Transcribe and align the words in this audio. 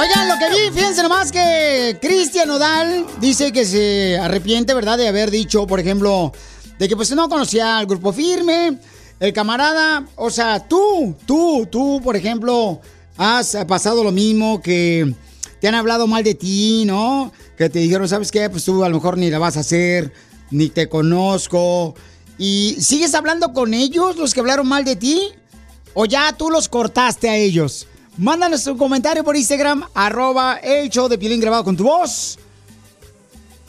Oigan, 0.00 0.28
lo 0.28 0.38
que 0.38 0.48
vi, 0.48 0.70
fíjense 0.74 1.02
nomás 1.02 1.30
que 1.30 1.98
Cristian 2.00 2.48
Nodal 2.48 3.04
dice 3.20 3.52
que 3.52 3.66
se 3.66 4.16
arrepiente, 4.18 4.72
¿verdad?, 4.72 4.96
de 4.96 5.06
haber 5.06 5.30
dicho, 5.30 5.66
por 5.66 5.78
ejemplo, 5.78 6.32
de 6.78 6.88
que 6.88 6.96
pues 6.96 7.10
no 7.10 7.28
conocía 7.28 7.76
al 7.76 7.84
grupo 7.84 8.10
firme, 8.10 8.78
el 9.18 9.34
camarada, 9.34 10.06
o 10.16 10.30
sea, 10.30 10.66
tú, 10.66 11.14
tú, 11.26 11.68
tú, 11.70 12.00
por 12.02 12.16
ejemplo, 12.16 12.80
has 13.18 13.54
pasado 13.68 14.02
lo 14.02 14.10
mismo, 14.10 14.62
que 14.62 15.14
te 15.60 15.68
han 15.68 15.74
hablado 15.74 16.06
mal 16.06 16.24
de 16.24 16.34
ti, 16.34 16.84
¿no? 16.86 17.30
Que 17.58 17.68
te 17.68 17.80
dijeron, 17.80 18.08
¿sabes 18.08 18.30
qué? 18.30 18.48
Pues 18.48 18.64
tú 18.64 18.82
a 18.82 18.88
lo 18.88 18.96
mejor 18.96 19.18
ni 19.18 19.28
la 19.28 19.38
vas 19.38 19.58
a 19.58 19.60
hacer, 19.60 20.14
ni 20.50 20.70
te 20.70 20.88
conozco. 20.88 21.94
¿Y 22.38 22.78
sigues 22.80 23.12
hablando 23.12 23.52
con 23.52 23.74
ellos, 23.74 24.16
los 24.16 24.32
que 24.32 24.40
hablaron 24.40 24.66
mal 24.66 24.82
de 24.82 24.96
ti? 24.96 25.28
¿O 25.92 26.06
ya 26.06 26.32
tú 26.32 26.48
los 26.48 26.70
cortaste 26.70 27.28
a 27.28 27.36
ellos? 27.36 27.86
Mándanos 28.18 28.66
un 28.66 28.76
comentario 28.76 29.24
por 29.24 29.36
Instagram, 29.36 29.84
arroba 29.94 30.56
el 30.62 30.90
show 30.90 31.08
de 31.08 31.16
Piolín 31.16 31.40
grabado 31.40 31.64
con 31.64 31.76
tu 31.76 31.84
voz. 31.84 32.38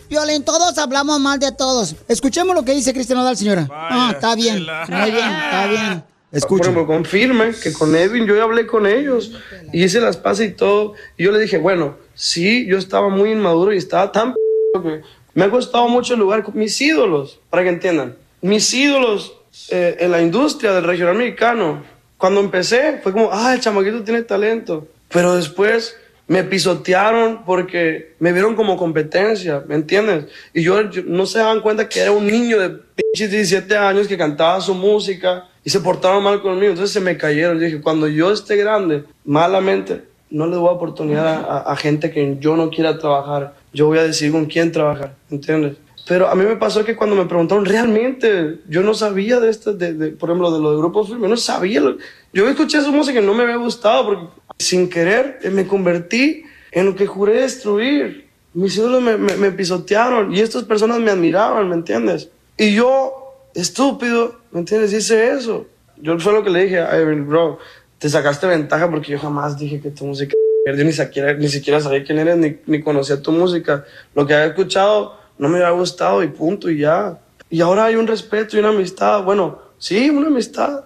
Piolín, 0.10 0.44
todos 0.44 0.78
hablamos 0.78 1.20
mal 1.22 1.40
de 1.40 1.52
todos. 1.54 1.96
Escuchemos 2.08 2.54
lo 2.56 2.66
que 2.66 2.74
dice 2.74 2.94
Cristian 2.94 3.20
Nodal, 3.20 3.38
señora. 3.38 3.68
ah, 3.72 4.12
está 4.14 4.36
bien. 4.36 4.66
Muy 4.90 5.12
bien, 5.12 5.30
está 5.30 5.68
bien. 5.68 6.04
Por 6.32 6.38
Escucha. 6.38 6.64
ejemplo, 6.64 6.88
confirme 6.88 7.52
que 7.62 7.72
con 7.74 7.96
Edwin 7.96 8.26
yo 8.26 8.36
ya 8.36 8.44
hablé 8.44 8.66
con 8.66 8.88
ellos 8.88 9.32
y 9.72 9.84
hice 9.84 10.02
las 10.02 10.18
pases 10.18 10.50
y 10.50 10.54
todo. 10.54 10.94
Y 11.18 11.24
yo 11.24 11.32
le 11.32 11.40
dije, 11.40 11.58
bueno, 11.58 11.96
sí, 12.14 12.66
yo 12.68 12.78
estaba 12.78 13.10
muy 13.10 13.32
inmaduro 13.32 13.74
y 13.74 13.78
estaba 13.78 14.12
tan 14.12 14.34
p 14.34 14.40
que 14.82 15.02
me 15.34 15.46
ha 15.46 15.50
costado 15.50 15.88
mucho 15.88 16.14
el 16.14 16.20
lugar 16.20 16.44
con 16.44 16.58
mis 16.58 16.80
ídolos, 16.82 17.40
para 17.50 17.64
que 17.64 17.70
entiendan. 17.70 18.18
Mis 18.42 18.74
ídolos 18.74 19.34
eh, 19.70 19.98
en 20.00 20.12
la 20.12 20.22
industria 20.22 20.72
del 20.74 20.84
regional 20.86 21.16
mexicano. 21.16 21.84
Cuando 22.22 22.40
empecé 22.40 23.00
fue 23.02 23.12
como, 23.14 23.30
ah, 23.34 23.56
el 23.56 23.60
chamaquito 23.62 24.04
tiene 24.04 24.22
talento. 24.22 24.88
Pero 25.10 25.36
después 25.36 25.98
me 26.28 26.44
pisotearon 26.44 27.44
porque 27.46 28.14
me 28.20 28.32
vieron 28.32 28.56
como 28.56 28.78
competencia, 28.78 29.64
¿me 29.68 29.74
entiendes? 29.74 30.26
Y 30.54 30.62
yo, 30.62 30.88
yo- 30.92 31.02
no 31.04 31.26
se 31.26 31.40
daban 31.40 31.62
cuenta 31.62 31.90
que 31.90 32.00
era 32.00 32.12
un 32.12 32.28
niño 32.28 32.60
de 32.60 32.70
pinches 32.70 33.32
17 33.32 33.76
años 33.76 34.08
que 34.08 34.20
cantaba 34.20 34.62
su 34.62 34.76
música 34.76 35.48
y 35.64 35.72
se 35.72 35.80
portaron 35.80 36.22
mal 36.24 36.44
conmigo. 36.44 36.70
Entonces 36.74 36.94
se 36.94 37.00
me 37.02 37.18
cayeron. 37.18 37.58
Yo 37.60 37.66
dije, 37.66 37.82
cuando 37.82 38.08
yo 38.08 38.32
esté 38.32 38.56
grande, 38.56 39.04
malamente, 39.26 40.04
no 40.30 40.46
le 40.46 40.56
doy 40.58 40.68
oportunidad 40.70 41.44
a- 41.50 41.72
a 41.72 41.76
gente 41.76 42.12
que 42.12 42.38
yo 42.40 42.56
no 42.56 42.70
quiera 42.70 43.00
trabajar. 43.00 43.56
Yo 43.74 43.88
voy 43.88 43.98
a 43.98 44.04
decidir 44.04 44.32
con 44.32 44.46
quién 44.46 44.72
trabajar, 44.72 45.16
¿entiendes? 45.32 45.74
Pero 46.08 46.28
a 46.30 46.36
mí 46.36 46.44
me 46.46 46.56
pasó 46.56 46.84
que 46.84 46.96
cuando 46.96 47.16
me 47.16 47.26
preguntaron, 47.26 47.66
realmente, 47.66 48.60
yo 48.68 48.82
no 48.82 48.94
sabía 48.94 49.40
de 49.40 49.50
esto, 49.50 49.74
de, 49.74 49.94
de- 49.94 50.10
por 50.12 50.30
ejemplo, 50.30 50.52
de 50.52 50.60
lo 50.60 50.72
de 50.72 50.78
Grupo 50.78 51.06
Firme, 51.06 51.28
no 51.28 51.38
sabía. 51.38 51.82
lo- 51.82 51.98
yo 52.34 52.48
escuché 52.50 52.82
su 52.82 52.92
música 52.92 53.20
y 53.22 53.26
no 53.26 53.34
me 53.34 53.44
había 53.44 53.58
gustado 53.58 54.06
porque 54.06 54.28
sin 54.58 54.90
querer 54.90 55.40
eh, 55.44 55.50
me 55.50 55.68
convertí 55.68 56.44
en 56.72 56.86
lo 56.88 56.96
que 56.96 57.06
juré 57.08 57.42
destruir. 57.42 58.28
Mis 58.54 58.76
ídolos 58.78 59.02
me, 59.02 59.52
pisotearon 59.52 60.34
y 60.34 60.40
estas 60.42 60.64
personas 60.64 61.00
me 61.00 61.12
admiraban, 61.12 61.70
¿me 61.70 61.76
entiendes? 61.76 62.30
Y 62.58 62.74
yo, 62.76 63.14
estúpido, 63.56 64.36
¿me 64.52 64.60
entiendes? 64.60 64.92
Hice 64.92 65.32
eso. 65.32 65.68
Yo 65.98 66.20
fue 66.20 66.34
lo 66.34 66.44
que 66.44 66.50
le 66.50 66.64
dije 66.64 66.80
a 66.80 66.98
Evan, 66.98 67.28
bro, 67.28 67.60
te 68.00 68.10
sacaste 68.10 68.48
ventaja 68.48 68.90
porque 68.90 69.12
yo 69.14 69.20
jamás 69.20 69.58
dije 69.58 69.80
que 69.80 69.92
tu 69.92 70.06
música... 70.06 70.34
Yo 70.66 70.84
ni 70.84 70.92
siquiera, 70.92 71.34
ni 71.34 71.48
siquiera 71.48 71.80
sabía 71.80 72.04
quién 72.04 72.20
eres, 72.20 72.38
ni, 72.38 72.58
ni 72.68 72.82
conocía 72.82 73.22
tu 73.22 73.32
música. 73.32 73.84
Lo 74.14 74.28
que 74.28 74.34
había 74.36 74.48
escuchado 74.48 75.18
no 75.38 75.50
me 75.50 75.58
había 75.58 75.72
gustado 75.72 76.24
y 76.24 76.28
punto 76.28 76.70
y 76.70 76.80
ya. 76.80 77.20
Y 77.50 77.62
ahora 77.62 77.86
hay 77.86 77.96
un 77.96 78.08
respeto 78.08 78.56
y 78.56 78.60
una 78.60 78.70
amistad. 78.70 79.24
Bueno, 79.24 79.60
sí, 79.78 80.10
una 80.10 80.28
amistad. 80.28 80.86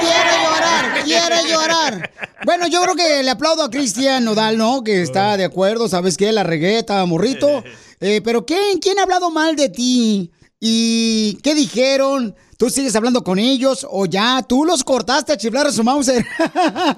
Quiere 0.00 0.30
llorar, 0.42 1.04
quiere 1.04 1.48
llorar. 1.48 2.10
Bueno, 2.44 2.66
yo 2.66 2.82
creo 2.82 2.94
que 2.94 3.22
le 3.22 3.30
aplaudo 3.30 3.62
a 3.62 3.70
Cristian 3.70 4.24
Nodal, 4.24 4.58
¿no? 4.58 4.82
Que 4.82 5.02
está 5.02 5.36
de 5.36 5.44
acuerdo, 5.44 5.88
¿sabes 5.88 6.16
qué? 6.16 6.32
La 6.32 6.42
regueta, 6.44 7.04
morrito. 7.06 7.62
Eh, 8.04 8.20
pero 8.20 8.44
¿quién, 8.44 8.80
¿quién 8.80 8.98
ha 8.98 9.04
hablado 9.04 9.30
mal 9.30 9.54
de 9.54 9.68
ti? 9.68 10.32
¿Y 10.58 11.38
qué 11.40 11.54
dijeron? 11.54 12.34
¿Tú 12.62 12.70
sigues 12.70 12.94
hablando 12.94 13.24
con 13.24 13.40
ellos 13.40 13.84
o 13.90 14.06
ya 14.06 14.40
tú 14.48 14.64
los 14.64 14.84
cortaste 14.84 15.32
a 15.32 15.36
chiflar 15.36 15.66
a 15.66 15.72
su 15.72 15.82
Mauser? 15.82 16.24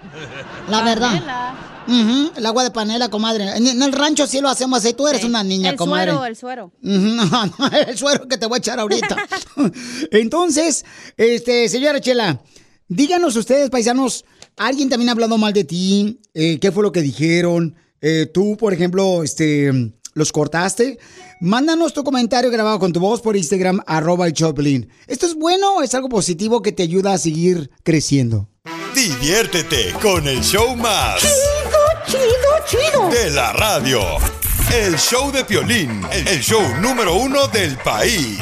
La 0.68 0.82
verdad. 0.82 1.77
El 1.88 2.44
agua 2.46 2.64
de 2.64 2.70
panela, 2.70 3.08
comadre. 3.08 3.56
En, 3.56 3.66
en 3.66 3.82
el 3.82 3.92
rancho 3.92 4.26
sí 4.26 4.40
lo 4.40 4.48
hacemos 4.48 4.80
así. 4.80 4.92
Tú 4.92 5.08
eres 5.08 5.24
una 5.24 5.42
niña, 5.42 5.70
el 5.70 5.76
comadre. 5.76 6.12
suero, 6.12 6.26
el 6.26 6.36
suero. 6.36 6.72
No, 6.82 7.24
no, 7.24 7.54
el 7.86 7.96
suero 7.96 8.28
que 8.28 8.36
te 8.36 8.46
voy 8.46 8.56
a 8.56 8.58
echar 8.58 8.78
ahorita. 8.78 9.16
Entonces, 10.10 10.84
este, 11.16 11.68
señora 11.68 12.00
Chela, 12.00 12.40
díganos 12.88 13.36
ustedes, 13.36 13.70
paisanos, 13.70 14.24
¿alguien 14.56 14.88
también 14.88 15.08
ha 15.08 15.12
hablado 15.12 15.38
mal 15.38 15.52
de 15.52 15.64
ti? 15.64 16.20
Eh, 16.34 16.58
¿Qué 16.60 16.70
fue 16.72 16.82
lo 16.82 16.92
que 16.92 17.02
dijeron? 17.02 17.74
Eh, 18.00 18.30
tú, 18.32 18.56
por 18.56 18.72
ejemplo, 18.72 19.22
este, 19.24 19.92
los 20.14 20.30
cortaste. 20.32 20.98
Mándanos 21.40 21.92
tu 21.94 22.02
comentario 22.04 22.50
grabado 22.50 22.78
con 22.78 22.92
tu 22.92 23.00
voz 23.00 23.20
por 23.20 23.36
Instagram, 23.36 23.80
arroba 23.86 24.26
el 24.26 24.32
Choplin. 24.32 24.88
¿Esto 25.06 25.26
es 25.26 25.34
bueno 25.34 25.76
o 25.76 25.82
es 25.82 25.94
algo 25.94 26.08
positivo 26.08 26.62
que 26.62 26.72
te 26.72 26.82
ayuda 26.82 27.12
a 27.12 27.18
seguir 27.18 27.70
creciendo? 27.84 28.48
Diviértete 28.94 29.92
con 30.02 30.26
el 30.26 30.40
show 30.42 30.76
más. 30.76 31.22
De 33.10 33.30
la 33.30 33.52
radio. 33.52 34.00
El 34.72 34.96
show 34.96 35.30
de 35.32 35.44
Piolín, 35.44 36.02
el 36.12 36.40
show 36.40 36.60
número 36.80 37.14
uno 37.14 37.46
del 37.48 37.76
país. 37.78 38.38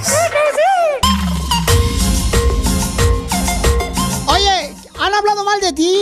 Oye, 4.26 4.74
¿han 4.98 5.14
hablado 5.14 5.44
mal 5.44 5.60
de 5.60 5.72
ti? 5.72 5.92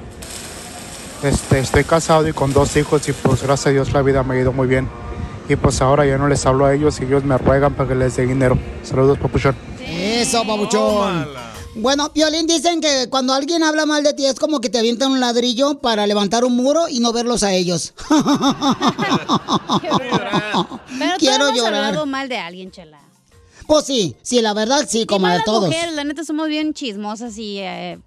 Este, 1.24 1.60
estoy 1.60 1.86
casado 1.86 2.28
y 2.28 2.34
con 2.34 2.52
dos 2.52 2.76
hijos 2.76 3.08
y 3.08 3.14
pues 3.14 3.44
gracias 3.44 3.68
a 3.68 3.70
Dios 3.72 3.94
la 3.94 4.02
vida 4.02 4.24
me 4.24 4.36
ha 4.36 4.40
ido 4.40 4.52
muy 4.52 4.68
bien. 4.68 4.90
Y 5.48 5.56
pues 5.56 5.82
ahora 5.82 6.06
ya 6.06 6.18
no 6.18 6.28
les 6.28 6.46
hablo 6.46 6.66
a 6.66 6.74
ellos 6.74 7.00
y 7.00 7.06
ellos 7.06 7.24
me 7.24 7.38
ruegan 7.38 7.74
para 7.74 7.90
que 7.90 7.96
les 7.96 8.16
dé 8.16 8.26
dinero. 8.26 8.58
Saludos, 8.84 9.18
papuchón. 9.18 9.56
Eso, 9.80 10.46
papuchón. 10.46 11.53
Bueno, 11.76 12.14
Piolín, 12.14 12.46
dicen 12.46 12.82
que 12.82 13.08
cuando 13.10 13.34
alguien 13.34 13.64
habla 13.64 13.86
mal 13.86 14.04
de 14.04 14.14
ti 14.14 14.26
es 14.26 14.40
como 14.40 14.62
que 14.62 14.70
te 14.70 14.78
avientan 14.78 15.12
un 15.12 15.20
ladrillo 15.20 15.80
para 15.80 16.06
levantar 16.06 16.46
un 16.46 16.56
muro 16.56 16.88
y 16.88 17.00
no 17.00 17.12
verlos 17.12 17.42
a 17.44 17.52
ellos. 17.54 17.94
Pero 21.00 21.14
Quiero 21.18 21.38
todos 21.40 21.50
hemos 21.50 21.56
llorar. 21.58 21.84
hablado 21.86 22.06
mal 22.06 22.30
de 22.30 22.38
alguien, 22.38 22.72
chela. 22.72 23.00
Pues 23.68 23.86
sí, 23.86 24.16
sí, 24.22 24.42
la 24.42 24.54
verdad 24.54 24.86
sí, 24.88 25.06
como 25.06 25.28
de 25.28 25.42
todos. 25.46 25.66
mujeres, 25.68 25.96
la 25.96 26.04
neta, 26.04 26.24
somos 26.24 26.48
bien 26.48 26.74
chismosas 26.74 27.38
y 27.38 27.60
eh, 27.60 28.00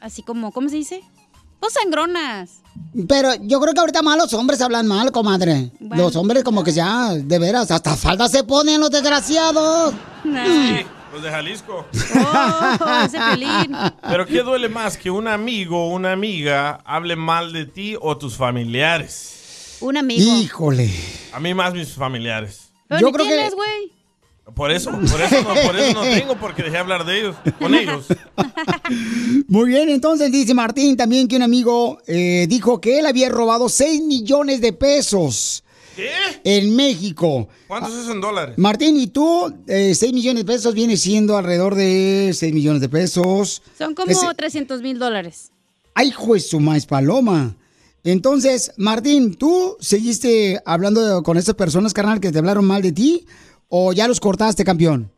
así 0.00 0.22
como, 0.22 0.52
¿cómo 0.52 0.68
se 0.68 0.76
dice? 0.76 1.02
Pues 1.58 1.72
sangronas. 1.74 2.50
Pero 3.08 3.34
yo 3.34 3.60
creo 3.60 3.74
que 3.74 3.80
ahorita 3.80 4.02
más 4.02 4.16
los 4.16 4.32
hombres 4.32 4.60
hablan 4.62 4.86
mal, 4.86 5.12
comadre. 5.12 5.72
Los 5.80 6.16
hombres 6.16 6.42
como 6.44 6.64
que 6.64 6.72
ya, 6.72 7.10
de 7.12 7.38
veras, 7.38 7.70
hasta 7.70 7.96
falda 7.96 8.28
se 8.28 8.44
ponen 8.44 8.80
los 8.80 8.90
desgraciados. 8.90 9.92
Sí, 10.22 10.76
los 11.12 11.22
de 11.22 11.30
Jalisco. 11.30 11.86
Oh, 12.16 13.02
ese 13.04 13.18
Piolín. 13.36 13.76
Pero 14.08 14.26
¿qué 14.26 14.42
duele 14.42 14.68
más? 14.68 14.96
¿Que 14.96 15.10
un 15.10 15.26
amigo 15.28 15.86
o 15.86 15.88
una 15.94 16.12
amiga 16.12 16.80
hable 16.84 17.16
mal 17.16 17.52
de 17.52 17.66
ti 17.66 17.96
o 18.00 18.16
tus 18.16 18.36
familiares? 18.36 19.76
Un 19.80 19.96
amigo. 19.96 20.36
Híjole. 20.38 20.90
A 21.32 21.40
mí 21.40 21.54
más 21.54 21.72
mis 21.74 21.92
familiares. 21.94 22.70
Pero 22.88 23.00
Yo 23.00 23.06
ni 23.08 23.12
creo 23.14 23.26
que- 23.26 23.32
tienes, 23.34 23.54
güey. 23.54 23.92
Por 24.54 24.72
eso, 24.72 24.90
por 24.90 25.20
eso, 25.20 25.42
no, 25.42 25.54
por 25.64 25.76
eso 25.76 25.94
no 25.94 26.00
tengo, 26.18 26.34
porque 26.36 26.64
dejé 26.64 26.78
hablar 26.78 27.04
de 27.04 27.20
ellos, 27.20 27.36
con 27.60 27.72
ellos. 27.72 28.06
Muy 29.46 29.68
bien, 29.68 29.88
entonces 29.88 30.32
dice 30.32 30.54
Martín 30.54 30.96
también 30.96 31.28
que 31.28 31.36
un 31.36 31.42
amigo 31.42 31.98
eh, 32.08 32.46
dijo 32.48 32.80
que 32.80 32.98
él 32.98 33.06
había 33.06 33.28
robado 33.28 33.68
6 33.68 34.02
millones 34.02 34.60
de 34.60 34.72
pesos 34.72 35.62
¿Qué? 36.00 36.58
en 36.58 36.74
México. 36.76 37.48
¿Cuántos 37.68 37.92
es 37.94 38.08
en 38.08 38.20
dólares? 38.20 38.56
Martín, 38.58 38.96
¿y 38.96 39.08
tú? 39.08 39.52
Eh, 39.66 39.94
6 39.94 40.12
millones 40.12 40.44
de 40.46 40.52
pesos 40.52 40.74
viene 40.74 40.96
siendo 40.96 41.36
alrededor 41.36 41.74
de 41.74 42.30
6 42.34 42.52
millones 42.54 42.80
de 42.80 42.88
pesos. 42.88 43.62
Son 43.76 43.94
como 43.94 44.10
Ese- 44.10 44.26
300 44.36 44.80
mil 44.82 44.98
dólares. 44.98 45.52
¡Ay, 45.94 46.10
juez, 46.10 46.48
su 46.48 46.60
maíz 46.60 46.86
paloma! 46.86 47.56
Entonces, 48.04 48.72
Martín, 48.78 49.34
¿tú 49.34 49.76
seguiste 49.80 50.60
hablando 50.64 51.22
con 51.22 51.36
esas 51.36 51.54
personas, 51.54 51.92
carnal, 51.92 52.20
que 52.20 52.32
te 52.32 52.38
hablaron 52.38 52.64
mal 52.64 52.80
de 52.80 52.92
ti? 52.92 53.26
¿O 53.68 53.92
ya 53.92 54.08
los 54.08 54.18
cortaste, 54.20 54.64
campeón? 54.64 55.10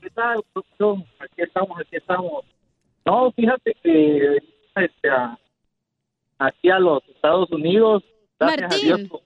¿Qué 0.00 0.10
tal, 0.10 0.42
producción? 0.52 1.04
Aquí 1.20 1.42
estamos, 1.42 1.78
aquí 1.80 1.96
estamos. 1.96 2.44
No, 3.04 3.32
fíjate 3.32 3.76
que 3.82 4.36
este, 4.76 5.08
a- 5.10 5.38
aquí 6.38 6.70
a 6.70 6.78
los 6.78 7.02
Estados 7.14 7.50
Unidos, 7.50 8.02
gracias 8.40 8.70
Martín. 8.70 8.92
a 8.92 8.96
Dios, 8.96 9.08
con, 9.10 9.20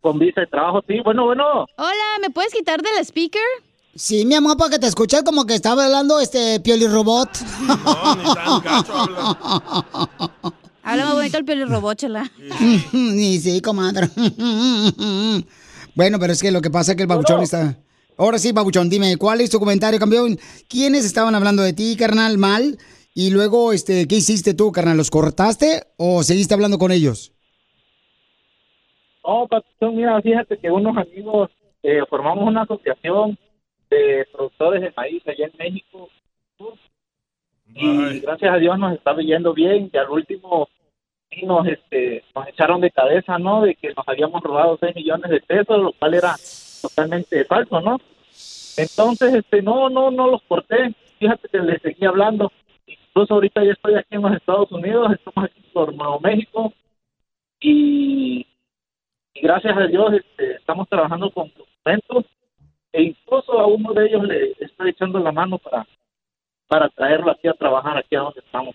con 0.00 0.18
visa 0.18 0.40
de 0.40 0.46
trabajo. 0.46 0.82
Sí, 0.86 0.94
bueno, 1.04 1.24
bueno. 1.24 1.66
Hola, 1.76 2.18
¿me 2.20 2.30
puedes 2.30 2.52
quitar 2.52 2.82
del 2.82 3.04
speaker? 3.04 3.42
Sí, 3.94 4.24
mi 4.24 4.34
amor, 4.34 4.56
para 4.56 4.70
que 4.70 4.78
te 4.78 4.86
escuches 4.86 5.22
como 5.24 5.44
que 5.44 5.54
estaba 5.54 5.84
hablando 5.84 6.20
este 6.20 6.60
Pioli 6.60 6.86
Robot. 6.86 7.30
No, 7.66 8.14
ni 8.16 8.34
tan 8.34 8.62
gacho 8.62 8.92
habla. 8.96 10.18
Habla 10.88 11.04
más 11.04 11.14
bonito 11.16 11.36
el 11.36 11.44
Piolín 11.44 11.68
robot, 11.68 11.98
chela. 11.98 12.30
Ni 12.92 13.38
sí, 13.38 13.60
comadre. 13.60 14.08
bueno, 15.94 16.18
pero 16.18 16.32
es 16.32 16.40
que 16.40 16.50
lo 16.50 16.62
que 16.62 16.70
pasa 16.70 16.92
es 16.92 16.96
que 16.96 17.02
el 17.02 17.08
babuchón 17.08 17.42
está... 17.42 17.76
Ahora 18.16 18.38
sí, 18.38 18.52
babuchón, 18.52 18.88
dime, 18.88 19.18
¿cuál 19.18 19.42
es 19.42 19.50
tu 19.50 19.58
comentario, 19.58 20.00
campeón? 20.00 20.38
¿Quiénes 20.66 21.04
estaban 21.04 21.34
hablando 21.34 21.62
de 21.62 21.74
ti, 21.74 21.94
carnal, 21.96 22.38
mal? 22.38 22.78
Y 23.14 23.28
luego, 23.30 23.74
este, 23.74 24.08
¿qué 24.08 24.16
hiciste 24.16 24.54
tú, 24.54 24.72
carnal? 24.72 24.96
¿Los 24.96 25.10
cortaste 25.10 25.88
o 25.98 26.22
seguiste 26.22 26.54
hablando 26.54 26.78
con 26.78 26.90
ellos? 26.90 27.32
No, 29.28 29.46
Patrón, 29.46 29.94
mira, 29.94 30.22
fíjate 30.22 30.56
que 30.56 30.70
unos 30.70 30.96
amigos 30.96 31.50
eh, 31.82 32.00
formamos 32.08 32.48
una 32.48 32.62
asociación 32.62 33.36
de 33.90 34.26
productores 34.32 34.80
de 34.80 34.90
maíz 34.96 35.22
allá 35.28 35.44
en 35.44 35.52
México. 35.58 36.08
Y 37.74 38.20
gracias 38.20 38.54
a 38.54 38.56
Dios 38.56 38.78
nos 38.78 38.94
está 38.94 39.14
yendo 39.16 39.52
bien. 39.52 39.90
Y 39.92 39.96
al 39.98 40.08
último 40.08 40.70
nos, 41.42 41.68
este, 41.68 42.24
nos 42.34 42.48
echaron 42.48 42.80
de 42.80 42.90
cabeza, 42.90 43.38
¿no? 43.38 43.60
De 43.60 43.74
que 43.74 43.92
nos 43.92 44.08
habíamos 44.08 44.42
robado 44.42 44.78
6 44.80 44.96
millones 44.96 45.30
de 45.30 45.40
pesos, 45.42 45.78
lo 45.78 45.92
cual 45.92 46.14
era 46.14 46.34
totalmente 46.80 47.44
falso, 47.44 47.82
¿no? 47.82 47.98
Entonces, 48.78 49.34
este, 49.34 49.60
no, 49.60 49.90
no, 49.90 50.10
no 50.10 50.30
los 50.30 50.42
corté. 50.44 50.94
Fíjate 51.18 51.48
que 51.48 51.58
les 51.58 51.82
seguí 51.82 52.06
hablando. 52.06 52.50
Incluso 52.86 53.34
ahorita 53.34 53.62
ya 53.62 53.72
estoy 53.72 53.94
aquí 53.94 54.14
en 54.14 54.22
los 54.22 54.32
Estados 54.32 54.72
Unidos, 54.72 55.12
estamos 55.12 55.50
aquí 55.50 55.62
por 55.74 55.94
Nuevo 55.94 56.18
México. 56.18 56.72
Y 57.60 58.46
y 59.38 59.42
gracias 59.46 59.76
a 59.76 59.86
Dios 59.86 60.12
este, 60.14 60.56
estamos 60.56 60.88
trabajando 60.88 61.30
con 61.30 61.48
documentos 61.56 62.24
e 62.92 63.02
incluso 63.02 63.52
a 63.58 63.66
uno 63.66 63.92
de 63.92 64.06
ellos 64.06 64.24
le 64.24 64.52
estoy 64.60 64.90
echando 64.90 65.18
la 65.18 65.32
mano 65.32 65.58
para 65.58 65.86
para 66.68 66.88
traerlo 66.90 67.30
aquí 67.30 67.48
a 67.48 67.54
trabajar 67.54 67.96
aquí 67.96 68.14
a 68.14 68.20
donde 68.20 68.40
estamos. 68.40 68.74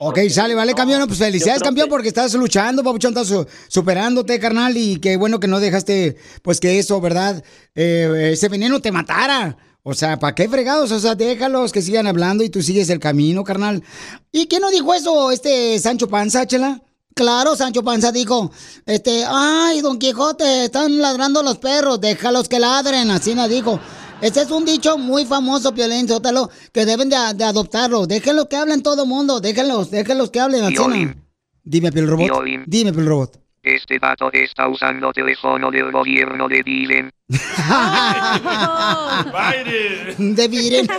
Ok, 0.00 0.18
sale, 0.28 0.54
vale, 0.54 0.74
campeón. 0.74 1.06
Pues 1.06 1.18
felicidades, 1.18 1.62
campeón, 1.62 1.88
porque 1.88 2.08
estás 2.08 2.34
luchando, 2.34 2.84
papuchón, 2.84 3.10
estás 3.12 3.28
su- 3.28 3.46
superándote, 3.68 4.38
carnal, 4.38 4.76
y 4.76 5.00
qué 5.00 5.16
bueno 5.16 5.40
que 5.40 5.48
no 5.48 5.58
dejaste, 5.58 6.16
pues 6.42 6.60
que 6.60 6.78
eso, 6.78 7.00
¿verdad? 7.00 7.42
Eh, 7.74 8.30
ese 8.32 8.48
veneno 8.48 8.78
te 8.80 8.92
matara. 8.92 9.56
O 9.82 9.94
sea, 9.94 10.18
¿para 10.18 10.34
qué 10.34 10.48
fregados? 10.48 10.92
O 10.92 10.98
sea, 11.00 11.14
déjalos 11.14 11.72
que 11.72 11.80
sigan 11.82 12.06
hablando 12.06 12.44
y 12.44 12.50
tú 12.50 12.60
sigues 12.62 12.90
el 12.90 13.00
camino, 13.00 13.42
carnal. 13.42 13.82
¿Y 14.30 14.46
quién 14.48 14.60
no 14.60 14.70
dijo 14.70 14.92
eso, 14.94 15.30
este 15.32 15.78
Sancho 15.78 16.08
Panza, 16.08 16.46
chela? 16.46 16.82
Claro, 17.18 17.56
Sancho 17.56 17.82
Panza 17.82 18.12
dijo, 18.12 18.52
este, 18.86 19.24
ay, 19.28 19.80
Don 19.80 19.98
Quijote, 19.98 20.66
están 20.66 20.98
ladrando 20.98 21.42
los 21.42 21.58
perros, 21.58 22.00
déjalos 22.00 22.48
que 22.48 22.60
ladren, 22.60 23.10
así 23.10 23.34
nos 23.34 23.48
dijo. 23.48 23.80
Este 24.20 24.42
es 24.42 24.50
un 24.52 24.64
dicho 24.64 24.96
muy 24.98 25.24
famoso, 25.24 25.74
Piolín 25.74 26.06
Sótalo, 26.06 26.48
que 26.72 26.86
deben 26.86 27.08
de, 27.08 27.16
de 27.34 27.42
adoptarlo. 27.42 28.06
Déjenlos 28.06 28.46
que 28.46 28.54
hablen 28.54 28.84
todo 28.84 29.02
el 29.02 29.08
mundo, 29.08 29.40
déjenlos, 29.40 29.90
déjenlos 29.90 30.30
que 30.30 30.38
hablen 30.38 30.62
así. 30.62 30.76
Piolín. 30.76 31.24
Dime, 31.64 31.90
Piel 31.90 32.06
Robot. 32.06 32.24
Piolín. 32.24 32.62
Dime, 32.68 32.92
Piel 32.92 33.06
Robot. 33.06 33.40
Este 33.64 33.98
vato 33.98 34.30
está 34.32 34.68
usando 34.68 35.12
teléfono 35.12 35.72
del 35.72 35.90
gobierno 35.90 36.46
de 36.46 36.62
Biden. 36.62 37.10
De 40.36 40.46
Viren. 40.46 40.86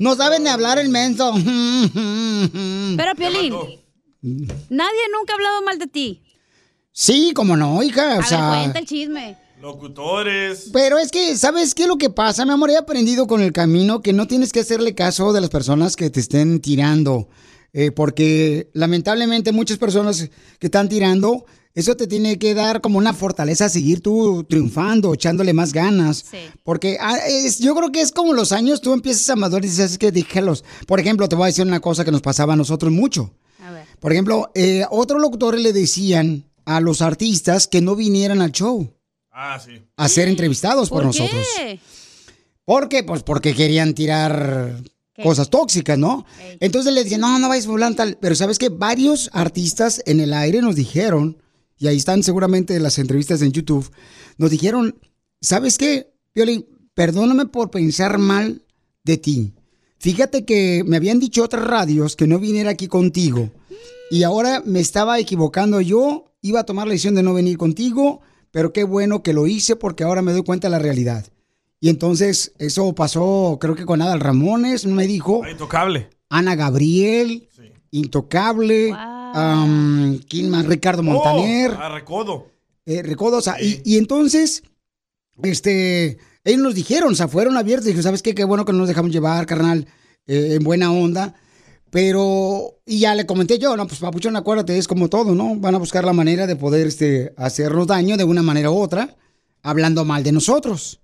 no 0.00 0.16
saben 0.16 0.42
de 0.42 0.50
hablar 0.50 0.78
el 0.78 0.88
menso. 0.88 1.32
Pero, 2.96 3.14
Piolín, 3.14 3.54
nadie 4.22 5.00
nunca 5.12 5.32
ha 5.32 5.36
hablado 5.36 5.62
mal 5.62 5.78
de 5.78 5.86
ti. 5.86 6.22
Sí, 6.92 7.32
como 7.34 7.56
no, 7.56 7.82
hija. 7.82 8.16
O 8.16 8.20
A 8.20 8.24
sea, 8.24 8.50
ver, 8.50 8.58
cuenta 8.60 8.78
el 8.80 8.86
chisme. 8.86 9.36
Locutores. 9.60 10.70
Pero 10.72 10.98
es 10.98 11.10
que, 11.10 11.36
¿sabes 11.36 11.74
qué 11.74 11.82
es 11.82 11.88
lo 11.88 11.96
que 11.96 12.10
pasa, 12.10 12.44
mi 12.44 12.52
amor? 12.52 12.70
He 12.70 12.76
aprendido 12.76 13.26
con 13.26 13.40
el 13.40 13.52
camino 13.52 14.00
que 14.02 14.12
no 14.12 14.26
tienes 14.26 14.52
que 14.52 14.60
hacerle 14.60 14.94
caso 14.94 15.32
de 15.32 15.40
las 15.40 15.50
personas 15.50 15.96
que 15.96 16.10
te 16.10 16.20
estén 16.20 16.60
tirando. 16.60 17.28
Eh, 17.72 17.90
porque 17.90 18.70
lamentablemente 18.72 19.52
muchas 19.52 19.76
personas 19.78 20.30
que 20.58 20.66
están 20.68 20.88
tirando 20.88 21.44
eso 21.74 21.96
te 21.96 22.06
tiene 22.08 22.38
que 22.38 22.54
dar 22.54 22.80
como 22.80 22.98
una 22.98 23.12
fortaleza 23.12 23.66
a 23.66 23.68
seguir 23.68 24.00
tú 24.02 24.44
triunfando, 24.48 25.14
echándole 25.14 25.52
más 25.52 25.72
ganas. 25.72 26.24
Porque 26.64 26.96
ah, 27.00 27.18
es- 27.28 27.58
yo 27.60 27.72
creo 27.76 27.92
que 27.92 28.00
es 28.00 28.10
como 28.10 28.32
los 28.32 28.50
años, 28.50 28.80
tú 28.80 28.92
empiezas 28.92 29.28
a 29.30 29.36
madurar 29.36 29.64
y 29.64 29.68
dices, 29.68 29.92
es 29.92 29.98
que 29.98 30.10
déjalos. 30.10 30.64
Por 30.88 30.98
ejemplo, 30.98 31.28
te 31.28 31.36
voy 31.36 31.44
a 31.44 31.46
decir 31.46 31.64
una 31.64 31.78
cosa 31.78 32.04
que 32.04 32.10
nos 32.10 32.20
pasaba 32.22 32.54
a 32.54 32.56
nosotros 32.56 32.90
mucho. 32.90 33.32
Por 34.00 34.12
ejemplo, 34.12 34.50
eh, 34.54 34.84
otros 34.90 35.20
locutores 35.20 35.60
le 35.62 35.72
decían 35.72 36.44
a 36.64 36.80
los 36.80 37.02
artistas 37.02 37.66
que 37.66 37.80
no 37.80 37.96
vinieran 37.96 38.40
al 38.42 38.52
show 38.52 38.92
Ah, 39.30 39.58
sí. 39.64 39.80
a 39.96 40.08
ser 40.08 40.28
entrevistados 40.28 40.88
por, 40.90 41.02
¿Por 41.04 41.12
qué? 41.12 41.18
nosotros. 41.20 41.46
¿Por 42.64 42.88
qué? 42.88 43.02
Pues 43.02 43.22
porque 43.22 43.54
querían 43.54 43.94
tirar 43.94 44.82
¿Qué? 45.14 45.22
cosas 45.22 45.48
tóxicas, 45.48 45.96
¿no? 45.98 46.26
Entonces 46.60 46.92
le 46.92 47.02
decían, 47.02 47.22
no, 47.22 47.38
no 47.38 47.48
vayas 47.48 47.66
fulano 47.66 47.96
tal. 47.96 48.18
Pero 48.20 48.34
sabes 48.34 48.58
que 48.58 48.68
varios 48.68 49.30
artistas 49.32 50.02
en 50.06 50.20
el 50.20 50.32
aire 50.34 50.60
nos 50.60 50.76
dijeron, 50.76 51.38
y 51.78 51.86
ahí 51.86 51.96
están 51.96 52.22
seguramente 52.22 52.78
las 52.80 52.98
entrevistas 52.98 53.40
en 53.42 53.52
YouTube, 53.52 53.90
nos 54.36 54.50
dijeron, 54.50 54.98
¿sabes 55.40 55.78
qué, 55.78 56.12
Piolín? 56.32 56.66
Perdóname 56.94 57.46
por 57.46 57.70
pensar 57.70 58.18
mal 58.18 58.62
de 59.04 59.16
ti. 59.16 59.52
Fíjate 59.98 60.44
que 60.44 60.84
me 60.86 60.96
habían 60.96 61.18
dicho 61.18 61.44
otras 61.44 61.64
radios 61.66 62.16
que 62.16 62.26
no 62.26 62.38
viniera 62.38 62.70
aquí 62.70 62.86
contigo. 62.88 63.50
Y 64.10 64.22
ahora 64.22 64.62
me 64.64 64.80
estaba 64.80 65.18
equivocando 65.18 65.80
yo. 65.80 66.32
Iba 66.40 66.60
a 66.60 66.64
tomar 66.64 66.86
la 66.86 66.92
decisión 66.92 67.16
de 67.16 67.22
no 67.22 67.34
venir 67.34 67.58
contigo, 67.58 68.20
pero 68.52 68.72
qué 68.72 68.84
bueno 68.84 69.22
que 69.22 69.32
lo 69.32 69.46
hice 69.46 69.76
porque 69.76 70.04
ahora 70.04 70.22
me 70.22 70.32
doy 70.32 70.44
cuenta 70.44 70.68
de 70.68 70.72
la 70.72 70.78
realidad. 70.78 71.26
Y 71.80 71.88
entonces 71.88 72.52
eso 72.58 72.94
pasó, 72.94 73.58
creo 73.60 73.74
que 73.74 73.86
con 73.86 74.02
Adal 74.02 74.20
Ramones, 74.20 74.86
me 74.86 75.06
dijo. 75.06 75.46
Intocable. 75.48 76.10
Ana 76.28 76.54
Gabriel, 76.54 77.48
Intocable, 77.90 78.92
am, 78.94 80.20
¿quién 80.28 80.50
más? 80.50 80.66
Ricardo 80.66 81.02
Montaner. 81.02 81.70
Oh, 81.70 81.80
a 81.80 81.88
recodo. 81.88 82.46
Eh, 82.84 83.02
Recodo, 83.02 83.38
o 83.38 83.42
sea, 83.42 83.60
y, 83.60 83.82
y 83.84 83.98
entonces, 83.98 84.62
este, 85.42 86.18
ellos 86.44 86.60
nos 86.60 86.74
dijeron, 86.74 87.12
o 87.12 87.16
sea, 87.16 87.28
fueron 87.28 87.56
abiertos, 87.56 87.86
dijeron, 87.86 88.04
¿sabes 88.04 88.22
qué? 88.22 88.34
Qué 88.34 88.44
bueno 88.44 88.64
que 88.64 88.72
no 88.72 88.78
nos 88.78 88.88
dejamos 88.88 89.10
llevar, 89.10 89.46
carnal, 89.46 89.86
eh, 90.26 90.54
en 90.54 90.64
buena 90.64 90.92
onda. 90.92 91.34
Pero, 91.90 92.80
y 92.84 93.00
ya 93.00 93.14
le 93.14 93.26
comenté 93.26 93.58
yo, 93.58 93.76
no, 93.76 93.86
pues 93.86 94.00
papuchón, 94.00 94.36
acuérdate, 94.36 94.76
es 94.76 94.86
como 94.86 95.08
todo, 95.08 95.34
¿no? 95.34 95.56
Van 95.56 95.74
a 95.74 95.78
buscar 95.78 96.04
la 96.04 96.12
manera 96.12 96.46
de 96.46 96.56
poder, 96.56 96.86
este, 96.86 97.32
hacernos 97.36 97.86
daño 97.86 98.16
de 98.16 98.24
una 98.24 98.42
manera 98.42 98.70
u 98.70 98.78
otra, 98.78 99.16
hablando 99.62 100.04
mal 100.04 100.22
de 100.22 100.32
nosotros. 100.32 101.00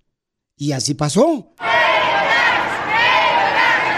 Y 0.57 0.73
así 0.73 0.95
pasó. 0.95 1.55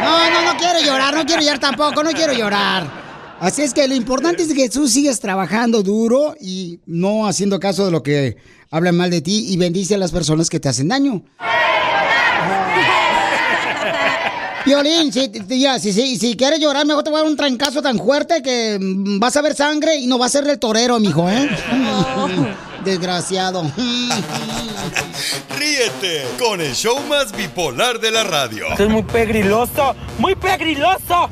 No, 0.03 0.31
no, 0.31 0.53
no 0.53 0.59
quiero 0.59 0.81
llorar, 0.81 1.15
no 1.15 1.27
quiero 1.27 1.43
llorar 1.43 1.59
tampoco, 1.59 2.03
no 2.05 2.13
quiero 2.13 2.33
llorar. 2.33 3.06
Así 3.41 3.63
es 3.63 3.75
que 3.75 3.87
lo 3.87 3.95
importante 3.95 4.43
es 4.43 4.55
que 4.55 4.69
tú 4.69 4.89
sigas 4.89 5.21
trabajando 5.21 5.83
duro 5.83 6.35
y 6.41 6.81
no 6.87 7.27
haciendo 7.27 7.61
caso 7.61 7.85
de 7.85 7.91
lo 7.91 8.03
que 8.03 8.37
hablan 8.71 8.97
mal 8.97 9.11
de 9.11 9.21
ti 9.21 9.47
y 9.49 9.57
bendice 9.57 9.95
a 9.95 9.99
las 9.99 10.11
personas 10.11 10.49
que 10.49 10.59
te 10.59 10.69
hacen 10.69 10.89
daño. 10.89 11.23
Violín, 14.65 15.13
si, 15.13 15.31
ya, 15.61 15.79
si, 15.79 15.93
si, 15.93 16.19
si 16.19 16.37
quieres 16.37 16.59
llorar, 16.59 16.85
mejor 16.87 17.05
te 17.05 17.11
voy 17.11 17.21
a 17.21 17.23
dar 17.23 17.31
un 17.31 17.37
trancazo 17.37 17.83
tan 17.83 17.99
fuerte 17.99 18.43
que 18.43 18.77
mm, 18.81 19.21
vas 19.21 19.37
a 19.37 19.43
ver 19.43 19.55
sangre 19.55 19.97
y 19.97 20.09
no 20.09 20.19
va 20.19 20.27
a 20.27 20.29
ser 20.29 20.49
el 20.49 20.59
torero, 20.59 20.99
mijo, 20.99 21.31
¿eh? 21.31 21.49
Desgraciado. 22.85 23.71
Ríete 25.57 26.25
con 26.37 26.61
el 26.61 26.75
show 26.75 26.99
más 27.09 27.31
bipolar 27.37 28.01
de 28.01 28.11
la 28.11 28.25
radio. 28.25 28.67
Esto 28.71 28.85
es 28.85 28.91
muy 28.91 29.03
pegriloso, 29.05 29.95
muy 30.19 30.35
pegriloso. 30.35 31.31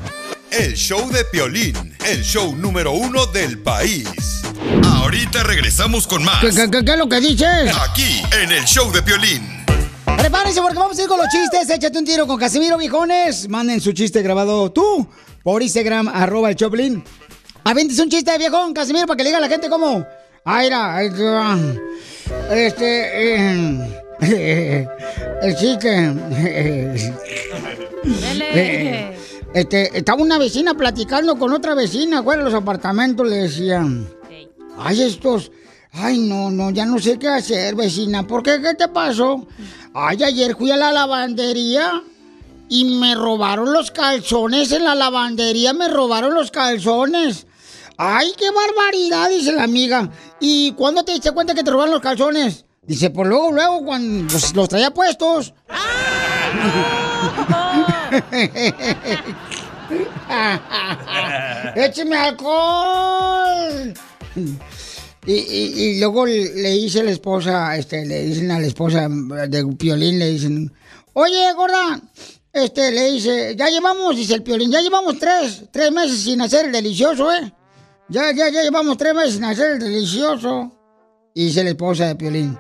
El 0.56 0.74
show 0.74 1.10
de 1.10 1.24
Piolín, 1.24 1.74
el 2.06 2.22
show 2.22 2.54
número 2.56 2.92
uno 2.92 3.26
del 3.26 3.58
país. 3.58 4.42
Ahorita 4.84 5.42
regresamos 5.42 6.06
con 6.06 6.22
más. 6.24 6.40
¿Qué, 6.40 6.50
qué, 6.50 6.70
qué- 6.70 6.84
qué 6.84 6.92
es 6.92 6.98
lo 6.98 7.08
que 7.08 7.20
dices? 7.20 7.72
Aquí, 7.88 8.22
en 8.42 8.52
el 8.52 8.64
show 8.64 8.90
de 8.92 9.02
Piolín. 9.02 9.42
Prepárense 10.16 10.60
porque 10.60 10.78
vamos 10.78 10.98
a 10.98 11.02
ir 11.02 11.08
con 11.08 11.18
los 11.18 11.28
chistes. 11.28 11.68
Échate 11.70 11.98
un 11.98 12.04
tiro 12.04 12.26
con 12.26 12.38
Casimiro, 12.38 12.76
viejones. 12.78 13.48
Manden 13.48 13.80
su 13.80 13.92
chiste 13.92 14.22
grabado 14.22 14.70
tú 14.70 15.08
por 15.42 15.62
Instagram, 15.62 16.08
arroba 16.08 16.50
el 16.50 16.56
Choplin. 16.56 17.02
Avientes 17.64 17.98
un 17.98 18.08
chiste, 18.10 18.36
viejón, 18.38 18.72
Casimiro, 18.74 19.06
para 19.06 19.16
que 19.16 19.24
le 19.24 19.28
diga 19.30 19.38
a 19.38 19.42
la 19.42 19.48
gente 19.48 19.68
cómo. 19.68 20.04
Ah, 20.44 20.62
te 20.62 21.22
va. 21.22 21.58
este... 22.54 23.34
eh, 24.20 24.86
el 25.42 25.56
chiste... 25.56 26.12
Eh, 28.06 29.13
este, 29.54 29.96
estaba 29.96 30.20
una 30.20 30.36
vecina 30.36 30.74
platicando 30.74 31.38
con 31.38 31.52
otra 31.52 31.74
vecina, 31.74 32.24
fuera 32.24 32.42
de 32.42 32.50
los 32.50 32.60
apartamentos, 32.60 33.26
le 33.26 33.36
decían. 33.36 34.08
Ay, 34.76 35.00
estos. 35.00 35.52
Ay, 35.92 36.18
no, 36.18 36.50
no, 36.50 36.70
ya 36.70 36.84
no 36.84 36.98
sé 36.98 37.20
qué 37.20 37.28
hacer, 37.28 37.76
vecina. 37.76 38.26
¿Por 38.26 38.42
qué? 38.42 38.60
¿Qué 38.60 38.74
te 38.74 38.88
pasó? 38.88 39.46
Ay, 39.94 40.24
ayer 40.24 40.56
fui 40.56 40.72
a 40.72 40.76
la 40.76 40.90
lavandería 40.90 42.02
y 42.68 42.96
me 42.96 43.14
robaron 43.14 43.72
los 43.72 43.92
calzones 43.92 44.72
en 44.72 44.82
la 44.82 44.96
lavandería, 44.96 45.72
me 45.72 45.86
robaron 45.86 46.34
los 46.34 46.50
calzones. 46.50 47.46
Ay, 47.96 48.32
qué 48.36 48.50
barbaridad, 48.50 49.28
dice 49.28 49.52
la 49.52 49.62
amiga. 49.62 50.10
¿Y 50.40 50.72
cuándo 50.72 51.04
te 51.04 51.12
diste 51.12 51.30
cuenta 51.30 51.54
que 51.54 51.62
te 51.62 51.70
robaron 51.70 51.92
los 51.94 52.02
calzones? 52.02 52.64
Dice, 52.82 53.10
pues 53.10 53.28
luego, 53.28 53.52
luego, 53.52 53.84
cuando 53.84 54.34
los 54.54 54.68
traía 54.68 54.92
puestos. 54.92 55.54
¡Écheme 61.76 62.16
alcohol! 62.16 63.94
Y, 65.26 65.32
y- 65.32 66.00
luego 66.00 66.26
le 66.26 66.70
dice 66.72 67.02
la 67.02 67.10
esposa, 67.10 67.76
este, 67.76 68.04
le 68.04 68.24
dicen 68.24 68.50
a 68.50 68.60
la 68.60 68.66
esposa 68.66 69.08
de 69.08 69.66
Piolín, 69.78 70.18
le 70.18 70.30
dicen, 70.30 70.70
oye, 71.14 71.50
gorda, 71.54 72.00
este, 72.52 72.90
le 72.90 73.12
dice, 73.12 73.54
ya 73.56 73.68
llevamos, 73.68 74.16
dice 74.16 74.34
el 74.34 74.42
Piolín, 74.42 74.70
ya 74.70 74.80
llevamos 74.82 75.18
tres, 75.18 75.64
tres 75.72 75.90
meses 75.92 76.20
sin 76.20 76.40
hacer 76.42 76.66
el 76.66 76.72
delicioso, 76.72 77.32
¿eh? 77.32 77.52
Ya, 78.10 78.32
ya, 78.32 78.50
ya 78.50 78.62
llevamos 78.62 78.98
tres 78.98 79.14
meses 79.14 79.34
sin 79.34 79.44
hacer 79.44 79.72
el 79.72 79.78
delicioso. 79.78 80.70
Dice 81.34 81.64
la 81.64 81.70
esposa 81.70 82.06
de 82.08 82.16
Piolín, 82.16 82.58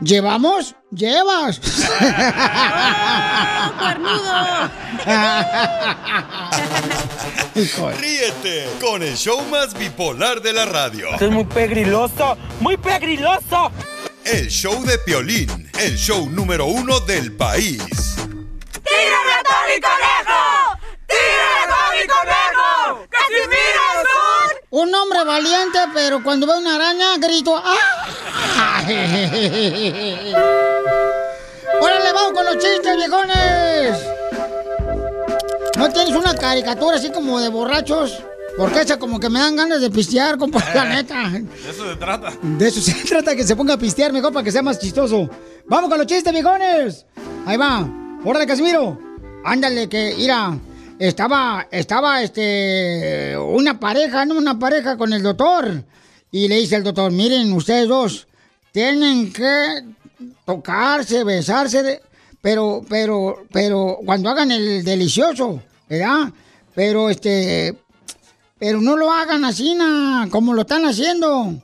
¿llevamos? 0.00 0.74
¡Llevas! 0.90 1.60
Ríete 8.00 8.68
con 8.80 9.02
el 9.02 9.16
show 9.16 9.42
más 9.50 9.74
bipolar 9.74 10.40
de 10.40 10.52
la 10.52 10.64
radio. 10.64 11.08
Esto 11.10 11.24
es 11.26 11.32
muy 11.32 11.42
pegriloso, 11.44 12.38
muy 12.60 12.76
pegriloso. 12.76 13.72
El 14.24 14.46
show 14.48 14.80
de 14.84 14.96
Piolín, 14.98 15.68
el 15.78 15.96
show 15.96 16.28
número 16.30 16.66
uno 16.66 17.00
del 17.00 17.32
país. 17.36 18.14
¡Tírame 18.18 19.32
a 19.32 19.42
Tony 19.42 19.80
Conejo! 19.80 20.78
¡Tírame 21.08 21.58
a 21.58 21.66
Tony 21.68 22.06
Conejo! 22.06 23.06
¡Casimiro 23.10 23.82
Un 24.70 24.94
hombre 24.94 25.24
valiente, 25.24 25.78
pero 25.94 26.22
cuando 26.22 26.46
ve 26.46 26.58
una 26.58 26.74
araña, 26.76 27.16
grito 27.18 27.56
¡Ah! 27.56 28.82
¡Órale, 31.80 32.12
vamos 32.12 32.32
con 32.34 32.44
los 32.44 32.58
chistes, 32.58 32.96
viejones! 32.96 33.98
¿No 35.76 35.88
tienes 35.90 36.14
una 36.14 36.34
caricatura 36.34 36.96
así 36.96 37.10
como 37.10 37.40
de 37.40 37.48
borrachos? 37.48 38.22
Porque 38.58 38.80
esa 38.80 38.98
como 38.98 39.18
que 39.20 39.30
me 39.30 39.38
dan 39.38 39.56
ganas 39.56 39.80
de 39.80 39.88
pistear, 39.90 40.36
compa, 40.36 40.62
la 40.74 40.84
neta. 40.96 41.30
De 41.30 41.70
eso 41.70 41.88
se 41.88 41.96
trata. 41.96 42.32
De 42.42 42.68
eso 42.68 42.80
se 42.82 42.92
trata, 43.08 43.34
que 43.34 43.44
se 43.44 43.56
ponga 43.56 43.74
a 43.74 43.78
pistear 43.78 44.12
mejor 44.12 44.32
para 44.32 44.44
que 44.44 44.52
sea 44.52 44.62
más 44.62 44.78
chistoso. 44.78 45.30
¡Vamos 45.66 45.88
con 45.88 45.96
los 45.98 46.06
chistes, 46.06 46.32
viejones! 46.32 47.06
Ahí 47.46 47.56
va. 47.56 47.88
¡Órale, 48.24 48.46
Casimiro! 48.46 48.98
Ándale, 49.44 49.88
que, 49.88 50.14
mira, 50.18 50.58
estaba, 50.98 51.68
estaba, 51.70 52.22
este, 52.22 53.36
una 53.38 53.78
pareja, 53.78 54.24
¿no? 54.24 54.36
Una 54.36 54.58
pareja 54.58 54.96
con 54.96 55.12
el 55.12 55.22
doctor. 55.22 55.84
Y 56.30 56.48
le 56.48 56.56
dice 56.56 56.76
el 56.76 56.84
doctor, 56.84 57.10
miren, 57.10 57.52
ustedes 57.52 57.88
dos, 57.88 58.26
tienen 58.72 59.32
que 59.32 59.82
tocarse, 60.44 61.24
besarse, 61.24 62.02
pero, 62.40 62.84
pero, 62.88 63.44
pero, 63.52 63.98
cuando 64.04 64.28
hagan 64.28 64.50
el 64.50 64.84
delicioso, 64.84 65.62
¿verdad? 65.88 66.30
Pero, 66.74 67.08
este, 67.08 67.74
pero 68.58 68.80
no 68.80 68.96
lo 68.96 69.10
hagan 69.10 69.44
así, 69.44 69.74
na, 69.74 70.28
como 70.30 70.52
lo 70.52 70.62
están 70.62 70.84
haciendo. 70.84 71.54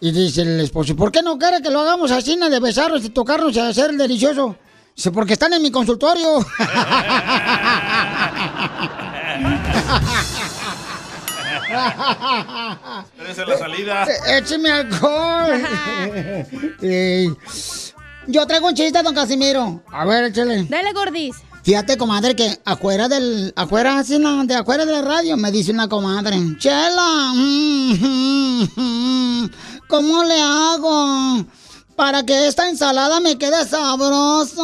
Y 0.00 0.12
dice 0.12 0.42
el 0.42 0.60
esposo, 0.60 0.96
¿por 0.96 1.12
qué 1.12 1.22
no 1.22 1.38
quiere 1.38 1.62
que 1.62 1.70
lo 1.70 1.80
hagamos 1.80 2.10
así, 2.10 2.34
na, 2.36 2.48
de 2.48 2.58
besarnos, 2.58 3.02
de 3.02 3.10
tocarnos 3.10 3.54
y 3.54 3.60
hacer 3.60 3.90
el 3.90 3.98
delicioso? 3.98 4.56
Dice, 4.96 5.10
porque 5.12 5.32
están 5.34 5.52
en 5.52 5.62
mi 5.62 5.70
consultorio. 5.70 6.40
Espérense 13.18 13.46
la 13.46 13.58
salida. 13.58 14.04
Eh, 14.04 14.38
Écheme 14.38 14.70
alcohol. 14.70 15.62
Eh, 16.82 17.28
yo 18.26 18.46
traigo 18.46 18.68
un 18.68 18.74
chiste, 18.74 19.02
don 19.02 19.14
Casimiro. 19.14 19.82
A 19.92 20.04
ver, 20.04 20.24
échale. 20.24 20.64
Dale, 20.68 20.92
gordis. 20.92 21.36
Fíjate, 21.62 21.96
comadre, 21.98 22.34
que 22.34 22.58
afuera 22.64 23.06
del, 23.08 23.52
afuera, 23.54 23.98
así, 23.98 24.18
no, 24.18 24.44
de 24.46 24.54
afuera 24.54 24.86
de 24.86 24.92
la 24.92 25.02
radio, 25.02 25.36
me 25.36 25.50
dice 25.52 25.72
una 25.72 25.88
comadre, 25.88 26.36
Chela, 26.58 27.32
mm, 27.34 27.92
mm, 28.00 28.68
mm, 28.76 29.50
¿cómo 29.86 30.24
le 30.24 30.40
hago 30.40 31.44
para 32.00 32.24
que 32.24 32.48
esta 32.48 32.66
ensalada 32.66 33.20
me 33.20 33.36
quede 33.36 33.62
sabrosa? 33.66 34.62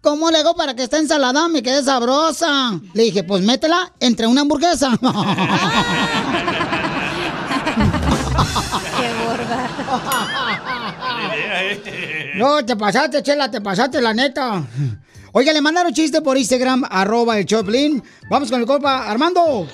¿Cómo 0.00 0.30
le 0.30 0.38
hago 0.38 0.56
para 0.56 0.72
que 0.74 0.84
esta 0.84 0.96
ensalada 0.96 1.48
me 1.48 1.62
quede 1.62 1.84
sabrosa? 1.84 2.80
Le 2.94 3.02
dije, 3.02 3.24
pues 3.24 3.42
métela 3.42 3.92
entre 4.00 4.26
una 4.26 4.40
hamburguesa. 4.40 4.88
Qué 8.96 9.08
gorda. 9.22 9.68
No, 12.36 12.64
te 12.64 12.74
pasaste, 12.74 13.22
Chela, 13.22 13.50
te 13.50 13.60
pasaste, 13.60 14.00
la 14.00 14.14
neta. 14.14 14.62
Oiga, 15.32 15.52
le 15.52 15.60
mandaron 15.60 15.92
chiste 15.92 16.20
por 16.22 16.36
Instagram, 16.36 16.84
arroba 16.90 17.38
el 17.38 17.46
Choplin. 17.46 18.02
Vamos 18.28 18.50
con 18.50 18.60
el 18.60 18.66
copa. 18.66 19.08
Armando. 19.08 19.68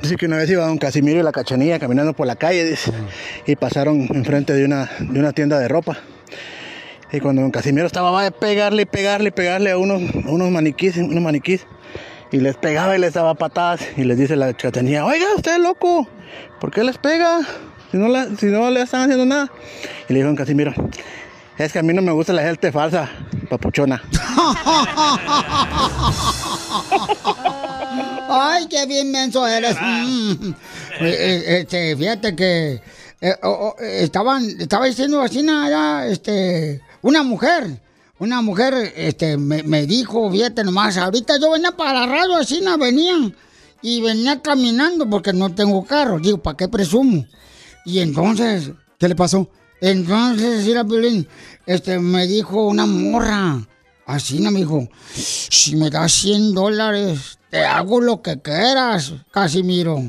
Dice 0.00 0.16
que 0.16 0.24
una 0.26 0.38
vez 0.38 0.48
iba 0.50 0.66
don 0.66 0.78
Casimiro 0.78 1.20
y 1.20 1.22
la 1.22 1.32
cachanilla 1.32 1.78
caminando 1.78 2.14
por 2.14 2.26
la 2.26 2.36
calle 2.36 2.64
dice, 2.64 2.90
y 3.46 3.54
pasaron 3.56 4.08
enfrente 4.14 4.54
de 4.54 4.64
una, 4.64 4.90
de 5.00 5.18
una 5.20 5.32
tienda 5.32 5.58
de 5.58 5.68
ropa. 5.68 5.98
Y 7.12 7.20
cuando 7.20 7.42
don 7.42 7.50
Casimiro 7.50 7.86
estaba 7.86 8.10
va 8.10 8.26
a 8.26 8.30
pegarle, 8.30 8.86
pegarle, 8.86 9.32
pegarle 9.32 9.70
a 9.72 9.76
unos, 9.78 10.00
a 10.24 10.30
unos 10.30 10.50
maniquís, 10.50 10.96
unos 10.96 11.22
maniquís, 11.22 11.66
y 12.30 12.38
les 12.38 12.56
pegaba 12.56 12.96
y 12.96 12.98
les 12.98 13.12
daba 13.12 13.34
patadas, 13.34 13.82
y 13.98 14.04
les 14.04 14.16
dice 14.16 14.34
la 14.34 14.54
cachanilla, 14.54 15.04
oiga, 15.04 15.26
usted 15.36 15.52
es 15.56 15.60
loco, 15.60 16.08
¿por 16.58 16.70
qué 16.70 16.84
les 16.84 16.96
pega? 16.96 17.40
Si 17.90 17.98
no, 17.98 18.08
la- 18.08 18.34
si 18.36 18.46
no 18.46 18.70
le 18.70 18.80
están 18.80 19.02
haciendo 19.02 19.26
nada. 19.26 19.50
Y 20.08 20.14
le 20.14 20.20
dijo 20.20 20.28
don 20.28 20.36
Casimiro, 20.36 20.72
es 21.64 21.72
que 21.72 21.78
a 21.78 21.82
mí 21.82 21.92
no 21.92 22.02
me 22.02 22.12
gusta 22.12 22.32
la 22.32 22.42
gente 22.42 22.72
falsa, 22.72 23.08
papuchona. 23.48 24.02
Ay, 28.28 28.66
qué 28.68 28.86
bien 28.86 29.10
menso 29.10 29.46
eres. 29.46 29.76
Mm. 29.80 30.50
Eh, 31.00 31.04
eh, 31.04 31.58
Este, 31.60 31.96
fíjate 31.96 32.34
que 32.34 32.80
eh, 33.20 33.36
oh, 33.42 33.74
oh, 33.76 33.82
estaban, 33.82 34.44
estaba 34.58 34.86
diciendo 34.86 35.20
así 35.20 35.42
nada, 35.42 36.06
este, 36.06 36.80
una 37.02 37.22
mujer, 37.22 37.80
una 38.18 38.42
mujer, 38.42 38.92
este, 38.96 39.36
me, 39.36 39.62
me 39.62 39.86
dijo, 39.86 40.30
fíjate 40.30 40.64
nomás, 40.64 40.96
ahorita 40.96 41.38
yo 41.40 41.52
venía 41.52 41.72
para 41.72 42.00
la 42.00 42.06
radio, 42.06 42.36
así 42.36 42.60
no 42.60 42.76
venía, 42.78 43.14
y 43.80 44.00
venía 44.00 44.40
caminando 44.40 45.08
porque 45.08 45.32
no 45.32 45.54
tengo 45.54 45.84
carro. 45.84 46.18
Digo, 46.18 46.38
¿para 46.38 46.56
qué 46.56 46.68
presumo? 46.68 47.24
Y 47.84 48.00
entonces, 48.00 48.70
¿qué 48.98 49.08
le 49.08 49.14
pasó? 49.14 49.48
Entonces, 49.82 50.66
era 50.68 50.84
Piolín, 50.84 51.26
este, 51.66 51.98
me 51.98 52.28
dijo 52.28 52.68
una 52.68 52.86
morra, 52.86 53.66
así 54.06 54.38
no 54.38 54.52
me 54.52 54.60
dijo, 54.60 54.88
si 55.12 55.74
me 55.74 55.90
das 55.90 56.12
100 56.12 56.54
dólares, 56.54 57.40
te 57.50 57.64
hago 57.64 58.00
lo 58.00 58.22
que 58.22 58.40
quieras, 58.40 59.12
Casimiro. 59.32 60.00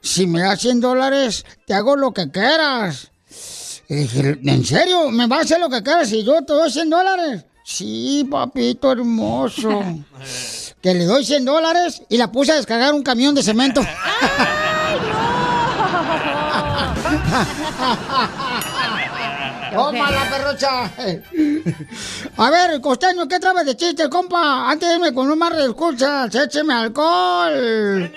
Si 0.00 0.26
me 0.26 0.40
das 0.40 0.60
100 0.62 0.80
dólares, 0.80 1.46
te 1.64 1.72
hago 1.72 1.94
lo 1.94 2.10
que 2.12 2.32
quieras. 2.32 3.12
Y 3.88 3.94
dije, 3.94 4.40
¿en 4.42 4.64
serio? 4.64 5.08
¿Me 5.12 5.28
vas 5.28 5.38
a 5.38 5.42
hacer 5.42 5.60
lo 5.60 5.70
que 5.70 5.84
quieras 5.84 6.10
y 6.10 6.24
yo 6.24 6.42
te 6.42 6.52
doy 6.52 6.72
100 6.72 6.90
dólares? 6.90 7.44
Sí, 7.64 8.26
papito 8.28 8.90
hermoso. 8.90 9.84
que 10.82 10.94
le 10.94 11.04
doy 11.04 11.24
100 11.24 11.44
dólares 11.44 12.02
y 12.08 12.16
la 12.16 12.32
puse 12.32 12.50
a 12.50 12.56
descargar 12.56 12.92
un 12.92 13.04
camión 13.04 13.36
de 13.36 13.44
cemento. 13.44 13.82
¡Tómala, 19.72 20.30
perrocha! 20.30 20.90
A 22.36 22.50
ver, 22.50 22.80
costeño, 22.80 23.26
¿qué 23.28 23.38
traes 23.38 23.66
de 23.66 23.76
chiste, 23.76 24.08
compa? 24.08 24.70
Antes 24.70 24.88
de 24.88 24.94
irme 24.96 25.14
con 25.14 25.30
un 25.30 25.38
mar 25.38 25.54
de 25.54 25.64
escuchas, 25.64 26.34
écheme 26.34 26.74
alcohol. 26.74 28.12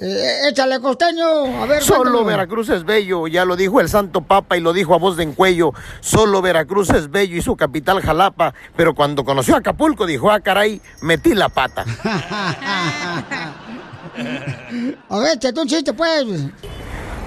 Eh, 0.00 0.48
échale, 0.48 0.80
costeño. 0.80 1.62
A 1.62 1.66
ver, 1.66 1.82
Solo 1.82 2.02
cuéntame. 2.02 2.30
Veracruz 2.30 2.68
es 2.70 2.84
bello, 2.84 3.26
ya 3.26 3.44
lo 3.44 3.56
dijo 3.56 3.80
el 3.80 3.88
Santo 3.88 4.20
Papa 4.20 4.56
y 4.56 4.60
lo 4.60 4.72
dijo 4.72 4.94
a 4.94 4.98
voz 4.98 5.16
de 5.16 5.24
encuello. 5.24 5.72
Solo 6.00 6.40
Veracruz 6.42 6.90
es 6.90 7.10
bello 7.10 7.36
y 7.36 7.42
su 7.42 7.56
capital 7.56 8.00
Jalapa. 8.00 8.54
Pero 8.76 8.94
cuando 8.94 9.24
conoció 9.24 9.56
Acapulco 9.56 10.06
dijo, 10.06 10.30
ah, 10.30 10.40
caray, 10.40 10.80
metí 11.02 11.34
la 11.34 11.48
pata. 11.48 11.84
A 15.08 15.18
ver, 15.18 15.36
échate 15.36 15.60
un 15.60 15.66
chiste, 15.66 15.92
pues. 15.92 16.26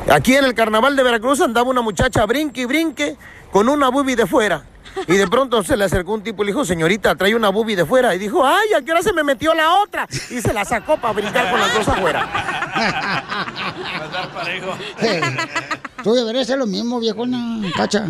Aquí 0.09 0.35
en 0.35 0.45
el 0.45 0.53
carnaval 0.53 0.95
de 0.95 1.03
Veracruz 1.03 1.41
andaba 1.41 1.69
una 1.69 1.81
muchacha 1.81 2.25
brinque 2.25 2.61
y 2.61 2.65
brinque 2.65 3.17
con 3.53 3.69
una 3.69 3.87
bubi 3.89 4.15
de 4.15 4.27
fuera. 4.27 4.65
Y 5.07 5.13
de 5.13 5.27
pronto 5.27 5.63
se 5.63 5.75
le 5.77 5.85
acercó 5.85 6.13
un 6.13 6.21
tipo 6.21 6.43
y 6.43 6.47
le 6.47 6.51
dijo, 6.51 6.65
señorita, 6.65 7.15
trae 7.15 7.33
una 7.33 7.49
bubi 7.49 7.73
de 7.75 7.85
fuera. 7.85 8.13
Y 8.13 8.19
dijo, 8.19 8.45
ay, 8.45 8.73
¿a 8.77 8.81
qué 8.83 8.91
hora 8.91 9.01
se 9.01 9.11
me 9.13 9.23
metió 9.23 9.53
la 9.53 9.75
otra? 9.75 10.07
Y 10.29 10.39
se 10.41 10.53
la 10.53 10.65
sacó 10.65 10.97
para 10.97 11.13
brincar 11.13 11.49
con 11.49 11.59
las 11.59 11.73
dos 11.73 11.87
afuera. 11.87 12.29
Tú 16.03 16.13
deberías 16.13 16.43
hacer 16.43 16.57
lo 16.59 16.65
mismo, 16.67 16.99
viejona. 16.99 17.61
Cacha. 17.75 18.05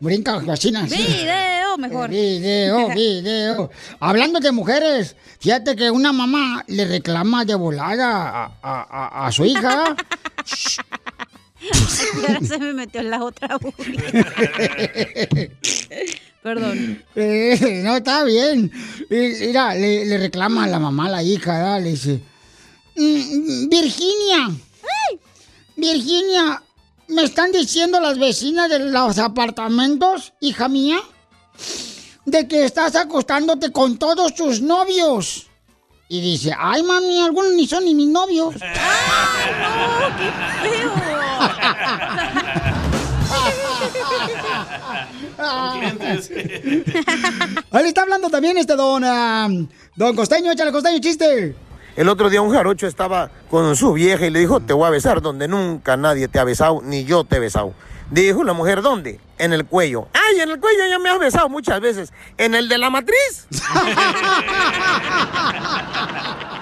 Brinca, 0.00 0.38
vecina. 0.38 0.82
Video, 0.82 1.76
mejor. 1.78 2.08
Video, 2.10 2.88
video. 2.88 3.70
Hablando 4.00 4.40
de 4.40 4.50
mujeres, 4.50 5.14
fíjate 5.38 5.76
que 5.76 5.90
una 5.90 6.12
mamá 6.12 6.64
le 6.68 6.86
reclama 6.86 7.44
de 7.44 7.54
volada 7.54 8.44
a, 8.44 8.52
a- 8.62 8.86
a- 8.90 9.26
a 9.26 9.32
su 9.32 9.44
hija. 9.44 9.94
Y 12.22 12.26
ahora 12.26 12.40
se 12.46 12.58
me 12.58 12.72
metió 12.72 13.00
en 13.00 13.10
la 13.10 13.22
otra 13.22 13.58
Perdón. 16.42 17.04
Eh, 17.14 17.82
no, 17.84 17.96
está 17.96 18.24
bien. 18.24 18.72
Mira, 19.10 19.74
le, 19.74 20.06
le 20.06 20.18
reclama 20.18 20.64
a 20.64 20.68
la 20.68 20.78
mamá, 20.78 21.06
a 21.06 21.10
la 21.10 21.22
hija, 21.22 21.78
le 21.78 21.90
dice, 21.90 22.22
"Mm, 22.96 23.68
Virginia, 23.68 24.50
Virginia, 25.76 26.62
me 27.08 27.24
están 27.24 27.52
diciendo 27.52 28.00
las 28.00 28.18
vecinas 28.18 28.70
de 28.70 28.78
los 28.78 29.18
apartamentos, 29.18 30.32
hija 30.40 30.68
mía, 30.68 31.00
de 32.24 32.46
que 32.48 32.64
estás 32.64 32.96
acostándote 32.96 33.72
con 33.72 33.98
todos 33.98 34.34
tus 34.34 34.60
novios. 34.60 35.46
Y 36.08 36.20
dice, 36.20 36.52
ay 36.58 36.82
mami, 36.82 37.20
algunos 37.20 37.52
ni 37.52 37.66
son 37.66 37.84
ni 37.84 37.94
mis 37.94 38.08
novios. 38.08 38.54
Ahí 38.60 38.70
le 47.72 47.88
está 47.88 48.02
hablando 48.02 48.28
también 48.28 48.58
este 48.58 48.76
don, 48.76 49.02
ah, 49.04 49.48
don 49.96 50.16
Costeño, 50.16 50.52
échale 50.52 50.72
Costeño, 50.72 50.98
chiste. 51.00 51.54
El 51.96 52.08
otro 52.08 52.30
día 52.30 52.40
un 52.40 52.52
jarocho 52.52 52.86
estaba 52.86 53.30
con 53.50 53.74
su 53.76 53.92
vieja 53.92 54.26
y 54.26 54.30
le 54.30 54.40
dijo, 54.40 54.60
te 54.60 54.72
voy 54.72 54.86
a 54.86 54.90
besar 54.90 55.20
donde 55.20 55.48
nunca 55.48 55.96
nadie 55.96 56.28
te 56.28 56.38
ha 56.38 56.44
besado, 56.44 56.80
ni 56.82 57.04
yo 57.04 57.24
te 57.24 57.36
he 57.36 57.40
besado. 57.40 57.74
Dijo 58.10 58.44
la 58.44 58.52
mujer, 58.52 58.82
¿dónde? 58.82 59.20
En 59.38 59.52
el 59.52 59.64
cuello. 59.64 60.08
Ay, 60.12 60.40
en 60.40 60.50
el 60.50 60.60
cuello 60.60 60.84
ya 60.88 60.98
me 60.98 61.10
has 61.10 61.18
besado 61.18 61.48
muchas 61.48 61.80
veces. 61.80 62.12
¿En 62.36 62.54
el 62.54 62.68
de 62.68 62.78
la 62.78 62.90
matriz? 62.90 63.46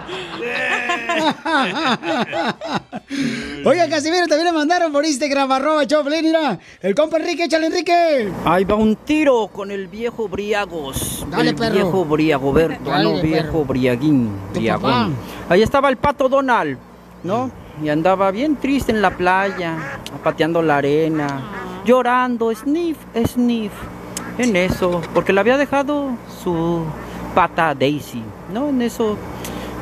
Oiga, 3.65 3.89
Casimiro, 3.89 4.27
también 4.27 4.47
le 4.47 4.53
mandaron 4.53 4.93
por 4.93 5.05
Instagram, 5.05 5.51
arroba 5.53 5.87
Choplin, 5.87 6.23
mira. 6.25 6.59
El 6.81 6.95
compa 6.95 7.17
Enrique, 7.19 7.45
échale 7.45 7.67
Enrique. 7.67 8.31
Ahí 8.45 8.65
va 8.65 8.75
un 8.77 8.97
tiro 8.97 9.49
con 9.49 9.71
el 9.71 9.89
viejo 9.89 10.29
Briagos. 10.29 11.27
Dale, 11.31 11.51
el 11.51 11.57
perro. 11.57 11.75
viejo 11.75 12.05
Briagoberto, 12.05 12.91
Dale, 12.91 13.05
no, 13.05 13.11
perro. 13.15 13.23
viejo 13.23 13.65
Briaguín. 13.65 14.31
Tu 14.53 14.61
Briagón. 14.61 15.15
Ahí 15.49 15.63
estaba 15.63 15.89
el 15.89 15.97
pato 15.97 16.29
Donald, 16.29 16.79
¿no? 17.25 17.51
Y 17.83 17.89
andaba 17.89 18.31
bien 18.31 18.57
triste 18.57 18.93
en 18.93 19.01
la 19.03 19.17
playa, 19.17 19.77
pateando 20.25 20.63
la 20.63 20.79
arena, 20.79 21.41
llorando, 21.85 22.55
sniff, 22.55 22.97
sniff. 23.27 23.73
En 24.37 24.55
eso, 24.55 25.01
porque 25.15 25.33
le 25.33 25.41
había 25.41 25.57
dejado 25.57 26.11
su 26.43 26.85
pata 27.35 27.75
Daisy, 27.75 28.23
¿no? 28.53 28.69
En 28.69 28.83
eso, 28.83 29.17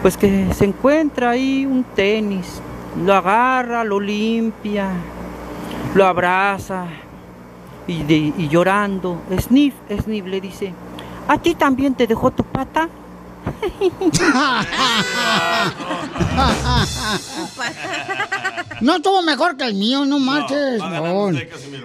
pues 0.03 0.17
que 0.17 0.49
se 0.55 0.65
encuentra 0.65 1.31
ahí 1.31 1.67
un 1.67 1.85
tenis, 1.85 2.61
lo 3.05 3.15
agarra, 3.15 3.85
lo 3.85 4.01
limpia, 4.01 4.89
lo 5.95 6.07
abraza 6.07 6.85
y, 7.87 8.03
de- 8.03 8.33
y 8.37 8.49
llorando, 8.49 9.21
sniff, 9.41 9.75
sniff, 10.05 10.27
le 10.27 10.41
dice, 10.41 10.73
¿a 11.29 11.39
ti 11.39 11.55
también 11.55 11.95
te 11.95 12.07
dejó 12.07 12.31
tu 12.31 12.45
pata? 12.45 12.89
No 18.81 18.97
estuvo 18.97 19.23
mejor 19.23 19.57
que 19.57 19.64
el 19.64 19.75
mío, 19.75 20.05
no 20.05 20.19
marches. 20.19 20.79
No, 20.79 21.31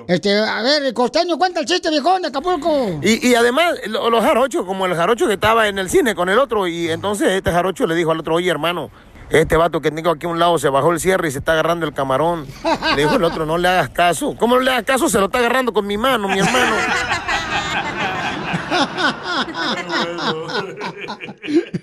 Este, 0.07 0.37
a 0.37 0.61
ver, 0.61 0.93
Costeño, 0.93 1.37
cuenta 1.37 1.59
el 1.61 1.65
chiste, 1.65 1.89
viejón, 1.89 2.21
de 2.21 2.27
Acapulco. 2.29 2.99
Y, 3.01 3.27
y 3.29 3.35
además, 3.35 3.75
lo- 3.87 4.09
los 4.09 4.23
jarochos, 4.23 4.65
como 4.65 4.85
el 4.85 4.95
jarocho 4.95 5.27
que 5.27 5.33
estaba 5.33 5.67
en 5.67 5.79
el 5.79 5.89
cine 5.89 6.15
con 6.15 6.29
el 6.29 6.39
otro, 6.39 6.67
y 6.67 6.89
entonces 6.89 7.29
este 7.31 7.51
jarocho 7.51 7.87
le 7.87 7.95
dijo 7.95 8.11
al 8.11 8.19
otro, 8.19 8.35
oye 8.35 8.49
hermano, 8.49 8.89
este 9.29 9.55
vato 9.55 9.79
que 9.79 9.91
tengo 9.91 10.09
aquí 10.11 10.25
a 10.25 10.29
un 10.29 10.39
lado 10.39 10.59
se 10.59 10.67
bajó 10.67 10.91
el 10.91 10.99
cierre 10.99 11.29
y 11.29 11.31
se 11.31 11.39
está 11.39 11.53
agarrando 11.53 11.85
el 11.85 11.93
camarón. 11.93 12.45
Le 12.95 13.03
dijo 13.03 13.15
el 13.15 13.23
otro, 13.23 13.45
no 13.45 13.57
le 13.57 13.69
hagas 13.69 13.89
caso. 13.89 14.35
¿Cómo 14.37 14.55
no 14.55 14.61
le 14.61 14.71
hagas 14.71 14.83
caso? 14.83 15.07
Se 15.07 15.19
lo 15.19 15.25
está 15.27 15.37
agarrando 15.39 15.71
con 15.71 15.87
mi 15.87 15.97
mano, 15.97 16.27
mi 16.27 16.39
hermano. 16.39 16.75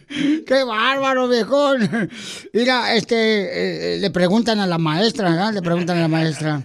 ¡Qué 0.09 0.65
bárbaro, 0.65 1.29
viejón! 1.29 2.11
Mira, 2.53 2.95
este, 2.95 3.97
eh, 3.97 3.99
le 3.99 4.11
preguntan 4.11 4.59
a 4.59 4.67
la 4.67 4.79
maestra, 4.79 5.31
¿verdad? 5.31 5.53
Le 5.53 5.63
preguntan 5.63 5.99
a 5.99 6.01
la 6.03 6.09
maestra. 6.09 6.63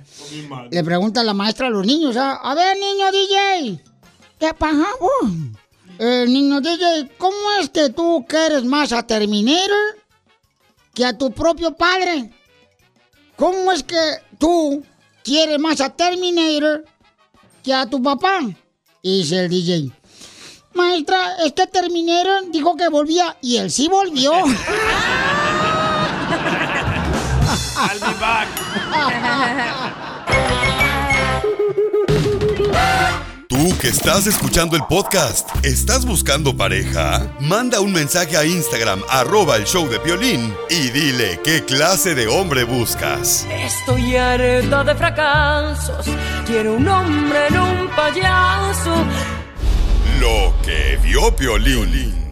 Le 0.71 0.83
pregunta 0.83 1.21
a 1.21 1.23
la 1.23 1.33
maestra 1.33 1.67
a 1.67 1.69
los 1.69 1.85
niños, 1.85 2.15
¿ah? 2.15 2.39
A 2.41 2.55
ver, 2.55 2.77
niño 2.77 3.11
DJ, 3.11 3.83
¿qué 4.39 4.53
pasa? 4.53 4.85
Uh, 4.99 5.27
eh, 5.99 6.25
niño 6.27 6.61
DJ, 6.61 7.11
¿cómo 7.17 7.35
es 7.59 7.69
que 7.69 7.89
tú 7.89 8.25
quieres 8.27 8.63
más 8.63 8.93
a 8.93 9.05
Terminator 9.05 9.97
que 10.93 11.05
a 11.05 11.17
tu 11.17 11.31
propio 11.31 11.75
padre? 11.75 12.31
¿Cómo 13.35 13.71
es 13.71 13.83
que 13.83 13.99
tú 14.39 14.83
quieres 15.23 15.59
más 15.59 15.81
a 15.81 15.89
Terminator 15.89 16.85
que 17.61 17.73
a 17.73 17.85
tu 17.89 18.01
papá? 18.01 18.39
Dice 19.03 19.45
el 19.45 19.49
DJ, 19.49 19.91
maestra, 20.73 21.37
es 21.45 21.53
que 21.53 21.67
Terminator 21.67 22.49
dijo 22.51 22.75
que 22.75 22.89
volvía 22.89 23.37
y 23.41 23.57
él 23.57 23.71
sí 23.71 23.87
volvió. 23.87 24.33
I'll 27.75 27.99
be 27.99 28.13
back. 28.19 28.47
Tú 33.47 33.77
que 33.79 33.89
estás 33.89 34.25
escuchando 34.25 34.75
el 34.75 34.83
podcast, 34.85 35.49
¿estás 35.63 36.05
buscando 36.05 36.57
pareja? 36.57 37.31
Manda 37.39 37.81
un 37.81 37.93
mensaje 37.93 38.35
a 38.35 38.45
Instagram, 38.45 39.03
arroba 39.09 39.57
el 39.57 39.65
show 39.65 39.87
de 39.87 39.99
Piolín, 39.99 40.55
y 40.69 40.89
dile 40.89 41.39
qué 41.43 41.63
clase 41.63 42.15
de 42.15 42.27
hombre 42.27 42.63
buscas. 42.63 43.47
Estoy 43.51 44.15
harta 44.15 44.83
de 44.83 44.95
fracasos. 44.95 46.05
Quiero 46.45 46.73
un 46.73 46.87
hombre 46.87 47.47
en 47.47 47.59
un 47.59 47.87
payaso. 47.89 49.05
Lo 50.19 50.53
que 50.63 50.97
vio 51.03 51.35
Piolín. 51.35 52.23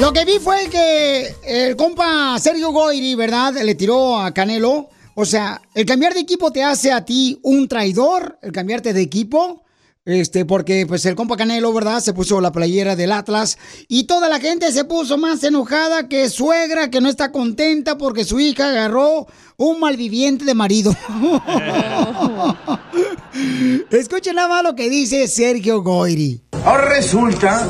Lo 0.00 0.14
que 0.14 0.24
vi 0.24 0.38
fue 0.38 0.70
que 0.70 1.36
el 1.44 1.76
compa 1.76 2.38
Sergio 2.38 2.72
Goyri, 2.72 3.14
¿verdad? 3.14 3.52
Le 3.62 3.74
tiró 3.74 4.18
a 4.18 4.32
Canelo. 4.32 4.88
O 5.14 5.26
sea, 5.26 5.60
el 5.74 5.84
cambiar 5.84 6.14
de 6.14 6.20
equipo 6.20 6.50
te 6.50 6.64
hace 6.64 6.90
a 6.90 7.04
ti 7.04 7.38
un 7.42 7.68
traidor, 7.68 8.38
el 8.40 8.50
cambiarte 8.50 8.94
de 8.94 9.02
equipo. 9.02 9.62
Este, 10.06 10.46
porque 10.46 10.86
pues 10.86 11.04
el 11.04 11.14
compa 11.14 11.36
Canelo, 11.36 11.70
¿verdad? 11.74 12.00
Se 12.00 12.14
puso 12.14 12.40
la 12.40 12.50
playera 12.50 12.96
del 12.96 13.12
Atlas 13.12 13.58
y 13.88 14.04
toda 14.04 14.30
la 14.30 14.40
gente 14.40 14.72
se 14.72 14.84
puso 14.84 15.18
más 15.18 15.44
enojada 15.44 16.08
que 16.08 16.30
suegra 16.30 16.90
que 16.90 17.02
no 17.02 17.10
está 17.10 17.30
contenta 17.30 17.98
porque 17.98 18.24
su 18.24 18.40
hija 18.40 18.70
agarró 18.70 19.26
un 19.58 19.80
malviviente 19.80 20.46
de 20.46 20.54
marido. 20.54 20.96
Escuchen 23.90 24.36
nada 24.36 24.48
más 24.48 24.64
lo 24.64 24.74
que 24.74 24.88
dice 24.88 25.26
Sergio 25.28 25.82
Goyri. 25.82 26.40
Ahora 26.64 26.88
resulta 26.90 27.66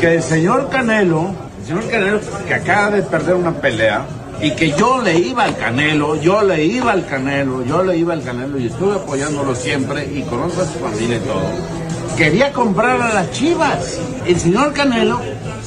que 0.00 0.14
el 0.14 0.22
señor 0.22 0.68
Canelo, 0.70 1.34
el 1.60 1.66
señor 1.66 1.90
Canelo 1.90 2.20
que 2.46 2.54
acaba 2.54 2.90
de 2.90 3.02
perder 3.02 3.34
una 3.34 3.52
pelea 3.52 4.06
y 4.42 4.52
que 4.52 4.72
yo 4.72 5.02
le 5.02 5.18
iba 5.18 5.44
al 5.44 5.56
Canelo, 5.56 6.16
yo 6.20 6.42
le 6.42 6.64
iba 6.64 6.92
al 6.92 7.06
Canelo, 7.06 7.64
yo 7.64 7.82
le 7.82 7.98
iba 7.98 8.14
al 8.14 8.22
Canelo 8.22 8.58
y 8.58 8.66
estuve 8.66 8.94
apoyándolo 8.96 9.54
siempre 9.54 10.08
y 10.12 10.22
conozco 10.22 10.62
a 10.62 10.64
su 10.64 10.78
familia 10.78 11.18
y 11.18 11.20
todo. 11.20 11.80
Quería 12.16 12.52
comprar 12.52 13.00
a 13.00 13.14
las 13.14 13.30
chivas. 13.32 13.98
El 14.26 14.38
señor 14.38 14.72
Canelo 14.72 15.20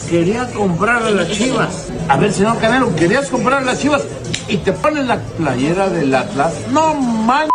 quería 0.09 0.51
comprar 0.51 1.03
a 1.03 1.11
las 1.11 1.29
chivas. 1.29 1.87
A 2.07 2.17
ver, 2.17 2.33
señor 2.33 2.59
Canelo, 2.59 2.95
¿querías 2.95 3.29
comprar 3.29 3.61
a 3.61 3.65
las 3.65 3.79
chivas? 3.79 4.03
Y 4.47 4.57
te 4.57 4.73
ponen 4.73 5.07
la 5.07 5.19
playera 5.19 5.89
del 5.89 6.13
Atlas. 6.13 6.53
No 6.71 6.95
man. 6.95 7.47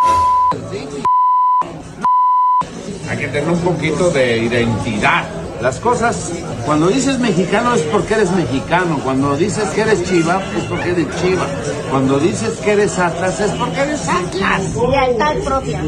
Hay 3.09 3.17
que 3.17 3.29
tener 3.29 3.49
un 3.49 3.61
poquito 3.61 4.11
de 4.11 4.39
identidad. 4.39 5.25
Las 5.63 5.81
cosas, 5.81 6.31
cuando 6.67 6.89
dices 6.89 7.19
mexicano 7.19 7.75
es 7.75 7.81
porque 7.83 8.15
eres 8.15 8.31
mexicano. 8.33 9.01
Cuando 9.03 9.37
dices 9.37 9.69
que 9.71 9.81
eres 9.81 10.05
chiva 10.05 10.41
es 10.57 10.65
porque 10.65 10.91
eres 10.91 11.07
chiva. 11.21 11.47
Cuando 11.91 12.19
dices 12.19 12.59
que 12.59 12.73
eres 12.73 12.99
atlas 12.99 13.41
es 13.41 13.51
porque 13.53 13.81
eres 13.81 14.09
atlas. 14.09 14.63
Lealtad 14.75 15.37
propia. 15.43 15.81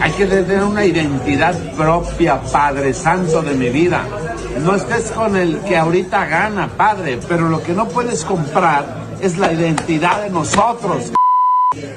Hay 0.00 0.12
que 0.12 0.26
tener 0.26 0.64
una 0.64 0.84
identidad 0.84 1.54
propia, 1.76 2.40
Padre 2.40 2.94
Santo 2.94 3.42
de 3.42 3.54
mi 3.54 3.68
vida. 3.68 4.04
No 4.64 4.74
estés 4.74 5.12
con 5.12 5.36
el 5.36 5.58
que 5.60 5.76
ahorita 5.76 6.24
gana, 6.26 6.68
Padre, 6.68 7.18
pero 7.28 7.48
lo 7.48 7.62
que 7.62 7.72
no 7.72 7.88
puedes 7.88 8.24
comprar 8.24 8.84
es 9.20 9.38
la 9.38 9.52
identidad 9.52 10.22
de 10.22 10.30
nosotros, 10.30 11.12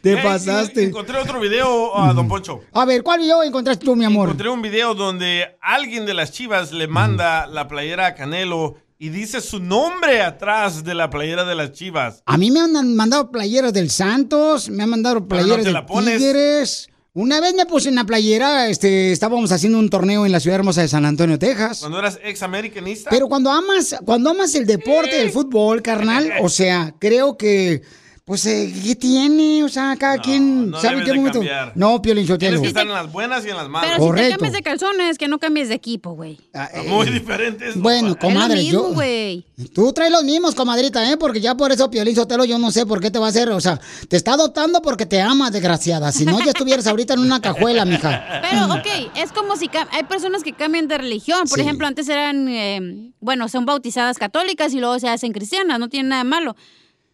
Te 0.00 0.12
Eh, 0.14 0.20
pasaste. 0.22 0.84
Encontré 0.84 1.18
otro 1.18 1.38
video, 1.38 1.96
a 1.98 2.14
don 2.14 2.26
Poncho. 2.26 2.60
A 2.72 2.86
ver, 2.86 3.02
¿cuál 3.02 3.20
video 3.20 3.42
encontraste 3.42 3.84
tú, 3.84 3.94
mi 3.94 4.06
amor? 4.06 4.28
Encontré 4.28 4.48
un 4.48 4.62
video 4.62 4.94
donde 4.94 5.58
alguien 5.60 6.06
de 6.06 6.14
las 6.14 6.32
chivas 6.32 6.72
le 6.72 6.88
manda 6.88 7.46
la 7.46 7.68
playera 7.68 8.06
a 8.06 8.14
Canelo 8.14 8.76
y 8.98 9.10
dice 9.10 9.42
su 9.42 9.60
nombre 9.60 10.22
atrás 10.22 10.84
de 10.84 10.94
la 10.94 11.10
playera 11.10 11.44
de 11.44 11.54
las 11.54 11.72
chivas. 11.72 12.22
A 12.24 12.38
mí 12.38 12.50
me 12.50 12.60
han 12.60 12.94
mandado 12.96 13.30
playeras 13.30 13.74
del 13.74 13.90
Santos, 13.90 14.70
me 14.70 14.82
han 14.84 14.90
mandado 14.90 15.26
playeras 15.28 15.64
de. 15.64 16.18
Tigres. 16.18 16.88
Una 17.12 17.40
vez 17.40 17.54
me 17.54 17.66
puse 17.66 17.88
en 17.88 17.96
la 17.96 18.04
playera, 18.04 18.68
este, 18.68 19.10
estábamos 19.10 19.50
haciendo 19.50 19.80
un 19.80 19.90
torneo 19.90 20.24
en 20.26 20.30
la 20.30 20.38
ciudad 20.38 20.60
hermosa 20.60 20.82
de 20.82 20.86
San 20.86 21.04
Antonio, 21.04 21.40
Texas. 21.40 21.80
Cuando 21.80 21.98
eras 21.98 22.20
ex 22.22 22.40
americanista. 22.44 23.10
Pero 23.10 23.26
cuando 23.26 23.50
amas, 23.50 23.96
cuando 24.04 24.30
amas 24.30 24.54
el 24.54 24.64
deporte, 24.64 25.20
el 25.20 25.32
fútbol, 25.32 25.82
carnal, 25.82 26.30
o 26.40 26.48
sea, 26.48 26.94
creo 27.00 27.36
que, 27.36 27.82
pues, 28.30 28.46
eh, 28.46 28.72
¿qué 28.84 28.94
tiene? 28.94 29.64
O 29.64 29.68
sea, 29.68 29.96
cada 29.98 30.18
quien 30.18 30.70
no 30.70 30.80
sabe 30.80 30.98
en 30.98 31.04
qué 31.04 31.10
de 31.10 31.16
momento. 31.16 31.38
cambiar. 31.40 31.72
No, 31.74 32.00
Piolín 32.00 32.26
Tienes 32.26 32.38
Sotelo. 32.38 32.62
que 32.62 32.68
estar 32.68 32.86
en 32.86 32.92
las 32.92 33.10
buenas 33.10 33.44
y 33.44 33.48
en 33.50 33.56
las 33.56 33.68
malas. 33.68 33.90
Pero 33.98 34.16
si 34.16 34.22
te 34.22 34.30
cambias 34.30 34.52
de 34.52 34.62
calzones, 34.62 35.18
que 35.18 35.26
no 35.26 35.40
cambies 35.40 35.68
de 35.68 35.74
equipo, 35.74 36.12
güey. 36.12 36.38
Muy 36.86 37.08
diferentes. 37.10 37.74
Bueno, 37.74 38.16
comadre, 38.16 38.60
Es 38.60 38.72
lo 38.72 38.82
mismo, 38.82 38.88
yo- 38.90 38.94
güey. 38.94 39.44
Tú 39.74 39.92
traes 39.92 40.12
los 40.12 40.22
mismos, 40.22 40.54
comadrita, 40.54 41.10
¿eh? 41.10 41.16
Porque 41.16 41.40
ya 41.40 41.56
por 41.56 41.72
eso 41.72 41.90
Piolín 41.90 42.14
Sotelo 42.14 42.44
yo 42.44 42.56
no 42.56 42.70
sé 42.70 42.86
por 42.86 43.00
qué 43.00 43.10
te 43.10 43.18
va 43.18 43.26
a 43.26 43.30
hacer, 43.30 43.48
o 43.50 43.60
sea, 43.60 43.80
te 44.08 44.16
está 44.16 44.34
adoptando 44.34 44.80
porque 44.80 45.06
te 45.06 45.20
ama, 45.20 45.50
desgraciada. 45.50 46.12
Si 46.12 46.24
no, 46.24 46.38
ya 46.38 46.52
estuvieras 46.52 46.86
ahorita 46.86 47.14
en 47.14 47.20
una 47.20 47.40
cajuela, 47.40 47.84
mija. 47.84 48.42
Pero, 48.48 48.66
ok, 48.74 49.10
es 49.16 49.32
como 49.32 49.56
si 49.56 49.68
hay 49.90 50.04
personas 50.04 50.44
que 50.44 50.52
cambian 50.52 50.86
de 50.86 50.98
religión. 50.98 51.40
Por 51.48 51.58
Sí. 51.58 51.62
ejemplo, 51.62 51.88
antes 51.88 52.08
eran, 52.08 52.46
eh, 52.46 53.10
bueno, 53.18 53.48
son 53.48 53.66
bautizadas 53.66 54.18
católicas 54.18 54.72
y 54.72 54.78
luego 54.78 55.00
se 55.00 55.08
hacen 55.08 55.32
cristianas, 55.32 55.80
no 55.80 55.88
tiene 55.88 56.10
nada 56.10 56.22
de 56.22 56.28
malo. 56.30 56.54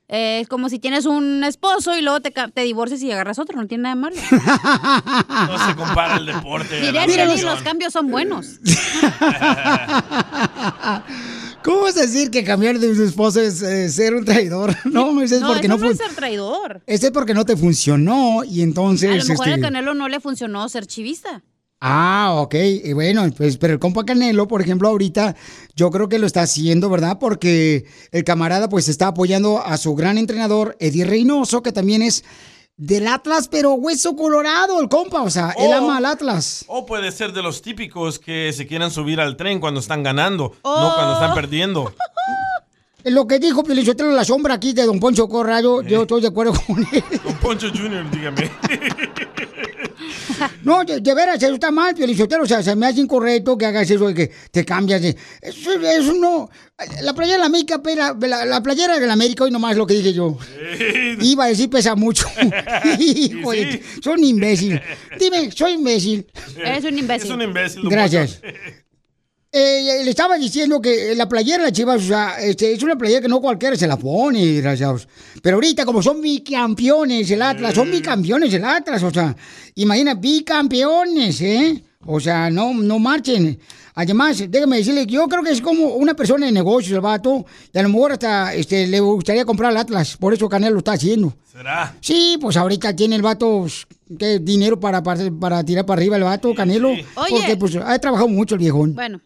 Eh, 0.08 0.38
es 0.40 0.48
como 0.48 0.68
si 0.68 0.78
tienes 0.78 1.04
un 1.04 1.42
esposo 1.42 1.98
y 1.98 2.02
luego 2.02 2.20
te, 2.20 2.30
te 2.30 2.60
divorcias 2.62 3.02
y 3.02 3.10
agarras 3.10 3.40
otro, 3.40 3.60
no 3.60 3.66
tiene 3.66 3.82
nada 3.82 3.94
de 3.96 4.00
malo. 4.00 4.16
No 5.46 5.66
se 5.66 5.74
compara 5.74 6.16
el 6.16 6.26
deporte. 6.26 6.76
a 6.76 6.80
la 6.92 7.06
Diría 7.06 7.34
que 7.34 7.42
los 7.42 7.62
cambios 7.62 7.92
son 7.92 8.08
buenos. 8.08 8.60
¿Cómo 11.62 11.82
vas 11.82 11.96
a 11.96 12.02
decir 12.02 12.30
que 12.30 12.44
cambiar 12.44 12.78
de 12.78 13.04
esposo 13.04 13.40
es 13.40 13.60
eh, 13.62 13.88
ser 13.90 14.14
un 14.14 14.24
traidor? 14.24 14.74
No, 14.84 15.20
ese 15.20 15.36
es 15.36 15.40
No, 15.40 15.48
porque 15.48 15.66
eso 15.66 15.76
no, 15.76 15.84
no 15.84 15.90
es 15.90 15.98
ser 15.98 16.14
traidor. 16.14 16.82
ese 16.86 17.06
es 17.06 17.12
porque 17.12 17.34
no 17.34 17.44
te 17.44 17.56
funcionó 17.56 18.44
y 18.44 18.62
entonces 18.62 19.10
A 19.10 19.16
lo 19.16 19.24
mejor 19.24 19.48
este, 19.48 19.54
al 19.54 19.60
Canelo 19.60 19.94
no 19.94 20.08
le 20.08 20.20
funcionó 20.20 20.68
ser 20.68 20.86
chivista. 20.86 21.42
Ah, 21.80 22.32
ok. 22.36 22.54
Y 22.84 22.92
bueno, 22.94 23.22
pues, 23.36 23.58
pero 23.58 23.74
el 23.74 23.78
compa 23.78 24.04
Canelo, 24.04 24.48
por 24.48 24.62
ejemplo, 24.62 24.88
ahorita 24.88 25.36
yo 25.74 25.90
creo 25.90 26.08
que 26.08 26.18
lo 26.18 26.26
está 26.26 26.42
haciendo, 26.42 26.88
¿verdad? 26.88 27.18
Porque 27.20 27.84
el 28.12 28.24
camarada 28.24 28.68
pues 28.68 28.88
está 28.88 29.08
apoyando 29.08 29.62
a 29.64 29.76
su 29.76 29.94
gran 29.94 30.16
entrenador, 30.18 30.76
Eddie 30.80 31.04
Reynoso, 31.04 31.62
que 31.62 31.72
también 31.72 32.00
es 32.02 32.24
del 32.78 33.06
Atlas, 33.08 33.48
pero 33.48 33.72
hueso 33.74 34.16
colorado, 34.16 34.80
el 34.80 34.88
compa. 34.88 35.22
O 35.22 35.30
sea, 35.30 35.50
él 35.58 35.68
Oh. 35.70 35.74
ama 35.74 35.98
al 35.98 36.06
Atlas. 36.06 36.64
O 36.68 36.86
puede 36.86 37.12
ser 37.12 37.32
de 37.32 37.42
los 37.42 37.60
típicos 37.62 38.18
que 38.18 38.52
se 38.54 38.66
quieren 38.66 38.90
subir 38.90 39.20
al 39.20 39.36
tren 39.36 39.60
cuando 39.60 39.80
están 39.80 40.02
ganando, 40.02 40.54
no 40.64 40.92
cuando 40.94 41.12
están 41.14 41.34
perdiendo. 41.34 41.92
Lo 43.04 43.28
que 43.28 43.38
dijo 43.38 43.62
Pielichotelo, 43.62 44.10
la 44.10 44.24
sombra 44.24 44.54
aquí 44.54 44.72
de 44.72 44.84
Don 44.84 44.98
Poncho 44.98 45.28
Corrado, 45.28 45.80
yo 45.82 46.02
estoy 46.02 46.22
de 46.22 46.26
acuerdo 46.28 46.54
con 46.66 46.78
él. 46.90 47.04
Don 47.22 47.34
Poncho 47.36 47.68
Jr., 47.68 48.10
dígame. 48.10 48.50
No, 50.62 50.84
de, 50.84 51.00
de 51.00 51.14
veras, 51.14 51.42
eso 51.42 51.54
está 51.54 51.70
mal, 51.70 51.94
Pielichotelo. 51.94 52.44
O 52.44 52.46
sea, 52.46 52.62
se 52.62 52.74
me 52.76 52.86
hace 52.86 53.00
incorrecto 53.00 53.56
que 53.56 53.66
hagas 53.66 53.90
eso 53.90 54.06
de 54.08 54.14
que 54.14 54.30
te 54.50 54.64
cambias 54.64 55.02
de... 55.02 55.16
Eso, 55.42 55.72
eso 55.72 56.12
no... 56.14 56.50
La 57.02 57.14
playera 57.14 57.36
de 57.36 57.40
la 57.40 57.46
América, 57.46 57.80
la, 57.96 58.14
la, 58.20 58.44
la 58.44 58.62
playera 58.62 58.98
de 58.98 59.06
la 59.06 59.14
América, 59.14 59.44
hoy 59.44 59.50
nomás 59.50 59.76
lo 59.76 59.86
que 59.86 59.94
dije 59.94 60.12
yo. 60.12 60.36
Iba 61.20 61.44
a 61.44 61.48
decir 61.48 61.70
pesa 61.70 61.94
mucho. 61.94 62.26
Hijo 62.98 63.52
de- 63.52 63.82
Soy 64.02 64.14
un 64.14 64.24
imbécil. 64.24 64.80
Dime, 65.18 65.50
soy 65.52 65.72
imbécil. 65.72 66.26
Eres 66.58 66.84
un 66.84 66.98
imbécil. 66.98 67.26
Es 67.30 67.34
un 67.34 67.42
imbécil. 67.42 67.82
Gracias. 67.88 68.40
Eh, 69.58 70.04
le 70.04 70.10
estaba 70.10 70.36
diciendo 70.36 70.82
que 70.82 71.14
la 71.14 71.26
playera 71.26 71.58
de 71.58 71.70
las 71.70 71.72
chivas, 71.72 72.02
o 72.02 72.06
sea, 72.06 72.38
este, 72.38 72.74
es 72.74 72.82
una 72.82 72.94
playera 72.94 73.22
que 73.22 73.28
no 73.28 73.40
cualquiera 73.40 73.74
se 73.74 73.86
la 73.86 73.96
pone. 73.96 74.62
Pero 75.40 75.56
ahorita, 75.56 75.86
como 75.86 76.02
son 76.02 76.20
bicampeones 76.20 77.30
el 77.30 77.40
Atlas, 77.40 77.74
son 77.74 77.90
bicampeones 77.90 78.52
el 78.52 78.62
Atlas, 78.62 79.02
o 79.02 79.10
sea, 79.10 79.34
imagina, 79.76 80.12
bicampeones, 80.12 81.40
¿eh? 81.40 81.82
O 82.04 82.20
sea, 82.20 82.50
no, 82.50 82.74
no 82.74 82.98
marchen. 82.98 83.58
Además, 83.94 84.44
déjame 84.46 84.76
decirle, 84.76 85.06
que 85.06 85.14
yo 85.14 85.26
creo 85.26 85.42
que 85.42 85.52
es 85.52 85.62
como 85.62 85.86
una 85.94 86.12
persona 86.12 86.44
de 86.44 86.52
negocios, 86.52 86.92
el 86.92 87.00
vato, 87.00 87.46
y 87.72 87.78
a 87.78 87.82
lo 87.82 87.88
mejor 87.88 88.12
hasta 88.12 88.52
este, 88.52 88.86
le 88.86 89.00
gustaría 89.00 89.46
comprar 89.46 89.72
el 89.72 89.78
Atlas, 89.78 90.18
por 90.18 90.34
eso 90.34 90.50
Canelo 90.50 90.74
lo 90.74 90.78
está 90.80 90.92
haciendo. 90.92 91.34
¿Será? 91.50 91.96
Sí, 92.02 92.36
pues 92.38 92.58
ahorita 92.58 92.94
tiene 92.94 93.16
el 93.16 93.22
vato 93.22 93.60
pues, 93.60 93.86
¿qué, 94.18 94.38
dinero 94.38 94.78
para, 94.78 95.02
para, 95.02 95.30
para 95.30 95.64
tirar 95.64 95.86
para 95.86 95.98
arriba 95.98 96.18
el 96.18 96.24
vato, 96.24 96.54
Canelo. 96.54 96.90
Oye. 96.90 97.06
Porque 97.30 97.56
pues 97.56 97.76
ha 97.76 97.98
trabajado 97.98 98.28
mucho 98.28 98.56
el 98.56 98.58
viejón. 98.58 98.94
Bueno, 98.94 99.22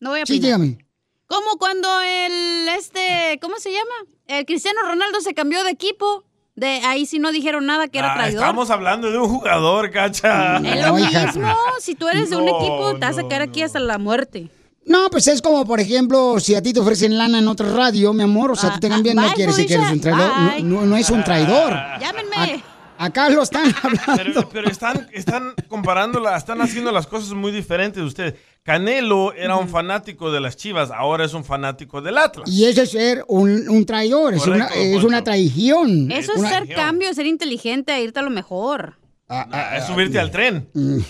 no 0.00 0.10
voy 0.10 0.20
a 0.20 0.26
Sí, 0.26 0.34
opinar. 0.38 0.60
dígame. 0.60 0.86
Como 1.26 1.58
cuando 1.58 1.88
el, 2.00 2.68
este, 2.76 3.38
¿cómo 3.40 3.56
se 3.58 3.70
llama? 3.70 4.10
El 4.26 4.44
Cristiano 4.46 4.80
Ronaldo 4.84 5.20
se 5.20 5.32
cambió 5.34 5.62
de 5.64 5.70
equipo. 5.70 6.24
De 6.56 6.66
ahí 6.84 7.06
sí 7.06 7.18
no 7.20 7.30
dijeron 7.32 7.64
nada 7.64 7.86
que 7.88 7.98
era 8.00 8.12
Ah, 8.12 8.14
traidor. 8.16 8.42
estamos 8.42 8.68
hablando 8.70 9.10
de 9.10 9.18
un 9.18 9.28
jugador, 9.28 9.90
cacha. 9.92 10.56
Es 10.58 10.86
lo 10.86 10.94
mismo. 10.94 11.54
Si 11.80 11.94
tú 11.94 12.08
eres 12.08 12.28
de 12.30 12.36
un 12.36 12.44
No, 12.46 12.58
equipo, 12.58 12.92
te 12.98 13.06
vas 13.06 13.16
a 13.18 13.22
quedar 13.28 13.42
aquí 13.42 13.62
hasta 13.62 13.78
la 13.78 13.98
muerte. 13.98 14.48
No, 14.84 15.08
pues 15.10 15.28
es 15.28 15.40
como, 15.40 15.64
por 15.64 15.78
ejemplo, 15.78 16.40
si 16.40 16.54
a 16.56 16.62
ti 16.62 16.72
te 16.72 16.80
ofrecen 16.80 17.16
lana 17.16 17.38
en 17.38 17.46
otra 17.48 17.70
radio, 17.70 18.12
mi 18.12 18.24
amor, 18.24 18.50
o 18.50 18.56
sea, 18.56 18.72
tú 18.74 18.80
te 18.80 18.88
cambian, 18.88 19.14
no 19.16 19.22
bye, 19.22 19.34
quiere 19.34 19.52
decir 19.52 19.66
que 19.68 19.74
eres 19.74 19.90
un 19.90 20.00
traidor. 20.00 20.62
No- 20.64 20.84
no 20.84 20.96
es 20.96 21.08
un 21.10 21.22
traidor. 21.22 21.72
Llámenme. 22.00 22.62
Acá 23.02 23.30
lo 23.30 23.42
están 23.42 23.74
hablando. 23.82 24.14
Pero, 24.16 24.48
pero 24.50 24.70
están, 24.70 25.08
están 25.12 25.54
comparándola, 25.68 26.36
están 26.36 26.60
haciendo 26.60 26.92
las 26.92 27.06
cosas 27.06 27.30
muy 27.32 27.50
diferentes 27.50 27.96
de 28.02 28.06
usted. 28.06 28.36
Canelo 28.62 29.32
era 29.32 29.56
un 29.56 29.70
fanático 29.70 30.30
de 30.30 30.38
las 30.40 30.54
Chivas, 30.58 30.90
ahora 30.90 31.24
es 31.24 31.32
un 31.32 31.42
fanático 31.42 32.02
del 32.02 32.18
Atlas. 32.18 32.46
Y 32.50 32.66
eso 32.66 32.82
es 32.82 32.90
ser 32.90 33.24
un, 33.26 33.70
un 33.70 33.86
traidor, 33.86 34.34
es 34.34 34.46
una, 34.46 34.68
Correcto, 34.68 34.98
es 34.98 35.02
una 35.04 35.24
traición. 35.24 36.12
Eso 36.12 36.32
es 36.32 36.38
Una- 36.40 36.50
ser 36.50 36.68
cambio, 36.74 37.14
ser 37.14 37.26
inteligente, 37.26 37.98
irte 38.02 38.18
a 38.20 38.22
lo 38.22 38.28
mejor. 38.30 38.98
Ah, 39.28 39.76
es 39.78 39.86
subirte 39.86 40.18
al 40.18 40.30
tren. 40.30 40.68
o 40.74 41.02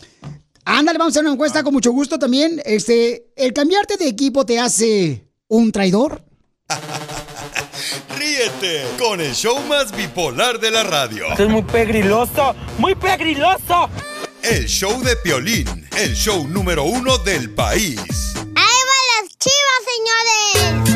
Ándale, 0.64 0.98
vamos 0.98 1.12
a 1.12 1.18
hacer 1.18 1.24
una 1.24 1.35
encuesta 1.35 1.62
con 1.62 1.74
mucho 1.74 1.92
gusto 1.92 2.18
también. 2.18 2.62
Este, 2.64 3.27
¿el 3.37 3.53
cambiarte 3.53 3.98
de 3.98 4.09
equipo 4.09 4.46
te 4.46 4.59
hace 4.59 5.29
un 5.48 5.70
traidor? 5.70 6.24
Ríete 8.18 8.87
con 8.98 9.20
el 9.20 9.35
show 9.35 9.61
más 9.68 9.94
bipolar 9.94 10.59
de 10.59 10.70
la 10.70 10.83
radio. 10.83 11.27
Esto 11.31 11.44
es 11.44 11.50
muy 11.50 11.62
pegriloso, 11.62 12.55
muy 12.79 12.94
pegriloso. 12.94 13.90
El 14.42 14.66
show 14.66 14.98
de 15.03 15.16
Piolín, 15.16 15.84
el 15.96 16.14
show 16.14 16.46
número 16.48 16.85
uno 16.85 17.18
del 17.18 17.50
país. 17.50 17.98
¡Ahí 18.37 18.80
van 18.90 19.04
las 19.14 19.28
chivas, 19.38 19.80
señores! 19.94 20.88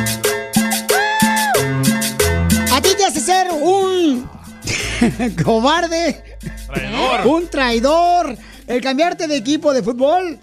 ¿A 2.72 2.80
ti 2.82 2.88
te 2.96 3.04
hace 3.04 3.20
ser 3.20 3.48
un 3.52 4.28
cobarde? 5.44 6.38
Traidor. 6.66 7.26
Un 7.26 7.48
traidor. 7.48 8.36
El 8.66 8.80
cambiarte 8.80 9.28
de 9.28 9.36
equipo 9.36 9.72
de 9.72 9.82
fútbol. 9.82 10.38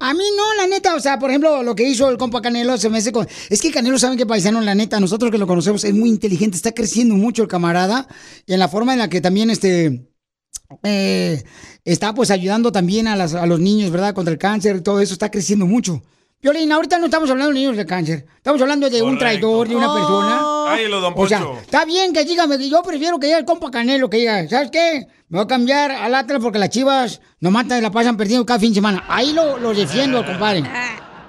A 0.00 0.14
mí 0.14 0.24
no, 0.36 0.54
la 0.54 0.68
neta, 0.68 0.94
o 0.94 1.00
sea, 1.00 1.18
por 1.18 1.30
ejemplo, 1.30 1.62
lo 1.62 1.74
que 1.74 1.82
hizo 1.88 2.08
el 2.08 2.16
compa 2.16 2.40
Canelo 2.40 2.78
se 2.78 2.88
me 2.88 2.98
hace 2.98 3.12
con... 3.12 3.26
Es 3.50 3.60
que 3.60 3.72
Canelo 3.72 3.98
saben 3.98 4.16
que 4.16 4.26
paisano, 4.26 4.60
la 4.60 4.74
neta, 4.74 5.00
nosotros 5.00 5.30
que 5.32 5.38
lo 5.38 5.46
conocemos, 5.46 5.82
es 5.84 5.92
muy 5.92 6.08
inteligente, 6.08 6.56
está 6.56 6.72
creciendo 6.72 7.16
mucho 7.16 7.42
el 7.42 7.48
camarada 7.48 8.06
y 8.46 8.52
en 8.52 8.60
la 8.60 8.68
forma 8.68 8.92
en 8.92 9.00
la 9.00 9.08
que 9.08 9.20
también 9.20 9.50
este... 9.50 10.08
eh, 10.82 11.42
está 11.84 12.14
pues 12.14 12.30
ayudando 12.30 12.70
también 12.72 13.08
a, 13.08 13.16
las- 13.16 13.34
a 13.34 13.46
los 13.46 13.60
niños, 13.60 13.90
¿verdad? 13.90 14.14
Contra 14.14 14.32
el 14.32 14.38
cáncer 14.38 14.76
y 14.76 14.80
todo 14.82 15.00
eso, 15.00 15.12
está 15.14 15.30
creciendo 15.30 15.66
mucho. 15.66 16.02
Violín, 16.40 16.70
ahorita 16.70 16.98
no 17.00 17.06
estamos 17.06 17.28
hablando 17.30 17.52
de 17.52 17.58
niños 17.58 17.76
de 17.76 17.84
cáncer, 17.84 18.24
estamos 18.36 18.60
hablando 18.62 18.88
de 18.88 19.02
un 19.02 19.18
traidor, 19.18 19.66
de 19.68 19.74
una 19.74 19.92
persona. 19.92 20.40
Cállelo, 20.68 21.00
don 21.00 21.14
O 21.16 21.26
sea, 21.26 21.40
Poncho. 21.40 21.60
está 21.62 21.84
bien 21.84 22.12
que 22.12 22.24
dígame 22.24 22.58
que 22.58 22.68
yo 22.70 22.80
prefiero 22.82 23.18
que 23.18 23.26
diga 23.26 23.38
el 23.38 23.44
compa 23.44 23.70
Canelo 23.72 24.08
que 24.08 24.18
diga, 24.18 24.48
¿sabes 24.48 24.70
qué? 24.70 25.06
Me 25.30 25.38
voy 25.38 25.44
a 25.44 25.48
cambiar 25.48 25.90
al 25.90 26.14
Atlas 26.14 26.38
porque 26.40 26.58
las 26.60 26.70
chivas 26.70 27.20
no 27.40 27.50
matan 27.50 27.78
y 27.78 27.80
la 27.80 27.90
pasan 27.90 28.16
perdiendo 28.16 28.46
cada 28.46 28.60
fin 28.60 28.70
de 28.70 28.76
semana. 28.76 29.04
Ahí 29.08 29.32
lo, 29.32 29.58
lo 29.58 29.74
defiendo, 29.74 30.24
compadre. 30.24 30.62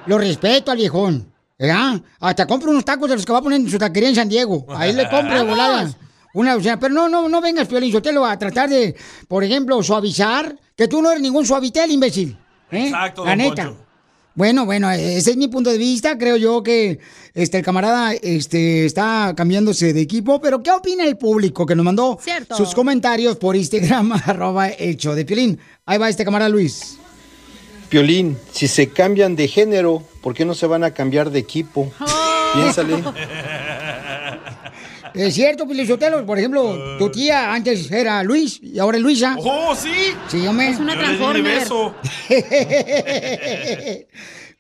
Lo 0.06 0.18
respeto 0.18 0.72
al 0.72 0.78
viejón. 0.78 1.34
¿verdad? 1.58 2.02
Hasta 2.20 2.46
compro 2.48 2.70
unos 2.72 2.86
tacos 2.86 3.10
de 3.10 3.16
los 3.16 3.26
que 3.26 3.34
va 3.34 3.40
a 3.40 3.42
poner 3.42 3.60
en 3.60 3.70
su 3.70 3.78
taquería 3.80 4.10
en 4.10 4.16
San 4.16 4.30
Diego. 4.30 4.66
Ahí 4.70 4.94
le 4.94 5.10
compro 5.10 5.36
de 5.36 5.44
volada. 5.44 5.92
Una 6.34 6.54
docena. 6.54 6.80
Pero 6.80 6.94
no, 6.94 7.10
no, 7.10 7.28
no 7.28 7.42
vengas, 7.42 7.68
Piolín 7.68 7.92
Sotelo, 7.92 8.26
a 8.26 8.38
tratar 8.38 8.70
de, 8.70 8.96
por 9.28 9.44
ejemplo, 9.44 9.82
suavizar. 9.84 10.56
Que 10.76 10.88
tú 10.88 11.02
no 11.02 11.12
eres 11.12 11.22
ningún 11.22 11.46
suavitel, 11.46 11.92
imbécil. 11.92 12.38
¿eh? 12.72 12.88
Exacto, 12.88 13.26
La 13.26 13.32
don 13.32 13.38
neta. 13.38 13.66
Poncho. 13.66 13.90
Bueno, 14.36 14.66
bueno, 14.66 14.90
ese 14.90 15.32
es 15.32 15.36
mi 15.38 15.50
punto 15.50 15.70
de 15.70 15.78
vista. 15.78 16.18
Creo 16.18 16.38
yo 16.38 16.64
que 16.64 17.00
este, 17.34 17.58
el 17.58 17.64
camarada 17.66 18.14
este, 18.14 18.86
está 18.86 19.34
cambiándose 19.36 19.92
de 19.92 20.00
equipo. 20.00 20.40
Pero, 20.40 20.64
¿qué 20.64 20.72
opina 20.72 21.04
el 21.04 21.18
público 21.18 21.66
que 21.66 21.76
nos 21.76 21.84
mandó 21.84 22.18
Cierto. 22.22 22.56
sus 22.56 22.74
comentarios 22.74 23.36
por 23.36 23.58
Instagram, 23.58 24.14
arroba 24.26 24.70
el 24.70 24.96
show 24.96 25.14
de 25.14 25.26
Piolín? 25.26 25.60
Ahí 25.86 25.98
va 25.98 26.08
este 26.08 26.24
camarada 26.24 26.48
Luis. 26.48 26.98
Piolín, 27.90 28.38
si 28.54 28.70
se 28.70 28.88
cambian 28.88 29.36
de 29.36 29.48
género, 29.50 30.04
¿por 30.22 30.34
qué 30.34 30.46
no 30.46 30.54
se 30.54 30.68
van 30.68 30.86
a 30.86 30.92
cambiar 30.92 31.32
de 31.32 31.40
equipo? 31.40 31.92
Piénsale. 32.54 33.04
Es 35.14 35.34
cierto, 35.34 35.66
Piolín 35.66 35.88
Sotelo. 35.88 36.26
Por 36.26 36.38
ejemplo, 36.38 36.98
tu 36.98 37.10
tía 37.10 37.54
antes 37.54 37.92
era 37.92 38.24
Luis 38.24 38.60
y 38.62 38.80
ahora 38.80 38.98
es 38.98 39.04
Luisa. 39.04 39.36
¡Oh, 39.40 39.76
sí! 39.76 40.14
Sí, 40.28 40.46
hombre. 40.48 40.70
Es 40.70 40.80
una 40.80 40.98
Transformer. 40.98 41.44
beso. 41.60 41.96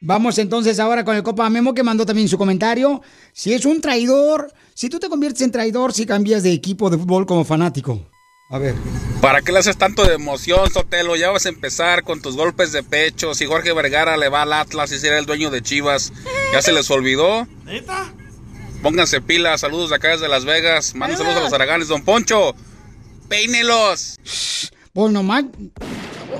Vamos 0.01 0.37
entonces 0.37 0.79
ahora 0.79 1.03
con 1.03 1.15
el 1.15 1.23
Copa 1.23 1.49
Memo 1.49 1.73
que 1.73 1.83
mandó 1.83 2.05
también 2.05 2.29
su 2.29 2.37
comentario. 2.37 3.01
Si 3.33 3.53
es 3.53 3.65
un 3.65 3.81
traidor, 3.81 4.53
si 4.73 4.87
tú 4.89 4.97
te 4.99 5.09
conviertes 5.09 5.41
en 5.41 5.51
traidor 5.51 5.93
si 5.93 6.05
cambias 6.05 6.41
de 6.43 6.53
equipo 6.53 6.89
de 6.89 6.97
fútbol 6.97 7.25
como 7.25 7.43
fanático. 7.43 8.07
A 8.49 8.57
ver. 8.57 8.75
¿Para 9.21 9.41
qué 9.41 9.51
le 9.51 9.59
haces 9.59 9.77
tanto 9.77 10.05
de 10.05 10.15
emoción, 10.15 10.71
Sotelo? 10.71 11.15
Ya 11.17 11.29
vas 11.29 11.45
a 11.45 11.49
empezar 11.49 12.03
con 12.03 12.21
tus 12.21 12.37
golpes 12.37 12.71
de 12.71 12.81
pecho. 12.81 13.33
Si 13.35 13.45
Jorge 13.45 13.73
Vergara 13.73 14.15
le 14.15 14.29
va 14.29 14.43
al 14.43 14.53
Atlas 14.53 14.91
y 14.93 14.99
será 14.99 15.19
el 15.19 15.25
dueño 15.25 15.51
de 15.51 15.61
Chivas, 15.61 16.13
¿ya 16.53 16.61
se 16.61 16.71
les 16.71 16.89
olvidó? 16.89 17.45
¿Neta? 17.65 18.11
Pónganse 18.81 19.19
pilas, 19.19 19.61
saludos 19.61 19.89
de 19.89 19.97
acá 19.97 20.09
desde 20.09 20.29
Las 20.29 20.45
Vegas. 20.45 20.95
Manden 20.95 21.17
saludos 21.17 21.37
a 21.37 21.41
los 21.41 21.53
Araganes, 21.53 21.89
don 21.89 22.03
Poncho. 22.03 22.55
¡Peínelos! 23.27 24.17
Pues 24.93 25.11
nomás. 25.11 25.43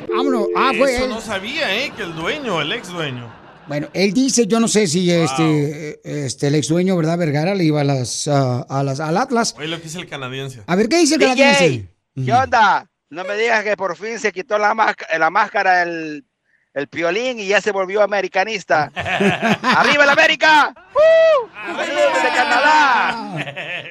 Vámonos. 0.10 0.48
Ah, 0.56 0.72
fue 0.78 0.96
Eso 0.96 1.04
él. 1.04 1.10
no 1.10 1.20
sabía, 1.22 1.76
¿eh? 1.76 1.92
Que 1.96 2.04
el 2.04 2.16
dueño, 2.16 2.62
el 2.62 2.72
ex 2.72 2.88
dueño. 2.88 3.30
Bueno, 3.68 3.90
él 3.94 4.14
dice, 4.14 4.48
yo 4.48 4.60
no 4.60 4.68
sé 4.70 4.88
si 4.88 5.12
este, 5.12 6.00
este 6.04 6.48
el 6.48 6.56
ex 6.56 6.70
dueño, 6.70 6.96
¿verdad? 6.96 7.18
Vergara 7.18 7.54
le 7.54 7.66
iba 7.66 7.82
a 7.82 7.84
las, 7.84 8.28
ah, 8.30 8.66
a 8.70 8.84
las, 8.84 9.02
al 9.02 9.18
Atlas. 9.18 9.54
Oye 9.58 9.68
lo 9.68 9.78
que 9.78 9.84
dice 9.84 10.00
el 10.00 10.08
canadiense. 10.08 10.64
A 10.66 10.76
ver, 10.76 10.88
¿qué 10.88 10.98
dice 10.98 11.16
el 11.16 11.20
DJ, 11.20 11.36
canadiense? 11.36 11.90
¿qué 12.26 12.34
onda? 12.34 12.90
No 13.10 13.26
me 13.26 13.36
digas 13.36 13.64
que 13.66 13.76
por 13.76 13.98
fin 13.98 14.18
se 14.18 14.32
quitó 14.32 14.58
la, 14.58 14.96
la 15.20 15.30
máscara 15.30 15.84
el, 15.84 16.26
el 16.80 16.88
piolín 16.88 17.40
y 17.40 17.48
ya 17.48 17.62
se 17.62 17.72
volvió 17.72 18.02
americanista. 18.02 18.92
¡Arriba 18.96 20.04
el 20.04 20.10
América! 20.10 20.74
¡Uh! 20.96 21.48
¡Saludos 21.76 22.24
de 22.24 22.30
Canadá! 22.36 23.36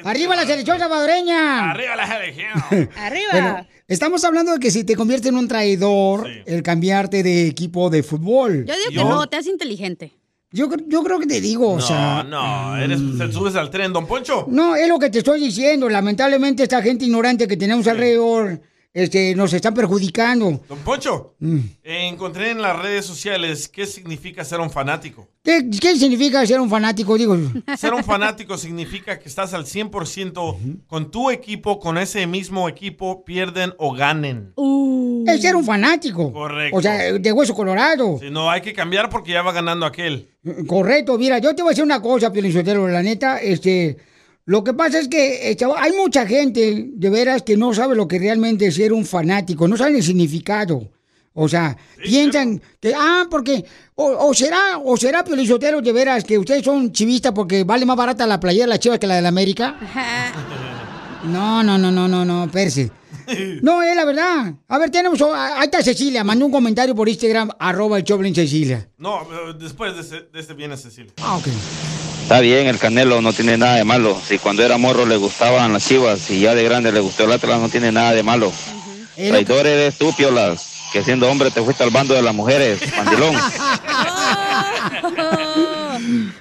¡Arriba 0.04 0.36
la 0.36 0.46
selección 0.46 0.78
salvadoreña! 0.78 1.70
Arriba 1.70 1.96
la 1.96 2.06
selección. 2.06 2.90
¡Arriba! 2.96 3.28
Bueno, 3.32 3.66
estamos 3.86 4.24
hablando 4.24 4.52
de 4.54 4.58
que 4.58 4.70
si 4.70 4.84
te 4.84 4.96
conviertes 4.96 5.28
en 5.28 5.36
un 5.36 5.48
traidor, 5.48 6.26
el 6.46 6.62
cambiarte 6.62 7.22
de 7.22 7.46
equipo 7.46 7.90
de 7.90 8.02
fútbol. 8.02 8.64
Yo 8.66 8.74
digo 8.74 8.90
que 8.90 9.08
no, 9.08 9.26
te 9.28 9.36
haces 9.36 9.52
inteligente. 9.52 10.12
Yo, 10.50 10.66
yo 10.86 11.02
creo 11.04 11.18
que 11.18 11.26
te 11.26 11.42
digo, 11.42 11.72
o 11.72 11.76
No, 11.76 11.82
sea... 11.86 12.24
no, 12.24 12.76
eres, 12.78 12.98
te 13.18 13.30
subes 13.30 13.54
al 13.54 13.70
tren, 13.70 13.92
don 13.92 14.06
Poncho. 14.06 14.46
No, 14.48 14.74
es 14.76 14.88
lo 14.88 14.98
que 14.98 15.10
te 15.10 15.18
estoy 15.18 15.40
diciendo. 15.40 15.90
Lamentablemente 15.90 16.62
esta 16.62 16.80
gente 16.80 17.04
ignorante 17.04 17.46
que 17.46 17.56
tenemos 17.58 17.86
alrededor 17.86 18.58
este, 18.94 19.34
nos 19.34 19.52
están 19.52 19.74
perjudicando. 19.74 20.60
Don 20.68 20.78
Poncho, 20.78 21.34
Mm. 21.40 21.58
encontré 21.84 22.50
en 22.50 22.60
las 22.62 22.76
redes 22.80 23.04
sociales 23.06 23.68
qué 23.68 23.86
significa 23.86 24.44
ser 24.44 24.60
un 24.60 24.70
fanático. 24.70 25.28
¿Qué, 25.44 25.68
qué 25.80 25.96
significa 25.96 26.44
ser 26.46 26.60
un 26.60 26.68
fanático? 26.68 27.16
Digo, 27.16 27.36
Ser 27.78 27.94
un 27.94 28.04
fanático 28.04 28.58
significa 28.58 29.18
que 29.18 29.28
estás 29.28 29.54
al 29.54 29.64
100% 29.66 30.56
con 30.86 31.10
tu 31.10 31.30
equipo, 31.30 31.78
con 31.78 31.96
ese 31.98 32.26
mismo 32.26 32.68
equipo, 32.68 33.24
pierden 33.24 33.72
o 33.78 33.92
ganen. 33.94 34.52
es 35.26 35.40
ser 35.42 35.54
un 35.56 35.64
fanático. 35.64 36.32
Correcto. 36.32 36.76
O 36.76 36.82
sea, 36.82 37.12
de 37.12 37.32
hueso 37.32 37.54
colorado. 37.54 38.18
Si 38.20 38.30
no, 38.30 38.50
hay 38.50 38.60
que 38.60 38.72
cambiar 38.72 39.08
porque 39.10 39.32
ya 39.32 39.42
va 39.42 39.52
ganando 39.52 39.86
aquel. 39.86 40.28
Correcto, 40.66 41.16
mira, 41.18 41.38
yo 41.38 41.54
te 41.54 41.62
voy 41.62 41.70
a 41.70 41.72
decir 41.72 41.84
una 41.84 42.00
cosa, 42.00 42.32
Piolinsotero, 42.32 42.88
la 42.88 43.02
neta, 43.02 43.38
este, 43.38 43.96
lo 44.48 44.64
que 44.64 44.72
pasa 44.72 44.98
es 44.98 45.08
que 45.08 45.50
eh, 45.50 45.56
chavo, 45.56 45.76
hay 45.76 45.92
mucha 45.92 46.26
gente, 46.26 46.86
de 46.94 47.10
veras, 47.10 47.42
que 47.42 47.58
no 47.58 47.74
sabe 47.74 47.94
lo 47.94 48.08
que 48.08 48.18
realmente 48.18 48.66
es 48.66 48.76
ser 48.76 48.94
un 48.94 49.04
fanático, 49.04 49.68
no 49.68 49.76
saben 49.76 49.96
el 49.96 50.02
significado. 50.02 50.88
O 51.34 51.50
sea, 51.50 51.76
piensan 52.02 52.58
que, 52.80 52.94
ah, 52.96 53.26
porque, 53.30 53.62
o, 53.94 54.26
o 54.26 54.32
será, 54.32 54.78
o 54.82 54.96
será, 54.96 55.22
Piolinsotero, 55.22 55.82
de 55.82 55.92
veras, 55.92 56.24
que 56.24 56.38
ustedes 56.38 56.64
son 56.64 56.92
chivistas 56.92 57.32
porque 57.32 57.64
vale 57.64 57.84
más 57.84 57.98
barata 57.98 58.26
la 58.26 58.40
playera 58.40 58.64
de 58.64 58.70
la 58.70 58.78
Chivas 58.78 58.98
que 58.98 59.06
la 59.06 59.16
de 59.16 59.22
la 59.22 59.28
América. 59.28 59.78
No, 61.24 61.64
no, 61.64 61.76
no, 61.76 61.90
no, 61.90 62.06
no, 62.06 62.24
no, 62.24 62.50
Percy. 62.50 62.90
No, 63.60 63.82
es 63.82 63.94
la 63.94 64.06
verdad. 64.06 64.54
A 64.68 64.78
ver, 64.78 64.88
tenemos, 64.88 65.20
oh, 65.20 65.34
ahí 65.34 65.64
está 65.64 65.82
Cecilia, 65.82 66.24
mandó 66.24 66.46
un 66.46 66.52
comentario 66.52 66.94
por 66.94 67.06
Instagram, 67.06 67.50
arroba 67.58 67.98
el 67.98 68.04
Choblin 68.04 68.34
Cecilia. 68.34 68.88
No, 68.96 69.22
eh, 69.22 69.54
después 69.60 69.94
de 69.94 70.00
este, 70.00 70.30
de 70.32 70.40
este 70.40 70.54
viene 70.54 70.76
Cecilia. 70.78 71.12
Ah, 71.18 71.36
ok. 71.36 71.48
Está 72.28 72.40
bien, 72.40 72.66
el 72.66 72.78
Canelo 72.78 73.22
no 73.22 73.32
tiene 73.32 73.56
nada 73.56 73.76
de 73.76 73.84
malo. 73.84 74.20
Si 74.22 74.38
cuando 74.38 74.62
era 74.62 74.76
morro 74.76 75.06
le 75.06 75.16
gustaban 75.16 75.72
las 75.72 75.88
chivas 75.88 76.28
y 76.28 76.40
ya 76.40 76.54
de 76.54 76.62
grande 76.62 76.92
le 76.92 77.00
gustó 77.00 77.24
el 77.24 77.32
Atlas, 77.32 77.58
no 77.58 77.70
tiene 77.70 77.90
nada 77.90 78.12
de 78.12 78.22
malo. 78.22 78.52
Traidor 79.16 79.66
eres 79.66 79.96
tú, 79.96 80.14
Piolas, 80.14 80.90
que 80.92 81.02
siendo 81.02 81.30
hombre 81.30 81.50
te 81.50 81.62
fuiste 81.62 81.84
al 81.84 81.90
bando 81.90 82.12
de 82.12 82.20
las 82.20 82.34
mujeres, 82.34 82.80
mandilón. 82.98 83.34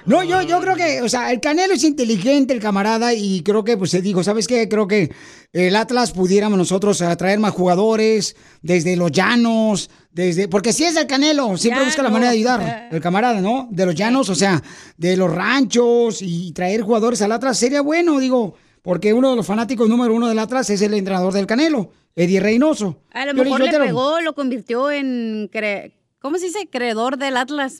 No, 0.08 0.24
yo, 0.24 0.42
yo 0.42 0.60
creo 0.60 0.74
que, 0.74 1.02
o 1.02 1.08
sea, 1.08 1.30
el 1.32 1.40
Canelo 1.40 1.74
es 1.74 1.84
inteligente, 1.84 2.54
el 2.54 2.60
camarada, 2.60 3.12
y 3.14 3.42
creo 3.42 3.62
que 3.64 3.76
pues 3.76 3.90
se 3.90 4.00
dijo, 4.02 4.24
¿sabes 4.24 4.46
qué? 4.48 4.68
Creo 4.68 4.88
que 4.88 5.12
el 5.52 5.76
Atlas 5.76 6.12
pudiéramos 6.12 6.58
nosotros 6.58 7.00
atraer 7.02 7.38
más 7.38 7.52
jugadores 7.52 8.34
desde 8.62 8.96
los 8.96 9.12
llanos, 9.12 9.90
desde, 10.10 10.48
porque 10.48 10.72
si 10.72 10.84
es 10.84 10.96
el 10.96 11.06
Canelo, 11.06 11.56
siempre 11.56 11.84
busca 11.84 12.02
la 12.02 12.10
manera 12.10 12.32
de 12.32 12.38
ayudar, 12.38 12.88
el 12.90 13.00
camarada, 13.00 13.40
¿no? 13.40 13.68
De 13.70 13.86
los 13.86 13.94
llanos, 13.94 14.28
o 14.30 14.34
sea, 14.34 14.62
de 14.96 15.16
los 15.16 15.32
ranchos 15.32 16.22
y 16.22 16.52
traer 16.52 16.80
jugadores 16.82 17.20
al 17.22 17.32
Atlas 17.32 17.58
sería 17.58 17.82
bueno, 17.82 18.18
digo, 18.18 18.54
porque 18.82 19.12
uno 19.12 19.30
de 19.30 19.36
los 19.36 19.46
fanáticos 19.46 19.88
número 19.88 20.14
uno 20.14 20.28
del 20.28 20.38
Atlas 20.38 20.70
es 20.70 20.80
el 20.82 20.94
entrenador 20.94 21.32
del 21.32 21.46
Canelo, 21.46 21.92
Eddie 22.16 22.40
Reynoso. 22.40 23.02
A 23.12 23.26
lo 23.26 23.34
mejor 23.34 23.60
le 23.60 23.70
pegó, 23.78 24.20
lo 24.20 24.34
convirtió 24.34 24.90
en... 24.90 25.50
cre- 25.50 25.92
¿Cómo 26.20 26.36
se 26.38 26.46
dice? 26.46 26.68
Creedor 26.70 27.16
del 27.16 27.36
Atlas. 27.36 27.74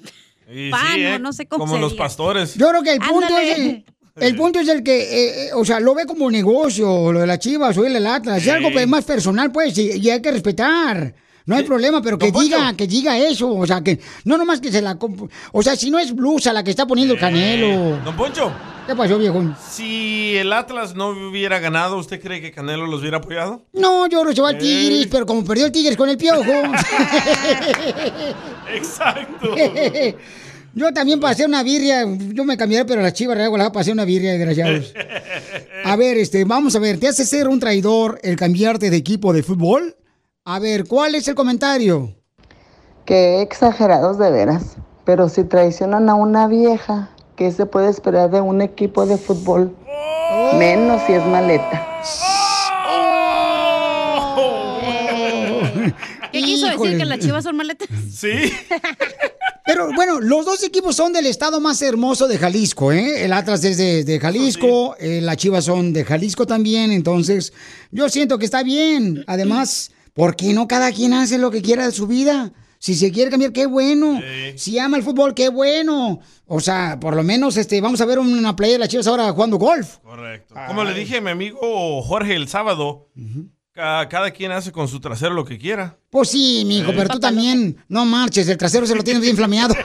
Y 0.50 0.70
Pan, 0.70 0.94
sí, 0.94 1.04
o 1.04 1.08
¿eh? 1.14 1.18
no 1.18 1.32
sé 1.32 1.46
cómo 1.46 1.64
Como 1.64 1.74
se 1.76 1.80
los 1.80 1.92
diga. 1.92 2.04
pastores. 2.04 2.54
Yo 2.54 2.68
creo 2.70 2.82
que 2.82 2.92
el 2.92 3.00
punto 3.00 3.26
Ándale. 3.26 3.52
es 3.52 3.58
el, 3.58 3.84
el 4.16 4.36
punto 4.36 4.60
es 4.60 4.68
el 4.68 4.82
que, 4.82 5.00
eh, 5.02 5.46
eh, 5.46 5.50
o 5.54 5.64
sea, 5.64 5.78
lo 5.78 5.94
ve 5.94 6.06
como 6.06 6.30
negocio, 6.30 7.12
lo 7.12 7.20
de 7.20 7.26
las 7.26 7.38
chivas 7.38 7.76
o 7.76 7.84
el 7.84 8.06
Atlas, 8.06 8.42
es 8.42 8.48
algo 8.48 8.70
pues, 8.72 8.86
más 8.88 9.04
personal, 9.04 9.52
pues, 9.52 9.76
y, 9.78 9.92
y 9.98 10.10
hay 10.10 10.20
que 10.22 10.32
respetar. 10.32 11.14
No 11.48 11.56
hay 11.56 11.64
problema, 11.64 12.02
pero 12.02 12.18
que 12.18 12.30
diga, 12.30 12.74
que 12.74 12.86
diga 12.86 13.16
eso, 13.16 13.50
o 13.50 13.66
sea, 13.66 13.80
que 13.80 13.98
no 14.24 14.36
nomás 14.36 14.60
que 14.60 14.70
se 14.70 14.82
la... 14.82 14.98
O 15.52 15.62
sea, 15.62 15.76
si 15.76 15.90
no 15.90 15.98
es 15.98 16.14
blusa 16.14 16.52
la 16.52 16.62
que 16.62 16.68
está 16.70 16.86
poniendo 16.86 17.14
el 17.14 17.20
Canelo. 17.20 17.98
Don 18.04 18.14
Poncho, 18.14 18.52
¿Qué 18.86 18.94
pasó, 18.94 19.16
viejo? 19.16 19.42
si 19.70 20.36
el 20.36 20.52
Atlas 20.52 20.94
no 20.94 21.08
hubiera 21.08 21.58
ganado, 21.58 21.96
¿usted 21.96 22.20
cree 22.20 22.42
que 22.42 22.52
Canelo 22.52 22.86
los 22.86 23.00
hubiera 23.00 23.16
apoyado? 23.16 23.64
No, 23.72 24.06
yo 24.08 24.22
no 24.24 24.42
va 24.42 24.50
al 24.50 24.56
Eh. 24.56 24.58
Tigres, 24.58 25.08
pero 25.10 25.24
como 25.24 25.42
perdió 25.42 25.64
el 25.64 25.72
Tigres 25.72 25.96
con 25.96 26.10
el 26.10 26.18
piojo. 26.18 26.42
Exacto. 28.74 29.54
Yo 30.74 30.92
también 30.92 31.18
pasé 31.18 31.46
una 31.46 31.62
birria, 31.62 32.04
yo 32.04 32.44
me 32.44 32.56
cambiaré, 32.56 32.84
pero 32.84 33.02
las 33.02 33.12
chivas 33.14 33.36
regalas 33.36 33.70
pasé 33.70 33.90
una 33.90 34.04
birria, 34.04 34.32
desgraciados. 34.32 34.94
A 35.84 35.96
ver, 35.96 36.18
este, 36.18 36.44
vamos 36.44 36.76
a 36.76 36.78
ver, 36.78 37.00
¿te 37.00 37.08
hace 37.08 37.24
ser 37.24 37.48
un 37.48 37.58
traidor 37.58 38.20
el 38.22 38.36
cambiarte 38.36 38.90
de 38.90 38.96
equipo 38.96 39.32
de 39.32 39.42
fútbol? 39.42 39.96
A 40.50 40.58
ver, 40.60 40.86
¿cuál 40.86 41.14
es 41.14 41.28
el 41.28 41.34
comentario? 41.34 42.14
Qué 43.04 43.42
exagerados 43.42 44.18
de 44.18 44.30
veras. 44.30 44.76
Pero 45.04 45.28
si 45.28 45.44
traicionan 45.44 46.08
a 46.08 46.14
una 46.14 46.48
vieja, 46.48 47.10
¿qué 47.36 47.52
se 47.52 47.66
puede 47.66 47.90
esperar 47.90 48.30
de 48.30 48.40
un 48.40 48.62
equipo 48.62 49.04
de 49.04 49.18
fútbol? 49.18 49.76
Menos 50.54 51.02
si 51.06 51.12
es 51.12 51.26
maleta. 51.26 52.00
¿Qué 56.32 56.42
quiso 56.42 56.66
Híjole. 56.66 56.92
decir? 56.92 56.98
¿Que 56.98 57.04
las 57.04 57.18
chivas 57.18 57.44
son 57.44 57.54
maletas? 57.54 57.86
Sí. 58.10 58.50
Pero 59.66 59.92
bueno, 59.94 60.18
los 60.18 60.46
dos 60.46 60.64
equipos 60.64 60.96
son 60.96 61.12
del 61.12 61.26
estado 61.26 61.60
más 61.60 61.82
hermoso 61.82 62.26
de 62.26 62.38
Jalisco, 62.38 62.90
¿eh? 62.90 63.26
El 63.26 63.34
Atlas 63.34 63.62
es 63.64 63.76
de, 63.76 64.02
de 64.02 64.18
Jalisco, 64.18 64.96
eh, 64.98 65.20
las 65.20 65.36
Chivas 65.36 65.66
son 65.66 65.92
de 65.92 66.06
Jalisco 66.06 66.46
también, 66.46 66.90
entonces 66.90 67.52
yo 67.90 68.08
siento 68.08 68.38
que 68.38 68.46
está 68.46 68.62
bien. 68.62 69.24
Además, 69.26 69.90
¿por 70.18 70.34
qué 70.34 70.52
no 70.52 70.66
cada 70.66 70.90
quien 70.90 71.12
hace 71.14 71.38
lo 71.38 71.50
que 71.52 71.62
quiera 71.62 71.86
de 71.86 71.92
su 71.92 72.08
vida? 72.08 72.52
Si 72.80 72.94
se 72.94 73.10
quiere 73.12 73.30
cambiar, 73.30 73.52
qué 73.52 73.66
bueno. 73.66 74.20
Si 74.56 74.78
ama 74.78 74.96
el 74.96 75.02
fútbol, 75.04 75.32
qué 75.34 75.48
bueno. 75.48 76.18
O 76.46 76.58
sea, 76.60 76.98
por 77.00 77.14
lo 77.16 77.22
menos 77.22 77.56
este, 77.56 77.80
vamos 77.80 78.00
a 78.00 78.04
ver 78.04 78.18
una 78.18 78.54
playa 78.56 78.72
de 78.74 78.78
las 78.80 78.88
Chivas 78.88 79.06
ahora 79.06 79.30
jugando 79.32 79.56
golf. 79.58 79.98
Correcto. 79.98 80.54
Como 80.66 80.82
le 80.84 80.92
dije 80.94 81.18
a 81.18 81.20
mi 81.20 81.30
amigo 81.30 82.02
Jorge 82.02 82.34
el 82.36 82.48
sábado, 82.48 83.08
ca- 83.72 84.08
cada 84.08 84.30
quien 84.32 84.50
hace 84.52 84.72
con 84.72 84.88
su 84.88 84.98
trasero 85.00 85.34
lo 85.34 85.44
que 85.44 85.56
quiera. 85.58 85.98
Pues 86.10 86.30
sí, 86.30 86.64
mijo, 86.66 86.90
Sí. 86.90 86.96
pero 86.96 87.08
tú 87.10 87.20
también 87.20 87.76
no 87.88 88.04
marches, 88.04 88.48
el 88.48 88.56
trasero 88.58 88.86
se 88.86 88.94
lo 88.96 89.02
tienes 89.04 89.22
bien 89.22 89.36
flameado. 89.36 89.74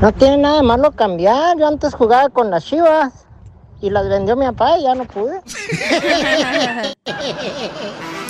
No 0.00 0.12
tiene 0.12 0.38
nada 0.38 0.56
de 0.58 0.62
malo 0.64 0.92
cambiar. 0.92 1.56
Yo 1.58 1.66
antes 1.66 1.94
jugaba 1.94 2.28
con 2.28 2.50
las 2.50 2.64
chivas 2.66 3.23
y 3.84 3.90
las 3.90 4.08
vendió 4.08 4.34
mi 4.34 4.46
papá 4.46 4.78
y 4.78 4.84
ya 4.84 4.94
no 4.94 5.04
pude. 5.04 5.42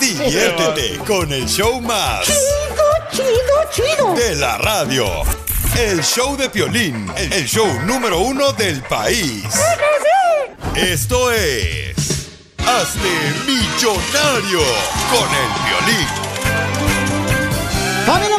Diviértete 0.01 0.97
con 1.07 1.31
el 1.31 1.47
show 1.47 1.79
más. 1.79 2.25
Chido, 3.11 3.29
chido. 3.71 4.13
De 4.15 4.35
la 4.35 4.57
radio. 4.57 5.05
El 5.77 6.03
show 6.03 6.35
de 6.35 6.49
Piolín, 6.49 7.09
el 7.15 7.45
show 7.45 7.67
número 7.85 8.19
uno 8.19 8.51
del 8.51 8.81
país. 8.83 9.45
Esto 10.75 11.31
es... 11.31 11.95
Hazte 12.57 13.09
millonario 13.45 14.59
con 15.09 15.29
el 15.29 15.49
Piolín. 15.63 16.24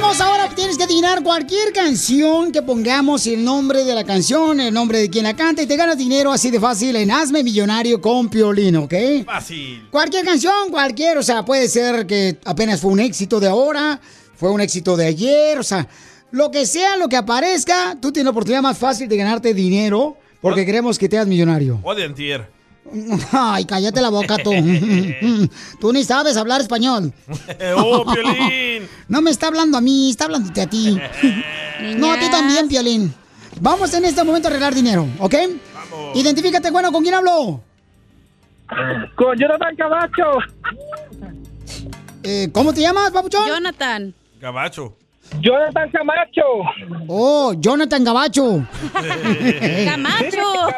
Ahora 0.07 0.49
tienes 0.55 0.79
que 0.79 0.85
adivinar 0.85 1.23
cualquier 1.25 1.73
canción 1.73 2.53
que 2.53 2.63
pongamos 2.63 3.27
el 3.27 3.45
nombre 3.45 3.85
de 3.85 3.93
la 3.93 4.05
canción, 4.05 4.61
el 4.61 4.73
nombre 4.73 5.01
de 5.01 5.11
quien 5.11 5.25
la 5.25 5.35
canta 5.35 5.63
y 5.63 5.67
te 5.67 5.77
ganas 5.77 5.99
dinero 5.99 6.33
así 6.33 6.51
de 6.51 6.61
fácil 6.61 6.95
en 6.95 7.11
Hazme 7.11 7.43
Millonario 7.43 8.01
con 8.01 8.29
Piolín, 8.29 8.77
¿ok? 8.77 8.95
Fácil. 9.27 9.89
Cualquier 9.91 10.25
canción, 10.25 10.71
cualquier, 10.71 11.19
o 11.19 11.25
sea, 11.25 11.45
puede 11.45 11.69
ser 11.69 12.07
que 12.07 12.39
apenas 12.45 12.81
fue 12.81 12.93
un 12.93 13.01
éxito 13.01 13.41
de 13.41 13.49
ahora, 13.49 14.01
fue 14.37 14.51
un 14.51 14.61
éxito 14.61 14.97
de 14.97 15.07
ayer, 15.07 15.59
o 15.59 15.65
sea, 15.65 15.87
lo 16.31 16.53
que 16.53 16.67
sea, 16.67 16.97
lo 16.97 17.09
que 17.09 17.17
aparezca, 17.17 17.99
tú 18.01 18.13
tienes 18.13 18.27
la 18.27 18.31
oportunidad 18.31 18.63
más 18.63 18.79
fácil 18.79 19.09
de 19.09 19.17
ganarte 19.17 19.55
dinero 19.55 20.17
porque 20.41 20.65
queremos 20.65 20.99
que 20.99 21.09
te 21.09 21.17
hagas 21.17 21.29
millonario. 21.29 21.81
O 21.83 21.95
de 21.95 22.05
antier. 22.05 22.56
Ay, 23.33 23.65
cállate 23.65 24.01
la 24.01 24.11
boca 24.11 24.37
tú. 24.39 24.51
tú 25.81 25.93
ni 25.93 26.05
sabes 26.05 26.37
hablar 26.37 26.61
español. 26.61 27.13
¡Oh, 27.77 28.05
Piolín! 28.05 28.89
No 29.09 29.21
me 29.23 29.31
está 29.31 29.49
hablando 29.49 29.79
a 29.79 29.81
mí, 29.81 30.11
está 30.11 30.25
hablándote 30.27 30.63
a 30.63 30.67
ti. 30.67 30.99
no, 31.97 32.13
a 32.13 32.19
ti 32.19 32.31
también, 32.31 32.69
Piolín. 32.69 33.15
Vamos 33.61 33.93
en 33.95 34.05
este 34.05 34.23
momento 34.23 34.49
a 34.49 34.51
arreglar 34.51 34.75
dinero, 34.75 35.07
¿ok? 35.19 35.35
Identifícate, 36.15 36.71
bueno, 36.71 36.93
¿con 36.93 37.03
quién 37.03 37.15
hablo? 37.15 37.63
Con 39.15 39.39
Jonathan 39.39 39.77
Camacho. 39.77 40.25
eh, 42.23 42.49
¿cómo 42.53 42.73
te 42.75 42.81
llamas, 42.81 43.11
papuchón? 43.11 43.47
Jonathan. 43.49 44.15
Gabacho. 44.41 44.97
Jonathan 45.41 45.91
Camacho. 45.91 46.43
Oh, 47.09 47.55
Jonathan 47.59 48.05
Gabacho. 48.05 48.67
Camacho. 49.85 50.69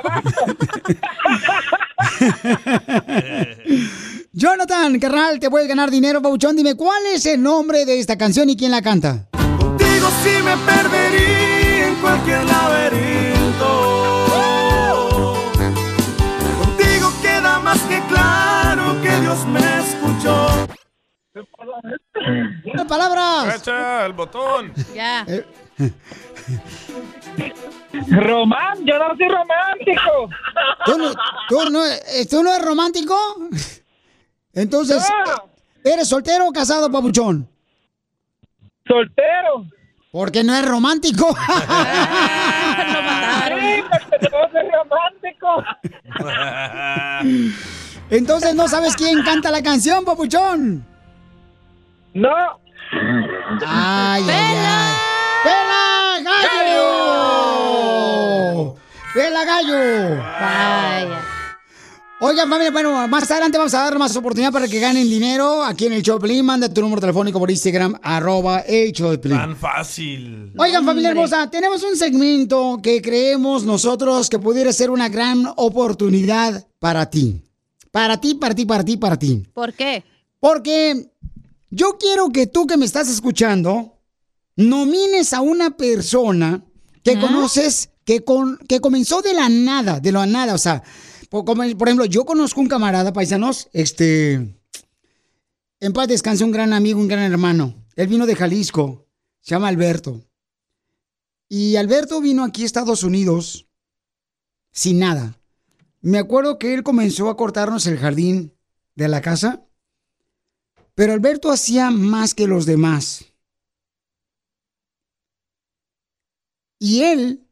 Jonathan, 4.33 4.99
carnal, 4.99 5.39
te 5.41 5.51
puedes 5.51 5.69
ganar 5.69 5.91
dinero, 5.91 6.23
papuchón. 6.23 6.57
Dime, 6.57 6.75
¿cuál 6.75 7.05
es 7.15 7.27
el 7.27 7.43
nombre 7.43 7.85
de 7.85 7.99
esta 7.99 8.17
canción 8.17 8.49
y 8.51 8.57
quién 8.57 8.71
la 8.71 8.81
canta? 8.83 9.27
Contigo 9.59 10.09
sí 10.23 10.31
me 10.45 10.57
perdería 10.59 11.89
en 11.89 11.95
cualquier 11.97 12.45
laberinto. 12.45 14.27
Contigo 16.63 17.13
queda 17.23 17.59
más 17.61 17.81
que 17.83 18.01
claro 18.09 19.01
que 19.03 19.21
Dios 19.21 19.45
me 19.47 19.61
escuchó. 19.81 20.69
¡Una 22.73 22.87
palabra! 22.87 23.45
Cacha, 23.47 24.07
el 24.07 24.13
botón. 24.13 24.73
Ya. 24.95 25.25
Román, 28.11 28.79
yo 28.85 28.99
no 28.99 29.09
soy 29.17 29.29
romántico. 29.29 30.31
¿Tú 30.85 30.99
no, 30.99 31.13
tú 31.49 31.71
no- 31.71 31.85
eh, 31.85 32.27
tú 32.29 32.43
no 32.43 32.53
eres 32.55 32.65
romántico? 32.67 33.15
Entonces, 34.53 35.03
¿eres 35.85 36.09
soltero 36.09 36.47
o 36.49 36.53
casado, 36.53 36.91
papuchón? 36.91 37.49
Soltero. 38.87 39.67
Porque 40.11 40.43
no 40.43 40.55
es 40.55 40.67
romántico. 40.67 41.37
Sí, 43.49 43.83
no 44.31 44.85
romántico. 44.85 45.65
Entonces, 48.11 48.55
¿no 48.55 48.69
sabes 48.69 48.95
quién 48.97 49.23
canta 49.23 49.51
la 49.51 49.63
canción, 49.63 50.05
papuchón? 50.05 50.85
No. 52.15 52.29
¡Ay, 53.67 54.23
ay, 54.29 54.57
ay! 54.57 54.95
¡Pela 55.45 55.88
gallo! 56.43 58.75
¡Pela 59.15 59.45
gallo! 59.45 60.17
Vaya. 60.19 61.25
Oigan, 62.21 62.51
familia, 62.51 62.73
bueno, 62.73 63.07
más 63.07 63.31
adelante 63.31 63.59
vamos 63.59 63.73
a 63.75 63.85
dar 63.85 63.97
más 63.97 64.17
oportunidad 64.17 64.51
para 64.53 64.67
que 64.67 64.81
ganen 64.81 65.09
dinero 65.09 65.63
aquí 65.63 65.87
en 65.87 65.93
el 65.93 66.03
Choplin. 66.03 66.45
Manda 66.45 66.69
tu 66.69 66.81
número 66.81 67.01
telefónico 67.01 67.39
por 67.39 67.49
Instagram, 67.49 67.95
arroba 68.03 68.59
el 68.61 68.93
Choplin. 68.93 69.37
Tan 69.37 69.57
fácil. 69.57 70.53
Oigan, 70.59 70.85
familia 70.85 71.11
Hombre. 71.11 71.23
hermosa, 71.23 71.49
tenemos 71.49 71.85
un 71.85 71.97
segmento 71.97 72.81
que 72.83 73.01
creemos 73.01 73.63
nosotros 73.65 74.29
que 74.29 74.41
pudiera 74.41 74.73
ser 74.73 74.91
una 74.91 75.09
gran 75.09 75.47
oportunidad 75.57 76.67
para 76.81 77.09
ti. 77.09 77.41
Para 77.93 78.21
ti, 78.21 78.35
para 78.35 78.55
ti, 78.55 78.67
para 78.67 78.85
ti, 78.85 78.97
para 78.97 79.17
ti. 79.17 79.45
¿Por 79.55 79.73
qué? 79.75 80.03
Porque 80.41 81.11
yo 81.71 81.99
quiero 81.99 82.31
que 82.31 82.49
tú 82.49 82.67
que 82.67 82.77
me 82.77 82.85
estás 82.85 83.09
escuchando 83.09 83.98
nomines 84.59 85.33
a 85.33 85.41
una 85.41 85.77
persona 85.77 86.65
que 87.05 87.13
conoces 87.21 87.91
que, 88.05 88.25
con, 88.25 88.59
que 88.69 88.81
comenzó 88.81 89.23
de 89.23 89.33
la 89.33 89.49
nada, 89.49 90.01
de 90.01 90.13
la 90.13 90.27
nada. 90.27 90.53
O 90.55 90.59
sea, 90.59 90.83
por, 91.31 91.45
como- 91.45 91.63
por 91.79 91.89
ejemplo, 91.89 92.05
yo 92.05 92.25
conozco 92.25 92.61
un 92.61 92.69
camarada, 92.69 93.13
paisanos, 93.13 93.69
este, 93.73 94.35
en 95.81 95.93
paz 95.95 96.09
descanse, 96.09 96.45
un 96.45 96.51
gran 96.51 96.73
amigo, 96.73 96.99
un 97.01 97.09
gran 97.09 97.21
hermano. 97.31 97.87
Él 97.97 98.09
vino 98.09 98.27
de 98.27 98.35
Jalisco, 98.37 99.07
se 99.41 99.55
llama 99.55 99.69
Alberto. 99.69 100.23
Y 101.49 101.77
Alberto 101.77 102.21
vino 102.21 102.45
aquí 102.45 102.63
a 102.65 102.67
Estados 102.67 103.03
Unidos 103.05 103.67
sin 104.73 104.99
nada. 104.99 105.39
Me 106.01 106.19
acuerdo 106.19 106.59
que 106.59 106.75
él 106.75 106.83
comenzó 106.83 107.29
a 107.31 107.37
cortarnos 107.37 107.87
el 107.87 107.99
jardín 107.99 108.55
de 108.97 109.09
la 109.09 109.21
casa, 109.21 109.65
pero 110.95 111.13
Alberto 111.13 111.51
hacía 111.51 111.91
más 111.91 112.35
que 112.35 112.47
los 112.49 112.67
demás. 112.67 113.25
Y 116.79 117.03
él, 117.03 117.49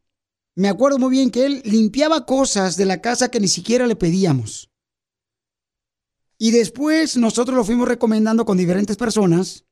me 0.54 0.68
acuerdo 0.68 0.98
muy 0.98 1.10
bien 1.10 1.30
que 1.30 1.46
él 1.46 1.62
limpiaba 1.64 2.26
cosas 2.26 2.76
de 2.76 2.86
la 2.86 3.00
casa 3.00 3.30
que 3.30 3.40
ni 3.40 3.48
siquiera 3.48 3.86
le 3.86 3.96
pedíamos. 3.96 4.70
Y 6.38 6.50
después 6.50 7.16
nosotros 7.16 7.56
lo 7.56 7.64
fuimos 7.64 7.88
recomendando 7.88 8.44
con 8.44 8.58
diferentes 8.58 8.96
personas. 8.96 9.64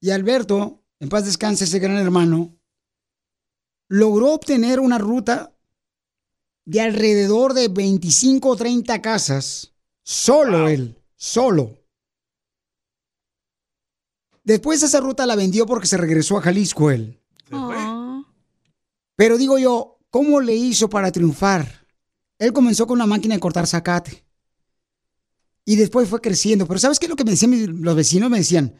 Y 0.00 0.10
Alberto, 0.10 0.82
en 0.98 1.08
paz 1.08 1.26
descanse 1.26 1.64
ese 1.64 1.78
gran 1.78 1.98
hermano, 1.98 2.58
logró 3.88 4.32
obtener 4.32 4.80
una 4.80 4.98
ruta 4.98 5.54
de 6.64 6.80
alrededor 6.80 7.52
de 7.52 7.68
25 7.68 8.48
o 8.48 8.56
30 8.56 9.02
casas. 9.02 9.74
Solo 10.02 10.68
él, 10.68 11.02
solo. 11.16 11.76
Después 14.42 14.82
esa 14.82 15.00
ruta 15.00 15.26
la 15.26 15.36
vendió 15.36 15.66
porque 15.66 15.86
se 15.86 15.96
regresó 15.96 16.38
a 16.38 16.42
Jalisco 16.42 16.90
él. 16.90 17.20
Pero 19.20 19.36
digo 19.36 19.58
yo, 19.58 19.98
¿cómo 20.08 20.40
le 20.40 20.56
hizo 20.56 20.88
para 20.88 21.12
triunfar? 21.12 21.86
Él 22.38 22.54
comenzó 22.54 22.86
con 22.86 22.96
una 22.96 23.06
máquina 23.06 23.34
de 23.34 23.40
cortar 23.40 23.66
zacate. 23.66 24.24
Y 25.66 25.76
después 25.76 26.08
fue 26.08 26.22
creciendo. 26.22 26.66
Pero 26.66 26.80
¿sabes 26.80 26.98
qué 26.98 27.04
es 27.04 27.10
lo 27.10 27.16
que 27.16 27.24
me 27.24 27.32
decían 27.32 27.82
los 27.82 27.94
vecinos? 27.94 28.30
Me 28.30 28.38
decían, 28.38 28.74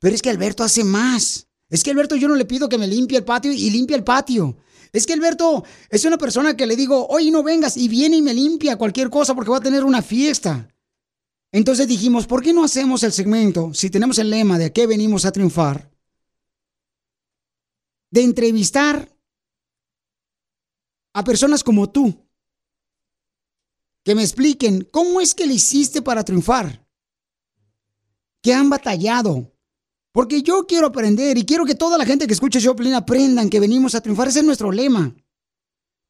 pero 0.00 0.14
es 0.14 0.22
que 0.22 0.30
Alberto 0.30 0.64
hace 0.64 0.82
más. 0.82 1.46
Es 1.68 1.84
que 1.84 1.90
Alberto 1.90 2.16
yo 2.16 2.26
no 2.26 2.36
le 2.36 2.46
pido 2.46 2.70
que 2.70 2.78
me 2.78 2.86
limpie 2.86 3.18
el 3.18 3.24
patio 3.24 3.52
y 3.52 3.68
limpia 3.68 3.94
el 3.94 4.02
patio. 4.02 4.56
Es 4.94 5.04
que 5.04 5.12
Alberto 5.12 5.62
es 5.90 6.06
una 6.06 6.16
persona 6.16 6.56
que 6.56 6.64
le 6.64 6.74
digo, 6.74 7.06
oye, 7.08 7.30
no 7.30 7.42
vengas, 7.42 7.76
y 7.76 7.86
viene 7.88 8.16
y 8.16 8.22
me 8.22 8.32
limpia 8.32 8.78
cualquier 8.78 9.10
cosa 9.10 9.34
porque 9.34 9.50
va 9.50 9.58
a 9.58 9.60
tener 9.60 9.84
una 9.84 10.00
fiesta. 10.00 10.74
Entonces 11.52 11.86
dijimos, 11.86 12.26
¿por 12.26 12.42
qué 12.42 12.54
no 12.54 12.64
hacemos 12.64 13.02
el 13.02 13.12
segmento, 13.12 13.74
si 13.74 13.90
tenemos 13.90 14.18
el 14.18 14.30
lema 14.30 14.56
de 14.56 14.64
a 14.64 14.72
qué 14.72 14.86
venimos 14.86 15.26
a 15.26 15.32
triunfar, 15.32 15.90
de 18.10 18.22
entrevistar 18.22 19.11
a 21.12 21.24
personas 21.24 21.62
como 21.62 21.90
tú, 21.90 22.14
que 24.04 24.14
me 24.14 24.22
expliquen 24.22 24.88
cómo 24.90 25.20
es 25.20 25.34
que 25.34 25.46
le 25.46 25.54
hiciste 25.54 26.02
para 26.02 26.24
triunfar, 26.24 26.86
que 28.42 28.52
han 28.52 28.68
batallado, 28.68 29.52
porque 30.12 30.42
yo 30.42 30.66
quiero 30.66 30.88
aprender 30.88 31.38
y 31.38 31.44
quiero 31.44 31.64
que 31.64 31.74
toda 31.74 31.96
la 31.96 32.04
gente 32.04 32.26
que 32.26 32.34
escuche 32.34 32.60
Choplin 32.60 32.94
aprendan 32.94 33.48
que 33.48 33.60
venimos 33.60 33.94
a 33.94 34.00
triunfar. 34.00 34.28
Ese 34.28 34.40
es 34.40 34.44
nuestro 34.44 34.70
lema. 34.70 35.14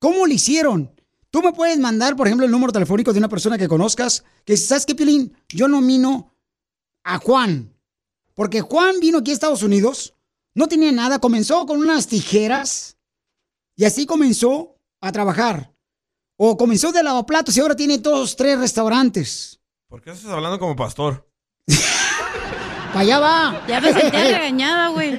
¿Cómo 0.01 0.27
lo 0.27 0.33
hicieron? 0.33 0.93
Tú 1.31 1.41
me 1.41 1.53
puedes 1.53 1.79
mandar, 1.79 2.17
por 2.17 2.27
ejemplo, 2.27 2.45
el 2.45 2.51
número 2.51 2.73
telefónico 2.73 3.13
de 3.13 3.19
una 3.21 3.29
persona 3.29 3.57
que 3.57 3.69
conozcas, 3.69 4.25
que 4.45 4.57
¿sabes 4.57 4.85
qué, 4.85 4.95
Piolín? 4.95 5.33
Yo 5.49 5.69
nomino 5.69 6.35
a 7.05 7.19
Juan. 7.19 7.73
Porque 8.35 8.61
Juan 8.61 8.99
vino 9.01 9.19
aquí 9.19 9.31
a 9.31 9.35
Estados 9.35 9.63
Unidos, 9.63 10.15
no 10.55 10.67
tenía 10.67 10.91
nada, 10.91 11.21
comenzó 11.21 11.65
con 11.65 11.79
unas 11.79 12.09
tijeras 12.09 12.97
y 13.77 13.85
así 13.85 14.05
comenzó 14.05 14.72
a 15.03 15.13
trabajar. 15.13 15.71
O 16.39 16.57
comenzó 16.57 16.91
de 16.93 17.03
lavaplatos 17.03 17.55
y 17.57 17.61
ahora 17.61 17.77
tiene 17.77 17.99
todos 17.99 18.35
tres 18.37 18.59
restaurantes. 18.59 19.61
¿Por 19.89 20.01
qué 20.01 20.11
estás 20.13 20.31
hablando 20.31 20.59
como 20.59 20.75
pastor? 20.75 21.29
¡Para 22.89 23.01
allá 23.01 23.19
va! 23.21 23.63
Ya 23.67 23.81
me 23.81 23.93
sentía 23.93 24.25
regañada, 24.25 24.89
güey. 24.89 25.19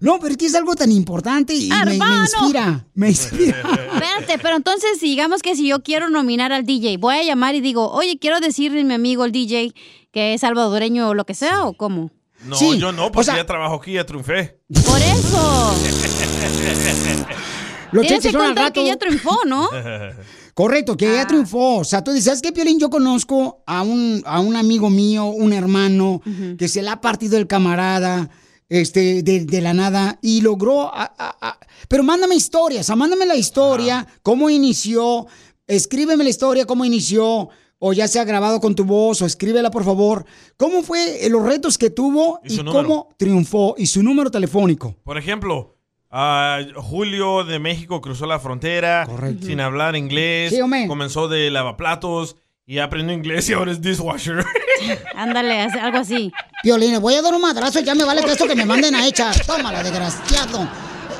No, 0.00 0.18
pero 0.20 0.32
es 0.32 0.36
que 0.36 0.46
es 0.46 0.54
algo 0.54 0.74
tan 0.74 0.92
importante 0.92 1.54
y 1.54 1.70
me, 1.70 1.94
inspira. 1.96 2.86
Me 2.94 3.08
inspira. 3.08 3.58
Espérate, 3.60 4.38
pero 4.40 4.56
entonces 4.56 5.00
digamos 5.00 5.42
que 5.42 5.56
si 5.56 5.66
yo 5.68 5.82
quiero 5.82 6.10
nominar 6.10 6.52
al 6.52 6.64
DJ, 6.66 6.98
voy 6.98 7.16
a 7.16 7.22
llamar 7.24 7.54
y 7.54 7.60
digo, 7.60 7.90
oye, 7.90 8.18
quiero 8.18 8.40
decirle 8.40 8.82
a 8.82 8.84
mi 8.84 8.94
amigo 8.94 9.24
el 9.24 9.32
DJ 9.32 9.72
que 10.12 10.34
es 10.34 10.42
salvadoreño 10.42 11.08
o 11.08 11.14
lo 11.14 11.24
que 11.24 11.34
sea, 11.34 11.64
o 11.64 11.72
cómo. 11.74 12.10
No, 12.44 12.54
Sí, 12.56 12.78
yo 12.78 12.92
no, 12.92 13.06
o 13.06 13.12
porque 13.12 13.26
sea- 13.26 13.36
ya 13.36 13.46
trabajo 13.46 13.76
aquí, 13.76 13.94
ya 13.94 14.04
triunfé. 14.04 14.60
Por 14.86 14.98
eso. 15.00 15.74
Los 17.92 18.02
Tienes 18.06 18.22
que 18.22 18.28
chistes 18.28 18.32
son 18.32 18.40
al 18.42 18.46
contar 18.48 18.64
rato. 18.66 18.80
que 18.80 18.86
ya 18.86 18.96
triunfó, 18.96 19.36
¿no? 19.46 19.68
Correcto, 20.54 20.96
que 20.96 21.06
Ah. 21.06 21.14
ya 21.22 21.26
triunfó. 21.26 21.76
O 21.78 21.84
sea, 21.84 22.02
tú 22.02 22.10
dices, 22.10 22.24
¿sabes 22.26 22.42
qué, 22.42 22.52
Piolín? 22.52 22.78
Yo 22.80 22.90
conozco 22.90 23.62
a 23.66 23.82
un, 23.82 24.22
a 24.26 24.40
un 24.40 24.56
amigo 24.56 24.90
mío, 24.90 25.26
un 25.26 25.52
hermano, 25.52 26.20
que 26.58 26.68
se 26.68 26.82
le 26.82 26.88
ha 26.90 27.00
partido 27.00 27.38
el 27.38 27.46
camarada 27.46 28.28
este, 28.68 29.22
de, 29.22 29.44
de 29.44 29.60
la 29.60 29.72
nada 29.72 30.18
y 30.20 30.40
logró... 30.40 30.82
a- 30.94 31.14
a- 31.18 31.36
a- 31.40 31.58
Pero 31.88 32.02
mándame 32.02 32.34
historias, 32.34 32.82
o 32.82 32.86
sea, 32.88 32.96
mándame 32.96 33.24
la 33.24 33.36
historia, 33.36 34.06
cómo 34.22 34.50
inició, 34.50 35.26
escríbeme 35.66 36.24
la 36.24 36.30
historia, 36.30 36.66
cómo 36.66 36.84
inició, 36.84 37.48
o 37.78 37.92
ya 37.92 38.08
sea 38.08 38.24
grabado 38.24 38.60
con 38.60 38.74
tu 38.74 38.84
voz, 38.84 39.22
o 39.22 39.26
escríbela, 39.26 39.70
por 39.70 39.84
favor. 39.84 40.24
¿Cómo 40.56 40.82
fue 40.82 41.24
eh, 41.24 41.30
los 41.30 41.44
retos 41.44 41.78
que 41.78 41.90
tuvo 41.90 42.40
Y 42.44 42.60
y, 42.60 42.64
cómo 42.64 43.08
triunfó? 43.16 43.74
Y 43.78 43.86
su 43.86 44.02
número 44.02 44.30
telefónico. 44.30 44.96
Por 45.04 45.16
ejemplo, 45.16 45.77
ah, 46.10 46.60
Julio 46.76 47.44
de 47.44 47.58
México 47.58 48.00
cruzó 48.00 48.26
la 48.26 48.38
frontera 48.38 49.06
sin 49.40 49.60
hablar 49.60 49.96
inglés. 49.96 50.52
Sí, 50.52 50.60
comenzó 50.86 51.28
de 51.28 51.50
lavaplatos 51.50 52.36
y 52.68 52.80
aprendió 52.80 53.16
inglés 53.16 53.48
y 53.48 53.54
ahora 53.54 53.72
es 53.72 53.80
dishwasher. 53.80 54.44
Ándale, 55.16 55.62
algo 55.62 55.98
así. 55.98 56.30
Piolín, 56.62 56.92
le 56.92 56.98
voy 56.98 57.14
a 57.14 57.22
dar 57.22 57.34
un 57.34 57.40
madrazo 57.40 57.80
y 57.80 57.84
ya 57.84 57.94
me 57.94 58.04
vale 58.04 58.22
que 58.22 58.32
esto 58.32 58.46
que 58.46 58.54
me 58.54 58.66
manden 58.66 58.94
a 58.94 59.06
echar. 59.06 59.34
Tómala, 59.46 59.82
desgraciado. 59.82 60.68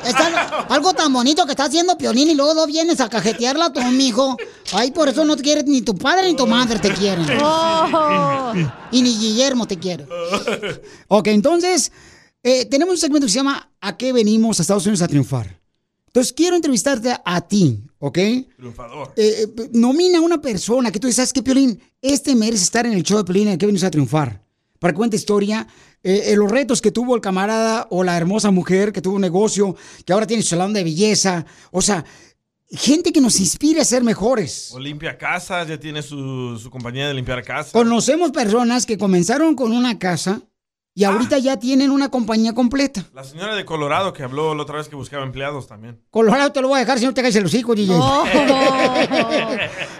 está 0.05 0.65
algo 0.69 0.93
tan 0.93 1.11
bonito 1.11 1.45
que 1.47 1.53
está 1.53 1.65
haciendo 1.65 1.97
Piolín 1.97 2.29
y 2.29 2.35
luego 2.35 2.53
no 2.53 2.67
vienes 2.67 3.01
a 3.01 3.09
cajetearla 3.09 3.65
a 3.65 3.73
tu 3.73 3.81
mijo. 3.81 4.37
Ay, 4.73 4.91
por 4.91 5.09
eso 5.09 5.25
no 5.25 5.35
te 5.35 5.41
quiere 5.41 5.63
ni 5.63 5.81
tu 5.81 5.95
padre 5.97 6.27
ni 6.27 6.35
tu 6.35 6.45
madre 6.45 6.77
te 6.77 6.93
quieren. 6.93 7.25
Oh. 7.41 8.53
Y 8.91 9.01
ni 9.01 9.17
Guillermo 9.17 9.65
te 9.65 9.79
quiere. 9.79 10.05
Ok, 11.07 11.29
entonces, 11.29 11.91
eh, 12.43 12.65
tenemos 12.65 12.93
un 12.93 12.97
segmento 12.99 13.27
que 13.27 13.31
se 13.31 13.39
llama 13.39 13.71
¿A 13.81 13.97
qué 13.97 14.13
venimos 14.13 14.59
a 14.59 14.61
Estados 14.61 14.85
Unidos 14.85 15.01
a 15.01 15.07
triunfar? 15.07 15.59
Entonces, 16.07 16.33
quiero 16.33 16.55
entrevistarte 16.55 17.15
a 17.23 17.41
ti, 17.41 17.83
¿ok? 17.99 18.17
Triunfador. 18.57 19.13
Eh, 19.15 19.45
eh, 19.45 19.69
nomina 19.73 20.17
a 20.17 20.21
una 20.21 20.41
persona 20.41 20.91
que 20.91 20.99
tú 20.99 21.05
dices, 21.05 21.17
¿sabes 21.17 21.33
qué, 21.33 21.43
Piolín? 21.43 21.79
Este 22.01 22.35
merece 22.35 22.63
estar 22.63 22.85
en 22.87 22.93
el 22.93 23.03
show 23.03 23.19
de 23.19 23.25
Piolín 23.25 23.47
en 23.47 23.53
el 23.53 23.57
que 23.59 23.67
venimos 23.67 23.83
a 23.83 23.91
triunfar. 23.91 24.41
Para 24.79 24.93
que 24.93 24.97
cuente 24.97 25.17
historia, 25.17 25.67
eh, 26.01 26.31
eh, 26.31 26.35
los 26.35 26.49
retos 26.49 26.81
que 26.81 26.91
tuvo 26.91 27.13
el 27.15 27.21
camarada 27.21 27.87
o 27.91 28.03
la 28.03 28.15
hermosa 28.15 28.49
mujer 28.49 28.93
que 28.93 29.01
tuvo 29.01 29.15
un 29.15 29.21
negocio, 29.21 29.75
que 30.05 30.13
ahora 30.13 30.25
tiene 30.25 30.41
su 30.41 30.49
salón 30.49 30.73
de 30.73 30.83
belleza. 30.83 31.45
O 31.71 31.81
sea, 31.81 32.05
gente 32.71 33.11
que 33.11 33.19
nos 33.19 33.39
inspire 33.39 33.81
a 33.81 33.85
ser 33.85 34.03
mejores. 34.03 34.71
O 34.73 34.79
limpia 34.79 35.17
casas, 35.17 35.67
ya 35.67 35.77
tiene 35.77 36.01
su, 36.01 36.57
su 36.57 36.71
compañía 36.71 37.07
de 37.07 37.13
limpiar 37.13 37.43
casas. 37.43 37.73
Conocemos 37.73 38.31
personas 38.31 38.85
que 38.85 38.97
comenzaron 38.97 39.53
con 39.55 39.73
una 39.73 39.99
casa 39.99 40.41
y 40.95 41.03
ahorita 41.03 41.37
ya 41.37 41.57
tienen 41.57 41.91
una 41.91 42.09
compañía 42.09 42.53
completa. 42.53 43.05
La 43.13 43.23
señora 43.23 43.55
de 43.55 43.63
Colorado 43.63 44.11
que 44.11 44.23
habló 44.23 44.53
la 44.55 44.63
otra 44.63 44.77
vez 44.77 44.89
que 44.89 44.95
buscaba 44.95 45.23
empleados 45.23 45.67
también. 45.67 46.01
Colorado 46.09 46.51
te 46.51 46.61
lo 46.61 46.67
voy 46.67 46.77
a 46.77 46.79
dejar 46.81 46.99
si 46.99 47.05
no 47.05 47.13
te 47.13 47.21
caes 47.21 47.35
el 47.35 47.45
hocico, 47.45 47.75
DJ. 47.75 47.93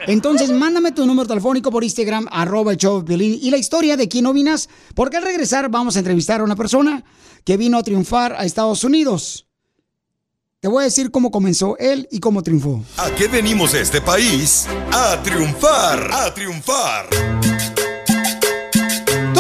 Entonces, 0.08 0.52
mándame 0.52 0.92
tu 0.92 1.06
número 1.06 1.28
telefónico 1.28 1.72
por 1.72 1.84
Instagram, 1.84 2.28
arroba 2.32 2.72
el 2.72 2.78
show 2.78 3.00
de 3.00 3.06
Piolín, 3.06 3.40
y 3.42 3.50
la 3.50 3.58
historia 3.58 3.96
de 3.96 4.08
quién 4.08 4.26
opinas, 4.26 4.70
porque 4.96 5.18
al 5.18 5.24
regresar 5.24 5.70
vamos 5.70 5.96
a 5.96 6.00
entrevistar 6.00 6.42
a 6.42 6.44
una 6.44 6.56
persona 6.56 7.04
que 7.46 7.56
vino 7.58 7.78
a 7.78 7.84
triunfar 7.84 8.34
a 8.34 8.44
Estados 8.44 8.84
Unidos. 8.84 9.46
Te 10.60 10.68
voy 10.68 10.82
a 10.82 10.86
decir 10.86 11.10
cómo 11.10 11.32
comenzó 11.32 11.78
él 11.78 12.10
y 12.12 12.20
cómo 12.20 12.44
triunfó. 12.44 12.84
¿A 12.98 13.10
qué 13.12 13.30
venimos 13.30 13.74
a 13.74 13.80
este 13.80 14.02
país? 14.02 14.68
A 14.92 15.22
triunfar, 15.24 16.12
a 16.12 16.34
triunfar. 16.34 17.08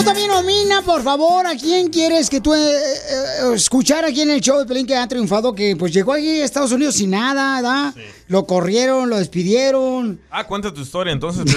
También 0.10 0.32
nomina, 0.32 0.82
por 0.82 1.04
favor, 1.04 1.46
a 1.46 1.56
quién 1.56 1.90
quieres 1.90 2.32
que 2.32 2.42
tú 2.42 2.56
eh, 2.56 2.58
eh, 2.58 3.54
escuchar 3.54 4.04
aquí 4.06 4.22
en 4.22 4.32
el 4.32 4.42
show 4.42 4.58
de 4.58 4.66
Pelín 4.66 4.88
que 4.88 4.96
ha 4.96 5.08
triunfado, 5.08 5.54
que 5.54 5.76
pues 5.76 5.94
llegó 5.94 6.14
aquí 6.14 6.42
a 6.42 6.46
Estados 6.46 6.72
Unidos 6.72 6.96
sin 6.96 7.12
nada, 7.12 7.58
¿verdad? 7.62 7.94
Lo 8.28 8.48
corrieron, 8.48 9.08
lo 9.08 9.20
despidieron. 9.20 10.20
Ah, 10.32 10.48
cuenta 10.48 10.74
tu 10.74 10.82
historia 10.82 11.14
entonces. 11.14 11.46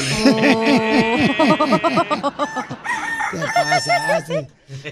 ¿Qué 3.31 3.39
pasa? 3.55 4.47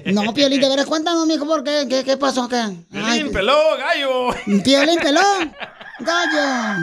No, 0.06 0.32
Piolín, 0.32 0.62
de 0.62 0.68
veras, 0.70 0.86
cuéntanos, 0.86 1.26
mijo, 1.26 1.44
¿por 1.46 1.62
qué? 1.62 1.86
¿Qué, 1.86 2.02
qué 2.02 2.16
pasó 2.16 2.44
acá? 2.44 2.70
Piolín, 2.90 3.30
peló, 3.30 3.58
gallo. 3.76 4.30
Piolín, 4.64 4.98
pelón, 5.00 5.54
gallo. 6.00 6.78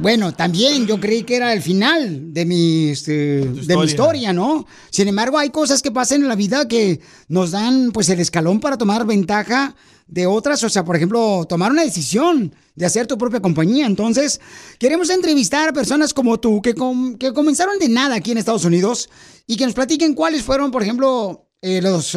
Bueno, 0.00 0.32
también 0.32 0.86
yo 0.86 1.00
creí 1.00 1.24
que 1.24 1.36
era 1.36 1.52
el 1.52 1.60
final 1.60 2.32
de 2.32 2.44
mi, 2.44 2.88
este, 2.90 3.40
de 3.40 3.76
mi 3.76 3.84
historia. 3.84 4.32
¿no? 4.32 4.66
Sin 4.90 5.08
embargo, 5.08 5.38
hay 5.38 5.50
cosas 5.50 5.82
que 5.82 5.90
pasan 5.90 6.22
en 6.22 6.28
la 6.28 6.36
vida 6.36 6.68
que 6.68 7.00
nos 7.28 7.50
dan 7.50 7.90
pues 7.92 8.08
el 8.08 8.20
escalón 8.20 8.60
para 8.60 8.78
tomar 8.78 9.04
ventaja 9.06 9.74
de 10.06 10.26
otras. 10.26 10.62
O 10.62 10.68
sea, 10.68 10.84
por 10.84 10.94
ejemplo, 10.96 11.44
tomar 11.48 11.72
una 11.72 11.82
decisión 11.82 12.54
de 12.76 12.86
hacer 12.86 13.06
tu 13.08 13.18
propia 13.18 13.40
compañía. 13.40 13.86
Entonces, 13.86 14.40
queremos 14.78 15.10
entrevistar 15.10 15.68
a 15.68 15.72
personas 15.72 16.14
como 16.14 16.38
tú 16.38 16.62
que, 16.62 16.74
com- 16.74 17.16
que 17.16 17.32
comenzaron 17.32 17.78
de 17.78 17.88
nada 17.88 18.14
aquí 18.16 18.30
en 18.30 18.38
Estados 18.38 18.64
Unidos 18.64 19.10
y 19.46 19.56
que 19.56 19.64
nos 19.66 19.74
platiquen 19.74 20.14
cuáles 20.14 20.42
fueron, 20.42 20.70
por 20.70 20.82
ejemplo, 20.82 21.48
eh, 21.60 21.80
los... 21.82 22.16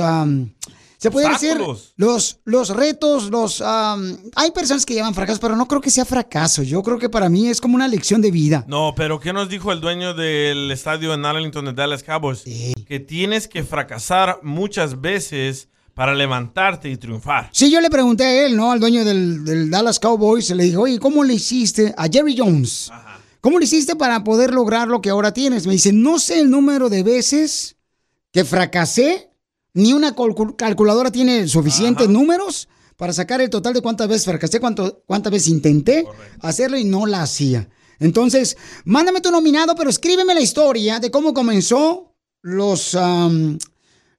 se 1.02 1.10
puede 1.10 1.30
decir 1.30 1.58
los, 1.98 2.40
los 2.46 2.70
retos, 2.70 3.32
los... 3.32 3.60
hay 3.62 4.52
personas 4.54 4.86
que 4.86 4.94
llaman 4.94 5.16
fracaso, 5.16 5.40
pero 5.40 5.56
no 5.56 5.68
creo 5.68 5.82
que 5.82 5.90
sea 5.90 6.06
fracaso. 6.06 6.62
Yo 6.62 6.84
creo 6.84 7.00
que 7.00 7.10
para 7.10 7.28
mí 7.28 7.48
es 7.48 7.60
como 7.60 7.74
una 7.74 7.88
lección 7.88 8.22
de 8.22 8.30
vida. 8.30 8.66
No, 8.68 8.94
pero 8.96 9.20
¿qué 9.20 9.34
nos 9.34 9.50
dijo 9.50 9.72
el 9.72 9.82
dueño 9.82 10.14
del 10.14 10.70
estadio 10.70 11.16
en 11.16 11.26
Arlington 11.26 11.66
de 11.66 11.74
Dallas 11.74 12.04
Cowboys? 12.04 12.44
Que 12.86 13.00
tienes 13.00 13.48
que 13.48 13.64
fracasar 13.64 14.42
muchas 14.44 15.02
veces 15.02 15.70
para 15.96 16.14
levantarte 16.14 16.88
y 16.88 16.98
triunfar. 16.98 17.50
Sí, 17.52 17.72
yo 17.72 17.82
le 17.82 17.90
pregunté 17.90 18.24
a 18.24 18.46
él, 18.46 18.56
¿no? 18.56 18.72
Al 18.72 18.80
dueño 18.80 19.04
del, 19.04 19.44
del 19.44 19.72
Dallas 19.72 20.00
Cowboys, 20.00 20.52
le 20.52 20.66
dije, 20.66 20.78
oye, 20.78 21.00
¿cómo 21.00 21.24
le 21.24 21.34
hiciste 21.34 21.96
a 21.98 22.08
Jerry 22.12 22.36
Jones? 22.38 22.92
¿Cómo 23.40 23.58
le 23.58 23.66
hiciste 23.66 23.96
para 23.96 24.24
poder 24.24 24.54
lograr 24.54 24.88
lo 24.88 25.02
que 25.02 25.10
ahora 25.10 25.34
tienes? 25.34 25.66
Me 25.66 25.74
dice, 25.74 25.92
no 25.92 26.20
sé 26.20 26.42
el 26.42 26.52
número 26.52 26.90
de 26.90 27.02
veces 27.02 27.76
que 28.32 28.46
fracasé, 28.46 29.31
ni 29.74 29.94
una 29.94 30.16
calcul- 30.16 30.56
calculadora 30.56 31.12
tiene 31.12 31.48
suficientes 31.48 32.10
números 32.10 32.68
para 32.98 33.14
sacar 33.14 33.42
el 33.42 33.50
total 33.50 33.74
de 33.74 33.82
cuántas 33.82 34.08
veces 34.08 34.26
fracasé, 34.26 34.60
cuánto, 34.60 35.02
cuántas 35.06 35.32
veces 35.32 35.48
intenté 35.50 36.06
hacerlo 36.42 36.78
y 36.78 36.84
no 36.84 37.06
la 37.06 37.24
hacía. 37.24 37.68
Entonces, 38.00 38.58
mándame 38.86 39.22
tu 39.22 39.32
nominado, 39.32 39.76
pero 39.76 39.90
escríbeme 39.90 40.34
la 40.34 40.42
historia 40.42 41.00
de 41.00 41.10
cómo 41.12 41.34
comenzó 41.34 42.14
los, 42.42 42.96
am, 42.96 43.58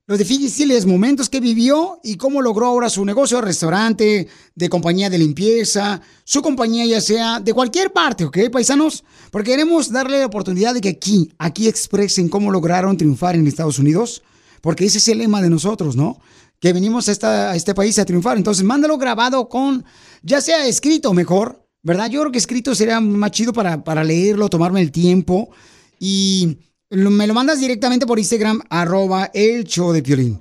los 0.07 0.19
difíciles 0.19 0.87
momentos 0.87 1.29
que 1.29 1.41
vivió 1.41 1.99
y 2.03 2.17
cómo 2.17 2.43
logró 2.43 2.67
ahora 2.67 2.89
su 2.91 3.05
negocio 3.05 3.39
de 3.39 3.43
restaurante, 3.45 4.29
de 4.55 4.69
compañía 4.69 5.11
de 5.11 5.19
limpieza, 5.19 6.01
su 6.25 6.43
compañía 6.43 6.85
ya 6.87 7.01
sea 7.01 7.41
de 7.41 7.53
cualquier 7.53 7.93
parte, 7.93 8.25
¿ok, 8.25 8.39
paisanos? 8.53 9.05
Porque 9.31 9.51
queremos 9.53 9.91
darle 9.91 10.21
la 10.21 10.27
oportunidad 10.27 10.75
de 10.75 10.81
que 10.81 10.89
aquí, 10.91 11.33
aquí 11.39 11.69
expresen 11.69 12.29
cómo 12.29 12.51
lograron 12.51 12.97
triunfar 12.97 13.35
en 13.37 13.47
Estados 13.47 13.79
Unidos, 13.79 14.23
porque 14.63 14.87
ese 14.87 14.97
es 14.97 15.09
el 15.09 15.19
lema 15.19 15.43
de 15.43 15.51
nosotros, 15.51 15.95
¿no? 15.95 16.19
Que 16.59 16.73
venimos 16.73 17.09
a, 17.09 17.55
este 17.55 17.75
país 17.75 17.99
a 17.99 18.07
triunfar. 18.07 18.39
Entonces, 18.39 18.65
mándalo 18.65 18.97
grabado 18.97 19.51
con, 19.51 19.85
ya 20.23 20.41
sea 20.41 20.67
escrito 20.67 21.13
mejor, 21.13 21.67
¿verdad? 21.83 22.09
Yo 22.09 22.21
creo 22.21 22.33
que 22.33 22.39
escrito 22.39 22.75
sería 22.75 23.01
más 23.01 23.33
chido 23.33 23.53
para, 23.53 23.85
para 23.85 24.03
leerlo, 24.05 24.49
tomarme 24.49 24.81
el 24.81 24.91
tiempo 24.91 25.51
y 25.99 26.57
me 26.89 27.27
lo 27.27 27.35
mandas 27.35 27.61
directamente 27.61 28.07
por 28.07 28.19
Instagram, 28.19 28.63
arroba 28.71 29.31
el 29.35 29.65
show 29.65 29.93
de 29.93 30.03
Piolín. 30.03 30.41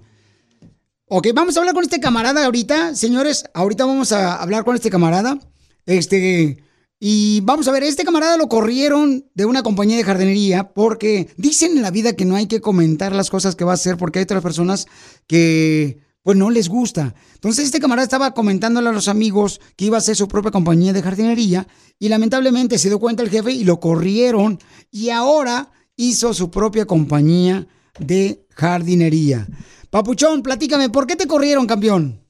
Ok, 1.08 1.28
vamos 1.34 1.58
a 1.58 1.60
hablar 1.60 1.74
con 1.74 1.84
este 1.84 2.00
camarada 2.00 2.46
ahorita, 2.46 2.96
señores. 2.96 3.44
Ahorita 3.54 3.86
vamos 3.86 4.12
a 4.12 4.36
hablar 4.36 4.64
con 4.64 4.76
este 4.76 4.90
camarada. 4.90 5.40
Este, 5.86 6.64
y 7.04 7.42
vamos 7.42 7.68
a 7.68 7.72
ver, 7.72 7.82
este 7.82 8.04
camarada 8.04 8.38
lo 8.38 8.48
corrieron 8.48 9.26
de 9.34 9.48
una 9.48 9.64
compañía 9.64 9.98
de 9.98 10.04
jardinería 10.04 10.72
porque 10.76 11.30
dicen 11.36 11.76
en 11.76 11.82
la 11.82 11.90
vida 11.90 12.16
que 12.16 12.26
no 12.26 12.36
hay 12.36 12.46
que 12.46 12.62
comentar 12.62 13.12
las 13.12 13.32
cosas 13.32 13.56
que 13.56 13.66
va 13.66 13.72
a 13.72 13.74
hacer 13.74 13.98
porque 13.98 14.20
hay 14.20 14.24
otras 14.24 14.44
personas 14.44 14.86
que 15.26 15.98
pues 16.22 16.38
no 16.38 16.52
les 16.52 16.70
gusta. 16.70 17.16
Entonces 17.34 17.66
este 17.66 17.80
camarada 17.80 18.04
estaba 18.04 18.36
comentándole 18.36 18.90
a 18.90 18.92
los 18.92 19.08
amigos 19.08 19.60
que 19.76 19.86
iba 19.86 19.98
a 19.98 19.98
hacer 19.98 20.16
su 20.16 20.28
propia 20.28 20.52
compañía 20.52 20.94
de 20.94 21.02
jardinería 21.02 21.66
y 21.98 22.08
lamentablemente 22.08 22.78
se 22.78 22.90
dio 22.90 23.00
cuenta 23.00 23.24
el 23.24 23.32
jefe 23.32 23.52
y 23.52 23.64
lo 23.64 23.80
corrieron 23.80 24.60
y 24.92 25.10
ahora 25.10 25.70
hizo 25.96 26.36
su 26.36 26.52
propia 26.52 26.86
compañía 26.86 27.66
de 27.98 28.46
jardinería. 28.52 29.48
Papuchón, 29.90 30.44
platícame, 30.44 30.90
¿por 30.90 31.08
qué 31.08 31.16
te 31.16 31.26
corrieron, 31.26 31.66
campeón? 31.66 32.22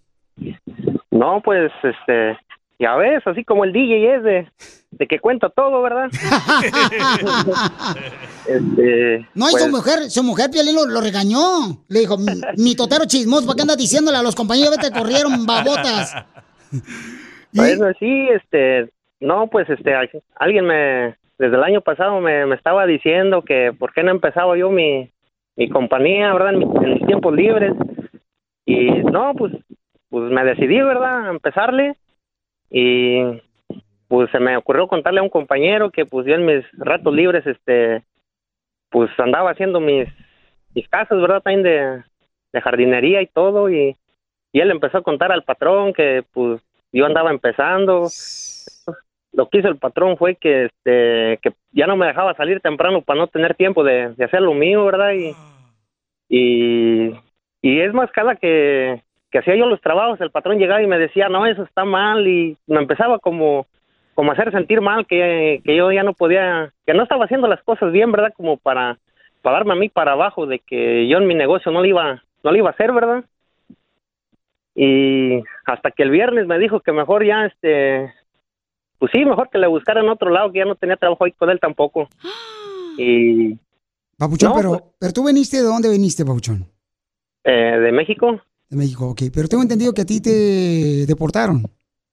No, 1.11 1.41
pues, 1.43 1.71
este, 1.83 2.37
ya 2.81 2.95
ves, 2.95 3.25
así 3.25 3.45
como 3.45 3.63
el 3.63 3.71
DJ 3.71 4.15
es 4.15 4.23
de, 4.23 4.51
de 4.91 5.07
que 5.07 5.19
cuenta 5.19 5.49
todo, 5.49 5.81
¿verdad? 5.81 6.09
este, 8.47 9.27
No, 9.35 9.47
y 9.47 9.51
pues, 9.51 9.63
su 9.63 9.69
mujer, 9.69 9.99
su 10.09 10.23
mujer 10.23 10.49
Piolín 10.51 10.75
lo, 10.75 10.85
lo 10.85 11.01
regañó. 11.01 11.39
Le 11.87 11.99
dijo, 12.01 12.17
"Mi- 12.57 12.75
totero 12.75 13.05
chismoso, 13.05 13.45
¿para 13.45 13.55
qué 13.55 13.61
andas 13.61 13.77
diciéndole 13.77 14.17
a 14.17 14.23
los 14.23 14.35
compañeros 14.35 14.77
que 14.77 14.89
te 14.89 14.97
corrieron, 14.97 15.45
babotas? 15.45 16.13
Bueno, 17.53 17.87
sí, 17.99 18.29
este, 18.29 18.89
no, 19.19 19.47
pues, 19.47 19.69
este, 19.69 19.93
al- 19.93 20.09
alguien 20.37 20.65
me, 20.65 21.17
desde 21.37 21.57
el 21.57 21.63
año 21.65 21.81
pasado 21.81 22.21
me, 22.21 22.45
me 22.45 22.55
estaba 22.55 22.85
diciendo 22.85 23.41
que 23.41 23.73
por 23.77 23.91
qué 23.91 24.03
no 24.03 24.11
empezaba 24.11 24.55
yo 24.57 24.71
mi, 24.71 25.11
mi 25.57 25.69
compañía, 25.69 26.31
¿verdad? 26.31 26.53
En, 26.53 26.59
mi- 26.59 26.85
en 26.85 26.93
mis 26.93 27.05
tiempos 27.05 27.35
libres. 27.35 27.73
Y 28.65 28.89
no, 29.03 29.33
pues, 29.37 29.51
pues 30.09 30.31
me 30.31 30.45
decidí, 30.45 30.79
¿verdad? 30.81 31.27
A 31.27 31.31
empezarle. 31.31 31.97
Y 32.71 33.21
pues 34.07 34.31
se 34.31 34.39
me 34.39 34.57
ocurrió 34.57 34.87
contarle 34.87 35.19
a 35.19 35.23
un 35.23 35.29
compañero 35.29 35.91
que 35.91 36.05
pues 36.05 36.25
yo 36.25 36.35
en 36.35 36.45
mis 36.45 36.65
ratos 36.73 37.13
libres, 37.13 37.45
este, 37.45 38.03
pues 38.89 39.11
andaba 39.19 39.51
haciendo 39.51 39.79
mis, 39.79 40.07
mis 40.73 40.87
casas, 40.87 41.19
¿verdad? 41.21 41.41
También 41.41 41.63
de, 41.63 42.03
de 42.53 42.61
jardinería 42.61 43.21
y 43.21 43.27
todo. 43.27 43.69
Y, 43.69 43.95
y 44.53 44.59
él 44.59 44.71
empezó 44.71 44.97
a 44.99 45.03
contar 45.03 45.31
al 45.31 45.43
patrón 45.43 45.93
que 45.93 46.23
pues 46.33 46.61
yo 46.91 47.05
andaba 47.05 47.29
empezando. 47.31 48.07
Lo 49.33 49.47
que 49.49 49.59
hizo 49.59 49.69
el 49.69 49.77
patrón 49.77 50.17
fue 50.17 50.35
que 50.35 50.65
este 50.65 51.39
que 51.41 51.53
ya 51.71 51.87
no 51.87 51.95
me 51.95 52.07
dejaba 52.07 52.35
salir 52.35 52.59
temprano 52.59 53.01
para 53.01 53.19
no 53.19 53.27
tener 53.27 53.55
tiempo 53.55 53.83
de, 53.83 54.13
de 54.15 54.25
hacer 54.25 54.41
lo 54.41 54.53
mío, 54.53 54.85
¿verdad? 54.85 55.13
Y, 55.13 55.33
y, 56.27 57.15
y 57.61 57.79
es 57.79 57.93
más 57.93 58.11
cada 58.11 58.35
que, 58.35 59.01
que 59.31 59.39
hacía 59.39 59.55
yo 59.55 59.65
los 59.65 59.81
trabajos, 59.81 60.19
el 60.21 60.31
patrón 60.31 60.57
llegaba 60.59 60.81
y 60.83 60.87
me 60.87 60.99
decía, 60.99 61.29
no, 61.29 61.45
eso 61.45 61.63
está 61.63 61.85
mal, 61.85 62.27
y 62.27 62.57
me 62.67 62.79
empezaba 62.79 63.17
como, 63.19 63.65
como 64.13 64.31
a 64.31 64.33
hacer 64.33 64.51
sentir 64.51 64.81
mal 64.81 65.05
que, 65.07 65.61
que 65.63 65.75
yo 65.75 65.91
ya 65.91 66.03
no 66.03 66.13
podía, 66.13 66.73
que 66.85 66.93
no 66.93 67.03
estaba 67.03 67.25
haciendo 67.25 67.47
las 67.47 67.63
cosas 67.63 67.91
bien, 67.91 68.11
¿verdad? 68.11 68.33
Como 68.35 68.57
para, 68.57 68.97
para 69.41 69.57
darme 69.57 69.73
a 69.73 69.77
mí 69.77 69.89
para 69.89 70.11
abajo 70.13 70.45
de 70.45 70.59
que 70.59 71.07
yo 71.07 71.17
en 71.17 71.27
mi 71.27 71.33
negocio 71.33 71.71
no 71.71 71.81
le 71.81 71.87
iba, 71.89 72.21
no 72.43 72.51
le 72.51 72.57
iba 72.59 72.69
a 72.69 72.73
hacer, 72.73 72.91
¿verdad? 72.91 73.23
Y 74.75 75.41
hasta 75.65 75.91
que 75.91 76.03
el 76.03 76.11
viernes 76.11 76.47
me 76.47 76.57
dijo 76.59 76.79
que 76.79 76.91
mejor 76.91 77.25
ya, 77.25 77.45
este, 77.45 78.13
pues 78.99 79.11
sí, 79.13 79.25
mejor 79.25 79.49
que 79.49 79.57
le 79.57 79.67
buscara 79.67 80.01
en 80.01 80.09
otro 80.09 80.29
lado, 80.29 80.51
que 80.51 80.59
ya 80.59 80.65
no 80.65 80.75
tenía 80.75 80.95
trabajo 80.97 81.25
ahí 81.25 81.31
con 81.33 81.49
él 81.49 81.59
tampoco. 81.59 82.07
Y 82.97 83.57
Papuchón, 84.17 84.49
No, 84.49 84.55
pero, 84.55 84.69
pues- 84.71 84.83
pero 84.99 85.13
tú 85.13 85.23
veniste, 85.23 85.57
¿de 85.57 85.63
dónde 85.63 85.87
veniste, 85.89 86.25
Papuchón? 86.25 86.65
eh, 87.45 87.79
de 87.79 87.91
México, 87.93 88.41
De 88.71 88.77
México, 88.77 89.09
ok. 89.09 89.23
Pero 89.33 89.49
tengo 89.49 89.63
entendido 89.63 89.93
que 89.93 90.01
a 90.01 90.05
ti 90.05 90.21
te 90.21 91.05
deportaron. 91.05 91.63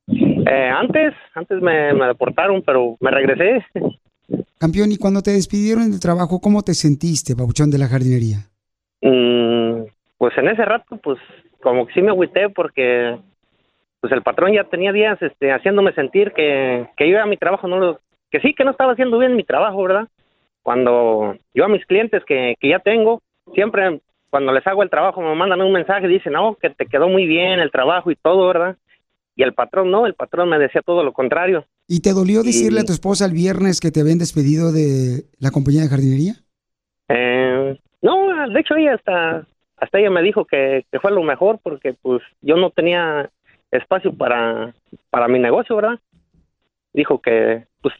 eh, 0.08 0.70
antes, 0.74 1.14
antes 1.34 1.62
me, 1.62 1.94
me 1.94 2.06
deportaron, 2.06 2.62
pero 2.62 2.96
me 3.00 3.10
regresé. 3.12 3.64
Campeón, 4.58 4.90
y 4.90 4.96
cuando 4.96 5.22
te 5.22 5.30
despidieron 5.30 5.88
del 5.90 6.00
trabajo, 6.00 6.40
¿cómo 6.40 6.62
te 6.62 6.74
sentiste, 6.74 7.36
Papuchón, 7.36 7.70
de 7.70 7.78
la 7.78 7.86
jardinería? 7.86 8.38
Mm, 9.02 9.84
pues 10.18 10.36
en 10.36 10.48
ese 10.48 10.64
rato, 10.64 10.96
pues 10.96 11.18
como 11.62 11.86
que 11.86 11.94
sí 11.94 12.02
me 12.02 12.10
agüité 12.10 12.48
porque 12.50 13.16
pues 14.00 14.12
el 14.12 14.22
patrón 14.22 14.52
ya 14.52 14.64
tenía 14.64 14.92
días 14.92 15.20
este, 15.22 15.52
haciéndome 15.52 15.92
sentir 15.92 16.32
que, 16.32 16.88
que 16.96 17.08
yo 17.08 17.22
a 17.22 17.26
mi 17.26 17.36
trabajo 17.36 17.68
no 17.68 17.78
lo, 17.78 18.00
que 18.30 18.40
sí, 18.40 18.52
que 18.54 18.64
no 18.64 18.72
estaba 18.72 18.92
haciendo 18.92 19.18
bien 19.18 19.36
mi 19.36 19.44
trabajo, 19.44 19.82
¿verdad? 19.84 20.08
Cuando 20.62 21.36
yo 21.54 21.64
a 21.64 21.68
mis 21.68 21.86
clientes 21.86 22.24
que, 22.24 22.56
que 22.60 22.68
ya 22.68 22.80
tengo, 22.80 23.22
siempre 23.54 24.00
cuando 24.30 24.52
les 24.52 24.66
hago 24.66 24.82
el 24.82 24.90
trabajo 24.90 25.20
me 25.20 25.34
mandan 25.34 25.62
un 25.62 25.72
mensaje 25.72 26.06
y 26.06 26.14
dicen, 26.14 26.34
no, 26.34 26.56
que 26.56 26.70
te 26.70 26.86
quedó 26.86 27.08
muy 27.08 27.26
bien 27.26 27.60
el 27.60 27.70
trabajo 27.70 28.10
y 28.10 28.16
todo, 28.16 28.48
¿verdad? 28.48 28.76
Y 29.36 29.42
el 29.42 29.54
patrón 29.54 29.90
no, 29.90 30.06
el 30.06 30.14
patrón 30.14 30.48
me 30.48 30.58
decía 30.58 30.82
todo 30.82 31.02
lo 31.02 31.12
contrario. 31.12 31.64
¿Y 31.86 32.00
te 32.00 32.12
dolió 32.12 32.42
decirle 32.42 32.80
a 32.80 32.84
tu 32.84 32.92
esposa 32.92 33.24
el 33.24 33.32
viernes 33.32 33.80
que 33.80 33.90
te 33.90 34.00
habían 34.00 34.18
despedido 34.18 34.72
de 34.72 35.24
la 35.38 35.50
compañía 35.50 35.82
de 35.82 35.88
jardinería? 35.88 36.34
Eh, 37.08 37.78
no, 38.02 38.48
de 38.48 38.60
hecho 38.60 38.76
ella 38.76 38.94
hasta, 38.94 39.46
hasta 39.76 39.98
ella 39.98 40.10
me 40.10 40.22
dijo 40.22 40.44
que, 40.44 40.84
que 40.90 41.00
fue 41.00 41.12
lo 41.12 41.22
mejor 41.22 41.60
porque 41.62 41.94
pues 41.94 42.20
yo 42.42 42.56
no 42.56 42.70
tenía 42.70 43.30
espacio 43.70 44.12
para, 44.12 44.74
para 45.10 45.28
mi 45.28 45.38
negocio, 45.38 45.76
¿verdad? 45.76 45.98
Dijo 46.92 47.20
que, 47.20 47.64
pues, 47.80 47.94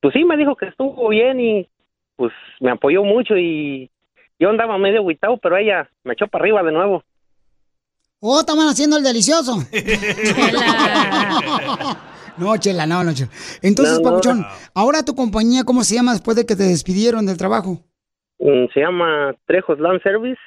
pues 0.00 0.14
sí, 0.14 0.24
me 0.24 0.36
dijo 0.36 0.56
que 0.56 0.66
estuvo 0.66 1.08
bien 1.08 1.40
y 1.40 1.68
pues 2.16 2.32
me 2.60 2.70
apoyó 2.70 3.02
mucho 3.02 3.36
y 3.36 3.90
yo 4.38 4.50
andaba 4.50 4.78
medio 4.78 5.00
agüitado, 5.00 5.38
pero 5.38 5.56
ella 5.56 5.88
me 6.04 6.12
echó 6.14 6.26
para 6.28 6.42
arriba 6.42 6.62
de 6.62 6.72
nuevo. 6.72 7.02
Oh, 8.20 8.40
estaban 8.40 8.68
haciendo 8.68 8.96
el 8.96 9.02
delicioso. 9.04 9.56
no, 12.38 12.56
Chela, 12.56 12.86
no, 12.86 13.04
no, 13.04 13.12
Chela. 13.12 13.30
Entonces, 13.62 13.98
No, 13.98 14.02
no. 14.02 14.10
Papuchón, 14.10 14.46
ahora 14.74 15.04
tu 15.04 15.14
compañía, 15.14 15.64
¿cómo 15.64 15.84
se 15.84 15.94
llama 15.94 16.12
después 16.12 16.36
de 16.36 16.46
que 16.46 16.56
te 16.56 16.64
despidieron 16.64 17.26
del 17.26 17.36
trabajo? 17.36 17.82
Mm, 18.38 18.66
Se 18.72 18.80
llama 18.80 19.34
Trejos 19.46 19.78
Land 19.78 20.02
Service. 20.02 20.40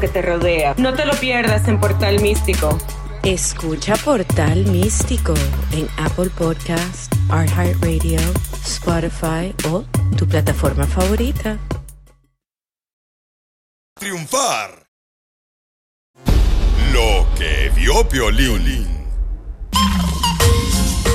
que 0.00 0.08
te 0.08 0.22
rodea. 0.22 0.74
No 0.76 0.94
te 0.94 1.04
lo 1.04 1.14
pierdas 1.14 1.68
en 1.68 1.80
Portal 1.80 2.20
Místico. 2.20 2.78
Escucha 3.22 3.96
Portal 3.96 4.64
Místico 4.66 5.34
en 5.72 5.88
Apple 5.98 6.30
Podcast, 6.30 7.12
iHeartRadio, 7.28 8.20
Spotify 8.64 9.54
o 9.70 9.84
tu 10.16 10.26
plataforma 10.26 10.86
favorita. 10.86 11.58
Triunfar. 13.98 14.86
Lo 16.92 17.26
que 17.36 17.70
vio 17.74 18.08
Piolín. 18.08 18.86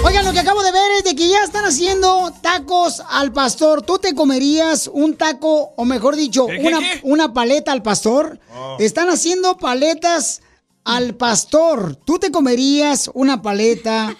Oigan, 0.06 0.26
lo 0.26 0.34
que 0.34 0.40
acabo 0.40 0.62
de 0.64 0.72
ver 0.72 0.92
es 0.98 1.04
de 1.06 1.16
que 1.16 1.30
ya 1.30 1.44
están 1.44 1.64
haciendo 1.66 2.34
tacos 2.42 3.02
al 3.10 3.32
pastor. 3.32 3.82
¿Tú 3.84 4.00
te 4.00 4.14
comerías 4.14 4.90
un 4.92 5.16
taco, 5.16 5.74
o 5.78 5.86
mejor 5.86 6.16
dicho, 6.18 6.46
¿Qué, 6.48 6.60
qué, 6.60 6.68
una, 6.68 6.80
qué? 6.80 7.00
una 7.04 7.34
paleta 7.34 7.72
al 7.72 7.82
pastor? 7.84 8.40
Oh. 8.54 8.76
Están 8.80 9.10
haciendo 9.10 9.58
paletas 9.58 10.42
al 10.84 11.16
pastor. 11.16 11.96
¿Tú 11.96 12.20
te 12.20 12.32
comerías 12.32 13.10
una 13.14 13.42
paleta 13.42 14.14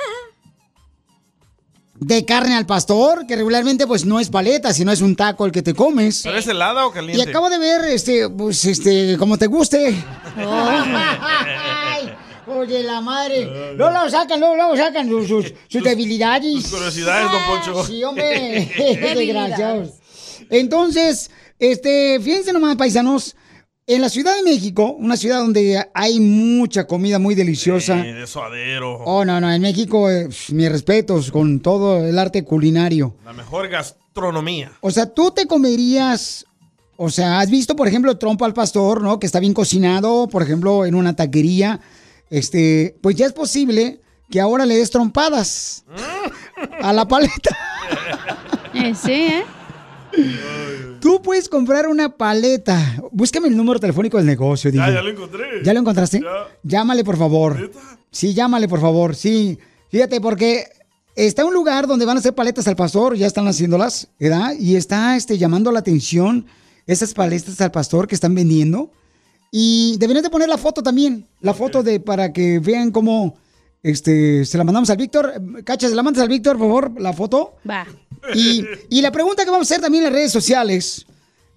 de 1.96 2.24
carne 2.26 2.56
al 2.56 2.66
pastor? 2.66 3.28
Que 3.28 3.36
regularmente 3.36 3.86
pues 3.86 4.06
no 4.06 4.22
es 4.22 4.30
paleta, 4.30 4.74
sino 4.74 4.90
es 4.94 5.02
un 5.02 5.18
taco 5.18 5.46
el 5.46 5.52
que 5.52 5.62
te 5.62 5.74
comes. 5.74 6.22
¿Pero 6.24 6.38
es 6.38 6.48
helada 6.48 6.86
o 6.88 6.92
Y 6.92 6.94
caliente? 6.94 7.30
acabo 7.30 7.50
de 7.50 7.58
ver, 7.58 7.84
este, 7.86 8.30
pues, 8.30 8.64
este, 8.64 9.18
como 9.18 9.38
te 9.38 9.48
guste. 9.48 10.02
Ay, 12.54 12.60
oye, 12.60 12.84
la 12.84 13.02
madre. 13.02 13.76
No 13.76 13.92
lo 13.92 14.10
sacan, 14.10 14.40
no 14.40 14.56
lo 14.56 14.76
sacan 14.76 15.08
sus, 15.08 15.28
sus, 15.28 15.54
sus 15.68 15.84
debilidades. 15.84 16.64
Sus 16.64 16.72
curiosidades, 16.72 17.32
don 17.32 17.42
Poncho. 17.46 17.86
Sí, 17.86 18.04
hombre. 18.04 18.72
Desgraciados. 19.16 19.92
Entonces, 20.50 21.32
este, 21.60 22.20
fíjense 22.22 22.54
nomás, 22.54 22.76
paisanos. 22.76 23.36
En 23.86 24.02
la 24.02 24.08
Ciudad 24.08 24.34
de 24.38 24.44
México, 24.44 24.96
una 24.98 25.18
ciudad 25.18 25.40
donde 25.40 25.86
hay 25.94 26.18
mucha 26.22 26.88
comida 26.88 27.20
muy 27.20 27.36
deliciosa. 27.36 28.00
Eh, 28.00 28.14
de 28.14 28.28
suadero. 28.28 29.00
Oh, 29.04 29.26
no, 29.26 29.42
no, 29.42 29.52
en 29.52 29.62
México, 29.62 30.10
eh, 30.10 30.30
mis 30.52 30.72
respetos 30.72 31.32
con 31.32 31.60
todo 31.60 32.02
el 32.08 32.18
arte 32.18 32.46
culinario. 32.46 33.18
La 33.26 33.34
mejor 33.34 33.68
gastronomía. 33.68 34.72
O 34.80 34.90
sea, 34.90 35.08
¿tú 35.08 35.32
te 35.32 35.48
comerías 35.48 36.46
o 36.96 37.10
sea, 37.10 37.40
has 37.40 37.50
visto, 37.50 37.76
por 37.76 37.88
ejemplo, 37.88 38.18
trompo 38.18 38.46
al 38.46 38.54
pastor, 38.54 39.02
¿no? 39.02 39.20
Que 39.20 39.26
está 39.26 39.40
bien 39.40 39.54
cocinado, 39.54 40.28
por 40.28 40.44
ejemplo, 40.44 40.86
en 40.86 40.96
una 40.96 41.16
taquería. 41.16 41.80
Este, 42.34 42.98
pues 43.00 43.16
ya 43.16 43.28
es 43.28 43.34
posible 43.34 44.02
que 44.28 44.42
ahora 44.42 44.66
le 44.66 44.76
des 44.76 44.90
trompadas 44.90 45.86
a 46.82 46.92
la 46.92 47.08
paleta. 47.08 47.56
Eh, 48.74 48.96
sí, 48.96 49.12
¿eh? 49.12 49.44
Tú 51.00 51.22
puedes 51.22 51.48
comprar 51.48 51.88
una 51.88 52.18
paleta. 52.18 53.04
Búscame 53.12 53.50
el 53.50 53.56
número 53.56 53.80
telefónico 53.80 54.18
del 54.18 54.26
negocio. 54.26 54.72
Ya, 54.72 54.88
DJ. 54.88 54.96
ya 54.96 55.02
lo 55.04 55.10
encontré. 55.12 55.46
¿Ya 55.64 55.74
lo 55.76 55.80
encontraste? 55.82 56.22
Llámale, 56.64 57.04
por 57.04 57.18
favor. 57.18 57.72
Sí, 58.10 58.34
llámale, 58.34 58.68
por 58.68 58.82
favor. 58.82 59.16
Sí. 59.16 59.60
Fíjate, 59.90 60.20
porque 60.20 60.66
está 61.16 61.46
un 61.46 61.54
lugar 61.54 61.86
donde 61.86 62.08
van 62.08 62.18
a 62.18 62.20
hacer 62.20 62.34
paletas 62.34 62.68
al 62.68 62.76
pastor, 62.76 63.16
ya 63.16 63.28
están 63.28 63.48
haciéndolas, 63.48 64.08
¿verdad? 64.20 64.54
Y 64.60 64.76
está 64.76 65.16
este, 65.16 65.38
llamando 65.38 65.72
la 65.72 65.82
atención 65.82 66.48
esas 66.88 67.14
paletas 67.14 67.62
al 67.62 67.70
pastor 67.70 68.08
que 68.08 68.16
están 68.16 68.34
vendiendo. 68.34 68.90
Y 69.56 69.98
deberían 70.00 70.24
de 70.24 70.32
poner 70.32 70.50
la 70.50 70.58
foto 70.58 70.82
también, 70.82 71.28
la 71.40 71.54
foto 71.54 71.84
de 71.84 72.00
para 72.00 72.34
que 72.34 72.58
vean 72.58 72.90
cómo 72.90 73.36
este, 73.84 74.46
se 74.46 74.58
la 74.58 74.64
mandamos 74.64 74.90
al 74.90 74.98
Víctor. 74.98 75.32
Cacha, 75.64 75.88
se 75.88 75.94
la 75.94 76.02
mandas 76.02 76.24
al 76.24 76.30
Víctor, 76.30 76.58
por 76.58 76.68
favor, 76.68 77.00
la 77.00 77.14
foto. 77.14 77.54
Va. 77.70 77.86
Y, 78.34 78.64
y 78.90 79.02
la 79.02 79.12
pregunta 79.12 79.46
que 79.46 79.52
vamos 79.52 79.70
a 79.70 79.70
hacer 79.72 79.82
también 79.82 80.06
en 80.06 80.10
las 80.10 80.14
redes 80.18 80.32
sociales 80.32 81.06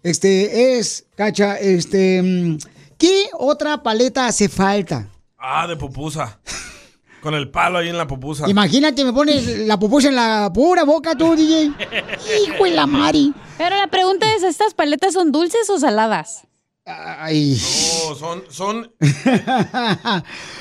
este, 0.03 0.79
es, 0.79 1.07
Cacha, 1.15 1.57
este, 1.57 2.23
mm, 2.23 2.59
¿qué 2.99 3.31
otra 3.33 3.83
paleta 3.83 4.27
hace 4.27 4.49
falta? 4.49 5.09
Ah, 5.39 5.67
de 5.67 5.77
pupusa. 5.77 6.39
Con 7.23 7.35
el 7.35 7.51
palo 7.51 7.79
ahí 7.79 7.89
en 7.89 7.97
la 7.97 8.07
pupusa. 8.07 8.49
Imagínate, 8.49 9.05
me 9.05 9.13
pones 9.13 9.67
la 9.67 9.79
pupusa 9.79 10.09
en 10.09 10.17
la 10.17 10.53
pura 10.55 10.85
boca 10.85 11.17
tú, 11.17 11.35
DJ. 11.35 11.73
Hijo 12.47 12.65
de 12.65 12.71
la 12.73 12.87
Mari. 12.87 13.33
Pero 13.57 13.75
la 13.75 13.87
pregunta 13.87 14.33
es, 14.37 14.43
¿estas 14.43 14.75
paletas 14.75 15.15
son 15.15 15.33
dulces 15.33 15.71
o 15.71 15.79
saladas? 15.81 16.46
Ay. 16.89 17.61
No, 18.09 18.15
son, 18.15 18.45
son. 18.49 18.93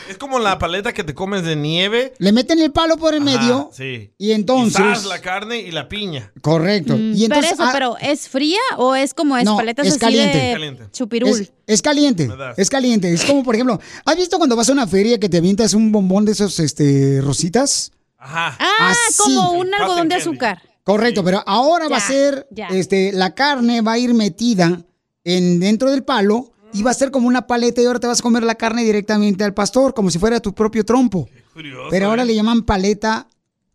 es 0.10 0.18
como 0.18 0.40
la 0.40 0.58
paleta 0.58 0.92
que 0.92 1.04
te 1.04 1.14
comes 1.14 1.44
de 1.44 1.56
nieve. 1.56 2.14
Le 2.18 2.32
meten 2.32 2.60
el 2.60 2.72
palo 2.72 2.98
por 2.98 3.14
el 3.14 3.22
medio. 3.22 3.70
Sí. 3.72 4.12
Y 4.18 4.32
entonces. 4.32 4.76
Quizás 4.82 5.06
la 5.06 5.22
carne 5.22 5.60
y 5.60 5.70
la 5.70 5.88
piña. 5.88 6.34
Correcto. 6.42 6.98
Mm, 6.98 7.14
y 7.14 7.26
entonces, 7.26 7.54
pero 7.56 7.64
eso, 7.64 7.64
ah, 7.64 7.70
pero 7.74 7.98
¿es 8.00 8.28
fría 8.28 8.60
o 8.78 8.96
es 8.96 9.14
como 9.14 9.38
es 9.38 9.46
No, 9.46 9.56
paletas 9.56 9.86
es 9.86 9.94
así 9.94 10.00
caliente. 10.00 10.38
de 10.38 10.48
Es 10.48 10.54
caliente. 10.56 10.84
chupirul? 10.92 11.30
Es, 11.30 11.52
es 11.68 11.82
caliente, 11.84 12.28
es 12.58 12.70
caliente. 12.72 13.14
Es 13.14 13.24
como, 13.24 13.44
por 13.44 13.54
ejemplo, 13.54 13.80
¿has 14.04 14.16
visto 14.16 14.38
cuando 14.38 14.56
vas 14.56 14.68
a 14.70 14.74
una 14.74 14.88
feria 14.88 15.20
que 15.20 15.30
te 15.30 15.38
avientas 15.38 15.76
un 15.76 15.92
bombón 15.92 16.26
de 16.26 16.32
esos, 16.32 16.60
este, 16.60 17.22
rositas? 17.22 17.92
Ajá. 18.18 18.58
Ah, 18.60 18.94
Así. 19.10 19.16
como 19.22 19.52
un 19.52 19.72
algodón 19.76 20.10
de 20.10 20.16
azúcar. 20.16 20.60
Correcto, 20.84 21.24
pero 21.24 21.44
ahora 21.46 21.88
va 21.88 21.98
a 21.98 22.00
ser, 22.00 22.48
ya. 22.50 22.68
este, 22.70 23.12
la 23.12 23.36
carne 23.36 23.82
va 23.82 23.94
a 23.94 23.98
ir 24.00 24.16
metida 24.16 24.82
en 25.26 25.60
dentro 25.60 25.92
del 25.92 26.04
palo 26.04 26.54
y 26.72 26.82
va 26.84 26.92
a 26.92 26.94
ser 26.94 27.12
como 27.12 27.28
una 27.28 27.48
paleta 27.48 27.82
y 27.82 27.86
ahora 27.86 28.00
te 28.00 28.08
vas 28.08 28.20
a 28.20 28.24
comer 28.24 28.44
la 28.44 28.56
carne 28.56 28.84
directamente 28.84 29.44
al 29.44 29.54
pastor, 29.54 29.94
como 29.94 30.10
si 30.10 30.20
fuera 30.20 30.40
tu 30.40 30.54
propio 30.56 30.86
trompo. 30.86 31.28
Curioso, 31.54 31.88
Pero 31.90 32.08
ahora 32.08 32.24
¿eh? 32.24 32.26
le 32.26 32.36
llaman 32.36 32.64
paleta 32.64 33.28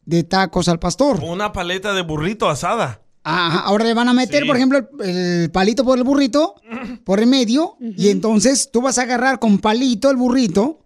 de 0.04 0.22
tacos 0.24 0.68
al 0.68 0.78
pastor. 0.78 1.20
Una 1.22 1.52
paleta 1.52 1.92
de 1.92 2.02
burrito 2.02 2.48
asada. 2.48 3.02
Ajá, 3.22 3.60
ahora 3.60 3.84
le 3.84 3.92
van 3.94 4.08
a 4.08 4.14
meter, 4.14 4.42
Sí. 4.42 4.46
por 4.48 4.56
ejemplo, 4.56 4.78
el, 5.00 5.08
el 5.44 5.50
palito 5.50 5.84
por 5.84 5.98
el 5.98 6.04
burrito, 6.04 6.54
por 7.04 7.20
el 7.20 7.26
medio, 7.26 7.76
y 7.80 8.08
entonces 8.08 8.70
tú 8.72 8.80
vas 8.80 8.98
a 8.98 9.02
agarrar 9.02 9.38
con 9.38 9.58
palito 9.58 10.10
el 10.10 10.16
burrito. 10.16 10.80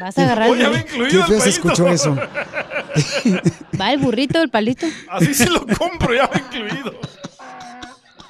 Vas 0.00 0.16
a 0.18 0.22
agarrar 0.24 0.50
el 0.50 0.68
burrito. 0.68 1.26
Qué 1.26 1.34
el 1.34 1.40
se 1.40 1.48
escuchó 1.50 1.88
eso. 1.88 2.16
Va 3.80 3.92
el 3.92 3.98
burrito, 3.98 4.40
el 4.42 4.50
palito. 4.50 4.86
Así 5.10 5.34
se 5.34 5.48
lo 5.48 5.66
compro, 5.66 6.14
ya 6.14 6.26
va 6.26 6.38
incluido. 6.38 6.92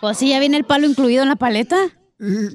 Pues 0.01 0.19
sí, 0.19 0.31
ya 0.31 0.39
viene 0.41 0.57
el 0.57 0.65
palo 0.65 0.87
incluido 0.87 1.23
en 1.23 1.29
la 1.29 1.37
paleta. 1.37 1.77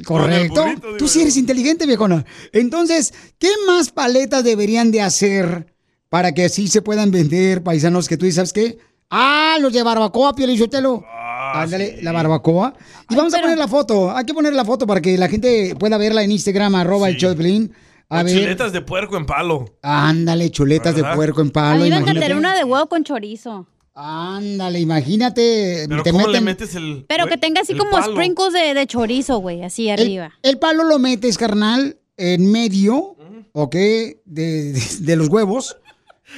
Correcto. 0.06 0.64
burrito, 0.64 0.86
digo 0.88 0.98
Tú 0.98 1.08
sí 1.08 1.22
eres 1.22 1.38
inteligente, 1.38 1.86
viejona. 1.86 2.26
Entonces, 2.52 3.14
¿qué 3.38 3.50
más 3.68 3.92
paletas 3.92 4.44
deberían 4.44 4.92
de 4.92 5.02
hacer 5.02 5.74
para 6.10 6.34
que 6.34 6.46
así 6.46 6.68
se 6.68 6.82
puedan 6.82 7.12
vender, 7.12 7.64
paisanos, 7.64 8.08
que 8.08 8.18
tú 8.18 8.26
dices, 8.26 8.36
¿sabes 8.36 8.54
qué? 8.54 8.78
Ah, 9.10 9.58
los 9.62 9.74
de 9.74 9.84
barbacoa, 9.84 10.34
Pio 10.36 10.48
Lizotelo. 10.48 11.04
Ah, 11.08 11.62
Ándale, 11.64 12.02
la 12.02 12.12
barbacoa. 12.12 12.74
Y 13.10 13.16
vamos 13.16 13.34
a 13.34 13.42
poner 13.42 13.58
la 13.58 13.68
foto. 13.68 14.16
Hay 14.16 14.26
que 14.26 14.34
poner 14.34 14.54
la 14.54 14.64
foto 14.66 14.88
para 14.88 15.02
que 15.02 15.18
la 15.18 15.28
gente 15.28 15.76
pueda 15.78 15.98
verla 15.98 16.24
en 16.24 16.32
Instagram, 16.32 16.76
arroba 16.76 17.10
el 17.10 17.18
Piolín. 17.18 17.74
A 18.10 18.22
O 18.22 18.24
ver. 18.24 18.34
Chuletas 18.38 18.72
de 18.74 18.82
puerco 18.82 19.16
en 19.18 19.26
palo. 19.26 19.78
Ándale, 19.82 20.50
chuletas 20.50 20.96
de 20.96 21.04
puerco 21.04 21.42
en 21.42 21.48
A 21.50 21.52
palo. 21.52 21.84
mí 21.84 21.90
me 21.90 21.98
encantaría 21.98 22.36
una 22.38 22.56
de 22.56 22.64
huevo 22.64 22.88
con 22.88 23.04
chorizo. 23.04 23.68
Ándale, 23.94 24.80
imagínate. 24.80 25.86
Pero 25.90 26.04
te 26.04 26.12
¿cómo 26.12 26.28
le 26.28 26.40
metes 26.42 26.76
el. 26.76 27.06
Pero 27.10 27.28
que 27.28 27.38
tenga 27.38 27.62
así 27.62 27.76
como 27.76 27.92
palo? 27.92 28.14
sprinkles 28.14 28.54
de, 28.54 28.74
de 28.74 28.88
chorizo, 28.88 29.40
güey, 29.40 29.64
así 29.64 29.90
arriba. 29.90 30.32
el 30.44 30.58
palo 30.60 30.84
lo 30.86 30.98
metes, 30.98 31.38
carnal, 31.38 31.98
en 32.18 32.50
medio, 32.52 33.16
¿ok? 33.52 33.74
De, 33.74 34.22
de- 34.26 34.82
de 35.02 35.16
los 35.16 35.28
huevos. 35.28 35.78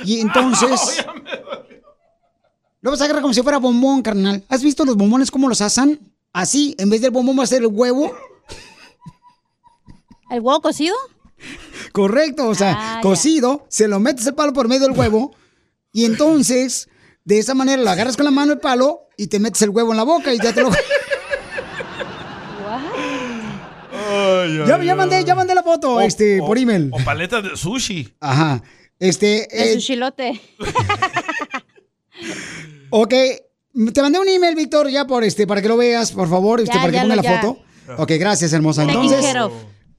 Y 0.04 0.20
entonces. 0.22 1.06
Lo 2.82 2.92
vas 2.92 3.00
a 3.02 3.06
agarrar 3.06 3.22
como 3.22 3.34
si 3.34 3.42
fuera 3.44 3.60
bombón, 3.60 4.02
carnal. 4.02 4.44
¿Has 4.50 4.62
visto 4.64 4.84
los 4.84 4.98
bombones 4.98 5.32
cómo 5.32 5.48
los 5.48 5.62
asan? 5.62 6.00
Así, 6.34 6.76
en 6.80 6.90
vez 6.90 7.00
del 7.02 7.12
bombón 7.12 7.38
va 7.40 7.44
a 7.44 7.48
ser 7.48 7.62
el 7.62 7.68
huevo. 7.68 8.12
¿El 10.32 10.40
huevo 10.42 10.60
cocido? 10.62 10.96
Correcto, 11.92 12.48
o 12.48 12.56
sea, 12.56 12.72
Ah, 12.76 12.96
ya. 12.96 13.02
cocido, 13.02 13.66
se 13.70 13.88
lo 13.88 14.00
metes 14.00 14.26
el 14.26 14.34
palo 14.34 14.54
por 14.54 14.68
medio 14.68 14.88
del 14.88 14.98
huevo. 14.98 15.36
Y 15.92 16.06
entonces, 16.06 16.90
de 17.26 17.40
esa 17.40 17.54
manera, 17.54 17.82
lo 17.82 17.90
agarras 17.90 18.16
con 18.18 18.26
la 18.26 18.32
mano 18.32 18.54
el 18.54 18.60
palo 18.60 19.08
y 19.18 19.28
te 19.28 19.40
metes 19.40 19.62
el 19.62 19.70
huevo 19.70 19.92
en 19.92 19.98
la 19.98 20.04
boca 20.04 20.34
y 20.34 20.38
ya 20.40 20.54
te 20.54 20.62
lo. 20.62 20.70
Ay, 23.96 24.60
ay, 24.62 24.68
ya, 24.68 24.84
ya 24.84 24.96
mandé, 24.96 25.24
ya 25.24 25.36
mandé 25.36 25.56
la 25.56 25.64
foto, 25.64 25.96
O- 25.96 26.02
este, 26.02 26.42
o- 26.42 26.46
por 26.46 26.58
email. 26.58 26.90
O 26.92 26.98
paletas 27.04 27.44
de 27.44 27.56
sushi. 27.56 28.14
Ajá. 28.20 28.62
Este. 29.00 29.48
De 29.52 29.72
eh, 29.72 29.74
su 29.76 29.80
chilote. 29.80 30.42
Ok, 32.96 33.10
te 33.92 34.02
mandé 34.04 34.20
un 34.20 34.28
email, 34.30 34.54
Víctor, 34.56 34.88
ya 34.88 35.08
por 35.08 35.24
este, 35.24 35.48
para 35.48 35.64
que 35.64 35.68
lo 35.68 35.78
veas, 35.78 36.12
por 36.12 36.30
favor, 36.30 36.60
este, 36.62 36.76
Ya, 36.76 36.82
para 36.82 36.92
que 36.92 36.98
ya 36.98 37.02
ponga 37.02 37.16
lo- 37.16 37.22
la 37.24 37.28
ya. 37.30 37.42
foto. 37.42 37.60
Ok, 37.98 38.12
gracias, 38.20 38.54
hermosa. 38.54 38.86
Taking 38.86 39.02
Entonces, 39.02 39.26
care 39.26 39.42
of. 39.42 39.54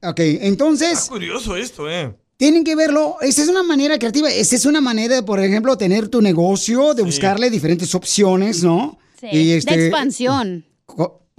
ok, 0.04 0.20
entonces, 0.20 1.00
Curioso 1.08 1.56
esto, 1.56 1.90
¿eh? 1.90 2.14
Tienen 2.36 2.64
que 2.64 2.74
verlo. 2.76 3.16
Esa 3.20 3.42
es 3.42 3.48
una 3.48 3.62
manera 3.62 3.98
creativa. 3.98 4.30
Esa 4.30 4.56
es 4.56 4.66
una 4.66 4.80
manera 4.80 5.14
de, 5.16 5.22
por 5.22 5.40
ejemplo, 5.40 5.76
tener 5.76 6.08
tu 6.08 6.20
negocio, 6.22 6.94
de 6.94 7.02
buscarle 7.02 7.50
diferentes 7.50 7.94
opciones, 7.94 8.62
¿no? 8.62 8.98
Sí, 9.20 9.28
De 9.30 9.56
expansión. 9.56 10.64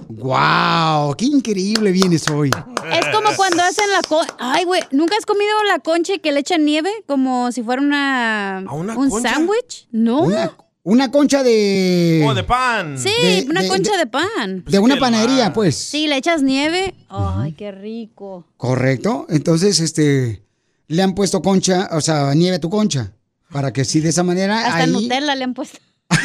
¡Wow! 0.08 1.16
¡Qué 1.18 1.26
increíble 1.26 1.92
vienes 1.92 2.30
hoy! 2.30 2.50
Es 2.92 3.06
como 3.16 3.30
cuando 3.36 3.64
hacen 3.64 3.90
la 3.92 4.02
concha. 4.08 4.36
Ay, 4.40 4.66
güey, 4.66 4.82
¿nunca 4.92 5.16
has 5.18 5.26
comido 5.26 5.52
la 5.68 5.80
concha 5.80 6.14
y 6.16 6.20
que 6.20 6.32
le 6.32 6.42
echan 6.42 6.66
nieve? 6.66 6.90
Como 7.08 7.52
si 7.52 7.64
fuera 7.64 7.82
una. 7.82 8.66
una 8.72 8.98
¿Un 8.98 9.10
sándwich? 9.22 9.88
No. 9.92 10.24
Una, 10.24 10.56
una 10.84 11.12
concha 11.12 11.44
de... 11.44 12.24
O 12.28 12.34
de 12.34 12.44
pan. 12.44 12.98
Sí, 13.00 13.10
de- 13.10 13.46
una 13.50 13.62
de- 13.64 13.68
concha 13.70 13.98
de, 13.98 14.06
pan. 14.06 14.64
de 14.68 14.80
una 14.80 14.98
panadería, 14.98 15.54
pues. 15.54 15.76
Sí, 15.76 16.08
le 16.08 16.18
echas 16.18 16.44
nieve. 16.44 16.94
Ay, 17.10 17.54
qué 17.54 17.72
rico. 17.72 18.46
Correcto. 18.58 19.26
Entonces, 19.30 19.80
este, 19.80 20.44
le 20.88 21.02
han 21.04 21.14
puesto 21.16 21.42
concha, 21.42 21.90
o 21.92 22.02
sea, 22.02 22.34
nieve 22.36 22.58
a 22.58 22.60
tu 22.62 22.70
concha. 22.70 23.12
Para 23.52 23.72
que 23.72 23.86
sí, 23.86 24.00
de 24.02 24.10
esa 24.10 24.24
manera, 24.24 24.60
Hasta 24.66 24.78
ahí... 24.84 24.92
Nutella 24.92 25.36
le 25.36 25.44
han 25.44 25.54
puesto. 25.54 25.78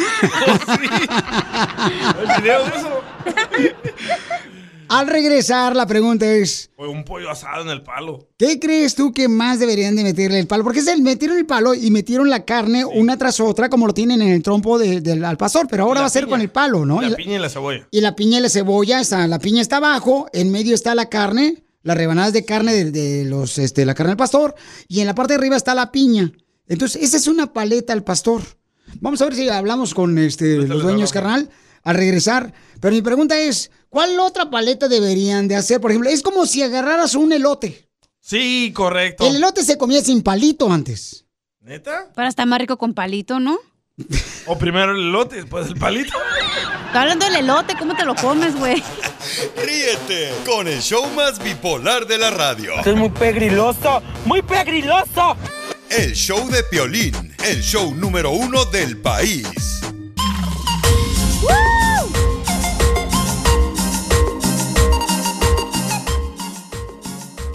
¿El 2.20 2.42
video 2.42 2.64
de 2.64 2.70
eso? 2.76 3.00
Al 4.88 5.06
regresar, 5.06 5.76
la 5.76 5.86
pregunta 5.86 6.26
es, 6.26 6.68
O 6.76 6.88
un 6.88 7.04
pollo 7.04 7.30
asado 7.30 7.62
en 7.62 7.68
el 7.68 7.82
palo. 7.82 8.26
¿qué 8.36 8.58
crees 8.58 8.96
tú 8.96 9.12
que 9.12 9.28
más 9.28 9.60
deberían 9.60 9.94
de 9.94 10.02
meterle 10.02 10.40
el 10.40 10.48
palo? 10.48 10.64
Porque 10.64 10.80
es 10.80 10.88
el 10.88 11.00
metieron 11.00 11.38
el 11.38 11.46
palo 11.46 11.74
y 11.74 11.90
metieron 11.92 12.28
la 12.28 12.44
carne 12.44 12.84
una 12.84 13.16
tras 13.16 13.38
otra, 13.38 13.68
como 13.68 13.86
lo 13.86 13.94
tienen 13.94 14.20
en 14.20 14.30
el 14.30 14.42
trompo 14.42 14.78
de- 14.80 15.00
del 15.00 15.24
al 15.24 15.36
pastor, 15.36 15.68
pero 15.70 15.84
ahora 15.84 16.00
va 16.00 16.06
a 16.08 16.10
ser 16.10 16.26
con 16.26 16.40
el 16.40 16.50
palo, 16.50 16.84
¿no? 16.84 17.00
Y 17.02 17.04
La 17.04 17.10
la, 17.10 17.16
piña 17.16 17.36
y 17.36 17.38
la 17.38 17.48
cebolla. 17.48 17.86
y 17.90 18.00
la 18.00 18.16
piña 18.16 18.38
y 18.38 18.42
la 18.42 18.48
cebolla, 18.48 19.00
está, 19.00 19.26
la 19.28 19.38
piña 19.38 19.62
está 19.62 19.76
abajo, 19.76 20.28
en 20.32 20.50
medio 20.50 20.74
está 20.74 20.96
la 20.96 21.08
carne, 21.08 21.62
las 21.82 21.96
rebanadas 21.96 22.32
de 22.32 22.44
carne 22.44 22.72
de, 22.72 22.90
de 22.90 23.24
los, 23.24 23.58
este, 23.58 23.84
la 23.84 23.94
carne 23.94 24.10
del 24.10 24.16
pastor, 24.16 24.54
y 24.88 25.00
en 25.00 25.06
la 25.06 25.14
parte 25.14 25.32
de 25.32 25.38
arriba 25.38 25.56
está 25.56 25.74
la 25.74 25.92
piña. 25.92 26.32
Entonces, 26.66 27.02
esa 27.02 27.16
es 27.16 27.26
una 27.26 27.52
paleta 27.52 27.92
al 27.92 28.04
pastor. 28.04 28.42
Vamos 29.00 29.20
a 29.20 29.24
ver 29.24 29.34
si 29.34 29.48
hablamos 29.48 29.94
con 29.94 30.18
este, 30.18 30.58
los 30.58 30.82
dueños, 30.82 31.12
carnal, 31.12 31.50
al 31.82 31.96
regresar. 31.96 32.52
Pero 32.80 32.94
mi 32.94 33.02
pregunta 33.02 33.38
es, 33.38 33.70
¿cuál 33.88 34.18
otra 34.20 34.50
paleta 34.50 34.88
deberían 34.88 35.48
de 35.48 35.56
hacer? 35.56 35.80
Por 35.80 35.90
ejemplo, 35.90 36.10
es 36.10 36.22
como 36.22 36.46
si 36.46 36.62
agarraras 36.62 37.14
un 37.14 37.32
elote. 37.32 37.88
Sí, 38.20 38.72
correcto. 38.74 39.26
El 39.26 39.36
elote 39.36 39.64
se 39.64 39.78
comía 39.78 40.02
sin 40.02 40.22
palito 40.22 40.70
antes. 40.70 41.26
¿Neta? 41.60 42.10
Para 42.14 42.28
estar 42.28 42.46
más 42.46 42.58
rico 42.58 42.78
con 42.78 42.94
palito, 42.94 43.40
¿no? 43.40 43.58
O 44.46 44.58
primero 44.58 44.92
el 44.92 44.98
elote 45.08 45.36
después 45.36 45.66
el 45.68 45.76
palito. 45.76 46.12
Está 46.86 47.02
hablando 47.02 47.24
del 47.26 47.36
elote, 47.36 47.74
¿cómo 47.78 47.94
te 47.94 48.04
lo 48.04 48.14
comes, 48.14 48.56
güey? 48.56 48.82
Ríete 49.56 50.32
con 50.44 50.66
el 50.66 50.80
show 50.80 51.06
más 51.14 51.38
bipolar 51.42 52.06
de 52.06 52.18
la 52.18 52.30
radio. 52.30 52.74
Esto 52.78 52.90
es 52.90 52.96
muy 52.96 53.10
pegriloso, 53.10 54.02
muy 54.24 54.42
pegriloso. 54.42 55.36
El 55.88 56.14
show 56.14 56.48
de 56.48 56.62
Piolín, 56.64 57.34
el 57.44 57.60
show 57.62 57.94
número 57.94 58.30
uno 58.30 58.64
del 58.66 58.96
país. 58.98 59.46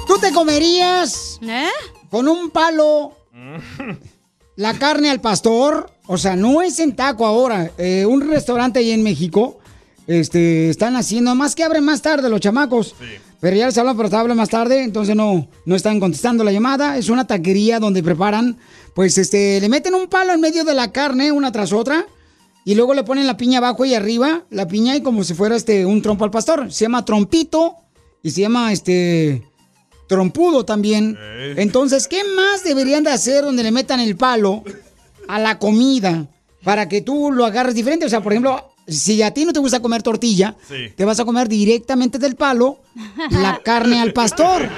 ¿Tú 0.08 0.18
te 0.20 0.32
comerías 0.32 1.40
¿Eh? 1.42 1.70
con 2.10 2.28
un 2.28 2.50
palo 2.52 3.18
la 4.56 4.74
carne 4.78 5.10
al 5.10 5.20
pastor? 5.22 5.92
O 6.08 6.18
sea, 6.18 6.36
no 6.36 6.62
es 6.62 6.80
en 6.80 6.96
taco 6.96 7.26
ahora. 7.26 7.72
Eh, 7.78 8.06
un 8.06 8.22
restaurante 8.22 8.80
ahí 8.80 8.92
en 8.92 9.04
México 9.04 9.60
este, 10.08 10.70
están 10.70 10.96
haciendo, 10.96 11.34
más 11.36 11.56
que 11.56 11.64
abren 11.64 11.84
más 11.84 12.02
tarde 12.02 12.30
los 12.30 12.40
chamacos. 12.40 12.96
Pero 13.40 13.58
ya 13.58 13.66
les 13.66 13.78
hablan, 13.78 13.98
pero 13.98 14.16
hablan 14.18 14.38
más 14.38 14.50
tarde, 14.50 14.84
entonces 14.84 15.16
no, 15.16 15.48
no 15.66 15.76
están 15.76 16.00
contestando 16.00 16.44
la 16.44 16.52
llamada. 16.52 16.98
Es 16.98 17.10
una 17.10 17.28
taquería 17.28 17.80
donde 17.80 18.02
preparan, 18.02 18.58
pues 18.94 19.18
este, 19.18 19.60
le 19.60 19.70
meten 19.70 19.94
un 19.94 20.08
palo 20.08 20.34
en 20.34 20.42
medio 20.42 20.64
de 20.64 20.74
la 20.74 20.92
carne, 20.92 21.32
una 21.32 21.52
tras 21.52 21.74
otra. 21.74 22.06
Y 22.64 22.74
luego 22.74 22.96
le 22.96 23.04
ponen 23.04 23.28
la 23.28 23.38
piña 23.38 23.60
abajo 23.60 23.86
y 23.86 23.94
arriba, 23.94 24.46
la 24.50 24.68
piña 24.68 24.96
y 24.96 25.02
como 25.02 25.24
si 25.24 25.36
fuera 25.36 25.56
este 25.56 25.86
un 25.86 26.02
trompo 26.02 26.24
al 26.24 26.32
pastor. 26.32 26.72
Se 26.72 26.86
llama 26.86 27.06
trompito 27.06 27.76
y 28.24 28.32
se 28.32 28.42
llama 28.42 28.74
este 28.74 29.44
trompudo 30.08 30.66
también. 30.66 31.16
Entonces, 31.58 32.08
¿qué 32.08 32.24
más 32.36 32.64
deberían 32.64 33.04
de 33.04 33.12
hacer 33.12 33.44
donde 33.44 33.62
le 33.62 33.72
metan 33.72 34.00
el 34.00 34.16
palo 34.16 34.64
a 35.28 35.40
la 35.40 35.58
comida 35.60 36.28
para 36.64 36.88
que 36.90 37.02
tú 37.02 37.32
lo 37.32 37.46
agarres 37.46 37.76
diferente? 37.76 38.06
O 38.06 38.10
sea, 38.10 38.22
por 38.22 38.34
ejemplo, 38.34 38.72
si 38.88 39.22
a 39.22 39.32
ti 39.32 39.46
no 39.46 39.54
te 39.54 39.60
gusta 39.60 39.82
comer 39.82 40.02
tortilla, 40.04 40.56
Sí. 40.68 40.90
te 40.96 41.06
vas 41.06 41.20
a 41.20 41.26
comer 41.26 41.48
directamente 41.50 42.18
del 42.20 42.36
palo 42.36 42.80
la 43.32 43.60
carne 43.64 44.00
al 44.00 44.14
pastor. 44.14 44.70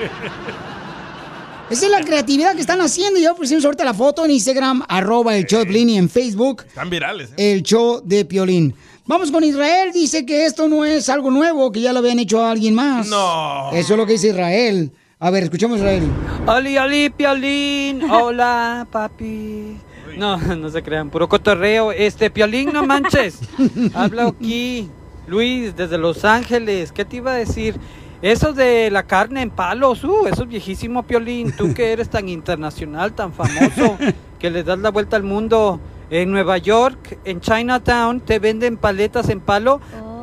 Esa 1.69 1.85
es 1.85 1.91
la 1.91 2.01
creatividad 2.01 2.55
que 2.55 2.61
están 2.61 2.79
haciendo. 2.79 3.19
Yo 3.19 3.35
pusimos 3.35 3.65
ahorita 3.65 3.83
la 3.83 3.93
foto 3.93 4.23
en 4.23 4.31
Instagram, 4.31 4.83
arroba 4.87 5.35
el 5.35 5.45
show 5.45 5.59
de 5.59 5.65
Piolín 5.65 5.89
y 5.89 5.97
en 5.97 6.09
Facebook, 6.09 6.63
Están 6.65 6.89
virales. 6.89 7.31
¿eh? 7.35 7.53
el 7.53 7.63
show 7.63 8.01
de 8.03 8.23
Piolín. 8.23 8.73
Vamos 9.05 9.31
con 9.31 9.43
Israel, 9.43 9.91
dice 9.93 10.25
que 10.25 10.45
esto 10.45 10.67
no 10.67 10.83
es 10.85 11.07
algo 11.09 11.29
nuevo, 11.31 11.71
que 11.71 11.79
ya 11.81 11.91
lo 11.93 11.99
habían 11.99 12.19
hecho 12.19 12.41
a 12.43 12.51
alguien 12.51 12.73
más. 12.73 13.07
No. 13.07 13.71
Eso 13.73 13.93
es 13.93 13.97
lo 13.97 14.05
que 14.05 14.13
dice 14.13 14.29
Israel. 14.29 14.91
A 15.19 15.29
ver, 15.29 15.43
escuchemos 15.43 15.77
a 15.81 15.93
Israel. 15.93 16.09
Oli, 16.45 16.77
oli, 16.77 17.09
Piolín. 17.09 18.03
Hola, 18.09 18.87
papi. 18.91 19.77
No, 20.17 20.37
no 20.55 20.69
se 20.69 20.83
crean, 20.83 21.09
puro 21.09 21.29
cotorreo. 21.29 21.91
Este, 21.91 22.29
Piolín, 22.29 22.71
no 22.73 22.85
manches. 22.85 23.39
Habla 23.93 24.27
aquí. 24.27 24.89
Luis, 25.27 25.75
desde 25.75 25.97
Los 25.97 26.25
Ángeles. 26.25 26.91
¿Qué 26.91 27.05
te 27.05 27.17
iba 27.17 27.31
a 27.31 27.35
decir? 27.35 27.79
Eso 28.21 28.53
de 28.53 28.89
la 28.89 29.03
carne 29.03 29.43
en 29.43 29.51
palos, 29.51 30.03
uh, 30.03 30.25
eso 30.25 30.43
es 30.43 30.49
viejísimo, 30.49 31.03
Piolín. 31.03 31.51
Tú 31.51 31.73
que 31.73 31.91
eres 31.91 32.09
tan 32.09 32.29
internacional, 32.29 33.13
tan 33.13 33.31
famoso, 33.31 33.97
que 34.39 34.49
le 34.49 34.63
das 34.63 34.79
la 34.79 34.89
vuelta 34.89 35.17
al 35.17 35.23
mundo. 35.23 35.79
En 36.09 36.31
Nueva 36.31 36.57
York, 36.57 37.19
en 37.25 37.41
Chinatown, 37.41 38.21
te 38.21 38.39
venden 38.39 38.77
paletas 38.77 39.27
en 39.27 39.41
palo, 39.41 39.81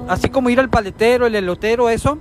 así 0.08 0.30
como 0.30 0.48
ir 0.48 0.58
al 0.58 0.70
paletero, 0.70 1.26
el 1.26 1.34
elotero, 1.34 1.90
eso. 1.90 2.18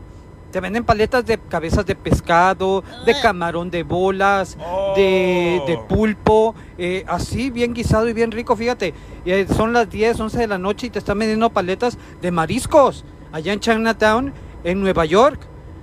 Te 0.54 0.60
venden 0.60 0.84
paletas 0.84 1.26
de 1.26 1.40
cabezas 1.40 1.84
de 1.84 1.96
pescado, 1.96 2.84
de 3.08 3.20
camarón 3.20 3.72
de 3.72 3.82
bolas, 3.82 4.56
de, 4.96 5.60
de 5.66 5.80
pulpo, 5.90 6.54
eh, 6.78 7.04
así 7.08 7.50
bien 7.50 7.74
guisado 7.74 8.08
y 8.08 8.14
bien 8.14 8.30
rico, 8.32 8.56
fíjate. 8.56 8.94
Y, 9.26 9.32
eh, 9.32 9.48
son 9.48 9.74
las 9.74 9.90
10, 9.90 10.20
11 10.20 10.38
de 10.38 10.46
la 10.46 10.60
noche 10.60 10.86
y 10.86 10.90
te 10.92 11.00
están 11.00 11.18
vendiendo 11.18 11.50
paletas 11.50 11.98
de 12.22 12.30
mariscos 12.30 13.04
allá 13.32 13.52
en 13.52 13.62
Chinatown, 13.62 14.32
en 14.64 14.80
Nueva 14.80 15.06
York. 15.06 15.40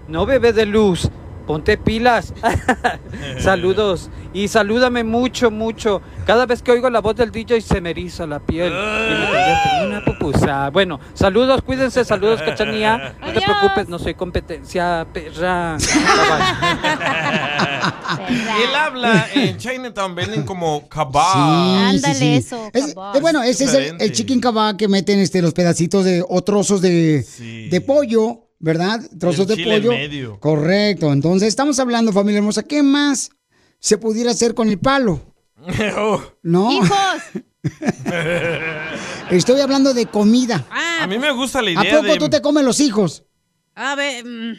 No 0.07 0.25
bebé 0.25 0.53
de 0.53 0.67
luz, 0.67 1.11
ponte 1.51 1.77
pilas. 1.77 2.33
Saludos 3.41 4.09
y 4.33 4.47
salúdame 4.47 5.03
mucho, 5.03 5.51
mucho. 5.51 6.01
Cada 6.25 6.47
vez 6.47 6.63
que 6.63 6.71
oigo 6.71 6.89
la 6.91 7.01
voz 7.01 7.17
del 7.17 7.33
DJ 7.33 7.61
se 7.61 7.81
me 7.81 7.91
eriza 7.91 8.25
la 8.25 8.39
piel 8.39 8.73
y 8.73 9.15
me 9.19 9.25
convierto 9.25 9.69
en 9.81 9.87
una 9.89 10.05
pupusa. 10.05 10.71
Bueno, 10.71 11.01
saludos, 11.13 11.63
cuídense, 11.63 12.05
saludos, 12.05 12.41
cachanía. 12.41 13.17
No 13.21 13.33
te 13.33 13.41
preocupes, 13.41 13.89
no 13.89 13.99
soy 13.99 14.15
competencia, 14.15 15.05
perra. 15.13 15.77
Y 18.29 18.35
él 18.63 18.75
habla 18.77 19.27
en 19.35 19.57
Chinatown, 19.59 20.15
venden 20.15 20.45
como 20.45 20.89
kebab. 20.89 21.91
Sí, 21.91 21.99
sí, 21.99 22.15
sí. 22.15 22.57
Es- 22.73 22.91
eh, 22.91 23.21
bueno, 23.21 23.43
ese 23.43 23.65
es 23.65 23.75
el, 23.75 23.97
el 24.01 24.13
chicken 24.13 24.41
kebab 24.41 24.77
que 24.77 24.87
meten 24.87 25.19
este, 25.19 25.43
los 25.43 25.53
pedacitos 25.53 26.05
de, 26.05 26.25
o 26.29 26.43
trozos 26.45 26.81
de, 26.81 27.27
de 27.69 27.81
pollo, 27.81 28.47
¿verdad? 28.61 29.01
Trozos 29.19 29.49
de 29.49 29.57
pollo. 29.57 29.91
medio. 29.91 30.39
Correcto. 30.39 31.13
Entonces, 31.13 31.49
estamos 31.49 31.81
hablando, 31.81 32.13
familia 32.13 32.39
hermosa, 32.39 32.63
¿qué 32.63 32.83
más 32.83 33.31
se 33.81 33.99
pudiera 33.99 34.31
hacer 34.31 34.55
con 34.55 34.69
el 34.69 34.79
palo? 34.79 35.21
Oh. 35.97 36.23
¿No? 36.43 36.73
¡Hijos! 36.73 37.23
Estoy 39.31 39.61
hablando 39.61 39.93
de 39.93 40.07
comida. 40.07 40.67
A 40.71 41.07
mí 41.07 41.19
me 41.19 41.31
gusta 41.33 41.61
la 41.61 41.79
¿A 41.81 41.85
idea 41.85 42.01
poco 42.01 42.13
de... 42.15 42.19
tú 42.19 42.31
te 42.31 42.41
comes 42.41 42.65
los 42.65 42.81
hijos? 42.81 43.25
A 43.75 43.95
ver, 43.95 44.25
mm, 44.25 44.53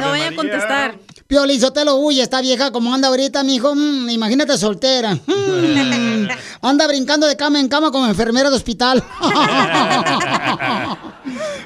no 0.00 0.08
voy 0.10 0.20
a 0.20 0.36
contestar. 0.36 0.98
Piolín 1.32 1.58
Sotelo, 1.58 1.94
uy, 1.96 2.20
esta 2.20 2.42
vieja 2.42 2.70
como 2.72 2.92
anda 2.92 3.08
ahorita, 3.08 3.42
mijo. 3.42 3.74
Mm, 3.74 4.10
imagínate 4.10 4.58
soltera. 4.58 5.14
Mm, 5.14 6.28
anda 6.60 6.86
brincando 6.86 7.26
de 7.26 7.38
cama 7.38 7.58
en 7.58 7.68
cama 7.68 7.90
como 7.90 8.06
enfermera 8.06 8.50
de 8.50 8.56
hospital. 8.56 9.02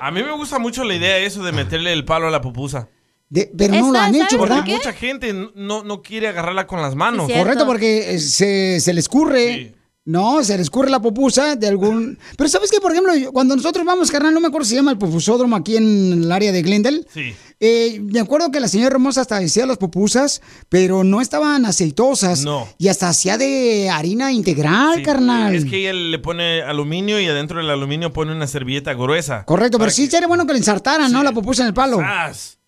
A 0.00 0.10
mí 0.12 0.22
me 0.22 0.30
gusta 0.36 0.60
mucho 0.60 0.84
la 0.84 0.94
idea 0.94 1.18
eso 1.18 1.42
de 1.42 1.50
meterle 1.50 1.92
el 1.92 2.04
palo 2.04 2.28
a 2.28 2.30
la 2.30 2.40
pupusa. 2.40 2.88
De- 3.28 3.50
pero 3.58 3.74
no 3.74 3.90
lo 3.90 3.98
han 3.98 4.14
hecho, 4.14 4.38
Porque 4.38 4.54
¿verdad? 4.54 4.66
mucha 4.68 4.92
gente 4.92 5.32
no, 5.56 5.82
no 5.82 6.00
quiere 6.00 6.28
agarrarla 6.28 6.68
con 6.68 6.80
las 6.80 6.94
manos. 6.94 7.28
Correcto, 7.28 7.66
porque 7.66 8.14
eh, 8.14 8.20
se, 8.20 8.78
se 8.78 8.92
le 8.94 9.00
escurre. 9.00 9.74
No, 10.06 10.44
se 10.44 10.56
le 10.56 10.62
escurre 10.62 10.88
la 10.88 11.00
pupusa 11.00 11.56
de 11.56 11.66
algún... 11.66 12.16
Pero 12.36 12.48
¿sabes 12.48 12.70
qué? 12.70 12.80
Por 12.80 12.92
ejemplo, 12.92 13.12
cuando 13.32 13.56
nosotros 13.56 13.84
vamos, 13.84 14.08
carnal, 14.08 14.32
no 14.32 14.40
me 14.40 14.46
acuerdo 14.46 14.64
si 14.64 14.70
se 14.70 14.76
llama 14.76 14.92
el 14.92 14.98
pupusódromo 14.98 15.56
aquí 15.56 15.76
en 15.76 16.22
el 16.22 16.30
área 16.30 16.52
de 16.52 16.62
Glendale. 16.62 17.04
Sí. 17.12 17.34
Eh, 17.58 17.98
me 18.00 18.20
acuerdo 18.20 18.52
que 18.52 18.60
la 18.60 18.68
señora 18.68 18.94
hermosa 18.94 19.22
hasta 19.22 19.38
hacía 19.38 19.66
las 19.66 19.78
pupusas, 19.78 20.42
pero 20.68 21.02
no 21.02 21.20
estaban 21.20 21.66
aceitosas. 21.66 22.44
No. 22.44 22.68
Y 22.78 22.86
hasta 22.86 23.08
hacía 23.08 23.36
de 23.36 23.90
harina 23.90 24.30
integral, 24.30 24.98
Sí, 24.98 25.02
carnal. 25.02 25.56
Es 25.56 25.64
que 25.64 25.78
ella 25.78 25.92
le 25.92 26.18
pone 26.20 26.62
aluminio 26.62 27.20
y 27.20 27.26
adentro 27.26 27.58
del 27.58 27.68
aluminio 27.70 28.12
pone 28.12 28.30
una 28.30 28.46
servilleta 28.46 28.94
gruesa. 28.94 29.44
Correcto, 29.44 29.76
pero 29.76 29.90
sí 29.90 30.06
sería 30.06 30.28
bueno 30.28 30.46
que 30.46 30.52
le 30.52 30.60
ensartaran, 30.60 31.10
¿no? 31.10 31.24
La 31.24 31.32
pupusa 31.32 31.62
en 31.62 31.68
el 31.68 31.74
palo. 31.74 32.00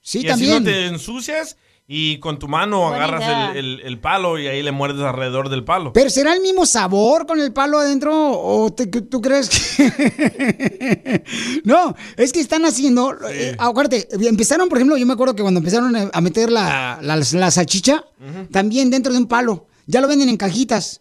Sí, 0.00 0.20
y 0.20 0.26
también. 0.26 0.54
Así 0.54 0.60
no 0.60 0.64
te 0.64 0.86
ensucias 0.86 1.56
y 1.90 2.18
con 2.20 2.38
tu 2.38 2.48
mano 2.48 2.88
Buena 2.90 2.96
agarras 3.06 3.52
el, 3.52 3.56
el- 3.56 3.80
el 3.80 3.98
palo 3.98 4.38
y 4.38 4.46
ahí 4.46 4.62
le 4.62 4.72
muerdes 4.72 5.02
alrededor 5.02 5.48
del 5.48 5.64
palo. 5.64 5.92
Pero 5.94 6.10
¿será 6.10 6.34
el 6.34 6.42
mismo 6.42 6.66
sabor 6.66 7.26
con 7.26 7.40
el 7.40 7.50
palo 7.54 7.78
adentro 7.78 8.12
o 8.38 8.70
te- 8.70 8.90
que- 8.90 9.00
tú 9.00 9.22
crees 9.22 9.48
que... 9.48 11.22
no, 11.64 11.94
es 12.16 12.32
que 12.32 12.40
están 12.40 12.64
haciendo... 12.66 13.16
eh, 13.30 13.56
acuérdate, 13.58 14.06
empezaron, 14.28 14.68
por 14.68 14.76
ejemplo, 14.78 14.96
yo 14.98 15.06
me 15.06 15.14
acuerdo 15.14 15.34
que 15.34 15.42
cuando 15.42 15.58
empezaron 15.58 15.96
a 15.96 16.10
a 16.12 16.20
meter 16.20 16.50
la, 16.52 16.98
la, 17.00 17.16
la 17.16 17.50
salchicha, 17.50 18.04
también 18.52 18.90
dentro 18.90 19.12
de 19.12 19.18
un 19.18 19.26
palo. 19.26 19.66
Ya 19.86 20.00
lo 20.02 20.08
venden 20.08 20.28
en 20.28 20.36
cajitas. 20.36 21.00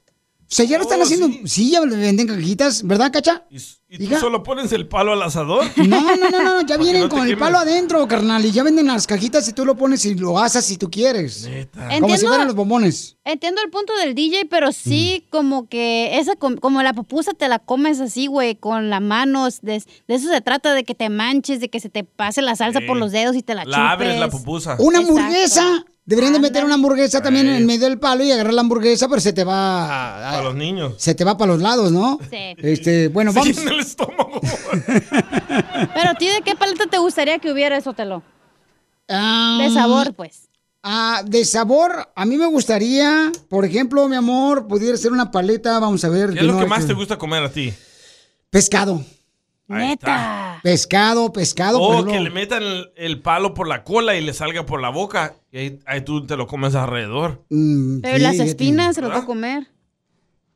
O 0.49 0.55
sea, 0.55 0.63
ya 0.65 0.77
lo 0.77 0.83
están 0.83 1.01
haciendo... 1.01 1.27
Sí. 1.45 1.71
ya 1.71 1.81
lo 1.81 1.87
venden 1.93 2.21
en 2.29 2.35
cajitas, 2.35 2.81
¿verdad, 2.83 3.11
Cacha? 3.11 3.45
¿Y 3.89 4.07
tú 4.07 4.15
solo 4.17 4.43
pones 4.43 4.71
el 4.71 4.87
palo 4.87 5.11
al 5.11 5.21
asador? 5.21 5.65
No, 5.75 6.15
no, 6.15 6.29
no, 6.29 6.41
no, 6.43 6.61
ya 6.61 6.77
vienen 6.77 7.01
no 7.03 7.09
con 7.09 7.27
el 7.27 7.37
palo 7.37 7.57
adentro, 7.57 8.07
carnal, 8.07 8.45
y 8.45 8.51
ya 8.51 8.63
venden 8.63 8.87
las 8.87 9.07
cajitas 9.07 9.45
y 9.49 9.53
tú 9.53 9.65
lo 9.65 9.75
pones 9.75 10.05
y 10.05 10.15
lo 10.15 10.39
asas 10.39 10.63
si 10.63 10.77
tú 10.77 10.89
quieres. 10.89 11.49
Como 11.73 11.87
si 11.87 11.95
Entiendo- 11.97 12.27
fueran 12.27 12.47
los 12.47 12.55
bombones. 12.55 13.17
Entiendo 13.25 13.61
el 13.61 13.69
punto 13.69 13.93
del 13.97 14.15
DJ, 14.15 14.45
pero 14.45 14.71
sí 14.71 15.25
como 15.29 15.67
que 15.67 16.17
esa 16.17 16.35
com- 16.37 16.55
como 16.55 16.81
la 16.81 16.93
pupusa 16.93 17.33
te 17.33 17.49
la 17.49 17.59
comes 17.59 17.99
así, 17.99 18.27
güey, 18.27 18.55
con 18.55 18.89
las 18.89 19.01
manos. 19.01 19.59
De, 19.61 19.83
de 20.07 20.15
eso 20.15 20.29
se 20.29 20.39
trata, 20.39 20.73
de 20.73 20.85
que 20.85 20.95
te 20.95 21.09
manches, 21.09 21.59
de 21.59 21.69
que 21.69 21.81
se 21.81 21.89
te 21.89 22.05
pase 22.05 22.41
la 22.41 22.55
salsa 22.55 22.79
Sí. 22.79 22.85
por 22.87 22.95
los 22.97 23.11
dedos 23.11 23.35
y 23.35 23.43
te 23.43 23.53
la, 23.53 23.65
La 23.65 23.91
abres 23.91 24.11
chupes. 24.15 24.19
la 24.21 24.29
pupusa. 24.29 24.75
Una 24.79 24.99
Exacto. 24.99 25.19
hamburguesa. 25.19 25.85
Deberían 26.07 26.31
de 26.31 26.39
meter 26.39 26.63
una 26.63 26.75
hamburguesa 26.75 27.21
también 27.21 27.47
en 27.49 27.65
medio 27.65 27.85
del 27.89 27.99
palo 27.99 28.23
y 28.23 28.31
agarrar 28.31 28.53
la 28.53 28.61
hamburguesa, 28.61 29.09
pero 29.09 29.19
se 29.19 29.33
te 29.33 29.43
va... 29.43 29.85
Para 30.31 30.41
los 30.41 30.55
niños. 30.55 30.93
Se 30.97 31.13
te 31.13 31.25
va 31.25 31.37
para 31.37 31.51
los 31.51 31.61
lados, 31.61 31.91
¿no? 31.91 32.17
Sí. 32.29 32.55
Este, 32.57 33.09
bueno, 33.09 33.33
Se 33.33 33.39
vamos. 33.39 33.57
llena 33.57 33.71
el 33.71 33.79
estómago. 33.81 34.39
Pero 35.93 36.09
a 36.09 36.15
ti, 36.17 36.27
¿de 36.29 36.41
qué 36.45 36.55
paleta 36.55 36.85
te 36.87 36.97
gustaría 36.97 37.39
que 37.39 37.51
hubiera 37.51 37.75
eso, 37.77 37.91
Telo? 37.93 38.23
Ah, 39.09 39.59
De 39.61 39.69
sabor, 39.73 40.13
pues. 40.13 40.47
Ah, 40.81 41.23
de 41.25 41.43
sabor, 41.43 42.09
a 42.15 42.25
mí 42.25 42.37
me 42.37 42.45
gustaría, 42.47 43.29
por 43.49 43.65
ejemplo, 43.65 44.07
mi 44.07 44.15
amor, 44.15 44.65
pudiera 44.67 44.95
ser 44.95 45.11
una 45.11 45.29
paleta, 45.29 45.77
vamos 45.79 46.05
a 46.05 46.09
ver. 46.09 46.31
¿Qué 46.31 46.39
es 46.39 46.45
lo 46.45 46.57
que 46.57 46.65
más 46.67 46.87
te 46.87 46.93
gusta 46.93 47.17
comer 47.17 47.43
a 47.43 47.51
ti? 47.51 47.73
Pescado. 48.49 49.03
Está. 49.69 50.59
Pescado, 50.63 51.31
pescado. 51.33 51.79
O 51.79 51.93
ejemplo. 51.93 52.13
que 52.13 52.19
le 52.21 52.29
metan 52.29 52.63
el, 52.63 52.91
el 52.95 53.21
palo 53.21 53.53
por 53.53 53.67
la 53.67 53.83
cola 53.83 54.15
y 54.15 54.21
le 54.21 54.33
salga 54.33 54.65
por 54.65 54.81
la 54.81 54.89
boca. 54.89 55.35
Y 55.51 55.57
ahí, 55.57 55.79
ahí 55.85 56.01
tú 56.01 56.25
te 56.25 56.37
lo 56.37 56.47
comes 56.47 56.73
alrededor. 56.75 57.43
Mm, 57.49 57.99
Pero 58.01 58.17
sí, 58.17 58.23
las 58.23 58.39
espinas 58.39 58.95
se 58.95 59.01
lo 59.01 59.09
puedo 59.09 59.25
comer. 59.25 59.67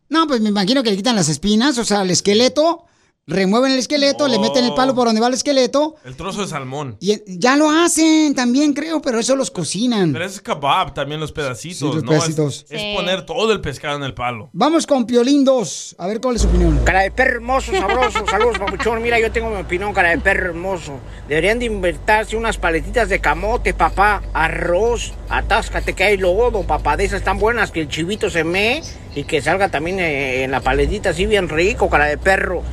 No, 0.10 0.28
pues 0.28 0.42
me 0.42 0.50
imagino 0.50 0.84
que 0.84 0.92
le 0.92 0.98
quitan 0.98 1.16
las 1.16 1.30
espinas, 1.30 1.78
o 1.78 1.86
sea, 1.86 2.02
el 2.02 2.12
esqueleto, 2.12 2.86
remueven 3.28 3.72
el 3.72 3.80
esqueleto, 3.80 4.28
le 4.28 4.40
meten 4.40 4.66
el 4.66 4.74
palo 4.74 4.94
por 4.96 5.06
donde 5.06 5.22
va 5.22 5.28
el 5.28 5.34
esqueleto. 5.34 5.96
El 6.04 6.16
trozo 6.16 6.42
de 6.42 6.48
salmón. 6.48 6.98
Y 7.00 7.22
ya 7.40 7.56
lo 7.56 7.70
hacen 7.70 8.34
también, 8.36 8.74
creo, 8.74 9.02
pero 9.02 9.20
eso 9.20 9.36
los 9.36 9.52
cocinan. 9.52 10.12
Pero 10.12 10.26
es 10.26 10.42
kebab, 10.42 10.94
también 10.94 11.20
los 11.20 11.32
pedacitos, 11.32 11.78
Sí, 11.78 11.86
los 11.96 12.04
pedacitos. 12.04 12.66
Es, 12.70 12.82
Sí. 12.82 12.94
poner 12.96 13.26
todo 13.26 13.52
el 13.54 13.62
pescado 13.62 13.96
en 13.98 14.04
el 14.04 14.14
palo. 14.14 14.50
Vamos 14.54 14.88
con 14.88 15.06
Piolín 15.06 15.46
2. 15.46 15.96
A 15.98 16.08
ver 16.08 16.20
cuál 16.20 16.36
es 16.36 16.42
su 16.42 16.48
opinión. 16.50 16.80
Cara 16.84 17.02
de 17.02 17.12
perro 17.12 17.36
hermoso, 17.36 17.72
sabroso. 17.72 18.26
Saludos, 18.30 18.58
papuchón. 18.58 19.02
Mira, 19.02 19.20
yo 19.20 19.32
tengo 19.32 19.50
mi 19.50 19.62
opinión, 19.62 19.94
cara 19.94 20.10
de 20.10 20.18
perro 20.18 20.48
hermoso. 20.50 21.00
Deberían 21.28 21.60
de 21.60 21.66
invertirse 21.66 22.36
unas 22.36 22.58
paletitas 22.58 23.08
de 23.10 23.20
camote, 23.22 23.74
papá. 23.74 24.24
Arroz. 24.34 25.14
Atáscate 25.30 25.94
que 25.94 26.04
hay 26.04 26.18
lodo, 26.18 26.64
papá. 26.64 26.98
De 26.98 27.06
esas 27.06 27.24
tan 27.24 27.38
buenas 27.40 27.72
que 27.72 27.82
el 27.82 27.88
chivito 27.88 28.30
se 28.30 28.44
mee 28.44 28.82
y 29.16 29.24
que 29.24 29.42
salga 29.42 29.70
también 29.70 30.00
eh, 30.00 30.44
en 30.44 30.52
la 30.52 30.60
paletita 30.62 31.12
así 31.12 31.26
bien 31.26 31.48
rico, 31.50 31.90
cara 31.90 32.06
de 32.06 32.18
perro. 32.18 32.64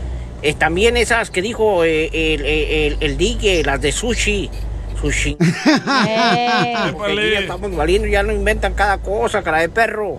Eh, 0.43 0.55
también 0.55 0.97
esas 0.97 1.31
que 1.31 1.43
dijo 1.43 1.85
eh, 1.85 2.11
el, 2.13 2.45
el, 2.47 2.97
el 3.01 3.17
Digue, 3.19 3.63
las 3.65 3.81
de 3.81 3.93
sushi. 3.93 4.51
Sushi. 5.01 5.37
Porque 6.97 7.31
ya 7.33 7.41
estamos 7.41 7.75
valiendo, 7.75 8.09
ya 8.09 8.23
no 8.23 8.33
inventan 8.33 8.75
cada 8.75 8.99
cosa, 8.99 9.43
cara 9.43 9.61
de 9.61 9.69
perro. 9.69 10.19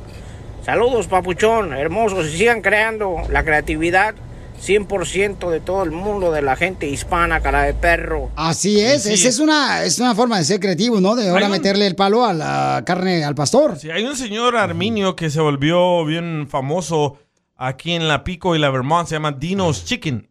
Saludos, 0.65 1.07
papuchón, 1.07 1.73
hermosos, 1.73 2.27
y 2.27 2.37
sigan 2.37 2.61
creando 2.61 3.17
la 3.29 3.43
creatividad 3.43 4.13
100% 4.61 5.49
de 5.49 5.61
todo 5.61 5.83
el 5.83 5.91
mundo, 5.91 6.31
de 6.33 6.41
la 6.41 6.55
gente 6.57 6.85
hispana, 6.87 7.39
cara 7.41 7.63
de 7.63 7.73
perro. 7.73 8.29
Así 8.35 8.81
es, 8.81 9.03
Sí. 9.03 9.13
esa 9.13 9.29
es 9.29 9.39
una, 9.39 9.83
es 9.83 9.99
una 9.99 10.13
forma 10.15 10.37
de 10.37 10.43
ser 10.43 10.59
creativo, 10.59 10.99
¿no? 10.99 11.15
De 11.15 11.29
ahora 11.29 11.45
un- 11.45 11.51
meterle 11.53 11.87
el 11.87 11.95
palo 11.95 12.25
a 12.25 12.33
la 12.33 12.83
carne 12.85 13.23
al 13.23 13.35
pastor. 13.35 13.79
Sí, 13.79 13.89
hay 13.89 14.03
un 14.03 14.17
señor 14.17 14.57
arminio 14.57 15.15
que 15.15 15.29
se 15.29 15.39
volvió 15.39 16.03
bien 16.05 16.47
famoso 16.49 17.17
aquí 17.59 17.91
en 17.91 18.07
la 18.07 18.23
Pico 18.23 18.55
y 18.55 18.59
la 18.59 18.71
Vermont, 18.71 19.07
se 19.07 19.15
llama 19.15 19.33
Dino's 19.33 19.85
Chicken. 19.85 20.29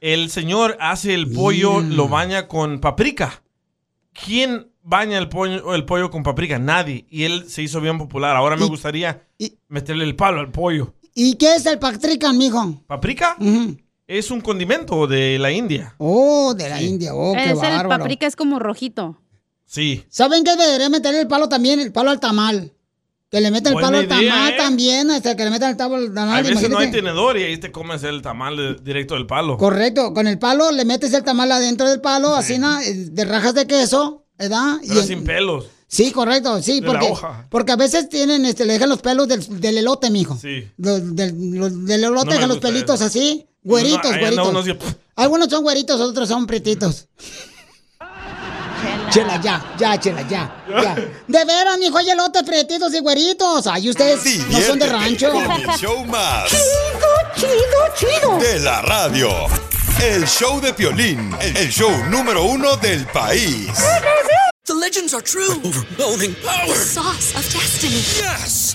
El 0.00 0.30
señor 0.30 0.76
hace 0.80 1.14
el 1.14 1.30
pollo, 1.30 1.80
lo 1.80 2.08
baña 2.08 2.46
con 2.46 2.80
paprika. 2.80 3.42
¿Quién 4.12 4.70
baña 4.82 5.18
el 5.18 5.28
pollo, 5.28 5.74
el 5.74 5.84
pollo 5.84 6.10
con 6.10 6.22
paprika? 6.22 6.58
Nadie. 6.58 7.06
Y 7.10 7.24
él 7.24 7.48
se 7.48 7.62
hizo 7.62 7.80
bien 7.80 7.98
popular. 7.98 8.36
Ahora 8.36 8.56
me 8.56 8.66
gustaría 8.66 9.26
meterle 9.68 10.04
el 10.04 10.14
palo 10.14 10.40
al 10.40 10.50
pollo. 10.50 10.94
¿Y 11.14 11.34
qué 11.36 11.54
es 11.54 11.66
el 11.66 11.78
patrican, 11.78 12.36
mijo? 12.36 12.82
¿Paprika? 12.86 13.36
Es 14.06 14.30
un 14.30 14.42
condimento 14.42 15.06
de 15.06 15.38
la 15.38 15.50
India. 15.50 15.94
Oh, 15.98 16.54
de 16.54 16.68
la 16.68 16.82
India. 16.82 17.14
Oh, 17.14 17.32
qué 17.32 17.52
es 17.52 17.62
el 17.62 17.88
paprika, 17.88 18.26
es 18.26 18.36
como 18.36 18.58
rojito. 18.58 19.18
Sí. 19.64 20.04
¿Saben 20.08 20.44
qué 20.44 20.54
debería 20.54 20.90
meterle 20.90 21.22
el 21.22 21.28
palo 21.28 21.48
también? 21.48 21.80
El 21.80 21.92
palo 21.92 22.10
al 22.10 22.20
tamal. 22.20 22.74
Que 23.34 23.40
le 23.40 23.50
metan 23.50 23.72
el 23.74 23.80
palo 23.80 23.98
al 23.98 24.06
tamal 24.06 24.52
¿eh? 24.52 24.56
también, 24.56 25.10
hasta 25.10 25.34
que 25.34 25.42
le 25.44 25.50
metan 25.50 25.70
el 25.70 25.76
palo 25.76 25.96
al 25.96 26.14
tamal. 26.14 26.36
Hay 26.46 26.54
veces 26.54 26.70
no 26.70 26.78
hay 26.78 26.92
tenedor 26.92 27.36
y 27.36 27.42
ahí 27.42 27.56
te 27.58 27.72
comes 27.72 28.04
el 28.04 28.22
tamal 28.22 28.56
de- 28.56 28.74
directo 28.80 29.14
del 29.14 29.26
palo. 29.26 29.58
Correcto, 29.58 30.14
con 30.14 30.28
el 30.28 30.38
palo 30.38 30.70
le 30.70 30.84
metes 30.84 31.12
el 31.14 31.24
tamal 31.24 31.50
adentro 31.50 31.88
del 31.90 32.00
palo, 32.00 32.36
así, 32.36 32.58
¿no? 32.58 32.80
Eh, 32.80 32.94
de 33.10 33.24
rajas 33.24 33.54
de 33.54 33.66
queso, 33.66 34.24
¿verdad? 34.38 34.76
Pero 34.86 35.00
Y- 35.00 35.02
sin 35.04 35.24
pelos. 35.24 35.66
Sí, 35.88 36.12
correcto, 36.12 36.62
sí, 36.62 36.74
De 36.78 36.86
la 36.86 36.92
porque, 36.92 37.06
hoja. 37.10 37.46
porque 37.50 37.72
a 37.72 37.76
veces 37.76 38.08
tienen, 38.08 38.44
este, 38.46 38.64
le 38.66 38.74
dejan 38.74 38.88
los 38.88 39.00
pelos 39.02 39.26
del, 39.26 39.60
del 39.60 39.78
elote, 39.78 40.10
mijo. 40.10 40.38
Sí. 40.40 40.68
Los- 40.76 41.16
del, 41.16 41.34
los- 41.58 41.86
del 41.86 42.04
elote 42.04 42.26
No 42.26 42.32
dejan 42.34 42.48
los 42.48 42.58
pelitos 42.58 42.96
eso. 43.00 43.04
así, 43.06 43.46
güeritos, 43.64 44.16
güeritos. 44.16 44.76
Algunos 45.16 45.48
son 45.50 45.62
güeritos, 45.64 46.00
otros 46.00 46.28
son 46.28 46.46
pretitos. 46.46 47.08
Chela, 49.14 49.40
ya, 49.40 49.62
ya, 49.78 49.96
chela, 49.96 50.22
ya, 50.22 50.50
ya. 50.68 50.96
De 51.28 51.44
veras, 51.44 51.78
mijo, 51.78 51.96
hay 51.98 52.10
elotes 52.10 52.42
pretitos 52.42 52.92
y 52.94 52.98
güeritos. 52.98 53.64
Ay, 53.68 53.88
ustedes 53.88 54.24
no 54.50 54.60
son 54.60 54.76
de 54.80 54.86
Diviértete 54.86 54.88
rancho. 54.90 55.30
Con 55.30 55.52
el 55.52 55.78
show 55.78 56.04
más. 56.06 56.50
Chido, 56.50 57.14
chido, 57.36 58.10
chido. 58.20 58.38
De 58.38 58.58
la 58.58 58.82
radio. 58.82 59.30
El 60.02 60.26
show 60.26 60.60
de 60.60 60.74
Piolín. 60.74 61.32
El 61.40 61.70
show 61.70 61.92
número 62.08 62.42
uno 62.42 62.76
del 62.76 63.06
país. 63.06 63.68
The 64.64 64.74
legends 64.74 65.14
are 65.14 65.22
true. 65.22 65.60
Overwhelming 65.62 66.34
power! 66.42 66.74
Sauce 66.74 67.36
of 67.36 67.44
destiny. 67.52 68.02
Yes! 68.18 68.74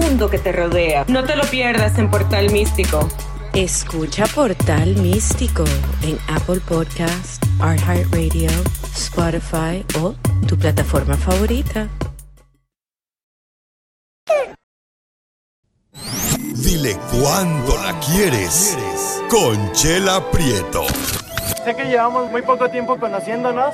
que 0.29 0.39
te 0.39 0.51
rodea. 0.51 1.05
No 1.07 1.23
te 1.23 1.35
lo 1.35 1.43
pierdas 1.45 1.97
en 1.97 2.09
Portal 2.09 2.51
Místico. 2.51 3.07
Escucha 3.53 4.25
Portal 4.27 4.95
Místico 4.97 5.63
en 6.03 6.17
Apple 6.27 6.59
Podcast, 6.67 7.43
iHeartRadio, 7.59 8.49
Spotify 8.95 9.85
o 9.99 10.13
tu 10.47 10.57
plataforma 10.57 11.15
favorita. 11.17 11.87
Dile 16.55 16.97
cuándo 17.11 17.77
la 17.77 17.99
quieres. 17.99 18.77
Conchela 19.29 20.29
Prieto. 20.31 20.83
Sé 21.63 21.75
que 21.75 21.85
llevamos 21.85 22.29
muy 22.31 22.41
poco 22.41 22.69
tiempo 22.69 22.99
conociéndonos. 22.99 23.73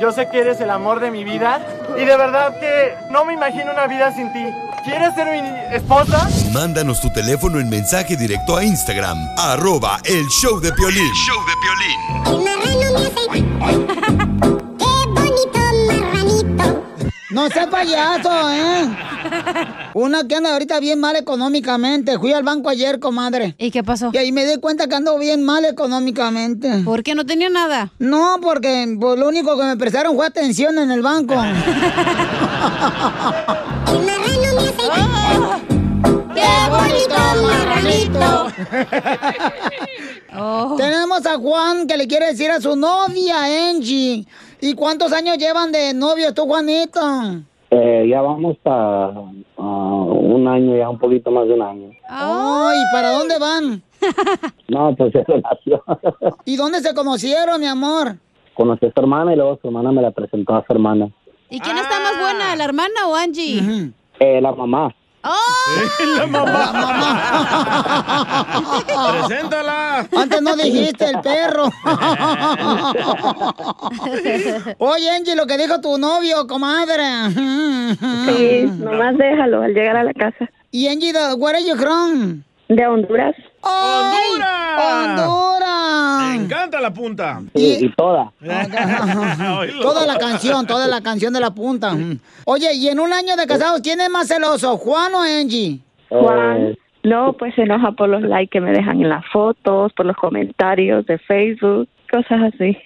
Yo 0.00 0.12
sé 0.12 0.28
que 0.28 0.40
eres 0.40 0.60
el 0.60 0.70
amor 0.70 1.00
de 1.00 1.10
mi 1.10 1.24
vida. 1.24 1.60
Y 1.96 2.04
de 2.04 2.16
verdad 2.16 2.58
que 2.60 2.94
no 3.10 3.24
me 3.24 3.32
imagino 3.34 3.72
una 3.72 3.86
vida 3.86 4.12
sin 4.14 4.32
ti. 4.32 4.44
¿Quieres 4.84 5.14
ser 5.14 5.26
mi 5.42 5.74
esposa? 5.74 6.28
Mándanos 6.52 7.00
tu 7.00 7.10
teléfono 7.10 7.58
en 7.58 7.68
mensaje 7.68 8.16
directo 8.16 8.56
a 8.56 8.64
Instagram. 8.64 9.18
Arroba 9.36 9.98
el 10.04 10.26
show 10.28 10.60
de 10.60 10.72
Piolín. 10.72 11.12
show 11.14 11.38
de 11.46 11.56
No 17.30 17.48
seas 17.50 17.66
payaso, 17.66 18.50
¿eh? 18.50 18.88
Una 19.94 20.26
que 20.26 20.34
anda 20.34 20.52
ahorita 20.52 20.80
bien 20.80 21.00
mal 21.00 21.16
económicamente. 21.16 22.18
Fui 22.18 22.32
al 22.32 22.42
banco 22.42 22.68
ayer, 22.68 23.00
comadre. 23.00 23.54
¿Y 23.58 23.70
qué 23.70 23.82
pasó? 23.82 24.10
Y 24.12 24.18
ahí 24.18 24.32
me 24.32 24.44
di 24.46 24.56
cuenta 24.58 24.88
que 24.88 24.94
ando 24.94 25.18
bien 25.18 25.44
mal 25.44 25.64
económicamente. 25.64 26.82
¿Por 26.84 27.02
qué 27.02 27.14
no 27.14 27.24
tenía 27.24 27.48
nada? 27.48 27.92
No, 27.98 28.38
porque 28.42 28.96
pues, 29.00 29.18
lo 29.18 29.28
único 29.28 29.56
que 29.56 29.64
me 29.64 29.76
prestaron 29.76 30.16
fue 30.16 30.26
atención 30.26 30.78
en 30.78 30.90
el 30.90 31.02
banco. 31.02 31.34
¡Qué 36.34 36.48
bonito 36.70 37.14
marranito! 37.42 38.46
Tenemos 40.76 41.24
a 41.24 41.38
Juan 41.38 41.86
que 41.86 41.96
le 41.96 42.06
quiere 42.06 42.26
decir 42.26 42.50
a 42.50 42.60
su 42.60 42.76
novia, 42.76 43.70
Angie. 43.70 44.26
¿Y 44.60 44.74
cuántos 44.74 45.12
años 45.12 45.38
llevan 45.38 45.72
de 45.72 45.94
novio 45.94 46.34
tú, 46.34 46.46
Juanito? 46.46 47.00
Eh, 47.78 48.06
ya 48.08 48.22
vamos 48.22 48.56
a, 48.64 49.10
a 49.58 49.62
un 49.62 50.48
año, 50.48 50.76
ya 50.76 50.88
un 50.88 50.98
poquito 50.98 51.30
más 51.30 51.46
de 51.46 51.54
un 51.54 51.62
año. 51.62 51.90
Oh, 52.10 52.70
¿y 52.72 52.92
para 52.94 53.10
dónde 53.12 53.38
van? 53.38 53.82
No, 54.68 54.94
pues 54.96 55.14
es 55.14 55.26
relación. 55.26 55.80
¿Y 56.44 56.56
dónde 56.56 56.80
se 56.80 56.92
conocieron, 56.94 57.60
mi 57.60 57.66
amor? 57.66 58.16
Conocí 58.54 58.86
a 58.86 58.92
su 58.92 59.00
hermana 59.00 59.32
y 59.32 59.36
luego 59.36 59.58
su 59.62 59.68
hermana 59.68 59.92
me 59.92 60.02
la 60.02 60.10
presentó 60.10 60.54
a 60.56 60.64
su 60.66 60.72
hermana. 60.72 61.08
¿Y 61.50 61.60
quién 61.60 61.76
está 61.78 62.00
más 62.00 62.18
buena, 62.20 62.56
la 62.56 62.64
hermana 62.64 63.06
o 63.08 63.14
Angie? 63.14 63.92
Eh, 64.18 64.40
la 64.40 64.52
mamá. 64.52 64.94
La 66.18 66.26
mamá. 66.26 67.06
Preséntala. 69.26 70.06
Antes 70.16 70.42
no 70.42 70.56
dijiste 70.56 71.04
el 71.06 71.20
perro. 71.20 71.64
Oye, 74.78 75.10
Angie, 75.10 75.34
lo 75.34 75.46
que 75.46 75.58
dijo 75.58 75.80
tu 75.80 75.98
novio, 75.98 76.46
comadre. 76.46 77.30
Sí, 78.26 78.70
nomás 78.78 79.16
déjalo 79.16 79.62
al 79.62 79.74
llegar 79.74 79.96
a 79.96 80.04
la 80.04 80.14
casa. 80.14 80.48
Y 80.70 80.88
Angie, 80.88 81.12
where 81.36 81.56
are 81.58 81.66
you 81.66 81.76
from? 81.76 82.42
De 82.68 82.86
Honduras. 82.86 83.34
¡Honduras! 83.60 85.20
¡Honduras! 85.20 86.36
Me 86.36 86.44
encanta 86.44 86.80
la 86.80 86.92
punta. 86.92 87.40
Y, 87.54 87.86
y 87.86 87.92
toda. 87.94 88.32
Toda 89.80 90.06
la 90.06 90.18
canción, 90.18 90.66
toda 90.66 90.86
la 90.88 91.00
canción 91.00 91.32
de 91.32 91.40
la 91.40 91.50
punta. 91.50 91.96
Oye, 92.44 92.74
y 92.74 92.88
en 92.88 93.00
un 93.00 93.12
año 93.12 93.36
de 93.36 93.46
casados, 93.46 93.80
¿quién 93.82 94.00
es 94.00 94.10
más 94.10 94.28
celoso, 94.28 94.76
Juan 94.76 95.14
o 95.14 95.22
Angie? 95.22 95.80
Juan. 96.08 96.76
No, 97.04 97.34
pues 97.34 97.54
se 97.54 97.62
enoja 97.62 97.92
por 97.92 98.08
los 98.08 98.22
likes 98.22 98.50
que 98.50 98.60
me 98.60 98.72
dejan 98.72 99.00
en 99.00 99.08
las 99.08 99.24
fotos, 99.32 99.92
por 99.92 100.06
los 100.06 100.16
comentarios 100.16 101.06
de 101.06 101.18
Facebook, 101.18 101.88
cosas 102.06 102.52
así. 102.54 102.76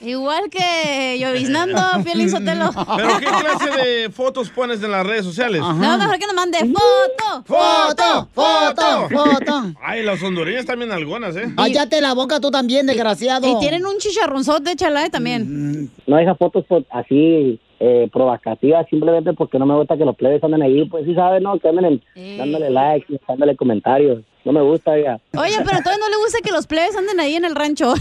Igual 0.00 0.48
que 0.50 1.18
lloviznando, 1.18 1.78
Piolín 2.04 2.30
Sotelo. 2.30 2.70
¿Pero 2.96 3.08
qué 3.18 3.26
clase 3.26 3.70
de 3.84 4.10
fotos 4.10 4.50
pones 4.50 4.82
en 4.82 4.90
las 4.90 5.06
redes 5.06 5.24
sociales? 5.24 5.60
No, 5.60 5.98
mejor 5.98 6.18
que 6.18 6.26
nos 6.26 6.34
mande 6.34 6.58
foto. 6.58 7.44
Foto, 7.44 8.28
foto, 8.34 9.08
foto. 9.08 9.72
Ay, 9.82 10.02
las 10.04 10.22
hondureñas 10.22 10.66
también 10.66 10.92
algunas, 10.92 11.36
¿eh? 11.36 11.46
Cállate 11.56 12.00
la 12.00 12.14
boca 12.14 12.40
tú 12.40 12.50
también, 12.50 12.86
desgraciado. 12.86 13.46
Y 13.48 13.58
tienen 13.60 13.86
un 13.86 13.98
chicharronzote, 13.98 14.76
chalai, 14.76 15.10
también. 15.10 15.90
No 16.06 16.16
deja 16.16 16.34
fotos 16.34 16.64
fo- 16.68 16.84
así 16.90 17.60
eh, 17.80 18.08
provocativas 18.12 18.86
simplemente 18.88 19.32
porque 19.34 19.58
no 19.58 19.66
me 19.66 19.74
gusta 19.74 19.96
que 19.96 20.04
los 20.04 20.16
plebes 20.16 20.42
anden 20.42 20.62
ahí. 20.62 20.84
Pues 20.88 21.04
sí 21.04 21.14
sabes, 21.14 21.42
¿no? 21.42 21.58
Que 21.58 21.68
anden 21.68 21.84
en- 22.14 22.38
dándole 22.38 22.70
likes, 22.70 23.20
dándole 23.28 23.56
comentarios. 23.56 24.22
No 24.46 24.52
me 24.52 24.62
gusta, 24.62 24.92
ya. 24.96 25.18
Oye, 25.36 25.56
pero 25.64 25.78
entonces 25.78 25.98
no 26.00 26.08
le 26.08 26.16
gusta 26.18 26.38
que 26.40 26.52
los 26.52 26.68
plebes 26.68 26.94
anden 26.96 27.18
ahí 27.18 27.34
en 27.34 27.44
el 27.44 27.56
rancho. 27.56 27.94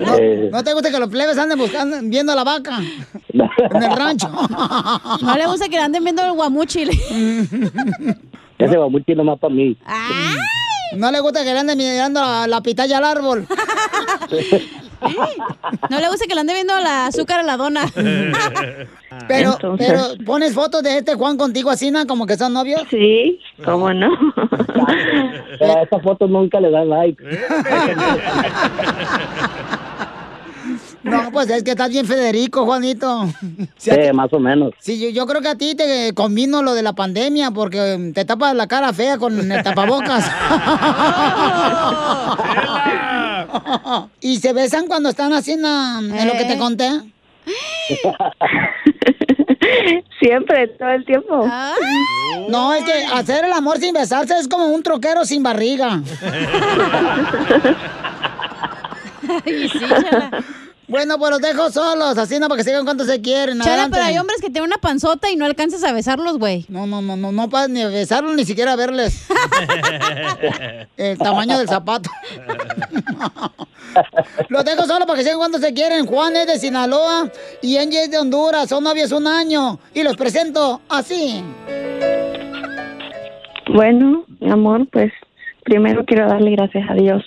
No, 0.00 0.16
Eh. 0.18 0.48
no 0.50 0.64
te 0.64 0.72
gusta 0.74 0.90
que 0.90 0.98
los 0.98 1.08
plebes 1.08 1.38
anden 1.38 1.56
buscando, 1.56 1.98
viendo 2.02 2.32
a 2.32 2.34
la 2.34 2.42
vaca 2.42 2.78
en 3.32 3.82
el 3.82 3.96
rancho. 3.96 4.28
No 5.22 5.36
le 5.36 5.46
gusta 5.46 5.68
que 5.68 5.78
anden 5.78 6.02
viendo 6.02 6.24
el 6.26 6.32
guamuchil. 6.32 6.90
Ese 8.58 8.76
va 8.76 8.88
muy 8.88 9.04
chino 9.04 9.22
más 9.22 9.38
para 9.38 9.54
mí. 9.54 9.76
No 10.96 11.12
le 11.12 11.20
gusta 11.20 11.44
que 11.44 11.52
le 11.52 11.58
anden 11.60 11.78
mirando 11.78 12.20
la, 12.20 12.48
la 12.48 12.60
pitaya 12.60 12.98
al 12.98 13.04
árbol. 13.04 13.46
No 15.88 15.98
le 16.00 16.08
gusta 16.08 16.26
que 16.26 16.34
le 16.34 16.40
ande 16.40 16.54
viendo 16.54 16.78
la 16.80 17.06
azúcar 17.06 17.40
a 17.40 17.42
la 17.42 17.56
dona. 17.56 17.86
Pero, 19.28 19.52
Entonces- 19.52 19.88
pero 19.88 20.24
pones 20.24 20.54
fotos 20.54 20.82
de 20.82 20.98
este 20.98 21.14
Juan 21.14 21.36
contigo 21.36 21.68
así, 21.70 21.90
¿no? 21.90 22.06
Como 22.06 22.26
que 22.26 22.36
son 22.36 22.52
novios. 22.52 22.82
Sí, 22.90 23.40
¿cómo 23.64 23.92
no? 23.92 24.08
Pero 25.58 25.78
a 25.78 25.82
esas 25.82 26.02
fotos 26.02 26.30
nunca 26.30 26.60
le 26.60 26.70
dan 26.70 26.88
like. 26.88 27.22
No, 31.02 31.30
pues 31.32 31.48
es 31.48 31.62
que 31.62 31.70
estás 31.70 31.88
bien 31.88 32.04
Federico, 32.06 32.66
Juanito. 32.66 33.26
Sí, 33.78 33.90
más 34.12 34.30
o 34.34 34.38
menos. 34.38 34.72
Sí, 34.78 35.00
yo, 35.00 35.08
yo 35.08 35.26
creo 35.26 35.40
que 35.40 35.48
a 35.48 35.54
ti 35.54 35.74
te 35.74 36.12
convino 36.14 36.62
lo 36.62 36.74
de 36.74 36.82
la 36.82 36.92
pandemia 36.92 37.50
porque 37.50 37.96
mm, 37.98 38.12
te 38.12 38.26
tapas 38.26 38.54
la 38.54 38.66
cara 38.66 38.92
fea 38.92 39.16
con 39.16 39.50
el 39.50 39.62
tapabocas. 39.62 40.30
y 44.20 44.36
se 44.38 44.52
besan 44.52 44.86
cuando 44.86 45.08
están 45.08 45.32
haciendo 45.32 45.68
en 45.68 46.26
lo 46.26 46.34
que 46.34 46.44
te 46.44 46.58
conté. 46.58 46.88
Siempre, 50.20 50.68
todo 50.68 50.90
el 50.90 51.04
tiempo. 51.04 51.44
No, 52.48 52.72
es 52.74 52.84
que 52.84 52.92
hacer 53.12 53.44
el 53.44 53.52
amor 53.52 53.78
sin 53.78 53.92
besarse 53.94 54.38
es 54.38 54.46
como 54.48 54.66
un 54.66 54.82
troquero 54.82 55.24
sin 55.24 55.42
barriga. 55.42 56.02
Ay, 59.44 59.68
sí. 59.68 59.80
Bueno, 60.90 61.18
pues 61.18 61.30
los 61.30 61.40
dejo 61.40 61.70
solos, 61.70 62.18
así 62.18 62.40
no 62.40 62.48
para 62.48 62.58
que 62.58 62.64
sigan 62.64 62.84
cuanto 62.84 63.04
se 63.04 63.20
quieren. 63.20 63.60
Chala, 63.60 63.74
adelante. 63.74 63.96
pero 63.96 64.08
hay 64.08 64.18
hombres 64.18 64.40
que 64.40 64.50
tienen 64.50 64.64
una 64.64 64.78
panzota 64.78 65.30
y 65.30 65.36
no 65.36 65.46
alcanzas 65.46 65.84
a 65.84 65.92
besarlos, 65.92 66.38
güey. 66.38 66.66
No, 66.68 66.84
no, 66.84 67.00
no, 67.00 67.16
no, 67.16 67.30
no 67.30 67.48
puedes 67.48 67.68
ni 67.68 67.84
besarlos 67.84 68.34
ni 68.34 68.44
siquiera 68.44 68.74
verles 68.74 69.28
el 70.96 71.16
tamaño 71.16 71.58
del 71.58 71.68
zapato. 71.68 72.10
Los 74.48 74.64
dejo 74.64 74.84
solo 74.84 75.06
para 75.06 75.16
que 75.16 75.22
sigan 75.22 75.38
cuando 75.38 75.58
se 75.58 75.72
quieren. 75.72 76.06
Juan 76.06 76.34
es 76.34 76.48
de 76.48 76.58
Sinaloa 76.58 77.30
y 77.62 77.76
Angie 77.76 78.04
es 78.04 78.10
de 78.10 78.18
Honduras. 78.18 78.68
Son 78.68 78.82
novios 78.82 79.12
un 79.12 79.28
año. 79.28 79.78
Y 79.94 80.02
los 80.02 80.16
presento 80.16 80.80
así. 80.88 81.44
Bueno, 83.72 84.24
mi 84.40 84.50
amor, 84.50 84.88
pues 84.90 85.12
primero 85.64 86.04
quiero 86.04 86.28
darle 86.28 86.50
gracias 86.50 86.90
a 86.90 86.94
Dios 86.94 87.22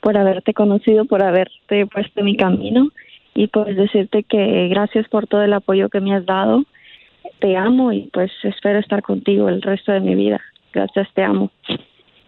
por 0.00 0.16
haberte 0.16 0.54
conocido, 0.54 1.04
por 1.04 1.22
haberte 1.22 1.86
puesto 1.86 2.20
en 2.20 2.26
mi 2.26 2.36
camino 2.36 2.88
y 3.34 3.48
pues 3.48 3.76
decirte 3.76 4.22
que 4.22 4.68
gracias 4.68 5.08
por 5.08 5.26
todo 5.26 5.42
el 5.42 5.52
apoyo 5.52 5.88
que 5.88 6.00
me 6.00 6.14
has 6.14 6.24
dado. 6.24 6.64
Te 7.40 7.56
amo 7.56 7.92
y 7.92 8.08
pues 8.12 8.30
espero 8.42 8.78
estar 8.78 9.02
contigo 9.02 9.48
el 9.48 9.62
resto 9.62 9.92
de 9.92 10.00
mi 10.00 10.14
vida. 10.14 10.40
Gracias, 10.72 11.08
te 11.14 11.22
amo. 11.22 11.50